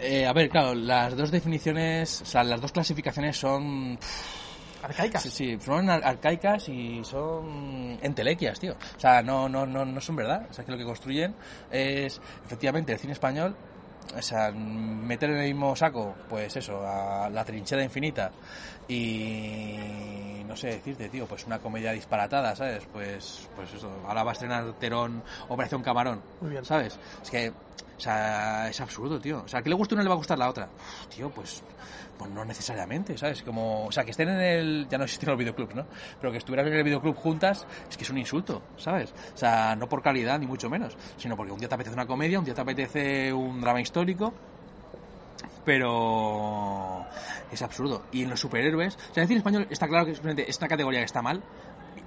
Eh, 0.00 0.26
a 0.26 0.32
ver, 0.32 0.48
claro, 0.48 0.74
las 0.74 1.16
dos 1.16 1.30
definiciones, 1.30 2.22
o 2.22 2.26
sea, 2.26 2.44
las 2.44 2.60
dos 2.60 2.72
clasificaciones 2.72 3.36
son 3.36 3.98
arcaicas. 4.82 5.22
Sí, 5.22 5.30
sí, 5.30 5.58
son 5.60 5.90
arcaicas 5.90 6.68
y 6.68 7.02
son 7.04 7.98
entelequias, 8.02 8.58
tío. 8.58 8.74
O 8.96 9.00
sea, 9.00 9.22
no, 9.22 9.48
no, 9.48 9.66
no, 9.66 9.84
no 9.84 10.00
son 10.00 10.16
verdad. 10.16 10.46
O 10.50 10.52
sea, 10.52 10.64
que 10.64 10.72
lo 10.72 10.78
que 10.78 10.84
construyen 10.84 11.34
es 11.70 12.20
efectivamente 12.44 12.92
el 12.92 12.98
cine 12.98 13.12
español. 13.12 13.56
O 14.16 14.22
sea, 14.22 14.50
meter 14.50 15.30
en 15.30 15.36
el 15.38 15.48
mismo 15.48 15.76
saco, 15.76 16.14
pues 16.28 16.56
eso, 16.56 16.80
a 16.86 17.28
la 17.28 17.44
trinchera 17.44 17.82
infinita 17.82 18.30
y 18.88 20.42
no 20.46 20.56
sé 20.56 20.68
decirte, 20.68 21.10
tío, 21.10 21.26
pues 21.26 21.46
una 21.46 21.58
comedia 21.58 21.92
disparatada, 21.92 22.56
¿sabes? 22.56 22.86
Pues, 22.90 23.46
pues 23.54 23.74
eso, 23.74 23.90
ahora 24.06 24.24
va 24.24 24.30
a 24.30 24.32
estrenar 24.32 24.72
Terón 24.78 25.22
Operación 25.48 25.82
Camarón, 25.82 26.22
Muy 26.40 26.52
bien. 26.52 26.64
¿sabes? 26.64 26.98
Es 27.22 27.30
que, 27.30 27.52
o 27.96 28.00
sea, 28.00 28.68
es 28.68 28.80
absurdo, 28.80 29.20
tío. 29.20 29.42
O 29.44 29.48
sea, 29.48 29.62
que 29.62 29.68
le 29.68 29.74
gusta 29.74 29.94
uno 29.94 30.02
le 30.02 30.08
va 30.08 30.14
a 30.14 30.18
gustar 30.18 30.38
la 30.38 30.48
otra. 30.48 30.68
tío, 31.08 31.30
pues 31.30 31.62
pues 32.18 32.30
no 32.32 32.44
necesariamente, 32.44 33.16
¿sabes? 33.16 33.42
Como, 33.42 33.86
o 33.86 33.92
sea, 33.92 34.04
que 34.04 34.10
estén 34.10 34.28
en 34.28 34.40
el, 34.40 34.88
ya 34.90 34.98
no 34.98 35.04
existen 35.04 35.28
los 35.28 35.38
videoclubs, 35.38 35.74
¿no? 35.74 35.86
Pero 36.20 36.32
que 36.32 36.38
estuvieran 36.38 36.66
en 36.66 36.74
el 36.74 36.82
videoclub 36.82 37.14
juntas, 37.14 37.66
es 37.88 37.96
que 37.96 38.02
es 38.02 38.10
un 38.10 38.18
insulto, 38.18 38.60
¿sabes? 38.76 39.14
O 39.34 39.36
sea, 39.36 39.76
no 39.76 39.88
por 39.88 40.02
calidad, 40.02 40.38
ni 40.38 40.46
mucho 40.46 40.68
menos, 40.68 40.96
sino 41.16 41.36
porque 41.36 41.52
un 41.52 41.60
día 41.60 41.68
te 41.68 41.76
apetece 41.76 41.94
una 41.94 42.06
comedia, 42.06 42.40
un 42.40 42.44
día 42.44 42.54
te 42.54 42.60
apetece 42.60 43.32
un 43.32 43.60
drama 43.60 43.80
histórico, 43.80 44.34
pero 45.64 47.06
es 47.52 47.62
absurdo. 47.62 48.02
Y 48.10 48.22
en 48.24 48.30
los 48.30 48.40
superhéroes, 48.40 48.96
o 48.96 49.14
sea, 49.14 49.22
decir 49.22 49.36
en 49.36 49.38
español 49.38 49.66
está 49.70 49.86
claro 49.86 50.04
que 50.06 50.12
es 50.12 50.58
una 50.58 50.68
categoría 50.68 51.00
que 51.00 51.06
está 51.06 51.22
mal, 51.22 51.42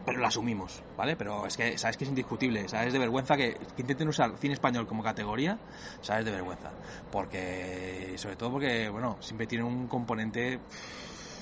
pero 0.05 0.19
lo 0.19 0.27
asumimos, 0.27 0.81
¿vale? 0.97 1.15
Pero 1.15 1.45
es 1.45 1.55
que, 1.55 1.77
¿sabes 1.77 1.97
que 1.97 2.05
es 2.05 2.09
indiscutible? 2.09 2.67
¿Sabes 2.67 2.93
de 2.93 2.99
vergüenza 2.99 3.35
que, 3.35 3.57
intenten 3.77 4.07
usar 4.07 4.35
cine 4.37 4.53
español 4.53 4.87
como 4.87 5.03
categoría? 5.03 5.57
¿Sabes 6.01 6.25
de 6.25 6.31
vergüenza? 6.31 6.71
Porque, 7.11 8.13
sobre 8.15 8.35
todo 8.35 8.51
porque, 8.51 8.89
bueno, 8.89 9.17
siempre 9.19 9.47
tiene 9.47 9.63
un 9.63 9.87
componente 9.87 10.59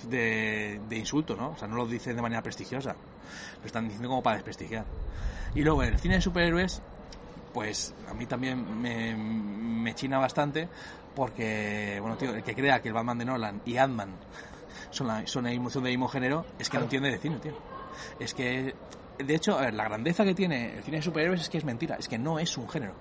de, 0.04 0.82
de 0.88 0.98
insulto, 0.98 1.36
¿no? 1.36 1.52
O 1.52 1.58
sea, 1.58 1.68
no 1.68 1.76
lo 1.76 1.86
dicen 1.86 2.16
de 2.16 2.22
manera 2.22 2.42
prestigiosa, 2.42 2.96
lo 3.60 3.66
están 3.66 3.86
diciendo 3.86 4.10
como 4.10 4.22
para 4.22 4.36
desprestigiar. 4.36 4.86
Y 5.56 5.62
luego, 5.62 5.84
el 5.84 5.98
cine 5.98 6.16
de 6.16 6.22
superhéroes, 6.22 6.82
pues 7.54 7.94
a 8.10 8.14
mí 8.14 8.26
también 8.26 8.82
me, 8.82 9.16
me 9.16 9.96
china 9.96 10.20
bastante 10.20 10.68
porque, 11.16 11.98
bueno, 12.02 12.18
tío, 12.18 12.36
el 12.36 12.44
que 12.44 12.54
crea 12.54 12.82
que 12.82 12.90
el 12.90 12.94
Batman 12.94 13.18
de 13.18 13.26
Nolan 13.26 13.62
y 13.66 13.78
Ant-Man 13.78 14.10
son, 14.92 15.08
la, 15.08 15.26
son, 15.28 15.46
son 15.70 15.84
del 15.84 15.94
mismo 15.94 16.08
género, 16.08 16.46
es 16.60 16.70
que 16.70 16.78
no 16.78 16.84
entiende 16.84 17.10
de 17.10 17.18
cine, 17.18 17.40
tío 17.40 17.79
es 18.20 18.34
que 18.34 18.74
de 19.20 19.36
hecho, 19.36 19.60
la 19.60 19.84
grandeza 19.84 20.24
que 20.24 20.34
tiene 20.34 20.78
el 20.78 20.84
cine 20.84 20.98
de 20.98 21.04
superhéroes 21.04 21.42
es 21.42 21.50
que 21.50 21.58
es 21.58 21.66
mentira, 21.66 21.98
es 22.00 22.08
que 22.08 22.18
no 22.18 22.40
es 22.40 22.58
un 22.58 22.70
género, 22.70 22.94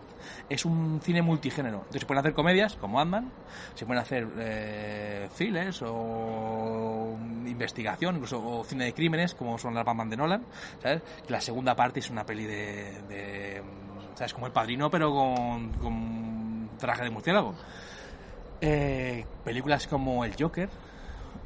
es 0.49 0.65
un 0.65 1.01
cine 1.01 1.23
multigénero. 1.23 1.77
Entonces 1.79 2.01
se 2.01 2.07
pueden 2.07 2.19
hacer 2.21 2.35
comedias 2.35 2.75
como 2.75 3.01
Ant-Man, 3.01 3.31
se 3.77 3.87
pueden 3.87 4.03
hacer 4.03 4.27
eh, 4.37 5.29
thrillers 5.37 5.81
o 5.87 7.17
investigación, 7.47 8.17
incluso 8.17 8.45
o 8.45 8.65
cine 8.65 8.87
de 8.87 8.95
crímenes 8.95 9.35
como 9.37 9.59
son 9.59 9.75
las 9.75 9.85
Batman 9.85 10.11
de 10.11 10.17
Nolan, 10.17 10.43
¿sabes? 10.83 11.03
Que 11.25 11.33
la 11.33 11.41
segunda 11.41 11.77
parte 11.77 12.01
es 12.01 12.11
una 12.11 12.27
peli 12.27 12.47
de, 12.47 13.63
¿sabes? 14.17 14.35
Como 14.35 14.47
El 14.47 14.53
Padrino 14.53 14.91
pero 14.91 15.13
con, 15.13 15.71
con 15.75 16.71
traje 16.79 17.05
de 17.05 17.11
murciélago. 17.11 17.55
Eh, 18.61 19.25
películas 19.45 19.87
como 19.87 20.25
El 20.25 20.35
Joker, 20.37 20.69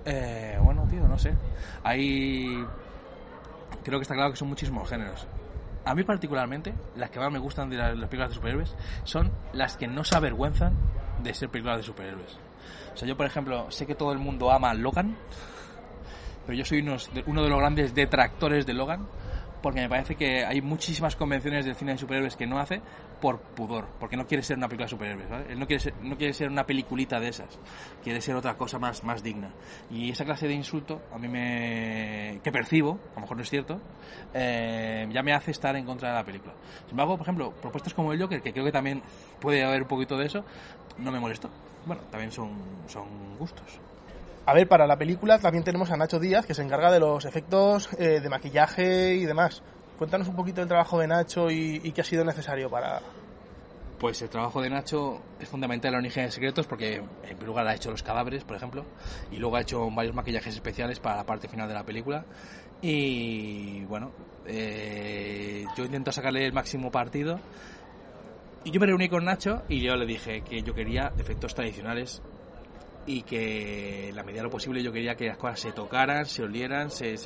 eh, 0.06 0.58
bueno, 0.62 0.86
tío, 0.88 1.06
no 1.06 1.18
sé. 1.18 1.34
Hay 1.84 2.64
creo 3.82 3.98
que 3.98 4.02
está 4.02 4.14
claro 4.14 4.30
que 4.30 4.36
son 4.36 4.48
muchísimos 4.48 4.88
géneros. 4.88 5.26
A 5.84 5.94
mí 5.94 6.04
particularmente, 6.04 6.74
las 6.96 7.10
que 7.10 7.18
más 7.18 7.32
me 7.32 7.38
gustan 7.38 7.68
de 7.68 7.76
las, 7.76 7.94
películas 7.94 8.28
de 8.28 8.34
superhéroes 8.34 8.74
son 9.04 9.32
las 9.52 9.76
que 9.76 9.88
no 9.88 10.04
se 10.04 10.16
avergüenzan 10.16 10.74
de 11.22 11.34
ser 11.34 11.48
películas 11.48 11.78
de 11.78 11.82
superhéroes. 11.82 12.38
O 12.94 12.96
sea, 12.96 13.08
yo 13.08 13.16
por 13.16 13.26
ejemplo, 13.26 13.70
sé 13.70 13.86
que 13.86 13.94
todo 13.94 14.12
el 14.12 14.18
mundo 14.18 14.52
ama 14.52 14.74
Logan, 14.74 15.16
pero 16.46 16.56
yo 16.56 16.64
soy 16.64 16.80
uno 17.26 17.42
de 17.42 17.48
los 17.48 17.58
grandes 17.58 17.94
detractores 17.94 18.66
de 18.66 18.74
Logan 18.74 19.06
porque 19.62 19.80
me 19.80 19.88
parece 19.88 20.16
que 20.16 20.44
hay 20.44 20.60
muchísimas 20.60 21.16
convenciones 21.16 21.64
del 21.64 21.76
cine 21.76 21.92
de 21.92 21.98
superhéroes 21.98 22.36
que 22.36 22.46
no 22.46 22.58
hace 22.58 22.82
por 23.20 23.40
pudor, 23.40 23.86
porque 24.00 24.16
no 24.16 24.26
quiere 24.26 24.42
ser 24.42 24.58
una 24.58 24.66
película 24.66 24.86
de 24.86 24.90
superhéroes, 24.90 25.48
Él 25.48 25.58
no 25.58 25.66
quiere 25.66 25.80
ser, 25.80 25.94
no 26.02 26.16
quiere 26.16 26.34
ser 26.34 26.48
una 26.48 26.66
peliculita 26.66 27.20
de 27.20 27.28
esas, 27.28 27.58
quiere 28.02 28.20
ser 28.20 28.34
otra 28.34 28.56
cosa 28.56 28.78
más, 28.78 29.04
más 29.04 29.22
digna. 29.22 29.52
Y 29.90 30.10
esa 30.10 30.24
clase 30.24 30.48
de 30.48 30.54
insulto, 30.54 31.02
a 31.12 31.18
mí 31.18 31.28
me... 31.28 32.40
que 32.42 32.50
percibo, 32.50 32.98
a 33.12 33.14
lo 33.16 33.20
mejor 33.22 33.36
no 33.36 33.42
es 33.44 33.50
cierto, 33.50 33.80
eh, 34.34 35.08
ya 35.10 35.22
me 35.22 35.32
hace 35.32 35.52
estar 35.52 35.76
en 35.76 35.86
contra 35.86 36.08
de 36.08 36.14
la 36.16 36.24
película. 36.24 36.54
Sin 36.84 36.90
embargo, 36.90 37.16
por 37.16 37.24
ejemplo, 37.24 37.52
propuestas 37.52 37.94
como 37.94 38.12
el 38.12 38.20
Joker, 38.20 38.42
que 38.42 38.52
creo 38.52 38.64
que 38.64 38.72
también 38.72 39.02
puede 39.40 39.64
haber 39.64 39.82
un 39.82 39.88
poquito 39.88 40.16
de 40.16 40.26
eso, 40.26 40.44
no 40.98 41.12
me 41.12 41.20
molesto. 41.20 41.48
Bueno, 41.86 42.02
también 42.10 42.32
son, 42.32 42.50
son 42.88 43.36
gustos. 43.38 43.80
A 44.44 44.54
ver, 44.54 44.66
para 44.66 44.88
la 44.88 44.98
película 44.98 45.38
también 45.38 45.62
tenemos 45.62 45.92
a 45.92 45.96
Nacho 45.96 46.18
Díaz, 46.18 46.44
que 46.44 46.54
se 46.54 46.62
encarga 46.62 46.90
de 46.90 46.98
los 46.98 47.24
efectos 47.24 47.88
eh, 47.96 48.18
de 48.20 48.28
maquillaje 48.28 49.14
y 49.14 49.24
demás. 49.24 49.62
Cuéntanos 49.96 50.26
un 50.26 50.34
poquito 50.34 50.60
del 50.60 50.68
trabajo 50.68 50.98
de 50.98 51.06
Nacho 51.06 51.48
y, 51.48 51.92
qué 51.92 52.00
ha 52.00 52.04
sido 52.04 52.24
necesario 52.24 52.68
para... 52.68 53.00
Pues 54.00 54.20
el 54.20 54.28
trabajo 54.28 54.60
de 54.60 54.68
Nacho 54.68 55.22
es 55.38 55.48
fundamental 55.48 55.92
en 55.92 56.00
Origen 56.00 56.24
de 56.24 56.32
Secretos 56.32 56.66
porque 56.66 56.96
en 56.96 57.04
primer 57.22 57.46
lugar 57.46 57.68
ha 57.68 57.74
hecho 57.76 57.92
los 57.92 58.02
cadáveres, 58.02 58.42
por 58.42 58.56
ejemplo, 58.56 58.84
y 59.30 59.36
luego 59.36 59.54
ha 59.54 59.60
hecho 59.60 59.88
varios 59.92 60.12
maquillajes 60.12 60.56
especiales 60.56 60.98
para 60.98 61.18
la 61.18 61.24
parte 61.24 61.46
final 61.46 61.68
de 61.68 61.74
la 61.74 61.84
película. 61.84 62.24
Y 62.80 63.84
bueno, 63.84 64.10
eh, 64.44 65.64
yo 65.76 65.84
intento 65.84 66.10
sacarle 66.10 66.44
el 66.44 66.52
máximo 66.52 66.90
partido. 66.90 67.38
Y 68.64 68.72
yo 68.72 68.80
me 68.80 68.86
reuní 68.86 69.08
con 69.08 69.24
Nacho 69.24 69.62
y 69.68 69.80
yo 69.80 69.94
le 69.94 70.04
dije 70.04 70.42
que 70.42 70.64
yo 70.64 70.74
quería 70.74 71.12
efectos 71.16 71.54
tradicionales 71.54 72.22
y 73.06 73.22
que 73.22 74.10
en 74.10 74.16
la 74.16 74.22
medida 74.22 74.40
de 74.40 74.44
lo 74.44 74.50
posible 74.50 74.82
yo 74.82 74.92
quería 74.92 75.16
que 75.16 75.26
las 75.26 75.36
cosas 75.36 75.60
se 75.60 75.72
tocaran, 75.72 76.26
se 76.26 76.42
olieran, 76.42 76.90
se, 76.90 77.16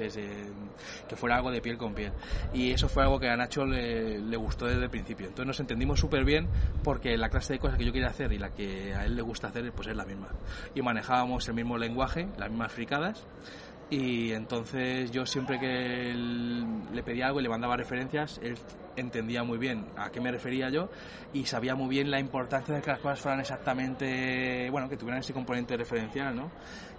que 1.09 1.16
fuera 1.16 1.37
algo 1.37 1.51
de 1.51 1.61
piel 1.61 1.77
con 1.77 1.95
piel. 1.95 2.12
Y 2.55 2.72
eso 2.72 2.89
fue 2.89 3.03
algo 3.03 3.18
que 3.20 3.29
a 3.29 3.37
Nacho 3.37 3.64
le, 3.64 4.18
le 4.18 4.37
gustó 4.37 4.66
desde 4.66 4.85
el 4.85 4.91
principio. 4.91 5.27
Entonces 5.27 5.47
nos 5.47 5.61
entendimos 5.61 6.01
súper 6.01 6.24
bien 6.24 6.49
porque 6.83 7.16
la 7.16 7.29
clase 7.29 7.55
de 7.55 7.59
cosas 7.59 7.79
que 7.79 7.85
yo 7.85 7.93
quería 7.93 8.09
hacer 8.09 8.33
y 8.33 8.39
la 8.39 8.51
que 8.51 8.95
a 8.95 9.05
él 9.05 9.16
le 9.16 9.22
gusta 9.22 9.49
hacer 9.49 9.70
pues 9.72 9.89
es 9.89 9.97
la 9.97 10.05
misma. 10.05 10.29
Y 10.74 10.83
manejábamos 10.83 11.47
el 11.49 11.55
mismo 11.55 11.77
lenguaje, 11.77 12.29
las 12.39 12.51
mismas 12.51 12.72
fricadas 12.72 13.27
y 13.89 14.32
entonces 14.32 15.11
yo 15.12 15.24
siempre 15.26 15.61
que 15.61 16.12
le 16.93 17.03
pedía 17.03 17.26
algo 17.26 17.41
y 17.41 17.45
le 17.45 17.49
mandaba 17.49 17.76
referencias, 17.76 18.41
él 18.43 18.57
entendía 18.97 19.45
muy 19.45 19.59
bien 19.59 19.87
a 19.97 20.11
qué 20.11 20.20
me 20.20 20.32
refería 20.32 20.70
yo 20.70 20.89
y 21.32 21.45
sabía 21.45 21.74
muy 21.74 21.89
bien 21.89 22.11
la 22.11 22.18
importancia 22.18 22.74
de 22.74 22.80
que 22.80 22.91
las 22.91 22.99
cosas 22.99 23.20
fueran 23.20 23.41
exactamente, 23.41 24.68
bueno, 24.70 24.89
que 24.89 24.97
tuvieran 24.97 25.20
ese 25.20 25.32
componente 25.32 25.76
referencial, 25.76 26.34
¿no? 26.34 26.51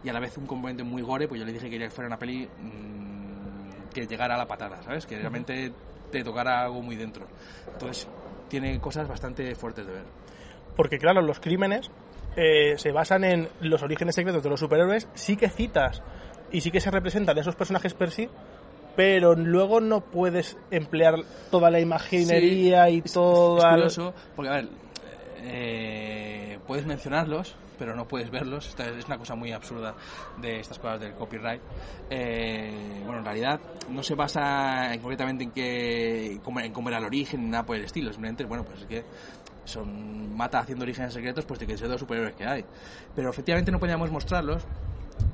Y 0.04 0.10
a 0.10 0.14
la 0.14 0.20
vez 0.20 0.38
un 0.38 0.46
componente 0.46 0.84
muy 0.84 1.02
gore, 1.02 1.28
pues 1.28 1.40
yo 1.40 1.46
le 1.46 1.52
dije 1.52 1.66
que 1.66 1.72
quería 1.72 1.88
que 1.88 1.94
fuera 1.94 2.08
una 2.08 2.18
peli 2.18 2.46
mm, 2.46 3.90
que 3.94 4.06
llegara 4.06 4.36
a 4.36 4.38
la 4.38 4.46
patada, 4.46 4.82
¿sabes? 4.84 5.06
Que 5.06 5.18
realmente 5.18 5.74
te 6.12 6.24
tocara 6.24 6.62
algo 6.62 6.82
muy 6.82 6.96
dentro. 6.96 7.28
Entonces, 7.74 8.08
tiene 8.48 8.80
cosas 8.80 9.08
bastante 9.08 9.54
fuertes 9.56 9.86
de 9.86 9.94
ver. 9.94 10.06
Porque 10.76 11.00
claro, 11.00 11.22
los 11.22 11.40
crímenes 11.40 11.90
eh, 12.36 12.78
se 12.78 12.92
basan 12.92 13.24
en 13.24 13.50
los 13.62 13.82
orígenes 13.82 14.16
secretos 14.16 14.44
de 14.44 14.50
los 14.50 14.60
superhéroes, 14.60 15.10
sí 15.16 15.36
que 15.36 15.50
citas 15.50 16.02
y 16.52 16.62
sí 16.62 16.72
que 16.72 16.80
se 16.82 16.92
representan 16.92 17.38
esos 17.38 17.56
personajes 17.56 17.94
per 17.94 18.12
sí, 18.12 18.30
pero 18.96 19.36
luego 19.36 19.80
no 19.82 20.02
puedes 20.02 20.58
emplear 20.72 21.16
toda 21.52 21.70
la 21.70 21.80
imaginería 21.80 22.90
y 22.90 23.02
Es- 23.06 23.14
toda... 23.14 23.70
Es 23.70 23.76
curioso, 23.76 24.14
porque 24.36 24.50
a 24.50 24.54
ver, 24.56 24.70
eh, 25.44 26.60
puedes 26.66 26.86
mencionarlos, 26.86 27.56
pero 27.78 27.96
no 27.96 28.08
puedes 28.08 28.30
verlos. 28.32 28.68
Esta 28.68 28.88
es 28.90 29.06
una 29.06 29.18
cosa 29.18 29.36
muy 29.36 29.52
absurda 29.52 29.94
de 30.42 30.60
estas 30.60 30.80
cosas 30.80 31.00
del 31.00 31.14
copyright. 31.14 31.62
Eh, 32.10 33.02
bueno, 33.04 33.20
en 33.20 33.26
realidad 33.26 33.60
no 33.90 34.02
se 34.04 34.16
basa 34.16 34.94
en- 34.94 35.00
concretamente 35.00 35.44
en 35.44 35.52
que 35.52 36.32
en 36.34 36.74
cómo 36.74 36.90
era 36.90 36.98
el 36.98 37.06
origen 37.06 37.44
ni 37.44 37.50
nada 37.50 37.64
por 37.66 37.76
el 37.76 37.84
estilo. 37.86 38.12
Simplemente, 38.12 38.46
bueno, 38.46 38.64
pues 38.64 38.82
es 38.82 38.88
que 38.88 39.04
son 39.66 40.36
mata 40.36 40.60
haciendo 40.60 40.84
orígenes 40.84 41.14
secretos, 41.14 41.46
pues 41.46 41.60
de 41.60 41.68
que 41.68 41.78
son 41.78 41.90
los 41.92 42.00
superhéroes 42.00 42.36
que 42.36 42.46
hay. 42.46 42.66
Pero 43.16 43.30
efectivamente 43.30 43.72
no 43.72 43.80
podíamos 43.80 44.10
mostrarlos. 44.12 44.64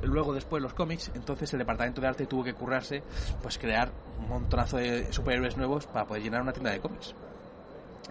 Luego 0.02 0.34
después 0.34 0.62
los 0.62 0.74
cómics, 0.74 1.12
entonces 1.16 1.52
el 1.54 1.60
departamento 1.60 2.02
de 2.02 2.08
arte 2.08 2.26
tuvo 2.26 2.44
que 2.44 2.54
currarse, 2.54 3.04
pues 3.42 3.58
crear 3.58 3.92
un 4.20 4.28
montonazo 4.28 4.78
de 4.78 5.12
superhéroes 5.12 5.58
nuevos 5.58 5.88
para 5.88 6.06
poder 6.06 6.24
llenar 6.24 6.42
una 6.42 6.54
tienda 6.54 6.72
de 6.72 6.80
cómics. 6.80 7.16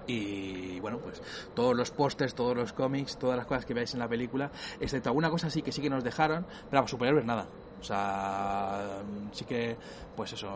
Y 0.07 0.81
bueno, 0.81 0.99
pues 0.99 1.23
todos 1.55 1.77
los 1.77 1.91
pósters, 1.91 2.35
todos 2.35 2.57
los 2.57 2.73
cómics, 2.73 3.19
todas 3.19 3.37
las 3.37 3.47
cosas 3.47 3.65
que 3.65 3.75
veáis 3.75 3.93
en 3.95 4.01
la 4.01 4.09
película, 4.09 4.51
excepto 4.81 5.11
alguna 5.11 5.31
cosa 5.31 5.49
sí 5.51 5.63
que 5.63 5.71
sí 5.71 5.81
que 5.81 5.91
nos 5.91 6.03
dejaron, 6.03 6.45
pero 6.45 6.79
vamos, 6.79 6.91
superhéroes 6.91 7.25
nada. 7.25 7.47
O 7.81 7.85
sea, 7.85 9.03
sí 9.33 9.45
que, 9.45 9.77
pues 10.17 10.33
eso, 10.33 10.49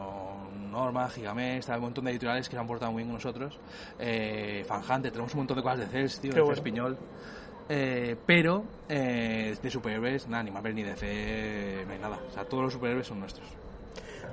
Norma, 0.71 1.09
Gigamesh, 1.11 1.69
hay 1.69 1.77
un 1.77 1.83
montón 1.83 2.05
de 2.05 2.13
editoriales 2.13 2.49
que 2.49 2.55
se 2.55 2.61
han 2.61 2.69
portado 2.69 2.93
muy 2.93 3.03
bien 3.03 3.09
con 3.09 3.17
nosotros. 3.17 3.59
Eh, 3.99 4.65
Fan 4.67 4.83
Hunter, 4.89 5.11
tenemos 5.11 5.35
un 5.35 5.39
montón 5.39 5.57
de 5.57 5.63
cosas 5.63 5.79
de 5.81 5.87
CES, 5.87 6.21
tío, 6.21 6.33
de 6.33 6.41
bueno. 6.41 6.55
CES 6.55 6.63
Piñol. 6.63 6.99
Eh, 7.69 8.17
pero 8.27 8.65
eh, 8.89 9.57
de 9.61 9.71
superhéroes, 9.71 10.29
nada, 10.29 10.43
ni 10.45 10.51
Marvel 10.51 10.75
ni 10.75 10.83
DC, 10.85 11.85
no 11.87 11.93
hay 11.93 11.99
nada. 11.99 12.19
O 12.29 12.33
sea, 12.33 12.45
todos 12.45 12.63
los 12.65 12.73
superhéroes 12.73 13.07
son 13.07 13.21
nuestros. 13.21 13.47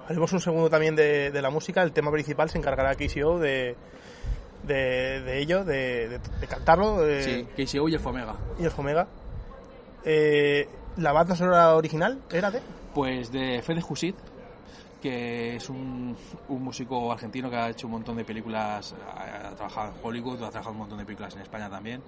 Haremos 0.07 0.31
un 0.33 0.39
segundo 0.41 0.69
también 0.69 0.95
de, 0.95 1.31
de 1.31 1.41
la 1.41 1.49
música. 1.49 1.81
El 1.81 1.91
tema 1.93 2.11
principal 2.11 2.49
se 2.49 2.57
encargará 2.57 2.93
KCO 2.95 3.39
de, 3.39 3.75
de, 4.63 5.21
de 5.21 5.39
ello, 5.39 5.63
de, 5.63 6.09
de- 6.09 6.19
de 6.19 6.47
cantarlo. 6.47 6.99
Sí, 7.21 7.47
Casey 7.57 7.79
O 7.79 7.87
y 7.89 7.93
el 7.95 7.99
Fomega. 7.99 8.35
Y 8.59 8.65
el 8.65 8.71
Omega. 8.77 9.07
Eh, 10.05 10.67
la 10.97 11.11
banda 11.13 11.35
sonora 11.35 11.75
original 11.75 12.19
era 12.31 12.51
de. 12.51 12.59
Pues 12.93 13.31
de 13.31 13.61
Fede 13.63 13.81
Husid, 13.87 14.13
que 15.03 15.57
es 15.57 15.69
un, 15.69 16.15
un 16.47 16.63
músico 16.63 17.11
argentino 17.11 17.49
que 17.49 17.57
ha 17.57 17.69
hecho 17.69 17.87
un 17.87 17.91
montón 17.91 18.15
de 18.15 18.23
películas, 18.23 18.95
ha, 19.13 19.49
ha 19.49 19.53
trabajado 19.53 19.91
en 19.91 19.95
Hollywood, 20.01 20.43
ha 20.43 20.49
trabajado 20.49 20.71
un 20.71 20.77
montón 20.77 20.97
de 20.97 21.03
películas 21.05 21.35
en 21.35 21.41
España 21.41 21.69
también, 21.69 22.01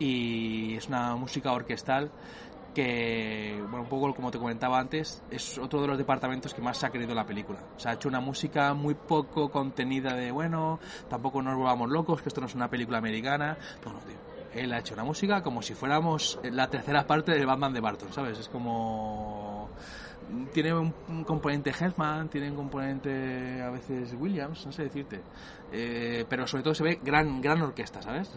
y 0.00 0.74
es 0.74 0.88
una 0.88 1.14
música 1.14 1.52
orquestal 1.52 2.10
que, 2.74 3.58
bueno, 3.60 3.82
un 3.82 3.88
poco 3.88 4.12
como 4.12 4.32
te 4.32 4.38
comentaba 4.38 4.80
antes, 4.80 5.22
es 5.30 5.56
otro 5.58 5.82
de 5.82 5.86
los 5.86 5.98
departamentos 5.98 6.52
que 6.52 6.60
más 6.60 6.78
se 6.78 6.86
ha 6.86 6.90
querido 6.90 7.14
la 7.14 7.24
película. 7.24 7.60
O 7.76 7.78
sea, 7.78 7.92
ha 7.92 7.94
hecho 7.94 8.08
una 8.08 8.20
música 8.20 8.74
muy 8.74 8.94
poco 8.94 9.48
contenida 9.48 10.14
de, 10.14 10.32
bueno, 10.32 10.80
tampoco 11.08 11.40
nos 11.42 11.56
volvamos 11.56 11.90
locos, 11.90 12.22
que 12.22 12.28
esto 12.28 12.40
no 12.40 12.48
es 12.48 12.54
una 12.56 12.68
película 12.68 12.98
americana. 12.98 13.56
No, 13.84 13.92
no, 13.92 13.98
tío. 14.00 14.16
Él 14.52 14.72
ha 14.72 14.80
hecho 14.80 14.94
una 14.94 15.04
música 15.04 15.42
como 15.42 15.62
si 15.62 15.74
fuéramos 15.74 16.38
la 16.42 16.68
tercera 16.68 17.06
parte 17.06 17.32
de 17.32 17.44
Batman 17.46 17.72
de 17.72 17.80
Barton, 17.80 18.12
¿sabes? 18.12 18.38
Es 18.38 18.48
como 18.48 19.70
tiene 20.52 20.74
un, 20.74 21.24
componente 21.24 21.70
Hellman, 21.70 22.28
tiene 22.28 22.50
un 22.50 22.56
componente 22.56 23.60
a 23.62 23.70
veces 23.70 24.14
Williams, 24.18 24.66
no 24.66 24.72
sé 24.72 24.84
decirte. 24.84 25.20
Eh, 25.72 26.24
pero 26.28 26.46
sobre 26.46 26.62
todo 26.62 26.74
se 26.74 26.84
ve 26.84 27.00
gran 27.02 27.40
gran 27.40 27.60
orquesta, 27.62 28.02
¿sabes? 28.02 28.30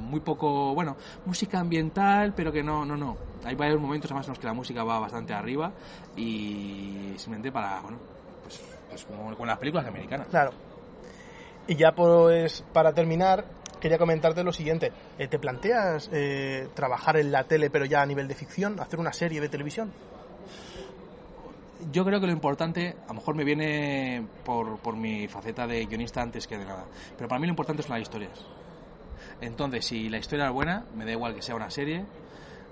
Muy 0.00 0.20
poco, 0.20 0.74
bueno, 0.74 0.96
música 1.24 1.60
ambiental, 1.60 2.34
pero 2.34 2.52
que 2.52 2.62
no, 2.62 2.84
no, 2.84 2.96
no. 2.96 3.16
Hay 3.44 3.54
varios 3.54 3.80
momentos 3.80 4.10
además 4.10 4.26
en 4.26 4.30
los 4.32 4.38
que 4.38 4.46
la 4.46 4.54
música 4.54 4.84
va 4.84 4.98
bastante 4.98 5.32
arriba 5.32 5.72
y 6.16 7.14
simplemente 7.16 7.52
para, 7.52 7.80
bueno, 7.80 7.98
pues, 8.42 8.60
pues 8.88 9.04
como 9.04 9.36
con 9.36 9.46
las 9.46 9.58
películas 9.58 9.86
americanas. 9.86 10.28
Claro. 10.28 10.52
Y 11.68 11.74
ya 11.74 11.92
pues 11.92 12.64
para 12.72 12.92
terminar, 12.92 13.44
quería 13.80 13.98
comentarte 13.98 14.44
lo 14.44 14.52
siguiente. 14.52 14.92
Eh, 15.18 15.28
¿Te 15.28 15.38
planteas 15.38 16.08
eh, 16.12 16.68
trabajar 16.74 17.16
en 17.16 17.32
la 17.32 17.44
tele 17.44 17.70
pero 17.70 17.84
ya 17.84 18.02
a 18.02 18.06
nivel 18.06 18.28
de 18.28 18.34
ficción? 18.34 18.78
¿Hacer 18.80 19.00
una 19.00 19.12
serie 19.12 19.40
de 19.40 19.48
televisión? 19.48 19.92
Yo 21.92 22.04
creo 22.04 22.20
que 22.20 22.26
lo 22.26 22.32
importante, 22.32 22.96
a 23.04 23.08
lo 23.08 23.14
mejor 23.14 23.34
me 23.34 23.44
viene 23.44 24.26
por, 24.44 24.78
por 24.78 24.96
mi 24.96 25.28
faceta 25.28 25.66
de 25.66 25.84
guionista 25.86 26.22
antes 26.22 26.46
que 26.46 26.56
de 26.56 26.64
nada, 26.64 26.86
pero 27.16 27.28
para 27.28 27.38
mí 27.38 27.46
lo 27.46 27.52
importante 27.52 27.82
son 27.82 27.92
las 27.92 28.02
historias. 28.02 28.44
Entonces, 29.40 29.84
si 29.84 30.08
la 30.08 30.18
historia 30.18 30.46
es 30.46 30.52
buena, 30.52 30.86
me 30.94 31.04
da 31.04 31.12
igual 31.12 31.34
que 31.34 31.42
sea 31.42 31.54
una 31.54 31.70
serie, 31.70 32.04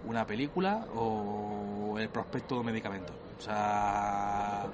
una 0.06 0.26
película 0.26 0.86
o 0.94 1.96
el 1.98 2.08
prospecto 2.08 2.54
de 2.54 2.60
un 2.60 2.66
medicamento. 2.66 3.12
O 3.38 3.40
sea, 3.40 4.66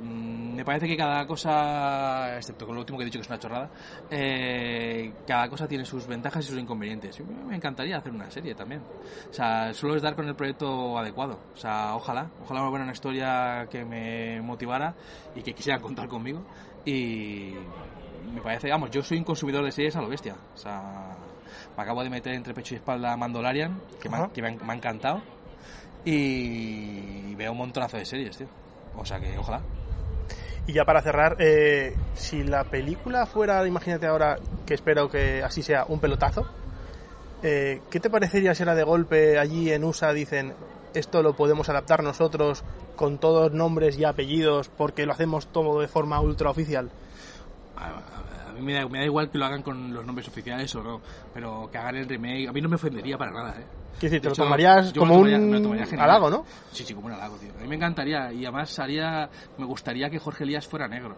mm, 0.00 0.54
me 0.56 0.64
parece 0.64 0.86
que 0.86 0.96
cada 0.96 1.26
cosa, 1.26 2.36
excepto 2.36 2.66
con 2.66 2.74
lo 2.74 2.80
último 2.80 2.98
que 2.98 3.04
he 3.04 3.06
dicho 3.06 3.18
que 3.18 3.22
es 3.22 3.28
una 3.28 3.38
chorrada, 3.38 3.70
eh, 4.10 5.12
cada 5.26 5.48
cosa 5.48 5.68
tiene 5.68 5.84
sus 5.84 6.06
ventajas 6.06 6.44
y 6.44 6.48
sus 6.48 6.58
inconvenientes. 6.58 7.20
Me 7.46 7.56
encantaría 7.56 7.98
hacer 7.98 8.12
una 8.12 8.30
serie 8.30 8.54
también. 8.54 8.82
O 9.30 9.32
sea, 9.32 9.72
solo 9.72 9.96
es 9.96 10.02
dar 10.02 10.14
con 10.14 10.26
el 10.26 10.34
proyecto 10.34 10.98
adecuado. 10.98 11.38
O 11.54 11.56
sea, 11.56 11.94
ojalá, 11.94 12.30
ojalá 12.42 12.62
me 12.62 12.68
hubiera 12.68 12.84
una 12.84 12.92
historia 12.92 13.66
que 13.70 13.84
me 13.84 14.40
motivara 14.42 14.94
y 15.34 15.42
que 15.42 15.54
quisieran 15.54 15.80
contar 15.80 16.08
conmigo. 16.08 16.44
Y 16.84 17.54
me 18.34 18.40
parece, 18.40 18.70
vamos, 18.70 18.90
yo 18.90 19.02
soy 19.02 19.18
un 19.18 19.24
consumidor 19.24 19.64
de 19.64 19.72
series 19.72 19.96
a 19.96 20.02
lo 20.02 20.08
bestia. 20.08 20.36
O 20.54 20.56
sea, 20.56 21.16
me 21.76 21.82
acabo 21.82 22.02
de 22.02 22.10
meter 22.10 22.34
entre 22.34 22.54
pecho 22.54 22.74
y 22.74 22.78
espalda 22.78 23.16
Mandalorian, 23.16 23.80
que, 24.00 24.08
me 24.08 24.30
que 24.32 24.42
me, 24.42 24.48
ha, 24.48 24.64
me 24.64 24.72
ha 24.72 24.76
encantado. 24.76 25.22
Y 26.04 27.34
veo 27.34 27.52
un 27.52 27.58
montonazo 27.58 27.96
de 27.96 28.04
series, 28.04 28.36
tío. 28.36 28.48
O 28.96 29.04
sea 29.04 29.20
que 29.20 29.36
ojalá. 29.38 29.60
Y 30.66 30.72
ya 30.74 30.84
para 30.84 31.00
cerrar, 31.00 31.36
eh, 31.38 31.96
si 32.14 32.44
la 32.44 32.64
película 32.64 33.24
fuera, 33.24 33.66
imagínate 33.66 34.06
ahora, 34.06 34.36
que 34.66 34.74
espero 34.74 35.08
que 35.08 35.42
así 35.42 35.62
sea, 35.62 35.86
un 35.88 35.98
pelotazo, 35.98 36.46
eh, 37.42 37.80
¿qué 37.90 38.00
te 38.00 38.10
parecería 38.10 38.54
si 38.54 38.64
era 38.64 38.74
de 38.74 38.82
golpe 38.82 39.38
allí 39.38 39.72
en 39.72 39.84
USA 39.84 40.12
dicen 40.12 40.54
esto 40.94 41.22
lo 41.22 41.36
podemos 41.36 41.68
adaptar 41.68 42.02
nosotros 42.02 42.64
con 42.96 43.18
todos 43.18 43.52
nombres 43.52 43.98
y 43.98 44.04
apellidos 44.04 44.68
porque 44.68 45.06
lo 45.06 45.12
hacemos 45.12 45.46
todo 45.46 45.80
de 45.80 45.88
forma 45.88 46.20
ultra 46.20 46.50
oficial? 46.50 46.90
Me 48.60 48.72
da, 48.74 48.88
me 48.88 48.98
da 48.98 49.04
igual 49.04 49.30
que 49.30 49.38
lo 49.38 49.44
hagan 49.46 49.62
con 49.62 49.92
los 49.92 50.04
nombres 50.04 50.26
oficiales 50.28 50.74
o 50.74 50.82
no, 50.82 51.00
pero 51.34 51.68
que 51.70 51.78
hagan 51.78 51.96
el 51.96 52.08
remake, 52.08 52.48
a 52.48 52.52
mí 52.52 52.60
no 52.60 52.68
me 52.68 52.76
ofendería 52.76 53.16
para 53.18 53.30
nada, 53.32 53.50
¿eh? 53.58 53.64
Quiero 53.98 54.12
decir, 54.12 54.20
te 54.20 54.20
De 54.20 54.28
lo 54.28 54.32
hecho, 54.32 54.42
tomarías 54.44 54.92
como 54.92 55.14
tomaría- 55.14 55.38
un 55.38 55.62
tomaría 55.62 56.02
halago, 56.04 56.30
¿no? 56.30 56.44
Sí, 56.72 56.84
sí, 56.84 56.94
como 56.94 57.06
un 57.08 57.14
halago, 57.14 57.36
tío. 57.36 57.50
A 57.58 57.62
mí 57.62 57.68
me 57.68 57.74
encantaría 57.76 58.32
y 58.32 58.44
además 58.44 58.78
haría, 58.78 59.28
me 59.58 59.64
gustaría 59.64 60.08
que 60.08 60.18
Jorge 60.20 60.44
Elías 60.44 60.66
fuera 60.68 60.86
negro. 60.86 61.16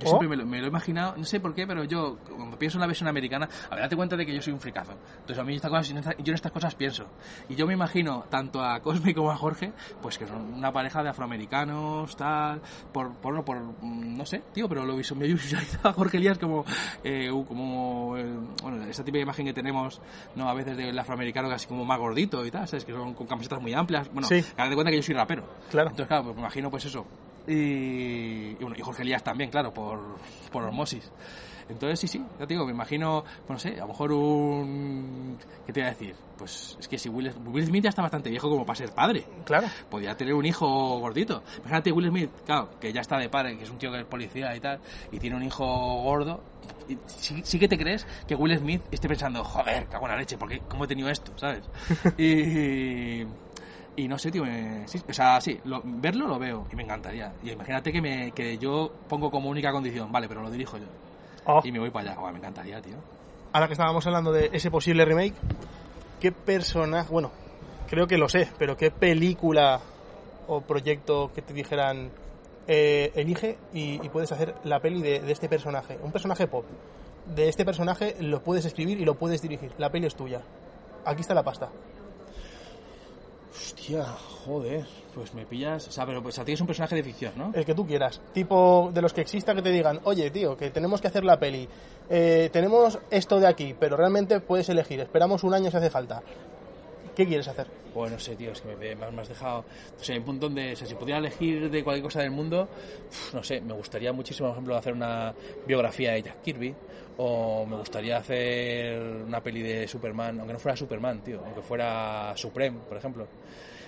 Yo 0.00 0.06
¿Oh? 0.06 0.08
siempre 0.08 0.28
me 0.28 0.36
lo, 0.36 0.46
me 0.46 0.58
lo 0.58 0.64
he 0.64 0.68
imaginado, 0.68 1.14
no 1.16 1.24
sé 1.24 1.40
por 1.40 1.54
qué, 1.54 1.66
pero 1.66 1.84
yo, 1.84 2.18
cuando 2.36 2.58
pienso 2.58 2.78
en 2.78 2.80
la 2.82 2.86
versión 2.86 3.08
americana, 3.08 3.48
a 3.70 3.74
ver, 3.74 3.84
date 3.84 3.96
cuenta 3.96 4.16
de 4.16 4.26
que 4.26 4.34
yo 4.34 4.42
soy 4.42 4.52
un 4.52 4.60
fricazo. 4.60 4.92
Entonces, 5.20 5.38
a 5.38 5.44
mí 5.44 5.54
estas 5.54 5.70
cosas, 5.70 5.88
yo 6.18 6.28
en 6.28 6.34
estas 6.34 6.52
cosas 6.52 6.74
pienso. 6.74 7.06
Y 7.48 7.54
yo 7.54 7.66
me 7.66 7.74
imagino 7.74 8.24
tanto 8.30 8.62
a 8.64 8.80
Cosme 8.80 9.14
como 9.14 9.30
a 9.30 9.36
Jorge, 9.36 9.72
pues 10.02 10.18
que 10.18 10.26
son 10.26 10.54
una 10.54 10.72
pareja 10.72 11.02
de 11.02 11.08
afroamericanos, 11.10 12.16
tal, 12.16 12.60
por, 12.92 13.12
por, 13.14 13.34
no, 13.34 13.44
por 13.44 13.58
mm, 13.58 14.16
no 14.16 14.26
sé, 14.26 14.42
tío, 14.52 14.68
pero 14.68 14.84
lo 14.84 14.94
me 14.94 15.26
visualizo 15.26 15.88
a 15.88 15.92
Jorge 15.92 16.16
Elías 16.16 16.38
como, 16.38 16.64
eh, 17.02 17.30
un- 17.30 17.44
como 17.44 18.16
eh, 18.16 18.24
bueno, 18.62 18.84
esa 18.84 19.04
típica 19.04 19.22
imagen 19.22 19.44
que 19.46 19.52
tenemos, 19.52 20.00
¿no? 20.34 20.48
A 20.48 20.54
veces 20.54 20.76
del 20.76 20.98
afroamericano 20.98 21.48
casi 21.48 21.66
como 21.66 21.84
más 21.84 21.98
gordito 21.98 22.44
y 22.46 22.50
tal, 22.50 22.66
¿sabes? 22.68 22.84
Que 22.84 22.92
son 22.92 23.14
con 23.14 23.26
camisetas 23.26 23.60
muy 23.60 23.74
amplias. 23.74 24.10
Bueno, 24.12 24.26
Sí. 24.28 24.44
date 24.56 24.74
cuenta 24.74 24.90
que 24.90 24.96
yo 24.96 25.02
soy 25.02 25.14
rapero. 25.14 25.44
Claro. 25.70 25.90
Entonces, 25.90 26.08
claro, 26.08 26.24
pues 26.24 26.36
me 26.36 26.42
imagino 26.42 26.70
pues 26.70 26.84
eso. 26.84 27.04
Y, 27.46 28.52
y 28.52 28.58
bueno, 28.60 28.74
y 28.76 28.82
Jorge 28.82 29.02
Elías 29.02 29.22
también, 29.22 29.50
claro, 29.50 29.72
por, 29.72 30.16
por 30.50 30.64
osmosis. 30.64 31.10
Entonces, 31.68 32.00
sí, 32.00 32.08
sí, 32.08 32.24
ya 32.38 32.46
te 32.46 32.54
digo, 32.54 32.66
me 32.66 32.72
imagino, 32.72 33.24
pues 33.46 33.50
no 33.50 33.58
sé, 33.58 33.76
a 33.76 33.82
lo 33.82 33.88
mejor 33.88 34.12
un... 34.12 35.38
¿Qué 35.66 35.72
te 35.72 35.80
iba 35.80 35.88
a 35.88 35.92
decir? 35.92 36.14
Pues 36.36 36.76
es 36.78 36.88
que 36.88 36.98
si 36.98 37.08
Will, 37.08 37.32
Will 37.46 37.66
Smith 37.66 37.84
ya 37.84 37.90
está 37.90 38.02
bastante 38.02 38.28
viejo 38.28 38.50
como 38.50 38.66
para 38.66 38.76
ser 38.76 38.92
padre. 38.92 39.24
Claro. 39.44 39.68
Podría 39.88 40.16
tener 40.16 40.34
un 40.34 40.44
hijo 40.44 40.66
gordito. 40.98 41.42
Imagínate 41.58 41.92
Will 41.92 42.08
Smith, 42.08 42.30
claro, 42.44 42.70
que 42.78 42.92
ya 42.92 43.00
está 43.00 43.18
de 43.18 43.28
padre, 43.28 43.56
que 43.56 43.64
es 43.64 43.70
un 43.70 43.78
tío 43.78 43.90
que 43.90 44.00
es 44.00 44.04
policía 44.04 44.54
y 44.54 44.60
tal, 44.60 44.80
y 45.10 45.18
tiene 45.18 45.36
un 45.36 45.42
hijo 45.42 45.64
gordo. 46.02 46.42
Y 46.88 46.98
sí, 47.06 47.40
sí 47.44 47.58
que 47.58 47.68
te 47.68 47.78
crees 47.78 48.06
que 48.26 48.34
Will 48.34 48.56
Smith 48.58 48.82
esté 48.90 49.08
pensando, 49.08 49.42
joder, 49.42 49.86
cago 49.86 50.06
en 50.06 50.12
la 50.12 50.18
leche, 50.18 50.36
porque 50.36 50.60
¿cómo 50.68 50.84
he 50.84 50.88
tenido 50.88 51.08
esto? 51.08 51.32
¿Sabes? 51.36 51.64
y... 52.18 53.24
Y 53.96 54.08
no 54.08 54.18
sé, 54.18 54.30
tío, 54.30 54.42
me- 54.44 54.86
sí, 54.88 55.00
o 55.08 55.12
sea, 55.12 55.40
sí, 55.40 55.60
lo- 55.64 55.80
verlo 55.84 56.26
lo 56.26 56.38
veo 56.38 56.66
y 56.72 56.76
me 56.76 56.82
encantaría. 56.82 57.32
Y 57.42 57.50
imagínate 57.50 57.92
que, 57.92 58.00
me, 58.02 58.32
que 58.32 58.58
yo 58.58 58.90
pongo 59.08 59.30
como 59.30 59.48
única 59.48 59.70
condición, 59.70 60.10
vale, 60.10 60.26
pero 60.28 60.42
lo 60.42 60.50
dirijo 60.50 60.78
yo. 60.78 60.86
Oh, 61.46 61.60
Y 61.62 61.70
me 61.70 61.78
voy 61.78 61.90
para 61.90 62.12
allá, 62.12 62.32
me 62.32 62.38
encantaría, 62.38 62.80
tío. 62.80 62.96
Ahora 63.52 63.66
que 63.68 63.74
estábamos 63.74 64.04
hablando 64.06 64.32
de 64.32 64.50
ese 64.52 64.70
posible 64.70 65.04
remake, 65.04 65.34
¿qué 66.20 66.32
personaje, 66.32 67.08
bueno, 67.12 67.30
creo 67.88 68.06
que 68.08 68.18
lo 68.18 68.28
sé, 68.28 68.48
pero 68.58 68.76
qué 68.76 68.90
película 68.90 69.80
o 70.48 70.60
proyecto 70.62 71.30
que 71.32 71.42
te 71.42 71.54
dijeran 71.54 72.10
eh, 72.66 73.12
elige 73.14 73.58
y, 73.72 74.04
y 74.04 74.08
puedes 74.08 74.32
hacer 74.32 74.54
la 74.64 74.80
peli 74.80 75.02
de, 75.02 75.20
de 75.20 75.32
este 75.32 75.48
personaje, 75.48 75.98
un 76.02 76.10
personaje 76.10 76.46
pop. 76.48 76.64
De 77.26 77.48
este 77.48 77.64
personaje 77.64 78.16
lo 78.20 78.42
puedes 78.42 78.64
escribir 78.64 79.00
y 79.00 79.04
lo 79.04 79.14
puedes 79.14 79.40
dirigir. 79.40 79.70
La 79.78 79.90
peli 79.90 80.06
es 80.06 80.14
tuya. 80.16 80.40
Aquí 81.04 81.20
está 81.20 81.32
la 81.34 81.42
pasta. 81.42 81.68
Hostia, 83.54 84.04
joder. 84.04 84.84
Pues 85.14 85.32
me 85.32 85.46
pillas. 85.46 85.86
O 85.86 85.92
sea, 85.92 86.04
pero 86.04 86.20
pues 86.22 86.38
a 86.38 86.44
ti 86.44 86.52
es 86.52 86.60
un 86.60 86.66
personaje 86.66 86.96
de 86.96 87.04
ficción, 87.04 87.32
¿no? 87.36 87.52
El 87.54 87.64
que 87.64 87.74
tú 87.74 87.86
quieras. 87.86 88.20
Tipo 88.32 88.90
de 88.92 89.00
los 89.00 89.12
que 89.12 89.20
exista 89.20 89.54
que 89.54 89.62
te 89.62 89.70
digan, 89.70 90.00
oye, 90.04 90.30
tío, 90.30 90.56
que 90.56 90.70
tenemos 90.70 91.00
que 91.00 91.06
hacer 91.06 91.24
la 91.24 91.38
peli. 91.38 91.68
Eh, 92.10 92.50
tenemos 92.52 92.98
esto 93.10 93.38
de 93.38 93.46
aquí, 93.46 93.74
pero 93.78 93.96
realmente 93.96 94.40
puedes 94.40 94.68
elegir. 94.68 95.00
Esperamos 95.00 95.44
un 95.44 95.54
año 95.54 95.70
si 95.70 95.76
hace 95.76 95.90
falta. 95.90 96.22
¿Qué 97.14 97.26
quieres 97.26 97.46
hacer? 97.46 97.68
Pues 97.94 98.10
no 98.10 98.18
sé, 98.18 98.34
tío, 98.34 98.50
es 98.50 98.60
que 98.60 98.74
me, 98.74 98.96
me 98.96 99.22
has 99.22 99.28
dejado. 99.28 99.64
O 100.00 100.02
sea, 100.02 100.18
un 100.18 100.24
montón 100.24 100.54
de. 100.56 100.72
O 100.72 100.76
sea, 100.76 100.88
si 100.88 100.94
pudiera 100.96 101.18
elegir 101.18 101.70
de 101.70 101.84
cualquier 101.84 102.02
cosa 102.02 102.22
del 102.22 102.32
mundo, 102.32 102.68
no 103.32 103.42
sé, 103.44 103.60
me 103.60 103.72
gustaría 103.72 104.12
muchísimo, 104.12 104.48
por 104.48 104.56
ejemplo, 104.56 104.76
hacer 104.76 104.94
una 104.94 105.32
biografía 105.64 106.12
de 106.12 106.22
Jack 106.22 106.42
Kirby. 106.42 106.74
O 107.16 107.64
me 107.66 107.76
gustaría 107.76 108.16
hacer 108.16 109.00
una 109.00 109.40
peli 109.40 109.62
de 109.62 109.86
Superman, 109.86 110.38
aunque 110.40 110.52
no 110.54 110.58
fuera 110.58 110.76
Superman, 110.76 111.22
tío, 111.22 111.40
aunque 111.44 111.62
fuera 111.62 112.32
Supreme, 112.36 112.78
por 112.88 112.96
ejemplo. 112.96 113.26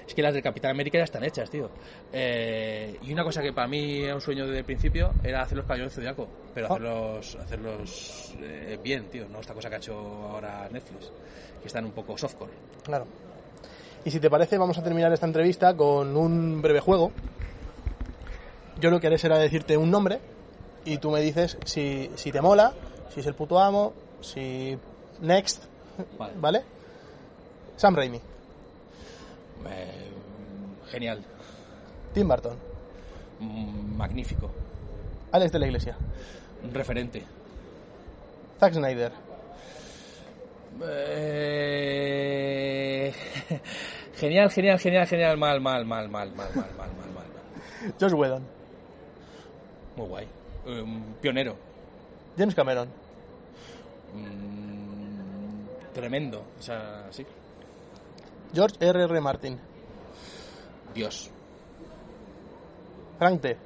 Es 0.07 0.15
que 0.15 0.23
las 0.23 0.33
de 0.35 0.41
Capitán 0.41 0.71
América 0.71 0.99
ya 0.99 1.05
están 1.05 1.25
hechas, 1.25 1.51
tío. 1.51 1.69
Eh, 2.13 2.97
y 3.03 3.13
una 3.13 3.25
cosa 3.25 3.43
que 3.43 3.53
para 3.53 3.67
mí 3.67 4.05
era 4.05 4.15
un 4.15 4.21
sueño 4.21 4.45
desde 4.47 4.61
el 4.61 4.65
principio 4.65 5.11
era 5.25 5.43
hacer 5.43 5.57
los 5.59 5.67
caballeros 5.67 5.93
Zodiaco, 5.95 6.29
pero 6.55 6.69
Ah. 6.69 6.75
hacerlos, 6.75 7.35
hacerlos 7.43 8.35
eh, 8.41 8.79
bien, 8.81 9.07
tío, 9.11 9.27
no 9.29 9.41
esta 9.41 9.53
cosa 9.55 9.69
que 9.69 9.75
ha 9.75 9.79
hecho 9.79 9.95
ahora 9.99 10.69
Netflix, 10.71 11.11
que 11.61 11.67
están 11.67 11.85
un 11.85 11.91
poco 11.91 12.17
softcore. 12.17 12.53
Claro. 12.85 13.07
Y 14.05 14.11
si 14.13 14.21
te 14.21 14.31
parece, 14.31 14.57
vamos 14.57 14.79
a 14.79 14.85
terminar 14.85 15.13
esta 15.13 15.27
entrevista 15.27 15.77
con 15.77 16.17
un 16.17 16.63
breve 16.63 16.79
juego. 16.79 17.11
Yo 18.81 18.91
lo 18.91 19.01
que 19.01 19.09
haré 19.09 19.19
será 19.19 19.39
decirte 19.39 19.77
un 19.77 19.91
nombre 19.91 20.21
y 20.85 20.99
tú 20.99 21.11
me 21.11 21.21
dices 21.21 21.59
si, 21.65 22.11
si 22.15 22.31
te 22.31 22.41
mola, 22.41 22.73
si 23.13 23.21
es 23.21 23.27
el 23.27 23.35
puto 23.35 23.59
amo, 23.59 23.93
si 24.21 24.77
next, 25.21 25.65
Vale. 26.19 26.33
¿vale? 26.39 26.63
Sam 27.77 27.95
Raimi, 27.97 28.21
Eh, 29.69 30.11
genial, 30.91 31.23
Tim 32.15 32.29
Burton, 32.29 32.57
Mm, 33.41 33.97
magnífico, 33.97 34.51
Alex 35.33 35.53
de 35.53 35.59
la 35.59 35.67
Iglesia, 35.67 35.97
un 36.65 36.73
referente. 36.73 37.23
Zack 38.59 38.73
Snyder, 38.75 39.13
Eh, 41.69 43.13
genial, 44.17 44.51
genial, 44.51 44.79
genial, 44.79 45.07
genial, 45.07 45.37
mal, 45.37 45.61
mal, 45.61 45.85
mal, 45.85 46.09
mal, 46.09 46.31
mal, 46.33 46.49
mal, 46.55 46.71
mal, 46.77 46.89
mal, 46.97 47.11
mal. 47.15 47.25
Josh 48.01 48.13
Whedon, 48.13 48.43
Muy 49.97 50.09
guay. 50.09 50.27
Eh, 50.67 50.85
pionero. 51.21 51.57
James 52.37 52.55
Cameron, 52.55 52.89
Mm, 54.15 55.93
tremendo. 55.93 56.43
O 56.59 56.63
sea, 56.63 57.07
sí. 57.11 57.27
George 58.55 58.77
R. 58.81 59.03
R. 59.05 59.21
Martin, 59.21 59.59
Dios. 60.95 61.31
Frank 63.19 63.41
T. 63.41 63.57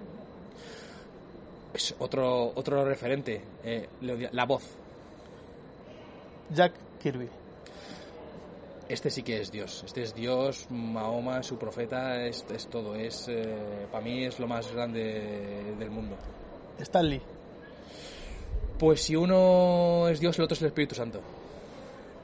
Es 1.74 1.94
otro, 1.98 2.52
otro 2.54 2.84
referente. 2.84 3.40
Eh, 3.62 3.88
la 4.32 4.44
voz. 4.44 4.62
Jack 6.52 6.72
Kirby, 7.00 7.28
Este 8.88 9.08
sí 9.08 9.22
que 9.22 9.40
es 9.40 9.52
Dios. 9.52 9.84
Este 9.86 10.02
es 10.02 10.12
Dios, 10.14 10.66
Mahoma, 10.68 11.44
su 11.44 11.56
profeta, 11.58 12.26
es, 12.26 12.44
es 12.52 12.66
todo. 12.66 12.96
Es, 12.96 13.28
eh, 13.28 13.86
para 13.92 14.02
mí 14.02 14.24
es 14.24 14.40
lo 14.40 14.48
más 14.48 14.72
grande 14.72 15.74
del 15.78 15.90
mundo. 15.90 16.16
Stan 16.80 17.08
Lee, 17.08 17.22
Pues 18.80 19.02
si 19.02 19.14
uno 19.14 20.08
es 20.08 20.20
Dios, 20.20 20.38
el 20.38 20.44
otro 20.44 20.54
es 20.54 20.62
el 20.62 20.68
Espíritu 20.68 20.94
Santo. 20.94 21.20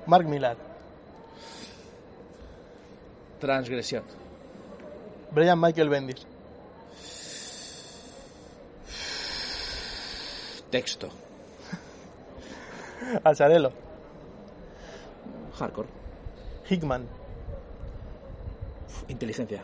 Mark 0.07 0.27
Millar, 0.27 0.57
Transgresión. 3.39 4.05
Brian 5.33 5.61
Michael 5.61 5.91
Bendis, 5.91 6.27
Texto. 10.71 11.11
Alzarello, 13.23 13.71
Hardcore. 15.59 15.89
Hickman, 16.71 17.07
Inteligencia. 19.09 19.63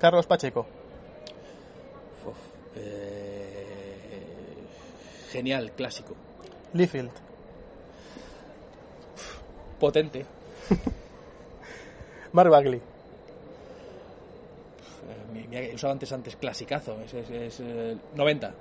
Carlos 0.00 0.26
Pacheco, 0.26 0.66
Uf, 2.24 2.36
eh, 2.76 3.65
genial, 5.30 5.72
clásico. 5.72 6.14
Liefeld, 6.72 7.10
Potente. 9.78 10.24
Mark 12.32 12.50
Bagley, 12.50 12.80
Eh, 15.52 15.72
usado 15.74 15.92
antes, 15.92 16.12
antes 16.12 16.36
clasicazo. 16.36 17.00
Es, 17.00 17.14
es, 17.14 17.30
es, 17.30 17.60
eh, 17.60 17.96
90. 18.14 18.52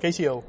KCO, 0.00 0.44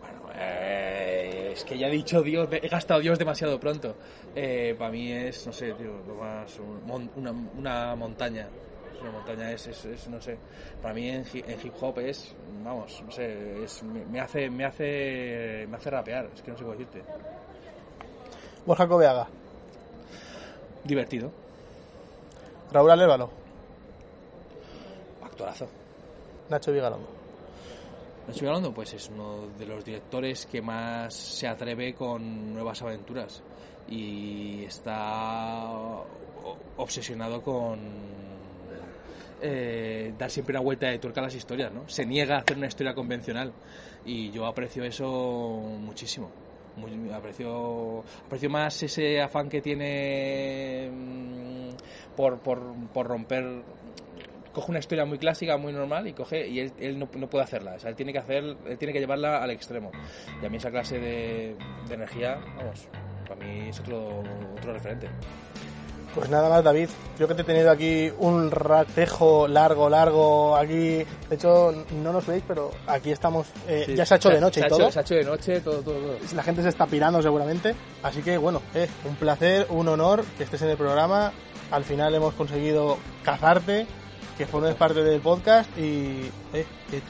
Bueno, 0.00 0.20
eh, 0.34 1.50
es 1.54 1.64
que 1.64 1.78
ya 1.78 1.86
he 1.86 1.90
dicho 1.90 2.20
Dios, 2.22 2.48
he 2.52 2.68
gastado 2.68 3.00
Dios 3.00 3.18
demasiado 3.18 3.58
pronto. 3.58 3.94
Eh, 4.34 4.74
para 4.78 4.90
mí 4.90 5.10
es, 5.12 5.46
no 5.46 5.52
sé, 5.52 5.72
tío, 5.72 5.92
lo 6.06 6.14
más. 6.16 6.58
un 6.58 6.86
mon- 6.86 7.10
una, 7.16 7.30
una 7.30 7.96
montaña. 7.96 8.48
Una 9.00 9.10
montaña 9.12 9.50
es, 9.52 9.66
es, 9.66 9.84
es, 9.84 10.08
no 10.08 10.20
sé. 10.20 10.36
Para 10.82 10.92
mí 10.94 11.08
en, 11.08 11.24
hi- 11.32 11.44
en 11.46 11.58
hip 11.66 11.72
hop 11.80 11.98
es, 12.00 12.34
vamos, 12.62 13.02
no 13.04 13.10
sé, 13.10 13.64
es, 13.64 13.82
me, 13.82 14.20
hace, 14.20 14.50
me 14.50 14.64
hace, 14.64 15.66
me 15.68 15.76
hace 15.76 15.90
rapear. 15.90 16.28
Es 16.34 16.42
que 16.42 16.50
no 16.50 16.56
sé 16.58 16.64
cómo 16.64 16.76
decirte. 16.76 17.02
Borja 18.66 18.86
Coveaga, 18.86 19.26
Divertido, 20.84 21.30
Raúl 22.72 22.90
Alévalo, 22.90 23.30
actorazo. 25.24 25.66
Nacho 26.50 26.70
Vigalondo. 26.72 27.08
Nacho 28.28 28.40
Vigalondo, 28.40 28.72
pues 28.74 28.92
es 28.92 29.08
uno 29.08 29.46
de 29.58 29.66
los 29.66 29.84
directores 29.84 30.44
que 30.46 30.60
más 30.60 31.14
se 31.14 31.48
atreve 31.48 31.94
con 31.94 32.52
nuevas 32.52 32.82
aventuras 32.82 33.42
y 33.88 34.64
está 34.64 35.70
obsesionado 36.76 37.40
con 37.42 37.78
eh, 39.42 40.12
dar 40.18 40.30
siempre 40.30 40.52
una 40.52 40.60
vuelta 40.60 40.88
de 40.88 40.98
tuerca 40.98 41.20
a 41.20 41.24
las 41.24 41.34
historias, 41.34 41.72
¿no? 41.72 41.88
Se 41.88 42.04
niega 42.06 42.36
a 42.36 42.38
hacer 42.40 42.56
una 42.56 42.66
historia 42.66 42.94
convencional 42.94 43.52
y 44.04 44.30
yo 44.30 44.46
aprecio 44.46 44.84
eso 44.84 45.06
muchísimo. 45.78 46.30
Muy- 46.76 47.10
aprecio, 47.10 48.04
aprecio 48.26 48.48
más 48.48 48.82
ese 48.82 49.20
afán 49.20 49.48
que 49.48 49.60
tiene 49.60 50.88
mm, 50.90 52.14
por, 52.16 52.38
por, 52.40 52.72
por 52.92 53.06
romper 53.06 53.62
coge 54.52 54.70
una 54.70 54.78
historia 54.80 55.04
muy 55.04 55.18
clásica, 55.18 55.56
muy 55.56 55.72
normal 55.72 56.08
y 56.08 56.12
coge 56.12 56.48
y 56.48 56.58
él, 56.60 56.72
él 56.80 56.98
no, 56.98 57.08
no 57.16 57.28
puede 57.30 57.44
hacerla, 57.44 57.74
o 57.74 57.78
sea, 57.78 57.90
él 57.90 57.96
tiene 57.96 58.12
que 58.12 58.18
hacer, 58.18 58.42
él 58.66 58.78
tiene 58.78 58.92
que 58.92 58.98
llevarla 58.98 59.42
al 59.42 59.50
extremo. 59.52 59.92
Y 60.42 60.44
a 60.44 60.48
mí 60.48 60.56
esa 60.56 60.70
clase 60.72 60.98
de, 60.98 61.56
de 61.88 61.94
energía, 61.94 62.36
vamos, 62.56 62.88
para 63.28 63.36
mí 63.44 63.68
es 63.68 63.78
otro, 63.78 64.22
otro 64.56 64.72
referente. 64.72 65.08
Pues 66.14 66.28
nada 66.28 66.48
más, 66.48 66.64
David. 66.64 66.88
Creo 67.16 67.28
que 67.28 67.34
te 67.34 67.42
he 67.42 67.44
tenido 67.44 67.70
aquí 67.70 68.10
un 68.18 68.50
ratejo 68.50 69.46
largo, 69.46 69.88
largo. 69.88 70.56
Aquí, 70.56 70.74
de 70.74 71.06
hecho, 71.30 71.72
no 72.02 72.12
nos 72.12 72.26
veis, 72.26 72.42
pero 72.48 72.72
aquí 72.86 73.12
estamos. 73.12 73.46
eh, 73.68 73.84
Sí, 73.86 73.94
ya 73.94 74.04
se 74.04 74.14
ha 74.14 74.16
hecho 74.16 74.28
de 74.30 74.40
noche 74.40 74.60
y 74.60 74.68
todo. 74.68 74.80
hecho- 74.80 74.90
se 74.92 74.98
ha 74.98 75.02
hecho 75.02 75.14
de 75.14 75.24
noche, 75.24 75.60
todo, 75.60 75.82
todo, 75.82 75.94
todo. 75.94 76.16
La 76.34 76.42
gente 76.42 76.62
se 76.62 76.68
está 76.68 76.86
pirando 76.86 77.22
seguramente. 77.22 77.76
Así 78.02 78.22
que, 78.22 78.38
bueno, 78.38 78.60
eh, 78.74 78.88
un 79.08 79.14
placer, 79.16 79.66
un 79.70 79.86
honor 79.86 80.24
que 80.36 80.42
estés 80.44 80.62
en 80.62 80.70
el 80.70 80.76
programa. 80.76 81.32
Al 81.70 81.84
final 81.84 82.12
hemos 82.12 82.34
conseguido 82.34 82.98
cazarte, 83.22 83.86
que 84.36 84.46
formes 84.46 84.74
parte 84.74 85.04
del 85.04 85.20
podcast 85.20 85.70
y 85.78 86.28
eh, 86.52 86.66
que, 86.90 87.00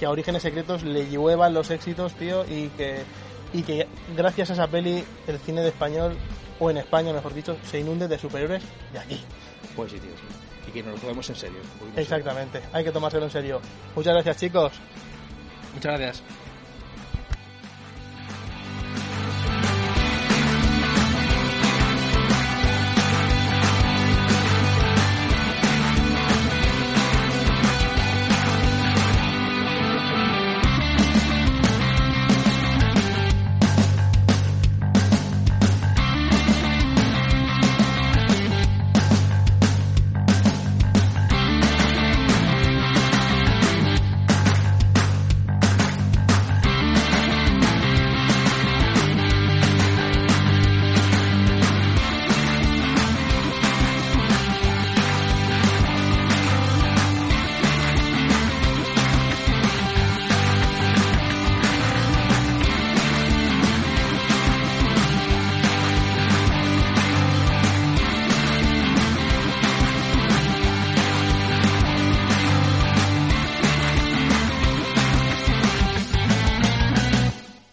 que 0.00 0.06
a 0.06 0.10
Orígenes 0.10 0.42
Secretos 0.42 0.82
le 0.82 1.08
lluevan 1.08 1.54
los 1.54 1.70
éxitos, 1.70 2.14
tío, 2.14 2.44
y 2.46 2.66
que, 2.70 3.02
y 3.52 3.62
que 3.62 3.86
gracias 4.16 4.50
a 4.50 4.54
esa 4.54 4.66
peli 4.66 5.04
el 5.28 5.38
cine 5.38 5.60
de 5.60 5.68
español, 5.68 6.16
o 6.58 6.70
en 6.70 6.78
España 6.78 7.12
mejor 7.12 7.34
dicho, 7.34 7.56
se 7.64 7.80
inunde 7.80 8.08
de 8.08 8.18
superhéroes 8.18 8.62
de 8.92 8.98
aquí. 8.98 9.20
Pues 9.76 9.92
sí, 9.92 9.98
tío, 9.98 10.10
sí. 10.10 10.68
Y 10.68 10.72
que 10.72 10.82
nos 10.82 10.94
lo 10.94 11.00
tomemos 11.00 11.28
en 11.30 11.36
serio. 11.36 11.58
Exactamente, 11.96 12.60
hay 12.72 12.84
que 12.84 12.92
tomárselo 12.92 13.24
en 13.24 13.30
serio. 13.30 13.60
Muchas 13.94 14.14
gracias 14.14 14.36
chicos. 14.38 14.72
Muchas 15.74 15.98
gracias. 15.98 16.22